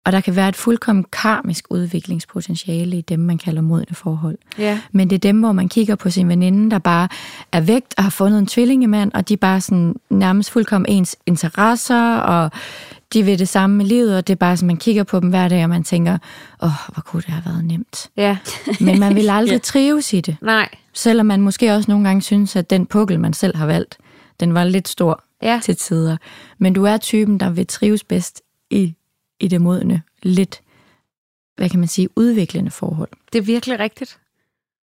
Og 0.05 0.11
der 0.13 0.22
kan 0.22 0.36
være 0.36 0.49
et 0.49 0.55
fuldkommen 0.55 1.05
karmisk 1.11 1.65
udviklingspotentiale 1.70 2.97
i 2.97 3.01
dem, 3.01 3.20
man 3.20 3.38
kalder 3.38 3.61
modne 3.61 3.95
forhold. 3.95 4.38
Ja. 4.57 4.80
Men 4.91 5.09
det 5.09 5.15
er 5.15 5.20
dem, 5.20 5.39
hvor 5.39 5.51
man 5.51 5.70
kigger 5.70 5.95
på 5.95 6.09
sin 6.09 6.30
veninde, 6.30 6.72
der 6.72 6.80
bare 6.80 7.07
er 7.51 7.61
vægt 7.61 7.93
og 7.97 8.03
har 8.03 8.09
fundet 8.09 8.39
en 8.39 8.47
tvillingemand, 8.47 9.11
og 9.13 9.30
de 9.30 9.38
bare 9.38 9.61
sådan 9.61 9.95
nærmest 10.09 10.51
fuldkommen 10.51 10.89
ens 10.91 11.15
interesser, 11.26 12.15
og 12.18 12.51
de 13.13 13.24
vil 13.24 13.39
det 13.39 13.47
samme 13.49 13.76
med 13.76 13.86
livet, 13.86 14.18
og 14.18 14.28
det 14.28 14.34
er 14.34 14.38
bare 14.38 14.57
sådan, 14.57 14.68
man 14.68 14.78
kigger 14.78 15.03
på 15.03 15.20
dem 15.20 15.30
hver 15.30 15.47
dag, 15.47 15.63
og 15.63 15.70
man 15.70 15.84
tænker, 15.84 16.18
åh, 16.61 16.68
oh, 16.68 16.93
hvor 16.93 17.01
kunne 17.01 17.22
det 17.22 17.30
have 17.30 17.43
været 17.45 17.65
nemt. 17.65 18.09
Ja. 18.18 18.38
Men 18.80 18.99
man 18.99 19.15
vil 19.15 19.30
aldrig 19.39 19.53
Ja. 19.53 19.59
trives 19.59 20.13
i 20.13 20.22
det. 20.22 20.38
Nej. 20.41 20.70
Selvom 20.93 21.26
man 21.26 21.41
måske 21.41 21.74
også 21.76 21.91
nogle 21.91 22.07
gange 22.07 22.22
synes, 22.22 22.55
at 22.55 22.70
den 22.70 22.86
pukkel, 22.86 23.20
man 23.20 23.34
selv 23.34 23.55
har 23.57 23.65
valgt, 23.65 23.97
den 24.39 24.53
var 24.53 24.63
lidt 24.63 24.88
stor 24.88 25.24
Ja. 25.42 25.60
til 25.64 25.76
tider. 25.76 26.18
Men 26.58 26.74
du 26.74 26.84
er 26.84 26.98
typen, 26.98 27.40
der 27.40 27.50
vil 27.50 27.68
trives 27.68 28.04
bedst 28.04 28.42
i, 28.70 28.96
i 29.40 29.48
det 29.48 29.62
modne, 29.62 30.02
lidt, 30.24 30.62
hvad 31.58 31.70
kan 31.70 31.80
man 31.80 31.88
sige, 31.88 32.10
udviklende 32.16 32.72
forhold. 32.72 33.10
Det 33.34 33.40
er 33.40 33.44
virkelig 33.44 33.80
rigtigt. 33.80 34.20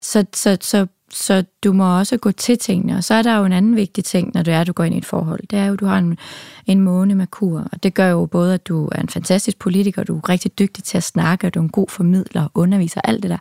Så, 0.01 0.25
så, 0.33 0.57
så, 0.61 0.87
så 1.09 1.43
du 1.63 1.73
må 1.73 1.97
også 1.97 2.17
gå 2.17 2.31
til 2.31 2.57
tingene. 2.57 2.97
Og 2.97 3.03
så 3.03 3.13
er 3.13 3.21
der 3.21 3.37
jo 3.37 3.45
en 3.45 3.51
anden 3.51 3.75
vigtig 3.75 4.03
ting, 4.03 4.31
når 4.33 4.43
du 4.43 4.51
er, 4.51 4.63
du 4.63 4.73
går 4.73 4.83
ind 4.83 4.95
i 4.95 4.97
et 4.97 5.05
forhold. 5.05 5.47
Det 5.47 5.59
er 5.59 5.65
jo, 5.65 5.73
at 5.73 5.79
du 5.79 5.85
har 5.85 5.97
en, 5.97 6.17
en 6.65 6.81
måne 6.81 7.15
med 7.15 7.27
kur. 7.27 7.59
Og 7.71 7.83
det 7.83 7.93
gør 7.93 8.07
jo 8.07 8.25
både, 8.25 8.53
at 8.53 8.67
du 8.67 8.89
er 8.91 9.01
en 9.01 9.09
fantastisk 9.09 9.59
politiker, 9.59 10.03
du 10.03 10.17
er 10.17 10.29
rigtig 10.29 10.59
dygtig 10.59 10.83
til 10.83 10.97
at 10.97 11.03
snakke, 11.03 11.47
og 11.47 11.53
du 11.53 11.59
er 11.59 11.63
en 11.63 11.69
god 11.69 11.89
formidler 11.89 12.47
underviser, 12.55 13.01
alt 13.01 13.23
det 13.23 13.29
der. 13.29 13.37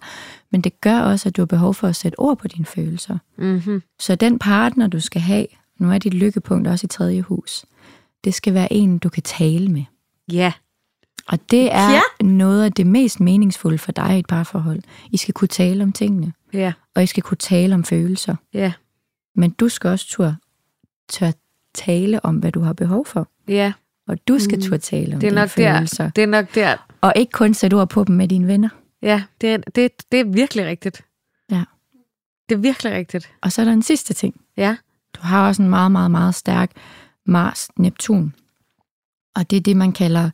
Men 0.51 0.61
det 0.61 0.81
gør 0.81 1.01
også, 1.01 1.29
at 1.29 1.37
du 1.37 1.43
har 1.43 1.47
behov 1.47 1.75
for 1.75 1.89
at 1.89 1.97
sætte 1.97 2.19
ord 2.19 2.39
på 2.39 2.49
dine 2.49 2.67
følelser. 2.67 3.19
Mm-hmm. 3.39 3.83
Så 4.01 4.15
den 4.15 4.39
partner, 4.39 4.87
du 4.87 5.01
skal 5.01 5.21
have, 5.21 5.47
nu 5.81 5.93
er 5.93 5.99
dit 5.99 6.15
lykkepunkt 6.15 6.69
også 6.69 6.85
i 6.85 6.89
tredje 6.89 7.21
hus, 7.23 7.65
det 8.25 8.35
skal 8.35 8.55
være 8.55 8.73
en, 8.73 8.99
du 8.99 9.09
kan 9.09 9.23
tale 9.23 9.69
med. 9.69 9.85
Ja. 10.33 10.53
Og 11.29 11.39
det 11.51 11.73
er 11.75 11.91
Ja. 11.91 12.01
noget 12.25 12.65
af 12.65 12.73
det 12.73 12.87
mest 12.87 13.21
meningsfulde 13.21 13.79
for 13.79 13.93
dig 13.93 14.17
i 14.17 14.19
et 14.19 14.27
parforhold. 14.27 14.83
I 15.11 15.17
skal 15.17 15.35
kunne 15.35 15.49
tale 15.49 15.83
om 15.83 15.93
tingene, 15.93 16.33
Ja. 16.53 16.73
og 16.95 17.03
I 17.03 17.07
skal 17.07 17.23
kunne 17.23 17.39
tale 17.39 17.75
om 17.75 17.85
følelser. 17.85 18.37
Ja. 18.55 18.73
Men 19.35 19.51
du 19.51 19.69
skal 19.69 19.91
også 19.91 20.09
tør, 20.09 20.33
tør 21.09 21.31
tale 21.75 22.25
om, 22.25 22.37
hvad 22.37 22.53
du 22.53 22.61
har 22.61 22.73
behov 22.73 23.07
for. 23.07 23.29
Ja. 23.49 23.73
Og 24.09 24.29
du 24.29 24.39
skal 24.39 24.59
Mm. 24.59 24.63
tør 24.63 24.77
tale 24.77 25.15
om 25.15 25.21
Det 25.21 25.27
er 25.27 25.31
dine 25.31 25.41
nok 25.41 25.57
der. 25.57 25.75
følelser. 25.77 26.11
Det 26.11 26.23
er 26.23 26.27
nok 26.27 26.55
der. 26.55 26.77
Og 27.01 27.13
ikke 27.17 27.31
kun 27.33 27.55
sætte 27.55 27.75
ord 27.75 27.89
på 27.89 28.05
dem 28.05 28.17
med 28.17 28.29
dine 28.29 28.47
venner. 28.47 28.69
Ja, 29.03 29.23
det 29.41 29.51
er, 29.51 29.57
det, 29.57 29.91
det 30.13 30.21
er 30.21 30.25
virkelig 30.25 30.67
rigtigt. 30.67 31.05
Ja. 31.51 31.65
Det 32.49 32.55
er 32.55 32.59
virkelig 32.59 32.93
rigtigt. 32.93 33.33
Og 33.41 33.53
så 33.53 33.61
er 33.61 33.65
der 33.65 33.73
en 33.73 33.83
sidste 33.83 34.15
ting. 34.15 34.41
Ja. 34.57 34.77
Du 35.17 35.21
har 35.23 35.47
også 35.49 35.63
en 35.63 35.69
meget, 35.71 35.93
meget, 35.93 36.11
meget 36.11 36.35
stærk 36.35 36.71
Mars-Neptun. 37.27 38.33
Og 39.37 39.51
det 39.51 39.57
er 39.57 39.61
det, 39.61 39.77
man 39.77 39.93
kalder, 39.93 40.31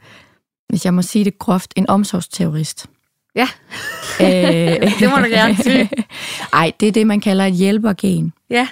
hvis 0.68 0.84
jeg 0.84 0.94
må 0.94 1.02
sige 1.02 1.24
det 1.24 1.38
groft, 1.38 1.72
en 1.76 1.90
omsorgsterrorist. 1.90 2.86
Ja. 3.34 3.48
Øh, 4.20 4.90
Det 5.00 5.10
må 5.10 5.16
du 5.16 5.24
gerne 5.30 5.56
sige. 5.56 5.90
Ej, 6.52 6.72
det 6.80 6.88
er 6.88 6.92
det, 6.92 7.06
man 7.06 7.20
kalder 7.20 7.44
et 7.44 7.52
hjælpergen. 7.54 8.32
Ja. 8.50 8.68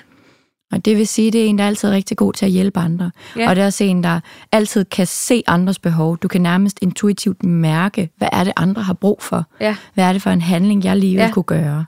Og 0.72 0.84
det 0.84 0.96
vil 0.96 1.08
sige, 1.08 1.30
det 1.30 1.40
er 1.44 1.46
en, 1.46 1.58
der 1.58 1.64
er 1.64 1.68
altid 1.68 1.90
rigtig 1.90 2.16
god 2.16 2.32
til 2.32 2.46
at 2.46 2.52
hjælpe 2.52 2.80
andre. 2.80 3.10
Ja. 3.36 3.48
Og 3.48 3.56
det 3.56 3.62
er 3.62 3.66
også 3.66 3.84
en, 3.84 4.04
der 4.04 4.20
altid 4.52 4.84
kan 4.84 5.06
se 5.06 5.42
andres 5.46 5.78
behov. 5.78 6.18
Du 6.18 6.28
kan 6.28 6.40
nærmest 6.40 6.78
intuitivt 6.82 7.42
mærke, 7.44 8.10
hvad 8.16 8.28
er 8.32 8.44
det, 8.44 8.52
andre 8.56 8.82
har 8.82 8.94
brug 8.94 9.22
for. 9.22 9.44
Ja. 9.60 9.76
Hvad 9.94 10.04
er 10.04 10.12
det 10.12 10.22
for 10.22 10.30
en 10.30 10.40
handling, 10.40 10.84
jeg 10.84 10.96
lige 10.96 11.16
vil 11.16 11.22
Ja. 11.22 11.30
kunne 11.30 11.42
gøre. 11.42 11.84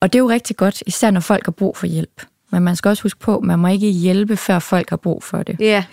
Og 0.00 0.12
det 0.12 0.18
er 0.18 0.22
jo 0.22 0.28
rigtig 0.30 0.56
godt, 0.56 0.82
især 0.86 1.10
når 1.10 1.20
folk 1.20 1.44
har 1.44 1.52
brug 1.52 1.76
for 1.76 1.86
hjælp. 1.86 2.22
Men 2.54 2.62
man 2.62 2.76
skal 2.76 2.88
også 2.88 3.02
huske 3.02 3.20
på, 3.20 3.40
man 3.40 3.58
må 3.58 3.68
ikke 3.68 3.90
hjælpe, 3.90 4.36
før 4.36 4.58
folk 4.58 4.90
har 4.90 4.96
brug 4.96 5.22
for 5.22 5.42
det. 5.42 5.56
Ja. 5.60 5.84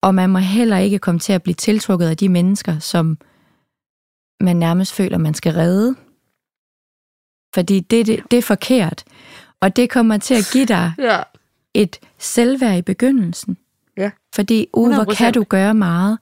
Og 0.00 0.14
man 0.14 0.30
må 0.30 0.38
heller 0.38 0.78
ikke 0.78 0.98
komme 0.98 1.18
til 1.18 1.32
at 1.32 1.42
blive 1.42 1.54
tiltrukket 1.54 2.06
af 2.06 2.16
de 2.16 2.28
mennesker, 2.28 2.78
som 2.78 3.18
man 4.40 4.56
nærmest 4.56 4.92
føler, 4.92 5.18
man 5.18 5.34
skal 5.34 5.52
redde. 5.52 5.94
Fordi 7.54 7.80
det, 7.80 8.06
det, 8.06 8.20
det 8.30 8.36
er 8.38 8.42
forkert. 8.42 9.04
Og 9.60 9.76
det 9.76 9.90
kommer 9.90 10.16
til 10.18 10.34
at 10.34 10.48
give 10.52 10.66
dig 10.66 10.92
Ja. 10.98 11.18
et 11.74 11.96
selvværd 12.18 12.78
i 12.78 12.82
begyndelsen. 12.82 13.56
Ja. 13.96 14.10
Fordi, 14.34 14.66
uh, 14.72 14.94
hvor 14.94 15.12
100%. 15.12 15.16
kan 15.16 15.32
du 15.32 15.44
gøre 15.44 15.74
meget, 15.74 16.18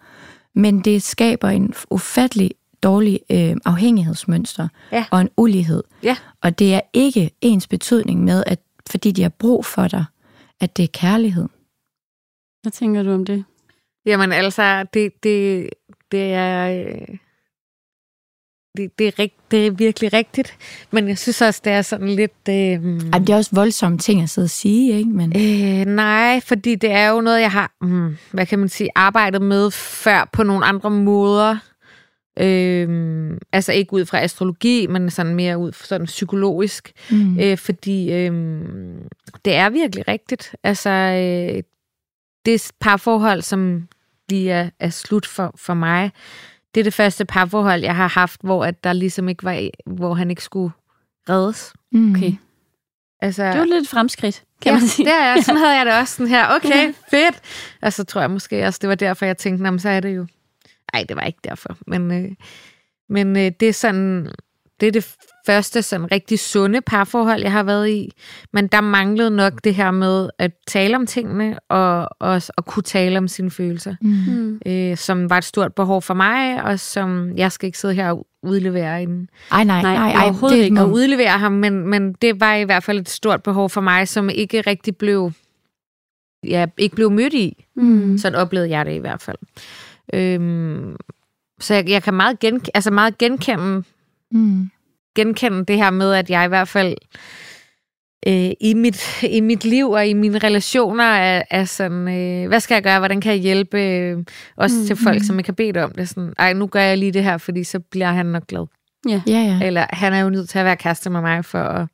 men 0.54 0.80
det 0.80 1.02
skaber 1.02 1.48
en 1.48 1.74
ufattelig 1.90 2.50
dårlig 2.82 3.20
øh, 3.30 3.56
afhængighedsmønster 3.64 4.68
Ja. 4.92 5.04
og 5.10 5.20
en 5.20 5.28
ulighed. 5.36 5.82
Ja. 6.02 6.16
Og 6.42 6.58
det 6.58 6.74
er 6.74 6.80
ikke 6.92 7.30
ens 7.40 7.66
betydning 7.68 8.24
med, 8.24 8.44
at 8.46 8.58
fordi 8.90 9.12
de 9.12 9.22
har 9.22 9.28
brug 9.28 9.64
for 9.64 9.88
dig, 9.88 10.04
at 10.60 10.76
det 10.76 10.82
er 10.82 10.88
kærlighed. 10.92 11.48
Hvad 12.62 12.72
tænker 12.72 13.02
du 13.02 13.12
om 13.12 13.24
det? 13.24 13.44
Jamen 14.06 14.32
altså, 14.32 14.84
det, 14.94 15.22
det, 15.22 15.68
det 16.12 16.32
er... 16.32 16.84
øh, 16.86 17.16
Det, 18.76 18.98
det, 18.98 19.06
er 19.08 19.18
rigt, 19.18 19.34
det 19.50 19.66
er 19.66 19.70
virkelig 19.70 20.12
rigtigt. 20.12 20.56
Men 20.90 21.08
jeg 21.08 21.18
synes 21.18 21.42
også, 21.42 21.60
det 21.64 21.72
er 21.72 21.82
sådan 21.82 22.08
lidt... 22.08 22.48
Øh, 22.48 22.54
Ej, 23.12 23.18
det 23.18 23.30
er 23.30 23.36
også 23.36 23.50
voldsomme 23.54 23.98
ting 23.98 24.22
at 24.22 24.30
sidde 24.30 24.46
og 24.46 24.50
sige, 24.50 24.98
ikke? 24.98 25.10
Men, 25.10 25.32
Øh, 25.36 25.84
nej, 25.84 26.40
fordi 26.40 26.74
det 26.74 26.90
er 26.90 27.08
jo 27.08 27.20
noget, 27.20 27.40
jeg 27.40 27.50
har, 27.52 27.72
hmm, 27.80 28.16
hvad 28.32 28.46
kan 28.46 28.58
man 28.58 28.68
sige, 28.68 28.90
arbejdet 28.94 29.42
med 29.42 29.70
før 29.70 30.28
på 30.32 30.42
nogle 30.42 30.64
andre 30.66 30.90
måder. 30.90 31.56
Øh, 32.40 33.38
altså 33.52 33.72
ikke 33.72 33.92
ud 33.92 34.04
fra 34.04 34.18
astrologi, 34.20 34.86
men 34.86 35.10
sådan 35.10 35.34
mere 35.34 35.58
ud 35.58 35.72
fra 35.72 35.86
sådan 35.86 36.06
psykologisk. 36.06 36.92
mm. 37.10 37.38
Øh, 37.40 37.58
fordi 37.58 38.12
øh, 38.12 38.32
det 39.44 39.54
er 39.54 39.70
virkelig 39.70 40.08
rigtigt. 40.08 40.54
Altså, 40.62 40.90
øh, 40.90 41.62
det 42.46 42.72
parforhold, 42.80 43.42
som 43.42 43.88
lige 44.30 44.50
er, 44.50 44.70
er 44.80 44.90
slut 44.90 45.26
for, 45.26 45.54
for 45.58 45.74
mig, 45.74 46.10
det 46.74 46.80
er 46.80 46.84
det 46.84 46.94
første 46.94 47.24
parforhold, 47.24 47.82
jeg 47.82 47.96
har 47.96 48.08
haft, 48.08 48.40
hvor 48.42 48.64
at 48.64 48.84
der 48.84 48.92
ligesom 48.92 49.28
ikke 49.28 49.44
var, 49.44 49.68
hvor 49.86 50.14
han 50.14 50.30
ikke 50.30 50.42
skulle 50.42 50.72
reddes. 51.28 51.72
Mm. 51.92 52.10
Okay. 52.14 52.32
Altså, 53.20 53.44
Det 53.44 53.58
var 53.58 53.64
lidt 53.64 53.82
et 53.82 53.88
fremskridt, 53.88 54.42
kan 54.62 54.72
ja, 54.72 54.78
man 54.78 54.88
sige. 54.88 55.06
det 55.06 55.14
er 55.14 55.24
jeg. 55.34 55.44
Sådan 55.44 55.60
havde 55.60 55.76
jeg 55.76 55.86
det 55.86 55.94
også 55.94 56.14
sådan 56.14 56.30
her. 56.30 56.46
Okay, 56.56 56.92
fedt. 57.10 57.40
Og 57.82 57.92
så 57.92 58.04
tror 58.04 58.20
jeg 58.20 58.30
måske 58.30 58.66
også, 58.66 58.78
det 58.82 58.88
var 58.88 58.94
derfor, 58.94 59.26
jeg 59.26 59.36
tænkte, 59.36 59.62
"Nå, 59.62 59.70
men 59.70 59.78
så 59.80 59.88
er 59.88 60.00
det 60.00 60.16
jo... 60.16 60.26
Nej, 60.96 61.04
det 61.08 61.16
var 61.16 61.22
ikke 61.22 61.38
derfor. 61.44 61.76
Men, 61.86 62.10
øh, 62.24 62.30
men 63.08 63.36
øh, 63.36 63.52
det 63.60 63.68
er 63.68 63.72
sådan... 63.72 64.30
Det 64.80 64.86
er 64.88 64.92
det 64.92 65.14
første 65.46 65.82
sådan 65.82 66.12
rigtig 66.12 66.38
sunde 66.38 66.80
parforhold, 66.80 67.42
jeg 67.42 67.52
har 67.52 67.62
været 67.62 67.88
i. 67.88 68.10
Men 68.52 68.66
der 68.66 68.80
manglede 68.80 69.30
nok 69.30 69.52
det 69.64 69.74
her 69.74 69.90
med 69.90 70.30
at 70.38 70.50
tale 70.66 70.96
om 70.96 71.06
tingene, 71.06 71.58
og 71.68 72.08
også 72.20 72.52
at 72.58 72.64
kunne 72.66 72.82
tale 72.82 73.18
om 73.18 73.28
sine 73.28 73.50
følelser, 73.50 73.94
Mm. 74.00 74.10
Mm. 74.10 74.60
øh, 74.66 74.96
som 74.96 75.30
var 75.30 75.38
et 75.38 75.44
stort 75.44 75.74
behov 75.74 76.02
for 76.02 76.14
mig, 76.14 76.62
og 76.64 76.80
som 76.80 77.36
jeg 77.36 77.52
skal 77.52 77.66
ikke 77.66 77.78
sidde 77.78 77.94
her 77.94 78.10
og 78.10 78.26
udlevere 78.42 79.02
en, 79.02 79.28
Ej, 79.52 79.64
nej, 79.64 79.82
Nej, 79.82 79.94
nej, 79.94 80.10
ej, 80.12 80.24
overhovedet 80.24 80.58
det 80.58 80.64
ikke. 80.64 80.80
at 80.80 80.86
udlevere 80.88 81.38
ham, 81.38 81.52
men, 81.52 81.88
men 81.88 82.12
det 82.12 82.40
var 82.40 82.54
i 82.54 82.64
hvert 82.64 82.84
fald 82.84 82.98
et 83.00 83.08
stort 83.08 83.42
behov 83.42 83.70
for 83.70 83.80
mig, 83.80 84.08
som 84.08 84.28
ikke 84.30 84.60
rigtig 84.60 84.96
blev, 84.96 85.32
ja, 86.44 86.66
ikke 86.78 86.96
blev 86.96 87.10
mødt 87.10 87.34
i. 87.34 87.64
Mm. 87.76 88.18
Sådan 88.18 88.38
oplevede 88.38 88.70
jeg 88.70 88.86
det 88.86 88.92
i 88.94 88.98
hvert 88.98 89.22
fald. 89.22 89.38
Øhm, 90.14 90.96
så 91.60 91.74
jeg, 91.74 91.88
jeg 91.88 92.02
kan 92.02 92.14
meget, 92.14 92.38
gen, 92.38 92.60
altså 92.74 92.90
meget 92.90 93.18
genkende, 93.18 93.82
Mm. 94.30 94.70
genkende 95.16 95.64
det 95.64 95.76
her 95.76 95.90
med, 95.90 96.12
at 96.12 96.30
jeg 96.30 96.44
i 96.44 96.48
hvert 96.48 96.68
fald 96.68 96.96
øh, 98.26 98.50
i, 98.60 98.74
mit, 98.74 99.22
i 99.22 99.40
mit 99.40 99.64
liv 99.64 99.90
og 99.90 100.06
i 100.06 100.12
mine 100.12 100.38
relationer 100.38 101.04
er, 101.04 101.42
er 101.50 101.64
sådan, 101.64 102.08
øh, 102.08 102.48
hvad 102.48 102.60
skal 102.60 102.74
jeg 102.74 102.82
gøre, 102.82 102.98
hvordan 102.98 103.20
kan 103.20 103.32
jeg 103.32 103.40
hjælpe 103.40 103.80
øh, 103.82 104.24
også 104.56 104.76
Mm. 104.80 104.86
til 104.86 104.96
folk, 104.96 105.24
som 105.24 105.38
ikke 105.38 105.48
har 105.48 105.54
bedt 105.54 105.76
om 105.76 105.90
det. 105.92 106.08
Sådan, 106.08 106.32
Ej, 106.38 106.52
nu 106.52 106.66
gør 106.66 106.80
jeg 106.80 106.98
lige 106.98 107.12
det 107.12 107.24
her, 107.24 107.38
fordi 107.38 107.64
så 107.64 107.78
bliver 107.80 108.12
han 108.12 108.26
nok 108.26 108.46
glad. 108.46 108.66
Ja. 109.08 109.22
Ja, 109.26 109.32
ja. 109.60 109.66
Eller 109.66 109.86
han 109.90 110.12
er 110.12 110.20
jo 110.20 110.30
nødt 110.30 110.48
til 110.48 110.58
at 110.58 110.64
være 110.64 110.76
kæreste 110.76 111.10
med 111.10 111.20
mig 111.20 111.44
for 111.44 111.58
at 111.62 111.88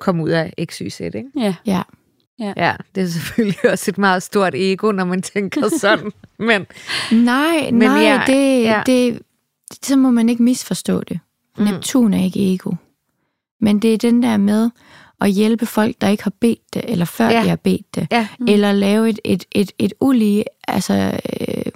komme 0.00 0.22
ud 0.22 0.30
af 0.30 0.52
XYZ, 0.64 1.00
ikke? 1.00 1.24
Ja. 1.36 1.54
Ja. 1.66 1.82
Ja, 2.38 2.76
det 2.94 3.02
er 3.02 3.06
selvfølgelig 3.06 3.56
også 3.72 3.90
et 3.90 3.98
meget 3.98 4.22
stort 4.22 4.54
ego, 4.54 4.92
når 4.92 5.04
man 5.04 5.22
tænker 5.22 5.68
sådan. 5.80 6.12
Men 6.38 6.66
Nej, 7.12 7.70
Men 7.70 7.74
nej, 7.74 8.02
ja, 8.02 8.22
det, 8.26 8.62
ja. 8.62 8.82
det, 8.86 9.22
så 9.82 9.96
må 9.96 10.10
man 10.10 10.28
ikke 10.28 10.42
misforstå 10.42 11.00
det. 11.00 11.20
Mm. 11.58 11.64
Neptun 11.64 12.14
er 12.14 12.24
ikke 12.24 12.54
ego. 12.54 12.72
Men 13.60 13.78
det 13.78 13.94
er 13.94 13.98
den 13.98 14.22
der 14.22 14.36
med 14.36 14.70
at 15.20 15.30
hjælpe 15.30 15.66
folk, 15.66 15.96
der 16.00 16.08
ikke 16.08 16.22
har 16.22 16.32
bedt 16.40 16.74
det, 16.74 16.82
eller 16.90 17.04
før 17.04 17.28
Ja. 17.28 17.42
de 17.42 17.48
har 17.48 17.56
bedt 17.56 17.94
det. 17.94 18.06
ja, 18.10 18.28
Mm. 18.38 18.46
Eller 18.48 18.72
lave 18.72 19.08
et, 19.08 19.18
et, 19.24 19.44
et, 19.52 19.72
et 19.78 19.92
ulige, 20.00 20.44
altså, 20.68 21.20
øh, 21.40 21.72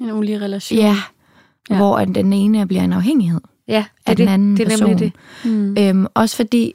En 0.00 0.12
ulige 0.12 0.38
relation. 0.40 0.78
ja, 0.78 0.84
Ja. 0.86 1.74
ja, 1.74 1.76
hvor 1.76 1.98
den 2.04 2.32
ene 2.32 2.66
bliver 2.66 2.82
en 2.82 2.92
afhængighed 2.92 3.40
ja, 3.68 3.84
det 3.98 4.10
af 4.10 4.16
den 4.16 4.26
det. 4.26 4.32
anden 4.32 4.56
det 4.56 4.64
er 4.64 4.68
person. 4.70 4.88
nemlig 4.88 5.12
det. 5.44 5.50
Mm. 5.52 5.76
Øhm, 5.78 6.06
også 6.14 6.36
fordi, 6.36 6.72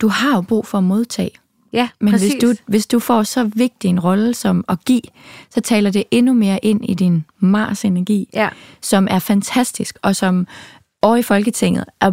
du 0.00 0.08
har 0.08 0.34
jo 0.36 0.40
brug 0.40 0.66
for 0.66 0.78
at 0.78 0.84
modtage. 0.84 1.30
Ja, 1.74 1.88
Men 2.00 2.12
præcis. 2.12 2.32
hvis 2.32 2.42
du, 2.42 2.54
hvis 2.66 2.86
du 2.86 2.98
får 2.98 3.22
så 3.22 3.50
vigtig 3.54 3.88
en 3.88 4.00
rolle 4.00 4.34
som 4.34 4.64
at 4.68 4.84
give, 4.84 5.02
så 5.50 5.60
taler 5.60 5.90
det 5.90 6.04
endnu 6.10 6.32
mere 6.32 6.58
ind 6.62 6.84
i 6.84 6.94
din 6.94 7.24
Mars-energi, 7.38 8.28
Ja, 8.34 8.48
som 8.80 9.08
er 9.10 9.18
fantastisk, 9.18 9.98
og 10.02 10.16
som 10.16 10.46
og 11.02 11.18
i 11.18 11.22
Folketinget 11.22 11.84
er 12.00 12.12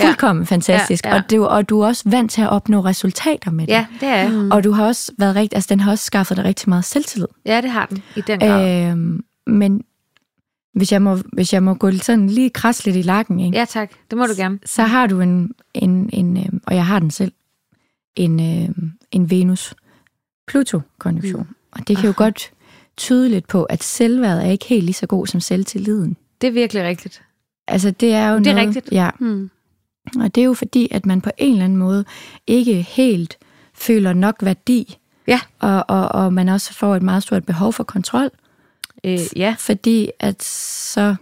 fuldkommen 0.00 0.42
ja. 0.42 0.54
fantastisk. 0.54 1.04
Ja, 1.04 1.10
ja. 1.10 1.16
Og, 1.16 1.30
det, 1.30 1.40
og 1.48 1.68
du 1.68 1.80
er 1.80 1.86
også 1.86 2.02
vant 2.06 2.30
til 2.30 2.42
at 2.42 2.48
opnå 2.48 2.80
resultater 2.80 3.50
med 3.50 3.66
det. 3.66 3.72
Ja, 3.72 3.86
det 4.00 4.08
er. 4.08 4.28
Mm. 4.28 4.50
Og 4.50 4.64
du 4.64 4.72
har 4.72 4.86
også 4.86 5.12
været 5.18 5.36
rigtig, 5.36 5.56
altså 5.56 5.68
den 5.68 5.80
har 5.80 5.90
også 5.90 6.04
skaffet 6.04 6.36
dig 6.36 6.44
rigtig 6.44 6.68
meget 6.68 6.84
selvtillid. 6.84 7.28
Ja, 7.46 7.60
det 7.60 7.70
har 7.70 7.86
den, 7.86 8.02
i 8.16 8.20
den 8.20 8.40
grad. 8.40 8.90
Øhm, 8.90 9.24
men 9.46 9.82
hvis 10.74 10.92
jeg, 10.92 11.02
må, 11.02 11.18
hvis 11.32 11.52
jeg 11.52 11.62
må 11.62 11.74
gå 11.74 11.90
sådan 11.90 12.26
lige 12.30 12.50
kras 12.50 12.86
lidt 12.86 12.96
i 12.96 13.02
lakken, 13.02 13.40
ikke? 13.40 13.58
Ja, 13.58 13.64
tak. 13.64 13.90
Det 14.10 14.18
må 14.18 14.26
du 14.26 14.32
gerne. 14.36 14.58
så 14.66 14.82
har 14.82 15.06
du 15.06 15.20
en, 15.20 15.50
en, 15.74 16.10
en 16.12 16.36
øh, 16.36 16.44
og 16.66 16.74
jeg 16.74 16.86
har 16.86 16.98
den 16.98 17.10
selv, 17.10 17.32
en, 18.16 18.40
øh, 18.40 18.68
en 19.12 19.30
Venus-Pluto-konjunktion. 19.30 21.42
Mm. 21.48 21.54
Og 21.72 21.88
det 21.88 21.96
kan 21.96 22.04
jo 22.04 22.10
Aha. 22.18 22.24
godt 22.24 22.52
tyde 22.96 23.28
lidt 23.28 23.48
på, 23.48 23.64
at 23.64 23.82
selvværdet 23.82 24.46
er 24.46 24.50
ikke 24.50 24.64
helt 24.66 24.84
lige 24.84 24.94
så 24.94 25.06
god 25.06 25.26
som 25.26 25.40
selvtilliden. 25.40 26.16
Det 26.40 26.46
er 26.46 26.50
virkelig 26.52 26.84
rigtigt. 26.84 27.22
Altså, 27.68 27.90
det 27.90 28.12
er 28.12 28.28
jo 28.30 28.38
Det 28.38 28.46
er 28.46 28.52
noget, 28.54 28.66
rigtigt. 28.68 28.88
Ja, 28.92 29.10
Mm. 29.18 29.50
og 30.20 30.34
det 30.34 30.40
er 30.40 30.44
jo 30.44 30.54
fordi, 30.54 30.88
at 30.90 31.06
man 31.06 31.20
på 31.20 31.30
en 31.38 31.52
eller 31.52 31.64
anden 31.64 31.78
måde 31.78 32.04
ikke 32.46 32.82
helt 32.82 33.38
føler 33.74 34.12
nok 34.12 34.36
værdi, 34.42 34.98
Ja. 35.26 35.40
og, 35.58 35.84
og, 35.88 36.08
og 36.08 36.32
man 36.32 36.48
også 36.48 36.74
får 36.74 36.96
et 36.96 37.02
meget 37.02 37.22
stort 37.22 37.44
behov 37.46 37.72
for 37.72 37.84
kontrol, 37.84 38.30
Øh, 39.04 39.18
ja. 39.36 39.56
fordi 39.58 40.10
at 40.20 40.42
så 40.42 41.14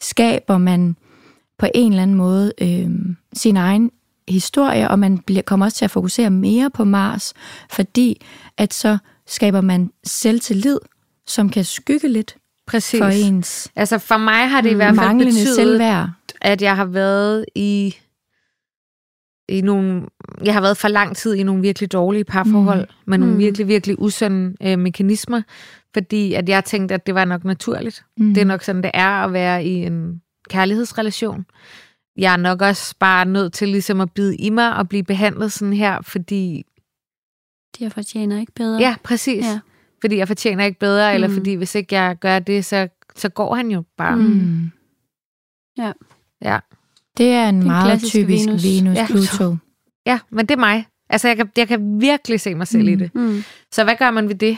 skaber 0.00 0.58
man 0.58 0.96
på 1.58 1.66
en 1.74 1.92
eller 1.92 2.02
anden 2.02 2.16
måde 2.16 2.52
øh, 2.62 2.90
sin 3.32 3.56
egen 3.56 3.90
historie, 4.28 4.88
og 4.90 4.98
man 4.98 5.18
bliver, 5.18 5.42
kommer 5.42 5.66
også 5.66 5.78
til 5.78 5.84
at 5.84 5.90
fokusere 5.90 6.30
mere 6.30 6.70
på 6.70 6.84
Mars, 6.84 7.34
fordi 7.70 8.26
at 8.56 8.74
så 8.74 8.98
skaber 9.26 9.60
man 9.60 9.90
selvtillid, 10.04 10.78
som 11.26 11.48
kan 11.50 11.64
skygge 11.64 12.08
lidt 12.08 12.36
Præcis. 12.66 12.98
for 13.00 13.06
ens 13.06 13.70
Altså 13.76 13.98
for 13.98 14.16
mig 14.16 14.50
har 14.50 14.60
det 14.60 14.70
i 14.70 14.74
hvert 14.74 14.96
fald 14.96 15.18
betydet, 15.18 15.54
selvværd. 15.54 16.08
at 16.40 16.62
jeg 16.62 16.76
har 16.76 16.84
været 16.84 17.44
i, 17.54 17.96
i 19.48 19.60
nogle, 19.60 20.02
jeg 20.44 20.54
har 20.54 20.60
været 20.60 20.76
for 20.76 20.88
lang 20.88 21.16
tid 21.16 21.34
i 21.34 21.42
nogle 21.42 21.62
virkelig 21.62 21.92
dårlige 21.92 22.24
parforhold, 22.24 22.80
mm. 22.80 22.94
med 23.06 23.18
nogle 23.18 23.34
Mm. 23.34 23.38
virkelig, 23.40 23.68
virkelig 23.68 23.98
usunde 24.02 24.56
øh, 24.62 24.78
mekanismer, 24.78 25.42
fordi 25.94 26.34
at 26.34 26.48
jeg 26.48 26.64
tænkte, 26.64 26.94
at 26.94 27.06
det 27.06 27.14
var 27.14 27.24
nok 27.24 27.44
naturligt. 27.44 28.04
Mm. 28.16 28.34
Det 28.34 28.40
er 28.40 28.44
nok 28.44 28.62
sådan, 28.62 28.82
det 28.82 28.90
er 28.94 29.08
at 29.24 29.32
være 29.32 29.64
i 29.64 29.72
en 29.74 30.22
kærlighedsrelation. 30.50 31.44
Jeg 32.18 32.32
er 32.32 32.36
nok 32.36 32.62
også 32.62 32.94
bare 32.98 33.24
nødt 33.24 33.52
til 33.52 33.68
ligesom 33.68 34.00
at 34.00 34.12
bide 34.12 34.36
i 34.36 34.50
mig 34.50 34.76
og 34.76 34.88
blive 34.88 35.02
behandlet 35.04 35.52
sådan 35.52 35.72
her, 35.74 36.02
fordi, 36.02 36.64
De 37.78 37.84
her 37.84 37.88
fortjener 37.90 38.40
ikke 38.40 38.52
bedre. 38.52 38.78
ja, 38.80 38.96
præcis. 39.04 39.44
Ja. 39.44 39.60
Fordi 40.00 40.16
jeg 40.16 40.28
fortjener 40.28 40.64
ikke 40.64 40.78
bedre, 40.78 41.10
mm. 41.10 41.14
eller 41.14 41.28
fordi 41.36 41.54
hvis 41.54 41.74
ikke 41.74 41.94
jeg 41.94 42.16
gør 42.20 42.38
det, 42.38 42.64
så, 42.64 42.88
så 43.16 43.28
går 43.28 43.54
han 43.54 43.70
jo 43.70 43.84
bare. 43.96 44.16
Mm. 44.16 44.22
Mm. 44.22 44.70
Ja. 45.78 45.92
Ja. 46.42 46.58
Det 47.16 47.26
er 47.30 47.48
en 47.48 47.54
Den 47.54 47.64
meget 47.66 48.00
typisk 48.02 48.46
Venus. 48.48 48.64
Venus, 48.64 48.96
Ja. 48.96 49.06
Pluto. 49.06 49.56
Ja, 50.06 50.18
men 50.30 50.46
det 50.46 50.54
er 50.54 50.58
mig. 50.58 50.86
Altså, 51.10 51.28
jeg 51.28 51.36
kan, 51.36 51.50
jeg 51.56 51.68
kan 51.68 52.00
virkelig 52.00 52.40
se 52.40 52.54
mig 52.54 52.66
selv 52.68 52.82
mm. 52.82 52.88
i 52.88 52.94
det. 52.94 53.14
Mm. 53.14 53.42
Så 53.72 53.84
hvad 53.84 53.96
gør 53.96 54.10
man 54.10 54.28
ved 54.28 54.34
det? 54.34 54.56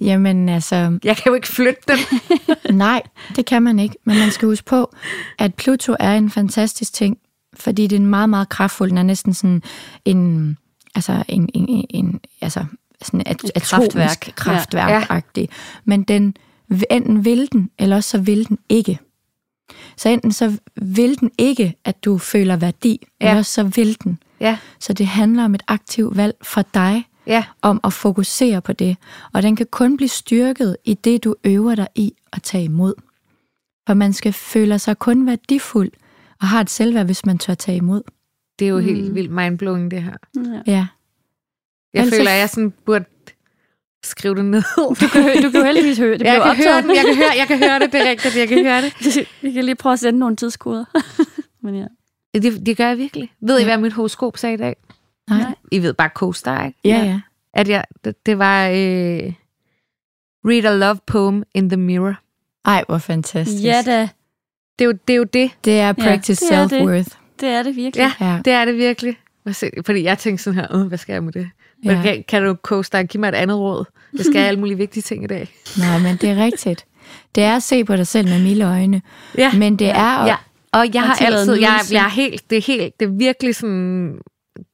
Jamen 0.00 0.48
altså, 0.48 0.98
Jeg 1.04 1.16
kan 1.16 1.30
jo 1.30 1.34
ikke 1.34 1.48
flytte 1.48 1.80
den. 1.88 1.98
nej, 2.76 3.02
det 3.36 3.46
kan 3.46 3.62
man 3.62 3.78
ikke. 3.78 3.96
Men 4.04 4.18
man 4.18 4.30
skal 4.30 4.48
huske 4.48 4.64
på, 4.66 4.94
at 5.38 5.54
Pluto 5.54 5.96
er 6.00 6.14
en 6.14 6.30
fantastisk 6.30 6.92
ting, 6.92 7.18
fordi 7.54 7.86
det 7.86 7.96
er 7.96 8.00
en 8.00 8.06
meget, 8.06 8.28
meget 8.28 8.48
kraftfuld. 8.48 8.90
Den 8.90 8.98
er 8.98 9.02
næsten 9.02 9.34
sådan 9.34 9.62
en, 10.04 10.56
altså 10.94 11.22
en, 11.28 11.48
en, 11.54 11.68
en, 11.68 11.86
en 11.90 12.20
altså 12.40 12.64
sådan 13.02 13.20
et, 13.20 13.44
Et 13.56 13.62
kraftværk. 13.62 14.32
kraftværk, 14.36 14.90
ja. 15.36 15.46
Men 15.84 16.02
den, 16.02 16.34
enten 16.90 17.24
vil 17.24 17.48
den, 17.52 17.70
eller 17.78 17.96
også 17.96 18.10
så 18.10 18.18
vil 18.18 18.48
den 18.48 18.58
ikke. 18.68 18.98
Så 19.96 20.08
enten 20.08 20.32
så 20.32 20.58
vil 20.82 21.20
den 21.20 21.30
ikke, 21.38 21.74
at 21.84 22.04
du 22.04 22.18
føler 22.18 22.56
værdi, 22.56 23.06
ja. 23.20 23.30
Eller 23.30 23.42
så 23.42 23.62
vil 23.62 23.96
den. 24.04 24.18
Ja, 24.40 24.58
Så 24.80 24.92
det 24.92 25.06
handler 25.06 25.44
om 25.44 25.54
et 25.54 25.62
aktivt 25.68 26.16
valg 26.16 26.34
for 26.42 26.62
dig, 26.74 27.04
ja, 27.30 27.44
om 27.62 27.80
at 27.84 27.92
fokusere 27.92 28.60
på 28.62 28.72
det. 28.72 28.96
Og 29.32 29.42
den 29.42 29.56
kan 29.56 29.66
kun 29.70 29.96
blive 29.96 30.08
styrket 30.08 30.76
i 30.84 30.94
det, 30.94 31.24
du 31.24 31.34
øver 31.44 31.74
dig 31.74 31.88
i 31.94 32.12
at 32.32 32.42
tage 32.42 32.64
imod. 32.64 32.94
For 33.86 33.94
man 33.94 34.12
skal 34.12 34.32
føle 34.32 34.78
sig 34.78 34.98
kun 34.98 35.26
værdifuld 35.26 35.90
og 36.40 36.46
har 36.48 36.60
et 36.60 36.70
selvværd, 36.70 37.06
hvis 37.06 37.26
man 37.26 37.38
tør 37.38 37.54
tage 37.54 37.76
imod. 37.76 38.02
det 38.58 38.64
er 38.64 38.68
jo 38.68 38.78
mm. 38.78 38.84
Helt 38.84 39.14
vildt 39.14 39.30
mindblowing, 39.30 39.90
det 39.90 40.02
her. 40.02 40.14
Ja. 40.36 40.62
Ja. 40.72 40.86
Jeg 41.94 42.02
Altså- 42.02 42.16
føler, 42.18 42.30
at 42.30 42.38
jeg 42.38 42.50
sådan 42.50 42.70
burde 42.84 43.04
skrive 44.04 44.34
det 44.34 44.44
ned. 44.44 44.62
Du 44.76 44.94
kan, 45.12 45.42
du 45.42 45.50
kan 45.50 45.60
jo 45.60 45.66
heldigvis 45.66 45.98
høre 45.98 46.18
det. 46.18 46.24
jeg 46.24 46.52
kan 46.56 46.64
høre 46.66 46.82
den, 46.82 46.90
jeg 46.96 47.04
kan 47.06 47.16
høre, 47.16 47.32
jeg 47.38 47.46
kan 47.46 47.58
høre 47.58 47.78
det, 47.78 47.92
det 47.92 48.00
er 48.06 48.10
rigtigt, 48.10 48.36
jeg 48.36 48.48
kan 48.48 48.64
høre 48.64 48.82
det. 48.82 49.28
Vi 49.42 49.52
kan 49.52 49.64
lige 49.64 49.74
prøve 49.74 49.92
at 49.92 49.98
sende 49.98 50.18
nogle 50.18 50.36
tidskoder. 50.36 50.84
Men 51.62 51.74
ja. 51.74 51.86
Det, 52.40 52.66
det 52.66 52.76
gør 52.76 52.88
jeg 52.88 52.98
virkelig. 52.98 53.32
Ved 53.40 53.58
I, 53.58 53.60
Ja. 53.62 53.66
hvad 53.68 53.78
mit 53.78 53.92
horoskop 53.92 54.36
sagde 54.36 54.54
i 54.54 54.58
dag? 54.58 54.76
Nej. 55.38 55.54
I 55.72 55.78
ved 55.78 55.92
bare 55.94 56.10
co-star, 56.18 56.66
ikke? 56.66 56.78
Ja, 56.84 57.04
ja. 57.04 57.20
At 57.54 57.68
jeg, 57.68 57.84
det, 58.04 58.26
det 58.26 58.38
var 58.38 58.66
øh, 58.68 59.32
Read 60.44 60.64
a 60.64 60.76
love 60.76 60.98
poem 61.06 61.42
in 61.54 61.68
the 61.68 61.76
mirror. 61.76 62.14
Ej, 62.64 62.84
hvor 62.88 62.98
fantastisk. 62.98 63.64
ja 63.64 63.82
da, 63.86 64.08
Det 64.78 64.84
er 64.84 64.86
jo 64.86 64.92
det. 65.08 65.12
Er 65.14 65.16
jo 65.16 65.24
det. 65.24 65.50
Det 65.64 65.80
er 65.80 65.92
practice 65.92 66.46
det 66.46 66.54
er 66.54 66.68
det. 66.68 66.80
self-worth. 66.80 67.16
det 67.40 67.48
er 67.48 67.62
det 67.62 67.76
virkelig. 67.76 68.10
Ja, 68.20 68.26
Ja. 68.26 68.40
det 68.44 68.52
er 68.52 68.64
det 68.64 68.76
virkelig. 68.76 69.16
Fordi 69.86 70.02
jeg 70.02 70.18
tænkte 70.18 70.44
sådan 70.44 70.60
her, 70.60 70.66
"Åh, 70.74 70.86
hvad 70.86 70.98
skal 70.98 71.12
jeg 71.12 71.22
med 71.24 71.32
det? 71.32 71.50
Ja. 71.84 72.00
kan, 72.02 72.24
kan 72.28 72.42
du 72.42 72.56
co-star 72.68 73.02
give 73.02 73.20
mig 73.20 73.28
et 73.28 73.34
andet 73.34 73.56
råd? 73.58 73.84
Jeg 74.16 74.20
skal 74.24 74.34
have 74.36 74.46
alle 74.48 74.60
mulige 74.60 74.76
vigtige 74.76 75.02
ting 75.02 75.24
i 75.24 75.26
dag. 75.26 75.48
Nej, 75.78 75.98
men 75.98 76.16
det 76.16 76.28
er 76.30 76.36
rigtigt. 76.44 76.84
Det 77.34 77.42
er 77.42 77.56
at 77.56 77.62
se 77.62 77.84
på 77.84 77.96
dig 77.96 78.06
selv 78.06 78.28
med 78.28 78.42
milde 78.42 78.64
øjne. 78.64 79.02
Ja. 79.38 79.52
Men 79.52 79.76
det 79.76 79.88
er... 79.90 79.94
at- 80.18 80.28
Ja, 80.28 80.36
og 80.72 80.94
jeg 80.94 81.02
Og 81.02 81.08
har 81.08 81.26
altid, 81.26 81.54
jeg, 81.54 81.80
jeg 81.92 82.04
er 82.04 82.08
helt, 82.08 82.50
det 82.50 82.58
er 82.58 82.62
helt, 82.62 83.00
det 83.00 83.06
er 83.06 83.10
virkelig 83.12 83.54
sådan, 83.56 84.18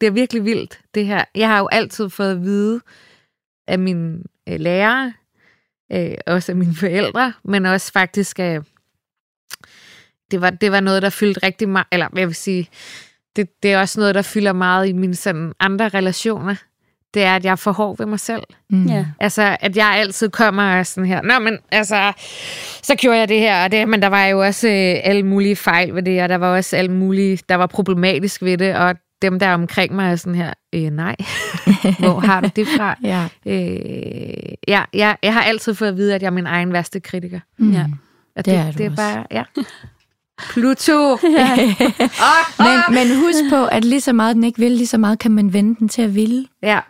det 0.00 0.06
er 0.06 0.10
virkelig 0.10 0.44
vildt, 0.44 0.80
det 0.94 1.06
her. 1.06 1.24
Jeg 1.34 1.48
har 1.48 1.58
jo 1.58 1.68
altid 1.72 2.08
fået 2.08 2.30
at 2.30 2.42
vide 2.42 2.80
af 3.66 3.78
mine 3.78 4.18
øh, 4.48 4.60
lærere, 4.60 5.12
øh, 5.92 6.14
også 6.26 6.52
af 6.52 6.56
mine 6.56 6.74
forældre, 6.74 7.32
men 7.44 7.66
også 7.66 7.92
faktisk 7.92 8.38
af, 8.38 8.60
det 10.30 10.40
var, 10.40 10.50
det 10.50 10.72
var 10.72 10.80
noget, 10.80 11.02
der 11.02 11.10
fyldte 11.10 11.46
rigtig 11.46 11.68
meget, 11.68 11.86
eller 11.92 12.08
jeg 12.16 12.26
vil 12.26 12.34
sige, 12.34 12.68
det, 13.36 13.62
det 13.62 13.72
er 13.72 13.80
også 13.80 14.00
noget, 14.00 14.14
der 14.14 14.22
fylder 14.22 14.52
meget 14.52 14.88
i 14.88 14.92
mine 14.92 15.14
sådan 15.14 15.52
andre 15.60 15.88
relationer. 15.88 16.54
Det 17.14 17.24
er, 17.24 17.36
at 17.36 17.44
jeg 17.44 17.50
er 17.50 17.56
for 17.56 17.72
hård 17.72 17.98
ved 17.98 18.06
mig 18.06 18.20
selv. 18.20 18.42
Mm. 18.70 18.86
Ja. 18.86 19.06
Altså, 19.20 19.56
at 19.60 19.76
jeg 19.76 19.86
altid 19.86 20.28
kommer 20.28 20.78
og 20.78 20.86
sådan 20.86 21.08
her, 21.08 21.22
Nå, 21.22 21.38
men 21.38 21.58
altså, 21.72 22.12
så 22.82 22.94
gjorde 22.94 23.18
jeg 23.18 23.28
det 23.28 23.40
her 23.40 23.64
og 23.64 23.72
det, 23.72 23.88
men 23.88 24.02
der 24.02 24.08
var 24.08 24.26
jo 24.26 24.40
også 24.40 24.68
øh, 24.68 25.00
alle 25.04 25.22
mulige 25.22 25.56
fejl 25.56 25.94
ved 25.94 26.02
det, 26.02 26.22
og 26.22 26.28
der 26.28 26.36
var 26.36 26.56
også 26.56 26.76
alle 26.76 26.92
mulige, 26.92 27.38
der 27.48 27.54
var 27.54 27.66
problematisk 27.66 28.42
ved 28.42 28.58
det, 28.58 28.74
og 28.76 28.94
dem 29.22 29.38
der 29.38 29.54
omkring 29.54 29.94
mig 29.94 30.10
er 30.12 30.16
sådan 30.16 30.34
her, 30.34 30.52
øh, 30.74 30.90
nej, 30.90 31.16
hvor 31.98 32.20
har 32.20 32.40
du 32.40 32.50
det 32.56 32.66
fra? 32.68 32.96
Ja. 33.04 33.28
Øh, 33.46 34.54
ja, 34.68 34.82
jeg, 34.94 35.16
jeg 35.22 35.32
har 35.34 35.42
altid 35.42 35.74
fået 35.74 35.88
at 35.88 35.96
vide, 35.96 36.14
at 36.14 36.22
jeg 36.22 36.26
er 36.26 36.30
min 36.32 36.46
egen 36.46 36.72
værste 36.72 37.00
kritiker. 37.00 37.40
Mm. 37.58 37.72
Ja. 37.72 37.86
Og 38.36 38.44
Det 38.44 38.54
er 38.54 38.72
du 38.72 38.78
det 38.78 38.86
er 38.86 38.90
også. 38.90 39.02
bare, 39.02 39.24
ja. 39.30 39.42
Pluto! 40.38 41.16
Men, 42.58 42.94
men 42.94 43.16
husk 43.24 43.38
på, 43.50 43.64
at 43.66 43.84
lige 43.84 44.00
så 44.00 44.12
meget 44.12 44.36
den 44.36 44.44
ikke 44.44 44.58
vil, 44.58 44.72
lige 44.72 44.86
så 44.86 44.98
meget 44.98 45.18
kan 45.18 45.30
man 45.30 45.52
vende 45.52 45.76
den 45.78 45.88
til 45.88 46.02
at 46.02 46.14
ville. 46.14 46.46
Ja, 46.62 46.80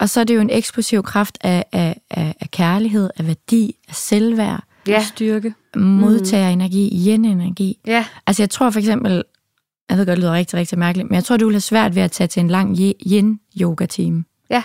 Og 0.00 0.08
så 0.08 0.20
er 0.20 0.24
det 0.24 0.34
jo 0.34 0.40
en 0.40 0.50
eksplosiv 0.50 1.02
kraft 1.02 1.38
af, 1.40 1.64
af, 1.72 2.00
af, 2.10 2.34
af 2.40 2.50
kærlighed, 2.50 3.10
af 3.16 3.26
værdi, 3.26 3.76
af 3.88 3.94
selvværd, 3.94 4.64
ja, 4.86 5.02
Styrke. 5.02 5.54
modtagerenergi, 5.76 7.06
yin-energi. 7.08 7.78
ja. 7.86 8.04
Altså 8.26 8.42
jeg 8.42 8.50
tror 8.50 8.70
for 8.70 8.78
eksempel, 8.78 9.22
jeg 9.92 9.98
ved 9.98 10.06
godt, 10.06 10.16
det 10.16 10.22
lyder 10.24 10.32
rigtig, 10.32 10.58
rigtig 10.58 10.78
mærkeligt, 10.78 11.10
men 11.10 11.14
jeg 11.14 11.24
tror, 11.24 11.36
du 11.36 11.46
vil 11.46 11.54
have 11.54 11.60
svært 11.60 11.94
ved 11.94 12.02
at 12.02 12.10
tage 12.12 12.28
til 12.28 12.40
en 12.40 12.48
lang 12.48 12.76
yin-yoga-time. 13.06 14.24
Ja. 14.50 14.62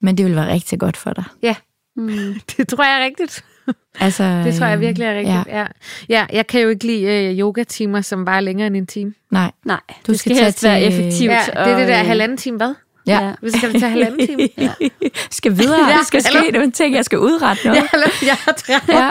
Men 0.00 0.18
det 0.18 0.26
vil 0.26 0.36
være 0.36 0.52
rigtig 0.52 0.78
godt 0.80 0.96
for 0.96 1.12
dig. 1.12 1.24
Mm. 1.96 2.34
Det 2.56 2.68
tror 2.68 2.84
jeg 2.84 3.00
er 3.00 3.04
rigtigt. 3.04 3.44
Altså, 4.00 4.24
Det 4.46 4.54
tror 4.54 4.66
jeg 4.66 4.80
virkelig 4.80 5.06
er 5.06 5.18
rigtigt. 5.18 5.46
Ja. 5.46 5.58
Ja. 5.60 5.66
ja, 6.08 6.26
jeg 6.32 6.46
kan 6.46 6.60
jo 6.60 6.68
ikke 6.68 6.86
lide 6.86 7.02
øh, 7.02 7.38
yoga-timer, 7.38 8.00
som 8.00 8.26
var 8.26 8.40
længere 8.40 8.66
end 8.66 8.76
en 8.76 8.86
time. 8.86 9.14
Nej, 9.30 9.50
Nej, 9.64 9.80
Du 10.06 10.12
det 10.12 10.20
skal 10.20 10.36
skal 10.36 10.36
tage 10.36 10.44
helst 10.44 10.64
være 10.64 10.80
til- 10.80 10.88
effektivt. 10.88 11.30
Ja, 11.32 11.38
det 11.64 11.72
er 11.72 11.78
det 11.78 11.88
der 11.88 12.00
øh, 12.00 12.06
halvanden 12.06 12.38
time, 12.38 12.56
hvad? 12.56 12.74
Ja. 13.06 13.24
Ja. 13.26 13.32
Vi 13.42 13.50
skal 13.50 13.72
det 13.72 13.80
tage 13.80 13.90
halvanden 13.90 14.26
time. 14.26 14.48
Ja. 14.58 14.70
skal 15.30 15.58
videre, 15.58 15.88
Ja, 15.90 15.96
skal 16.02 16.22
ske 16.22 16.36
eller- 16.38 16.52
nogle 16.52 16.70
ting, 16.70 16.94
jeg 16.94 17.04
skal 17.04 17.18
udrette 17.18 17.66
noget. 17.66 17.82
Jeg, 17.82 17.88
er- 17.92 18.26
jeg 18.26 18.36
er 18.48 18.52
træt. 18.52 18.82
Ja. 18.88 19.10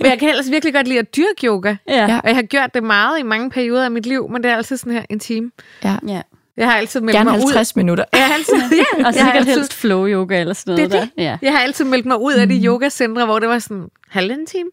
Men 0.00 0.10
jeg 0.10 0.18
kan 0.18 0.28
ellers 0.28 0.50
virkelig 0.50 0.74
godt 0.74 0.88
lide 0.88 0.98
at 0.98 1.16
dyrke 1.16 1.46
yoga. 1.46 1.76
Ja. 1.88 1.94
Ja. 1.94 2.06
Ja. 2.12 2.18
Og 2.18 2.28
jeg 2.28 2.34
har 2.36 2.42
gjort 2.42 2.74
det 2.74 2.82
meget 2.82 3.18
i 3.18 3.22
mange 3.22 3.50
perioder 3.50 3.84
af 3.84 3.90
mit 3.90 4.06
liv, 4.06 4.28
men 4.30 4.42
det 4.42 4.50
er 4.50 4.56
altid 4.56 4.76
sådan 4.76 4.92
her 4.92 5.02
en 5.10 5.18
time. 5.20 5.50
ja. 5.84 5.96
ja. 6.08 6.20
Jeg 6.56 6.66
har 6.70 6.76
altid 6.76 7.00
meldt 7.00 7.16
Gerne 7.16 7.30
mig 7.30 7.38
ud. 7.38 7.42
50 7.44 7.76
minutter. 7.76 8.04
Jeg 8.12 8.26
har 8.26 8.34
altid, 8.34 8.54
ja, 8.76 8.84
Og 8.92 8.98
jeg 8.98 9.04
har 9.04 9.12
sikkert 9.12 9.36
altid, 9.36 9.54
helst 9.54 9.74
flow 9.74 10.06
yoga 10.06 10.40
eller 10.40 10.54
sådan 10.54 10.74
noget 10.74 10.90
Det 10.92 10.96
er 10.98 11.00
det. 11.04 11.10
der. 11.16 11.22
Ja. 11.22 11.36
jeg 11.42 11.52
har 11.52 11.58
altid 11.60 11.84
meldt 11.84 12.06
mig 12.06 12.20
ud 12.20 12.32
af 12.32 12.48
de 12.48 12.62
yogacentre, 12.64 13.24
hvor 13.24 13.38
det 13.38 13.48
var 13.48 13.58
sådan, 13.58 13.84
halvanden 14.10 14.46
time? 14.46 14.68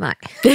Nej, 0.00 0.14
Det 0.44 0.52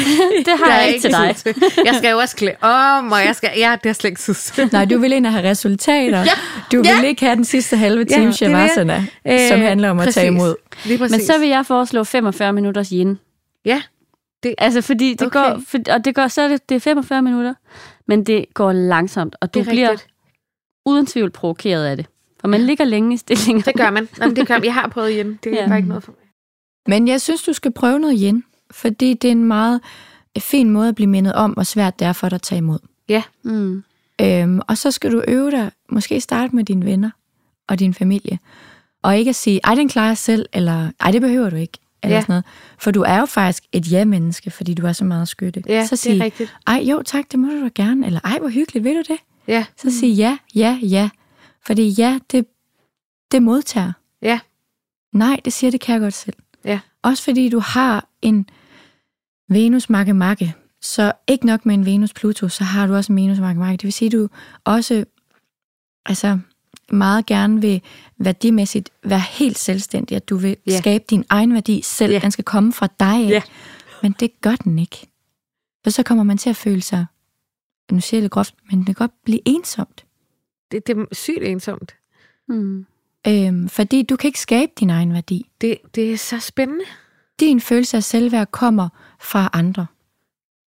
har 0.48 0.66
der 0.66 0.72
er 0.74 0.80
jeg 0.82 0.88
ikke 0.88 1.02
til 1.02 1.12
dig. 1.12 1.36
til. 1.36 1.56
Jeg 1.86 1.96
skal 1.96 2.12
jo 2.12 2.18
også 2.18 2.36
klæde 2.36 2.56
om, 2.62 3.12
og 3.12 3.20
jeg 3.26 3.36
skal, 3.36 3.50
ja, 3.58 3.76
det 3.84 3.90
er 3.90 3.94
slet 3.94 4.10
ikke 4.10 4.22
tid. 4.22 4.66
Nej, 4.72 4.86
du 4.86 4.98
vil 5.00 5.12
ind 5.12 5.26
og 5.26 5.32
have 5.34 5.50
resultater. 5.50 6.18
Ja. 6.20 6.32
Du 6.72 6.78
vil 6.78 6.86
Ja. 6.86 7.02
ikke 7.02 7.26
have 7.26 7.36
den 7.36 7.46
sidste 7.46 7.78
halve 7.78 8.06
Ja, 8.10 8.16
time 8.16 8.32
det 8.32 8.42
er 8.42 8.62
det. 8.62 8.72
shavasana, 8.72 9.06
Øh, 9.28 9.40
som 9.50 9.60
handler 9.60 9.90
om 9.90 10.00
at 10.00 10.14
tage 10.14 10.32
præcis. 10.32 10.42
imod. 10.42 10.56
Præcis. 10.98 11.12
Men 11.12 11.22
så 11.22 11.40
vil 11.40 11.50
jeg 11.50 11.66
foreslå 11.66 12.04
45 12.04 12.54
minutters 12.54 12.90
yin. 12.90 13.20
Ja, 13.66 13.82
Det- 14.44 14.56
altså, 14.58 14.82
fordi 14.82 15.10
det 15.12 15.22
Okay. 15.28 15.40
går, 15.40 15.62
for, 15.68 15.78
og 15.94 16.06
det 16.06 16.16
går, 16.16 16.28
så 16.28 16.42
er 16.42 16.48
det, 16.48 16.70
det 16.70 16.76
er 16.76 16.80
45 16.80 17.22
minutter, 17.22 17.54
men 18.08 18.24
det 18.24 18.46
går 18.54 18.72
langsomt, 18.72 19.36
og 19.42 19.54
du 19.54 19.60
Det 19.60 19.68
er 19.68 19.72
bliver 19.72 19.90
rigtigt. 19.92 20.10
uden 20.86 21.06
tvivl 21.06 21.32
provokeret 21.32 21.86
af 21.86 21.98
det. 21.98 22.06
For 22.42 22.48
man 22.48 22.62
ligger 22.62 22.86
længe 22.86 23.14
i 23.14 23.18
stillinger. 23.18 23.64
Det 23.64 23.76
gør 23.76 23.90
man. 23.90 24.08
Jamen, 24.22 24.36
det 24.36 24.48
gør. 24.48 24.60
Jeg 24.64 24.74
har 24.74 24.88
prøvet 24.88 25.12
igen. 25.12 25.40
Det 25.44 25.52
er 25.52 25.56
Ja. 25.56 25.62
ja. 25.62 25.68
bare 25.68 25.78
ikke 25.78 25.90
noget 25.90 26.04
for 26.04 26.12
mig. 26.12 26.20
Men 26.88 27.08
jeg 27.08 27.22
synes, 27.22 27.44
du 27.44 27.54
skal 27.54 27.72
prøve 27.72 28.00
noget 28.00 28.14
igen, 28.14 28.44
fordi 28.72 29.14
det 29.14 29.28
er 29.28 29.32
en 29.32 29.44
meget 29.44 29.82
fin 30.38 30.70
måde 30.70 30.90
at 30.90 30.96
blive 30.96 31.08
mindet 31.08 31.34
om, 31.34 31.52
hvor 31.52 31.64
svært 31.64 32.00
det 32.00 32.08
er 32.08 32.14
for 32.14 32.30
dig 32.30 32.36
at 32.36 32.42
tage 32.42 32.58
imod. 32.58 32.80
Mm. 33.44 33.84
Øhm, 34.22 34.60
og 34.68 34.78
så 34.78 34.92
skal 34.92 35.12
du 35.12 35.24
øve 35.28 35.52
dig, 35.52 35.72
måske 35.90 36.22
starte 36.22 36.56
med 36.56 36.64
dine 36.64 36.86
venner 36.86 37.10
og 37.68 37.80
din 37.80 37.94
familie. 37.94 38.40
Og 39.04 39.18
ikke 39.18 39.30
at 39.30 39.36
sige, 39.36 39.60
ej, 39.64 39.76
den 39.76 39.90
klarer 39.90 40.08
jeg 40.08 40.18
selv, 40.18 40.46
eller 40.54 40.92
ej, 41.00 41.12
det 41.12 41.22
behøver 41.22 41.50
du 41.50 41.56
ikke. 41.56 41.78
Eller 42.04 42.16
Ja. 42.16 42.22
sådan 42.22 42.32
noget. 42.34 42.46
For 42.78 42.92
du 42.92 43.02
er 43.02 43.20
jo 43.20 43.26
faktisk 43.26 43.64
et 43.72 43.92
ja-menneske, 43.92 44.52
fordi 44.52 44.74
du 44.74 44.86
er 44.86 44.92
så 44.94 45.06
meget 45.06 45.28
skytte. 45.28 45.64
Ja, 45.68 45.86
så 45.86 45.92
det 45.92 46.00
sig, 46.00 46.20
er 46.20 46.24
rigtigt. 46.24 46.56
ej, 46.68 46.82
jo 46.90 47.02
tak, 47.06 47.32
det 47.32 47.40
må 47.40 47.48
du 47.48 47.64
da 47.64 47.70
gerne. 47.76 48.06
Eller 48.06 48.20
ej, 48.24 48.40
hvor 48.40 48.50
hyggeligt, 48.50 48.84
vil 48.84 48.96
du 48.96 49.04
det? 49.14 49.18
Ja. 49.48 49.66
Så 49.78 49.92
sig 50.00 50.10
ja, 50.10 50.38
ja, 50.56 50.80
ja. 50.82 51.10
Fordi 51.66 51.90
ja, 51.90 52.20
det, 52.32 52.46
det 53.32 53.44
modtager. 53.44 53.92
Ja. 54.22 54.40
Nej, 55.14 55.40
det 55.46 55.54
siger, 55.54 55.72
det 55.72 55.82
kan 55.82 55.94
jeg 55.94 56.02
godt 56.02 56.14
selv. 56.14 56.36
Ja. 56.66 56.80
Også 57.02 57.24
fordi 57.24 57.50
du 57.50 57.60
har 57.60 58.08
en 58.22 58.50
Venus 59.54 59.90
makke 59.90 60.14
makke. 60.14 60.56
Så 60.82 61.14
ikke 61.28 61.46
nok 61.46 61.66
med 61.66 61.76
en 61.76 61.86
Venus 61.86 62.14
Pluto, 62.14 62.48
så 62.50 62.64
har 62.64 62.88
du 62.88 62.96
også 62.96 63.14
en 63.14 63.18
Venus 63.18 63.40
makke 63.40 63.60
makke. 63.60 63.72
Det 63.78 63.84
vil 63.84 63.94
sige, 63.94 64.08
at 64.08 64.12
du 64.12 64.28
også 64.64 65.06
altså, 66.06 66.40
meget 66.92 67.26
gerne 67.26 67.62
vil 67.62 67.82
værdimæssigt 68.18 68.90
være 69.04 69.20
helt 69.20 69.58
selvstændig, 69.58 70.16
at 70.16 70.30
du 70.30 70.36
vil 70.38 70.58
Ja. 70.68 70.78
skabe 70.78 71.04
din 71.10 71.26
egen 71.30 71.54
værdi 71.54 71.82
selv. 71.82 72.12
Ja. 72.14 72.20
Den 72.20 72.32
skal 72.32 72.44
komme 72.44 72.74
fra 72.74 72.88
dig 73.00 73.08
af. 73.26 73.30
Ja. 73.30 73.42
Men 74.02 74.16
det 74.20 74.42
gør 74.42 74.56
den 74.56 74.80
ikke. 74.80 75.08
For 75.84 75.90
så 75.90 76.04
kommer 76.04 76.24
man 76.24 76.38
til 76.38 76.50
at 76.50 76.56
føle 76.56 76.82
sig, 76.82 77.06
nu 77.92 78.00
siger 78.00 78.18
jeg 78.20 78.24
det 78.24 78.32
groft, 78.32 78.56
men 78.70 78.80
det 78.80 78.86
kan 78.86 78.96
godt 78.96 79.24
blive 79.26 79.40
ensomt. 79.46 80.06
Det, 80.72 80.88
det 80.88 80.98
er 80.98 81.06
sygt 81.12 81.44
ensomt. 81.44 81.96
Mm. 82.48 82.86
Øhm, 83.28 83.70
fordi 83.70 84.04
du 84.04 84.16
kan 84.16 84.28
ikke 84.28 84.40
skabe 84.40 84.72
din 84.80 84.90
egen 84.90 85.14
værdi. 85.14 85.50
Det, 85.62 85.78
det 85.96 86.14
er 86.14 86.18
så 86.18 86.40
spændende. 86.40 86.86
Din 87.42 87.62
følelse 87.62 87.98
af 87.98 88.04
selvværd 88.04 88.52
kommer 88.52 88.90
fra 89.20 89.50
andre. 89.54 89.86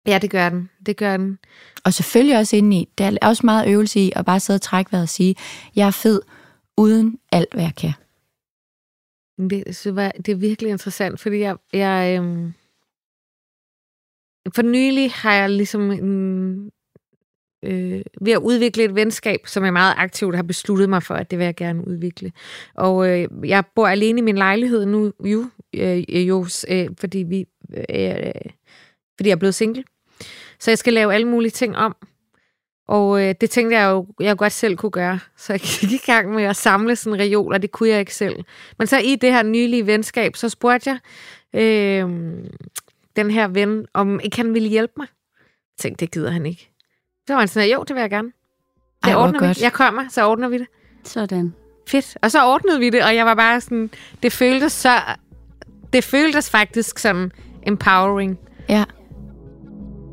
Ja, 0.06 0.18
det 0.18 0.30
gør 0.30 0.48
den. 0.48 0.70
Det 0.86 0.96
gør 0.96 1.16
den. 1.16 1.38
Og 1.84 1.94
selvfølgelig 1.94 2.38
også 2.38 2.56
indeni. 2.56 2.88
Der 2.98 3.04
er 3.04 3.28
også 3.28 3.46
meget 3.46 3.72
øvelse 3.72 4.00
i 4.00 4.12
at 4.16 4.24
bare 4.24 4.40
sidde 4.40 4.56
og 4.56 4.62
trække 4.62 4.92
vejret 4.92 5.02
og 5.02 5.08
sige, 5.08 5.34
jeg 5.76 5.86
er 5.86 5.90
fed 5.90 6.20
uden 6.76 7.18
alt, 7.32 7.54
hvad 7.54 7.62
jeg 7.62 7.74
kan. 7.76 7.92
Det, 9.50 9.76
så 9.76 9.92
var, 9.92 10.08
det 10.10 10.28
er 10.28 10.36
virkelig 10.36 10.70
interessant, 10.70 11.20
fordi 11.20 11.38
jeg, 11.38 11.56
jeg 11.72 12.18
øhm, 12.18 12.52
for 14.54 14.62
nylig 14.62 15.10
har 15.12 15.34
jeg 15.34 15.50
ligesom 15.50 15.80
mm, 15.80 16.70
øh, 17.64 18.02
ved 18.20 18.32
at 18.32 18.38
udvikle 18.38 18.84
et 18.84 18.94
venskab, 18.94 19.46
som 19.46 19.64
jeg 19.64 19.72
meget 19.72 19.94
aktivt 19.96 20.36
har 20.36 20.42
besluttet 20.42 20.88
mig 20.88 21.02
for, 21.02 21.14
at 21.14 21.30
det 21.30 21.38
vil 21.38 21.44
jeg 21.44 21.56
gerne 21.56 21.88
udvikle. 21.88 22.32
Og 22.74 23.08
øh, 23.08 23.28
jeg 23.44 23.64
bor 23.74 23.88
alene 23.88 24.18
i 24.18 24.22
min 24.22 24.36
lejlighed 24.36 24.86
nu, 24.86 25.12
jo, 25.24 25.50
øh, 25.80 26.28
jo 26.28 26.46
øh, 26.68 26.88
fordi 27.00 27.18
vi 27.18 27.46
øh, 27.76 28.32
fordi 29.16 29.28
jeg 29.28 29.34
er 29.34 29.36
blevet 29.36 29.54
single. 29.54 29.84
Så 30.60 30.70
jeg 30.70 30.78
skal 30.78 30.92
lave 30.92 31.14
alle 31.14 31.28
mulige 31.28 31.50
ting 31.50 31.76
om. 31.76 31.96
Og 32.88 33.22
øh, 33.22 33.34
det 33.40 33.50
tænkte 33.50 33.76
jeg 33.76 33.90
jo, 33.90 34.06
jeg 34.20 34.36
godt 34.36 34.52
selv 34.52 34.76
kunne 34.76 34.90
gøre. 34.90 35.18
Så 35.36 35.52
jeg 35.52 35.60
gik 35.60 35.92
i 35.92 36.06
gang 36.06 36.34
med 36.34 36.44
at 36.44 36.56
samle 36.56 36.96
sådan 36.96 37.20
en 37.20 37.26
reol, 37.26 37.52
og 37.52 37.62
det 37.62 37.72
kunne 37.72 37.88
jeg 37.88 38.00
ikke 38.00 38.14
selv. 38.14 38.36
Men 38.78 38.86
så 38.86 38.98
i 38.98 39.16
det 39.16 39.32
her 39.32 39.42
nylige 39.42 39.86
venskab, 39.86 40.36
så 40.36 40.48
spurgte 40.48 40.90
jeg 40.90 40.98
øh, 41.62 42.08
den 43.16 43.30
her 43.30 43.48
ven, 43.48 43.86
om 43.94 44.20
ikke 44.20 44.36
han 44.36 44.54
ville 44.54 44.68
hjælpe 44.68 44.92
mig. 44.96 45.06
Jeg 45.38 45.78
tænkte, 45.78 46.06
det 46.06 46.12
gider 46.12 46.30
han 46.30 46.46
ikke. 46.46 46.70
Så 47.26 47.32
var 47.32 47.38
han 47.38 47.48
sådan, 47.48 47.70
jo, 47.70 47.84
det 47.88 47.94
vil 47.94 48.00
jeg 48.00 48.10
gerne. 48.10 48.32
Det 49.04 49.10
Ej, 49.10 49.14
ordner 49.14 49.38
godt. 49.38 49.58
vi. 49.58 49.62
Jeg 49.64 49.72
kommer, 49.72 50.08
så 50.08 50.26
ordner 50.26 50.48
vi 50.48 50.58
det. 50.58 50.66
Sådan. 51.04 51.54
Fedt. 51.88 52.18
Og 52.22 52.30
så 52.30 52.44
ordnede 52.44 52.78
vi 52.78 52.90
det, 52.90 53.04
og 53.04 53.14
jeg 53.14 53.26
var 53.26 53.34
bare 53.34 53.60
sådan, 53.60 53.90
det 54.22 54.32
føltes 54.32 54.72
så, 54.72 55.00
det 55.94 56.04
føltes 56.04 56.50
faktisk 56.50 56.98
som 56.98 57.30
empowering. 57.66 58.38
Ja. 58.68 58.84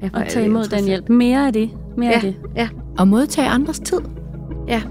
Jeg 0.02 0.10
Og 0.14 0.24
tage 0.30 0.46
imod 0.46 0.64
den 0.68 0.86
hjælp. 0.86 1.10
Mere 1.10 1.48
af 1.48 1.54
det. 1.54 1.70
Mere 1.98 2.14
af 2.14 2.24
Ja, 2.24 2.28
det. 2.28 2.36
ja, 2.56 2.70
Og 2.98 3.08
modtage 3.08 3.48
andres 3.50 3.80
tid. 3.80 4.00
ja. 4.68 4.82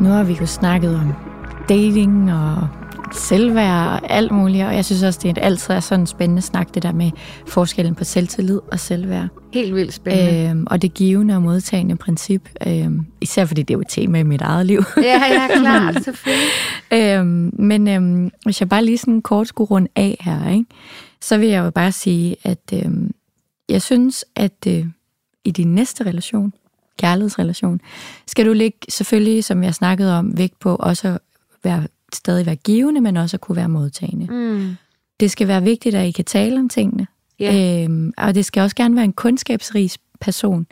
Nu 0.00 0.08
har 0.10 0.24
vi 0.24 0.32
jo 0.40 0.46
snakket 0.46 0.94
om 0.96 1.12
dating 1.68 2.32
og 2.32 2.68
selvværd 3.14 3.88
og 3.88 4.10
alt 4.10 4.32
muligt, 4.32 4.64
og 4.64 4.74
jeg 4.74 4.84
synes 4.84 5.02
også, 5.02 5.20
det 5.22 5.38
er 5.38 5.42
altid 5.42 5.74
er 5.74 5.80
sådan 5.80 6.00
en 6.00 6.06
spændende 6.06 6.42
snak, 6.42 6.74
det 6.74 6.82
der 6.82 6.92
med 6.92 7.10
forskellen 7.46 7.94
på 7.94 8.04
selvtillid 8.04 8.60
og 8.72 8.80
selvværd. 8.80 9.28
Helt 9.52 9.74
vildt 9.74 9.94
spændende. 9.94 10.50
Øhm, 10.50 10.66
og 10.70 10.82
det 10.82 10.94
givende 10.94 11.34
og 11.34 11.42
modtagende 11.42 11.96
princip, 11.96 12.48
øhm, 12.66 13.06
især 13.20 13.44
fordi 13.44 13.62
det 13.62 13.74
er 13.74 13.78
jo 13.78 13.80
et 13.80 13.88
tema 13.88 14.18
i 14.18 14.22
mit 14.22 14.40
eget 14.40 14.66
liv. 14.66 14.82
Ja, 14.96 15.22
ja, 15.30 15.48
klart, 15.60 16.04
selvfølgelig. 16.04 16.48
øhm, 16.92 17.50
men 17.58 17.88
øhm, 17.88 18.30
hvis 18.44 18.60
jeg 18.60 18.68
bare 18.68 18.84
lige 18.84 18.98
sådan 18.98 19.22
kort 19.22 19.48
skulle 19.48 19.70
runde 19.70 19.88
af 19.96 20.16
her, 20.20 20.50
ikke, 20.50 20.66
så 21.20 21.38
vil 21.38 21.48
jeg 21.48 21.64
jo 21.64 21.70
bare 21.70 21.92
sige, 21.92 22.36
at 22.44 22.72
øhm, 22.72 23.10
jeg 23.68 23.82
synes, 23.82 24.24
at 24.36 24.66
øh, 24.66 24.86
i 25.44 25.50
din 25.50 25.74
næste 25.74 26.04
relation, 26.04 26.52
kærlighedsrelation, 26.98 27.80
skal 28.26 28.46
du 28.46 28.52
lægge 28.52 28.78
selvfølgelig, 28.88 29.44
som 29.44 29.62
jeg 29.62 29.74
snakkede 29.74 30.18
om, 30.18 30.38
vægt 30.38 30.58
på 30.58 30.76
også 30.76 31.08
at 31.08 31.18
være, 31.64 31.86
stadig 32.16 32.46
være 32.46 32.56
givende, 32.56 33.00
men 33.00 33.16
også 33.16 33.36
at 33.36 33.40
kunne 33.40 33.56
være 33.56 33.68
modtagende. 33.68 34.26
Mm. 34.26 34.76
Det 35.20 35.30
skal 35.30 35.48
være 35.48 35.62
vigtigt, 35.62 35.94
at 35.94 36.06
I 36.06 36.10
kan 36.10 36.24
tale 36.24 36.58
om 36.60 36.68
tingene. 36.68 37.06
Ja. 37.40 37.82
Øhm, 37.84 38.12
og 38.16 38.34
det 38.34 38.44
skal 38.44 38.60
også 38.62 38.76
gerne 38.76 38.94
være 38.96 39.04
en 39.04 39.12
kundskabsrig 39.12 39.90
person. 40.20 40.66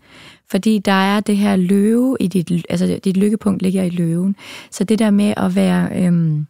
Fordi 0.50 0.78
der 0.78 0.92
er 0.92 1.20
det 1.20 1.36
her 1.36 1.56
løve 1.56 2.16
i 2.20 2.26
dit, 2.28 2.66
altså 2.70 3.00
dit 3.04 3.16
lykkepunkt 3.16 3.62
ligger 3.62 3.82
i 3.82 3.90
løven. 3.90 4.36
Så 4.70 4.84
det 4.84 4.98
der 4.98 5.10
med 5.10 5.34
at 5.36 5.54
være, 5.54 5.88
øhm, 6.06 6.46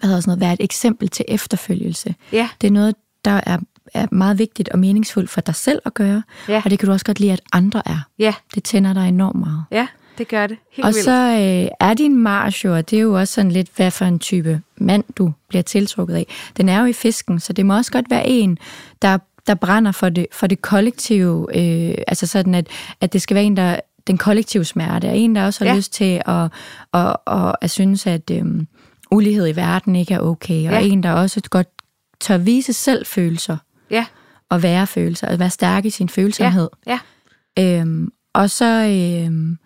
hvad 0.00 0.08
hedder 0.08 0.20
sådan 0.20 0.30
noget, 0.30 0.40
være 0.40 0.52
et 0.52 0.64
eksempel 0.64 1.08
til 1.08 1.24
efterfølgelse, 1.28 2.14
Ja, 2.32 2.48
det 2.60 2.66
er 2.66 2.70
noget, 2.72 2.94
der 3.24 3.40
er, 3.46 3.58
er 3.94 4.06
meget 4.12 4.38
vigtigt 4.38 4.68
og 4.68 4.78
meningsfuldt 4.78 5.30
for 5.30 5.40
dig 5.40 5.54
selv 5.54 5.78
at 5.84 5.94
gøre. 5.94 6.22
Ja. 6.48 6.62
Og 6.64 6.70
det 6.70 6.78
kan 6.78 6.86
du 6.86 6.92
også 6.92 7.04
godt 7.06 7.20
lide, 7.20 7.32
at 7.32 7.40
andre 7.52 7.82
er. 7.86 7.98
ja, 8.18 8.34
Det 8.54 8.64
tænder 8.64 8.92
dig 8.92 9.08
enormt 9.08 9.38
meget. 9.38 9.64
ja, 9.70 9.86
det 10.18 10.28
gør 10.28 10.46
det. 10.46 10.56
Helt 10.72 10.84
Og 10.86 10.88
vildt. 10.88 11.04
så 11.04 11.12
øh, 11.12 11.68
er 11.88 11.94
din 11.94 12.16
Mars 12.22 12.64
jo, 12.64 12.74
og 12.76 12.90
det 12.90 12.96
er 12.98 13.02
jo 13.02 13.18
også 13.18 13.34
sådan 13.34 13.50
lidt, 13.50 13.68
hvad 13.76 13.90
for 13.90 14.04
en 14.04 14.18
type 14.18 14.60
mand 14.76 15.04
du 15.16 15.32
bliver 15.48 15.62
tiltrukket 15.62 16.14
af. 16.14 16.26
Den 16.56 16.68
er 16.68 16.80
jo 16.80 16.84
i 16.86 16.92
fisken, 16.92 17.40
så 17.40 17.52
det 17.52 17.66
må 17.66 17.76
også 17.76 17.92
godt 17.92 18.10
være 18.10 18.26
en, 18.28 18.58
der, 19.02 19.18
der 19.46 19.54
brænder 19.54 19.92
for 19.92 20.08
det, 20.08 20.26
for 20.32 20.46
det 20.46 20.62
kollektive. 20.62 21.46
Øh, 21.56 21.94
altså 22.08 22.26
sådan, 22.26 22.54
at, 22.54 22.66
at 23.00 23.12
det 23.12 23.22
skal 23.22 23.34
være 23.34 23.44
en, 23.44 23.56
der 23.56 23.80
den 24.06 24.18
kollektive 24.18 24.64
smerte, 24.64 25.06
og 25.08 25.16
en, 25.18 25.34
der 25.36 25.44
også 25.44 25.60
har 25.60 25.66
Ja. 25.66 25.72
ja. 25.72 25.76
lyst 25.76 25.92
til 25.92 26.22
at, 26.26 26.50
at, 26.94 27.16
at, 27.26 27.54
at 27.60 27.70
synes, 27.70 28.06
at 28.06 28.30
øh, 28.30 28.44
ulighed 29.10 29.48
i 29.48 29.56
verden 29.56 29.96
ikke 29.96 30.14
er 30.14 30.20
okay, 30.20 30.66
og 30.66 30.72
Ja. 30.72 30.80
en, 30.80 31.02
der 31.02 31.12
også 31.12 31.40
godt 31.50 31.68
tør 32.20 32.38
vise 32.38 32.72
selv 32.72 33.06
følelser, 33.06 33.56
Ja, 33.90 34.06
og 34.50 34.62
være 34.62 34.86
følelser, 34.86 35.28
og 35.28 35.38
være 35.38 35.50
stærk 35.50 35.84
i 35.84 35.90
sin 35.90 36.08
følsomhed. 36.08 36.68
ja, 36.86 36.98
Øhm, 37.58 38.12
og 38.34 38.50
så 38.50 38.64
øhm, 39.24 39.58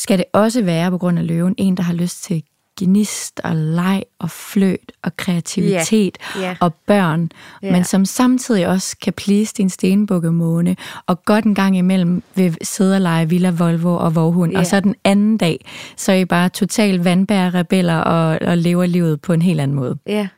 skal 0.00 0.18
det 0.18 0.24
også 0.32 0.62
være 0.62 0.90
på 0.90 0.98
grund 0.98 1.18
af 1.18 1.26
løven 1.26 1.54
en, 1.58 1.76
der 1.76 1.82
har 1.82 1.92
lyst 1.92 2.22
til 2.24 2.42
gnist 2.80 3.40
og 3.44 3.56
leg 3.56 4.02
og 4.18 4.30
fløt 4.30 4.92
og 5.02 5.16
kreativitet 5.16 6.18
Ja. 6.40 6.56
og 6.60 6.74
børn, 6.74 7.30
Ja. 7.62 7.72
men 7.72 7.84
som 7.84 8.04
samtidig 8.04 8.66
også 8.68 8.96
kan 9.02 9.12
please 9.12 9.54
din 9.56 9.70
stenbukkemåne 9.70 10.76
og 11.06 11.24
godt 11.24 11.44
en 11.44 11.54
gang 11.54 11.76
imellem 11.76 12.22
vil 12.34 12.56
sidde 12.62 12.94
og 12.94 13.00
lege 13.00 13.28
Villa 13.28 13.50
Volvo 13.50 13.96
og 13.96 14.14
Våghund, 14.14 14.52
Ja. 14.52 14.58
og 14.58 14.66
så 14.66 14.80
den 14.80 14.94
anden 15.04 15.36
dag, 15.36 15.64
så 15.96 16.12
er 16.12 16.16
I 16.16 16.24
bare 16.24 16.48
total 16.48 16.98
vandbære 16.98 17.50
rebeller 17.50 17.96
og, 17.96 18.38
og 18.48 18.58
lever 18.58 18.86
livet 18.86 19.20
på 19.20 19.32
en 19.32 19.42
helt 19.42 19.60
anden 19.60 19.74
måde. 19.76 19.98
ja, 20.06 20.28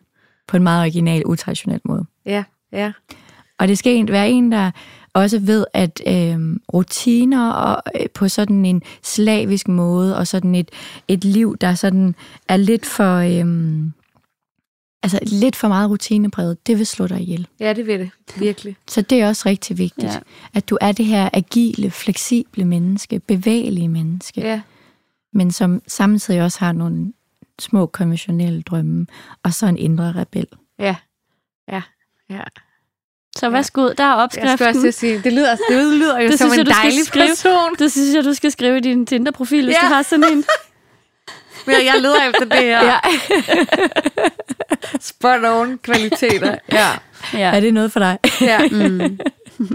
På 0.49 0.57
en 0.57 0.63
meget 0.63 0.81
original, 0.81 1.23
utraditionel 1.27 1.81
måde. 1.85 2.05
ja, 2.27 2.45
ja. 2.73 2.93
Og 3.59 3.69
det 3.69 3.79
skal 3.79 4.09
være 4.13 4.31
en, 4.31 4.53
der 4.53 4.71
også 5.15 5.39
ved, 5.39 5.65
at 5.73 6.03
øh, 6.07 6.57
rutiner 6.75 7.51
og 7.51 7.83
øh, 8.01 8.07
på 8.15 8.29
sådan 8.29 8.65
en 8.67 8.83
slavisk 9.03 9.69
måde, 9.69 10.17
og 10.17 10.27
sådan 10.27 10.55
et, 10.55 10.71
et 11.09 11.25
liv, 11.25 11.57
der 11.61 11.75
sådan 11.75 12.15
er 12.49 12.57
lidt 12.57 12.87
for, 12.87 13.17
øh, 13.17 13.85
altså 15.03 15.19
lidt 15.23 15.57
for 15.57 15.69
meget 15.69 15.91
rutinepræget, 15.91 16.67
det 16.67 16.79
vil 16.79 16.87
slå 16.87 17.07
dig 17.07 17.21
ihjel. 17.21 17.47
Ja, 17.61 17.73
det 17.73 17.87
vil 17.87 17.99
det. 18.01 18.11
Virkelig. 18.37 18.77
Så 18.89 19.03
det 19.03 19.21
er 19.21 19.29
også 19.29 19.43
rigtig 19.49 19.79
vigtigt, 19.79 20.13
Ja. 20.13 20.19
at 20.55 20.71
du 20.71 20.79
er 20.81 20.93
det 20.93 21.07
her 21.07 21.29
agile, 21.33 21.91
fleksible 21.91 22.65
menneske, 22.65 23.21
bevægelige 23.21 23.89
menneske. 23.89 24.41
Ja, 24.41 24.61
men 25.33 25.51
som 25.51 25.83
samtidig 25.87 26.43
også 26.43 26.59
har 26.61 26.73
nogle 26.73 27.13
små 27.59 27.87
konventionelle 27.87 28.63
drømme, 28.63 29.07
og 29.43 29.55
så 29.55 29.67
en 29.67 29.79
indre 29.79 30.13
rebel. 30.13 30.47
ja, 30.79 30.97
ja, 31.69 31.83
ja. 32.31 32.41
Så 33.39 33.51
værsgo, 33.51 33.83
der 33.99 34.05
er 34.05 34.09
Jeg 34.09 34.17
opskriften. 34.17 34.59
skal 34.59 34.67
også 34.89 34.93
sige, 35.01 35.21
det 35.25 35.33
lyder, 35.33 35.57
det 35.71 35.77
lyder 35.99 36.21
jo 36.21 36.29
Det 36.29 36.39
som 36.39 36.51
synes 36.51 36.59
en 36.59 36.59
jeg, 36.59 36.67
du 36.67 36.73
skal 36.73 36.83
dejlig 36.91 37.07
skrive. 37.07 37.27
person. 37.29 37.75
Det 37.79 37.93
synes 37.93 38.15
jeg, 38.15 38.25
du 38.25 38.35
skal 38.35 38.51
skrive 38.53 38.77
i 38.77 38.81
din 38.81 39.07
Tinder-profil, 39.07 39.65
hvis 39.65 39.77
Ja. 39.83 39.89
du 39.89 39.95
har 39.95 40.03
sådan 40.03 40.25
en. 40.33 40.45
jeg 41.87 41.95
leder 42.01 42.29
efter 42.29 42.45
det 42.45 42.59
her. 42.59 42.85
Ja. 42.85 42.99
Spot 45.01 45.45
on 45.45 45.79
kvaliteter. 45.79 46.57
Ja. 46.73 46.89
Ja. 47.35 47.51
Er 47.57 47.61
det 47.61 47.75
noget 47.75 47.93
for 47.93 48.01
dig? 48.01 48.19
ja. 48.41 48.59
Mm. 48.69 49.19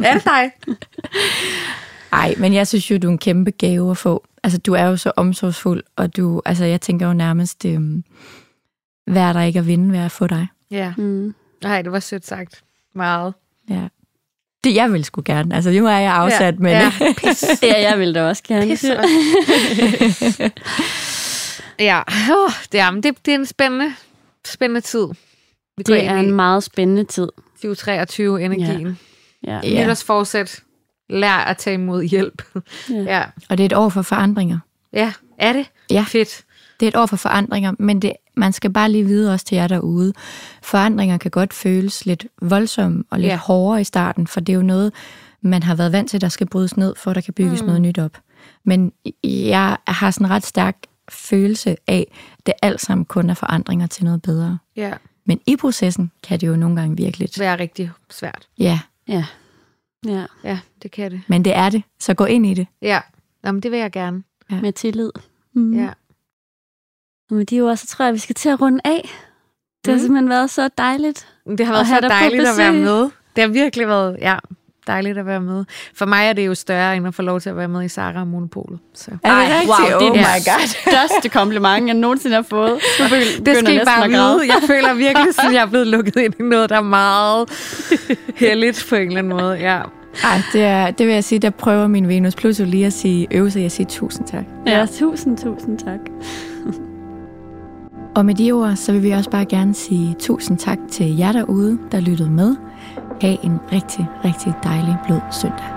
Er 0.03 0.13
det 0.13 0.23
dig? 0.25 0.51
Nej, 2.11 2.35
men 2.37 2.53
jeg 2.53 2.67
synes 2.67 2.91
jo, 2.91 2.97
du 2.97 3.07
er 3.07 3.11
en 3.11 3.17
kæmpe 3.17 3.51
gave 3.51 3.91
at 3.91 3.97
få. 3.97 4.23
Altså, 4.43 4.57
du 4.59 4.73
er 4.73 4.83
jo 4.83 4.97
så 4.97 5.11
omsorgsfuld, 5.15 5.83
og 5.95 6.17
du, 6.17 6.41
altså, 6.45 6.65
jeg 6.65 6.81
tænker 6.81 7.07
jo 7.07 7.13
nærmest, 7.13 7.65
øhm, 7.65 8.03
hvad 9.07 9.21
er 9.21 9.33
der 9.33 9.41
ikke 9.41 9.59
at 9.59 9.67
vinde 9.67 9.91
ved 9.91 9.99
at 9.99 10.11
få 10.11 10.27
dig? 10.27 10.47
Ja. 10.71 10.93
Mm. 10.97 11.35
Nej, 11.63 11.81
det 11.81 11.91
var 11.91 11.99
sødt 11.99 12.25
sagt. 12.27 12.63
Meget. 12.95 13.33
Ja. 13.69 13.87
Det 14.63 14.75
jeg 14.75 14.93
vil 14.93 15.05
sgu 15.05 15.21
gerne. 15.25 15.55
Altså, 15.55 15.71
nu 15.71 15.87
er 15.87 15.97
jeg 15.97 16.13
afsat, 16.13 16.55
ja. 16.55 16.59
men... 16.59 16.71
Ja. 16.71 16.91
Ja, 17.67 17.89
jeg 17.89 17.99
vil 17.99 18.15
da 18.15 18.27
også 18.27 18.43
gerne. 18.47 18.67
Pis 18.67 18.83
også. 18.83 20.51
ja, 21.79 22.01
oh, 22.31 22.51
det, 22.71 22.79
er, 22.79 22.91
det, 22.91 23.25
det 23.25 23.31
er 23.31 23.35
en 23.35 23.45
spændende, 23.45 23.93
spændende 24.45 24.81
tid. 24.81 25.07
Vi 25.77 25.83
Det 25.83 26.05
er 26.05 26.15
en 26.15 26.31
meget 26.31 26.63
spændende 26.63 27.03
tid. 27.03 27.27
2023-energien. 27.65 28.99
Ja. 29.47 29.59
Ja. 29.63 29.83
Nytårsforsæt. 29.83 30.59
Lær 31.09 31.37
at 31.37 31.57
tage 31.57 31.73
imod 31.73 32.03
hjælp. 32.03 32.41
Ja. 32.89 32.95
ja. 32.95 33.23
Og 33.49 33.57
det 33.57 33.63
er 33.63 33.65
et 33.65 33.73
år 33.73 33.89
for 33.89 34.01
forandringer. 34.01 34.59
Ja, 34.93 35.13
er 35.37 35.53
det? 35.53 35.65
Ja. 35.91 36.05
Fedt. 36.07 36.43
Det 36.79 36.85
er 36.85 36.87
et 36.87 36.95
år 36.95 37.05
for 37.05 37.15
forandringer, 37.17 37.73
men 37.79 38.01
det, 38.01 38.13
man 38.35 38.53
skal 38.53 38.73
bare 38.73 38.91
lige 38.91 39.03
vide 39.05 39.33
også 39.33 39.45
til 39.45 39.55
jer 39.55 39.67
derude. 39.67 40.13
Forandringer 40.63 41.17
kan 41.17 41.31
godt 41.31 41.53
føles 41.53 42.05
lidt 42.05 42.27
voldsomme 42.41 43.03
og 43.09 43.19
lidt 43.19 43.27
Ja. 43.27 43.33
ja. 43.33 43.37
hårdere 43.39 43.81
i 43.81 43.83
starten, 43.83 44.27
for 44.27 44.39
det 44.39 44.53
er 44.53 44.57
jo 44.57 44.63
noget, 44.63 44.93
man 45.41 45.63
har 45.63 45.75
været 45.75 45.91
vant 45.91 46.09
til, 46.09 46.21
der 46.21 46.29
skal 46.29 46.47
brydes 46.47 46.77
ned, 46.77 46.93
for 46.97 47.11
at 47.11 47.15
der 47.15 47.21
kan 47.21 47.33
bygges 47.33 47.61
mm. 47.61 47.65
noget 47.67 47.81
nyt 47.81 47.97
op. 47.99 48.17
Men 48.63 48.91
jeg 49.23 49.77
har 49.87 50.11
sådan 50.11 50.25
en 50.27 50.31
ret 50.31 50.45
stærk 50.45 50.77
følelse 51.11 51.75
af, 51.87 52.07
at 52.37 52.45
det 52.45 52.53
alt 52.61 52.81
sammen 52.81 53.05
kun 53.05 53.29
er 53.29 53.33
forandringer 53.33 53.87
til 53.87 54.03
noget 54.05 54.21
bedre. 54.21 54.57
Ja, 54.75 54.93
Men 55.25 55.39
i 55.47 55.55
processen 55.55 56.11
kan 56.23 56.39
det 56.39 56.47
jo 56.47 56.55
nogle 56.55 56.75
gange 56.75 56.97
virke 56.97 57.19
lidt. 57.19 57.35
det 57.35 57.45
er 57.45 57.59
rigtig 57.59 57.91
svært. 58.09 58.47
Ja, 58.59 58.79
Ja. 59.07 59.25
Ja. 60.07 60.25
Ja, 60.43 60.59
det 60.83 60.91
kan 60.91 61.11
det. 61.11 61.21
men 61.27 61.45
det 61.45 61.55
er 61.55 61.69
det, 61.69 61.83
så 61.99 62.13
gå 62.13 62.25
ind 62.25 62.45
i 62.45 62.53
det. 62.53 62.67
Ja, 62.81 62.99
Jamen, 63.45 63.61
det 63.63 63.71
vil 63.71 63.79
jeg 63.79 63.91
gerne. 63.91 64.23
Med 64.49 64.73
tillid. 64.73 65.11
Mm. 65.53 65.73
Ja. 65.79 65.89
Og 67.29 67.35
med 67.35 67.45
de 67.45 67.61
ord, 67.61 67.75
så 67.77 67.87
tror 67.87 68.05
jeg, 68.05 68.13
vi 68.13 68.19
skal 68.19 68.35
til 68.35 68.49
at 68.49 68.61
runde 68.61 68.79
af. 68.85 69.09
Det 69.85 69.91
har 69.93 69.97
Mm. 69.97 69.99
simpelthen 69.99 70.29
været 70.29 70.49
så 70.49 70.69
dejligt. 70.77 71.27
Det 71.57 71.65
har 71.65 71.73
været 71.73 71.87
så 71.87 71.99
dejligt 72.09 72.47
at 72.47 72.57
være 72.57 72.73
med. 72.73 73.01
Det 73.35 73.43
har 73.43 73.47
virkelig 73.47 73.87
været, 73.87 74.17
ja, 74.21 74.35
dejligt 74.87 75.17
at 75.17 75.25
være 75.25 75.41
med. 75.41 75.65
For 75.95 76.05
mig 76.05 76.25
er 76.27 76.33
det 76.33 76.47
jo 76.47 76.55
større, 76.55 76.95
end 76.97 77.07
at 77.07 77.13
få 77.15 77.21
lov 77.21 77.39
til 77.41 77.49
at 77.49 77.57
være 77.57 77.67
med 77.67 77.83
i 77.83 77.87
Sara 77.87 78.19
og 78.19 78.27
Monopolet. 78.27 78.79
Så. 78.93 79.11
Er 79.11 79.15
det 79.15 79.21
Ej, 79.23 79.43
rigtigt? 79.43 79.67
wow, 79.67 79.99
det 79.99 80.05
er 80.07 80.11
oh 80.11 80.17
det 80.17 80.21
my 80.21 80.45
god. 80.45 80.67
største 80.91 81.29
kompliment, 81.29 81.87
jeg 81.87 81.93
nogensinde 81.95 82.35
har 82.35 82.41
fået. 82.43 82.71
Nu 82.99 83.05
begy- 83.05 83.09
Det 83.35 83.43
begynder 83.43 83.59
skal 83.59 83.73
I 83.73 83.77
næsten 83.77 83.85
bare 83.85 84.09
vide. 84.09 84.39
Jeg 84.53 84.61
føler 84.67 84.93
virkelig, 84.93 85.27
at 85.47 85.53
jeg 85.53 85.61
er 85.61 85.65
blevet 85.65 85.87
lukket 85.87 86.15
ind 86.15 86.33
i 86.39 86.43
noget, 86.43 86.69
der 86.69 86.77
er 86.77 86.81
meget 86.81 87.49
heldigt 88.35 88.85
på 88.89 88.95
en 88.95 89.07
eller 89.07 89.17
anden 89.19 89.33
måde. 89.37 89.53
Ja. 89.55 89.81
Ej, 90.23 90.41
det, 90.53 90.61
er, 90.63 90.91
det 90.91 91.07
vil 91.07 91.13
jeg 91.13 91.23
sige, 91.23 91.39
der 91.39 91.49
prøver 91.49 91.87
min 91.87 92.07
Venus 92.07 92.35
Pluto 92.35 92.63
lige 92.63 92.85
at 92.85 92.93
sige 92.93 93.27
øve 93.31 93.51
sig, 93.51 93.61
jeg 93.61 93.71
siger 93.71 93.87
tusind 93.87 94.27
tak. 94.27 94.43
Ja, 94.65 94.85
tusind, 94.99 95.37
tusind 95.37 95.79
tak. 95.79 95.99
Og 98.17 98.25
med 98.25 98.35
de 98.35 98.51
ord, 98.51 98.75
så 98.75 98.91
vil 98.91 99.03
vi 99.03 99.11
også 99.11 99.29
bare 99.29 99.45
gerne 99.45 99.73
sige 99.73 100.15
tusind 100.19 100.57
tak 100.57 100.77
til 100.91 101.17
jer 101.17 101.31
derude, 101.31 101.79
der 101.91 101.99
lyttede 101.99 102.29
med. 102.29 102.55
Ha' 103.21 103.35
en 103.43 103.59
rigtig, 103.71 104.07
rigtig 104.25 104.53
dejlig 104.63 104.97
blød 105.05 105.19
søndag. 105.31 105.76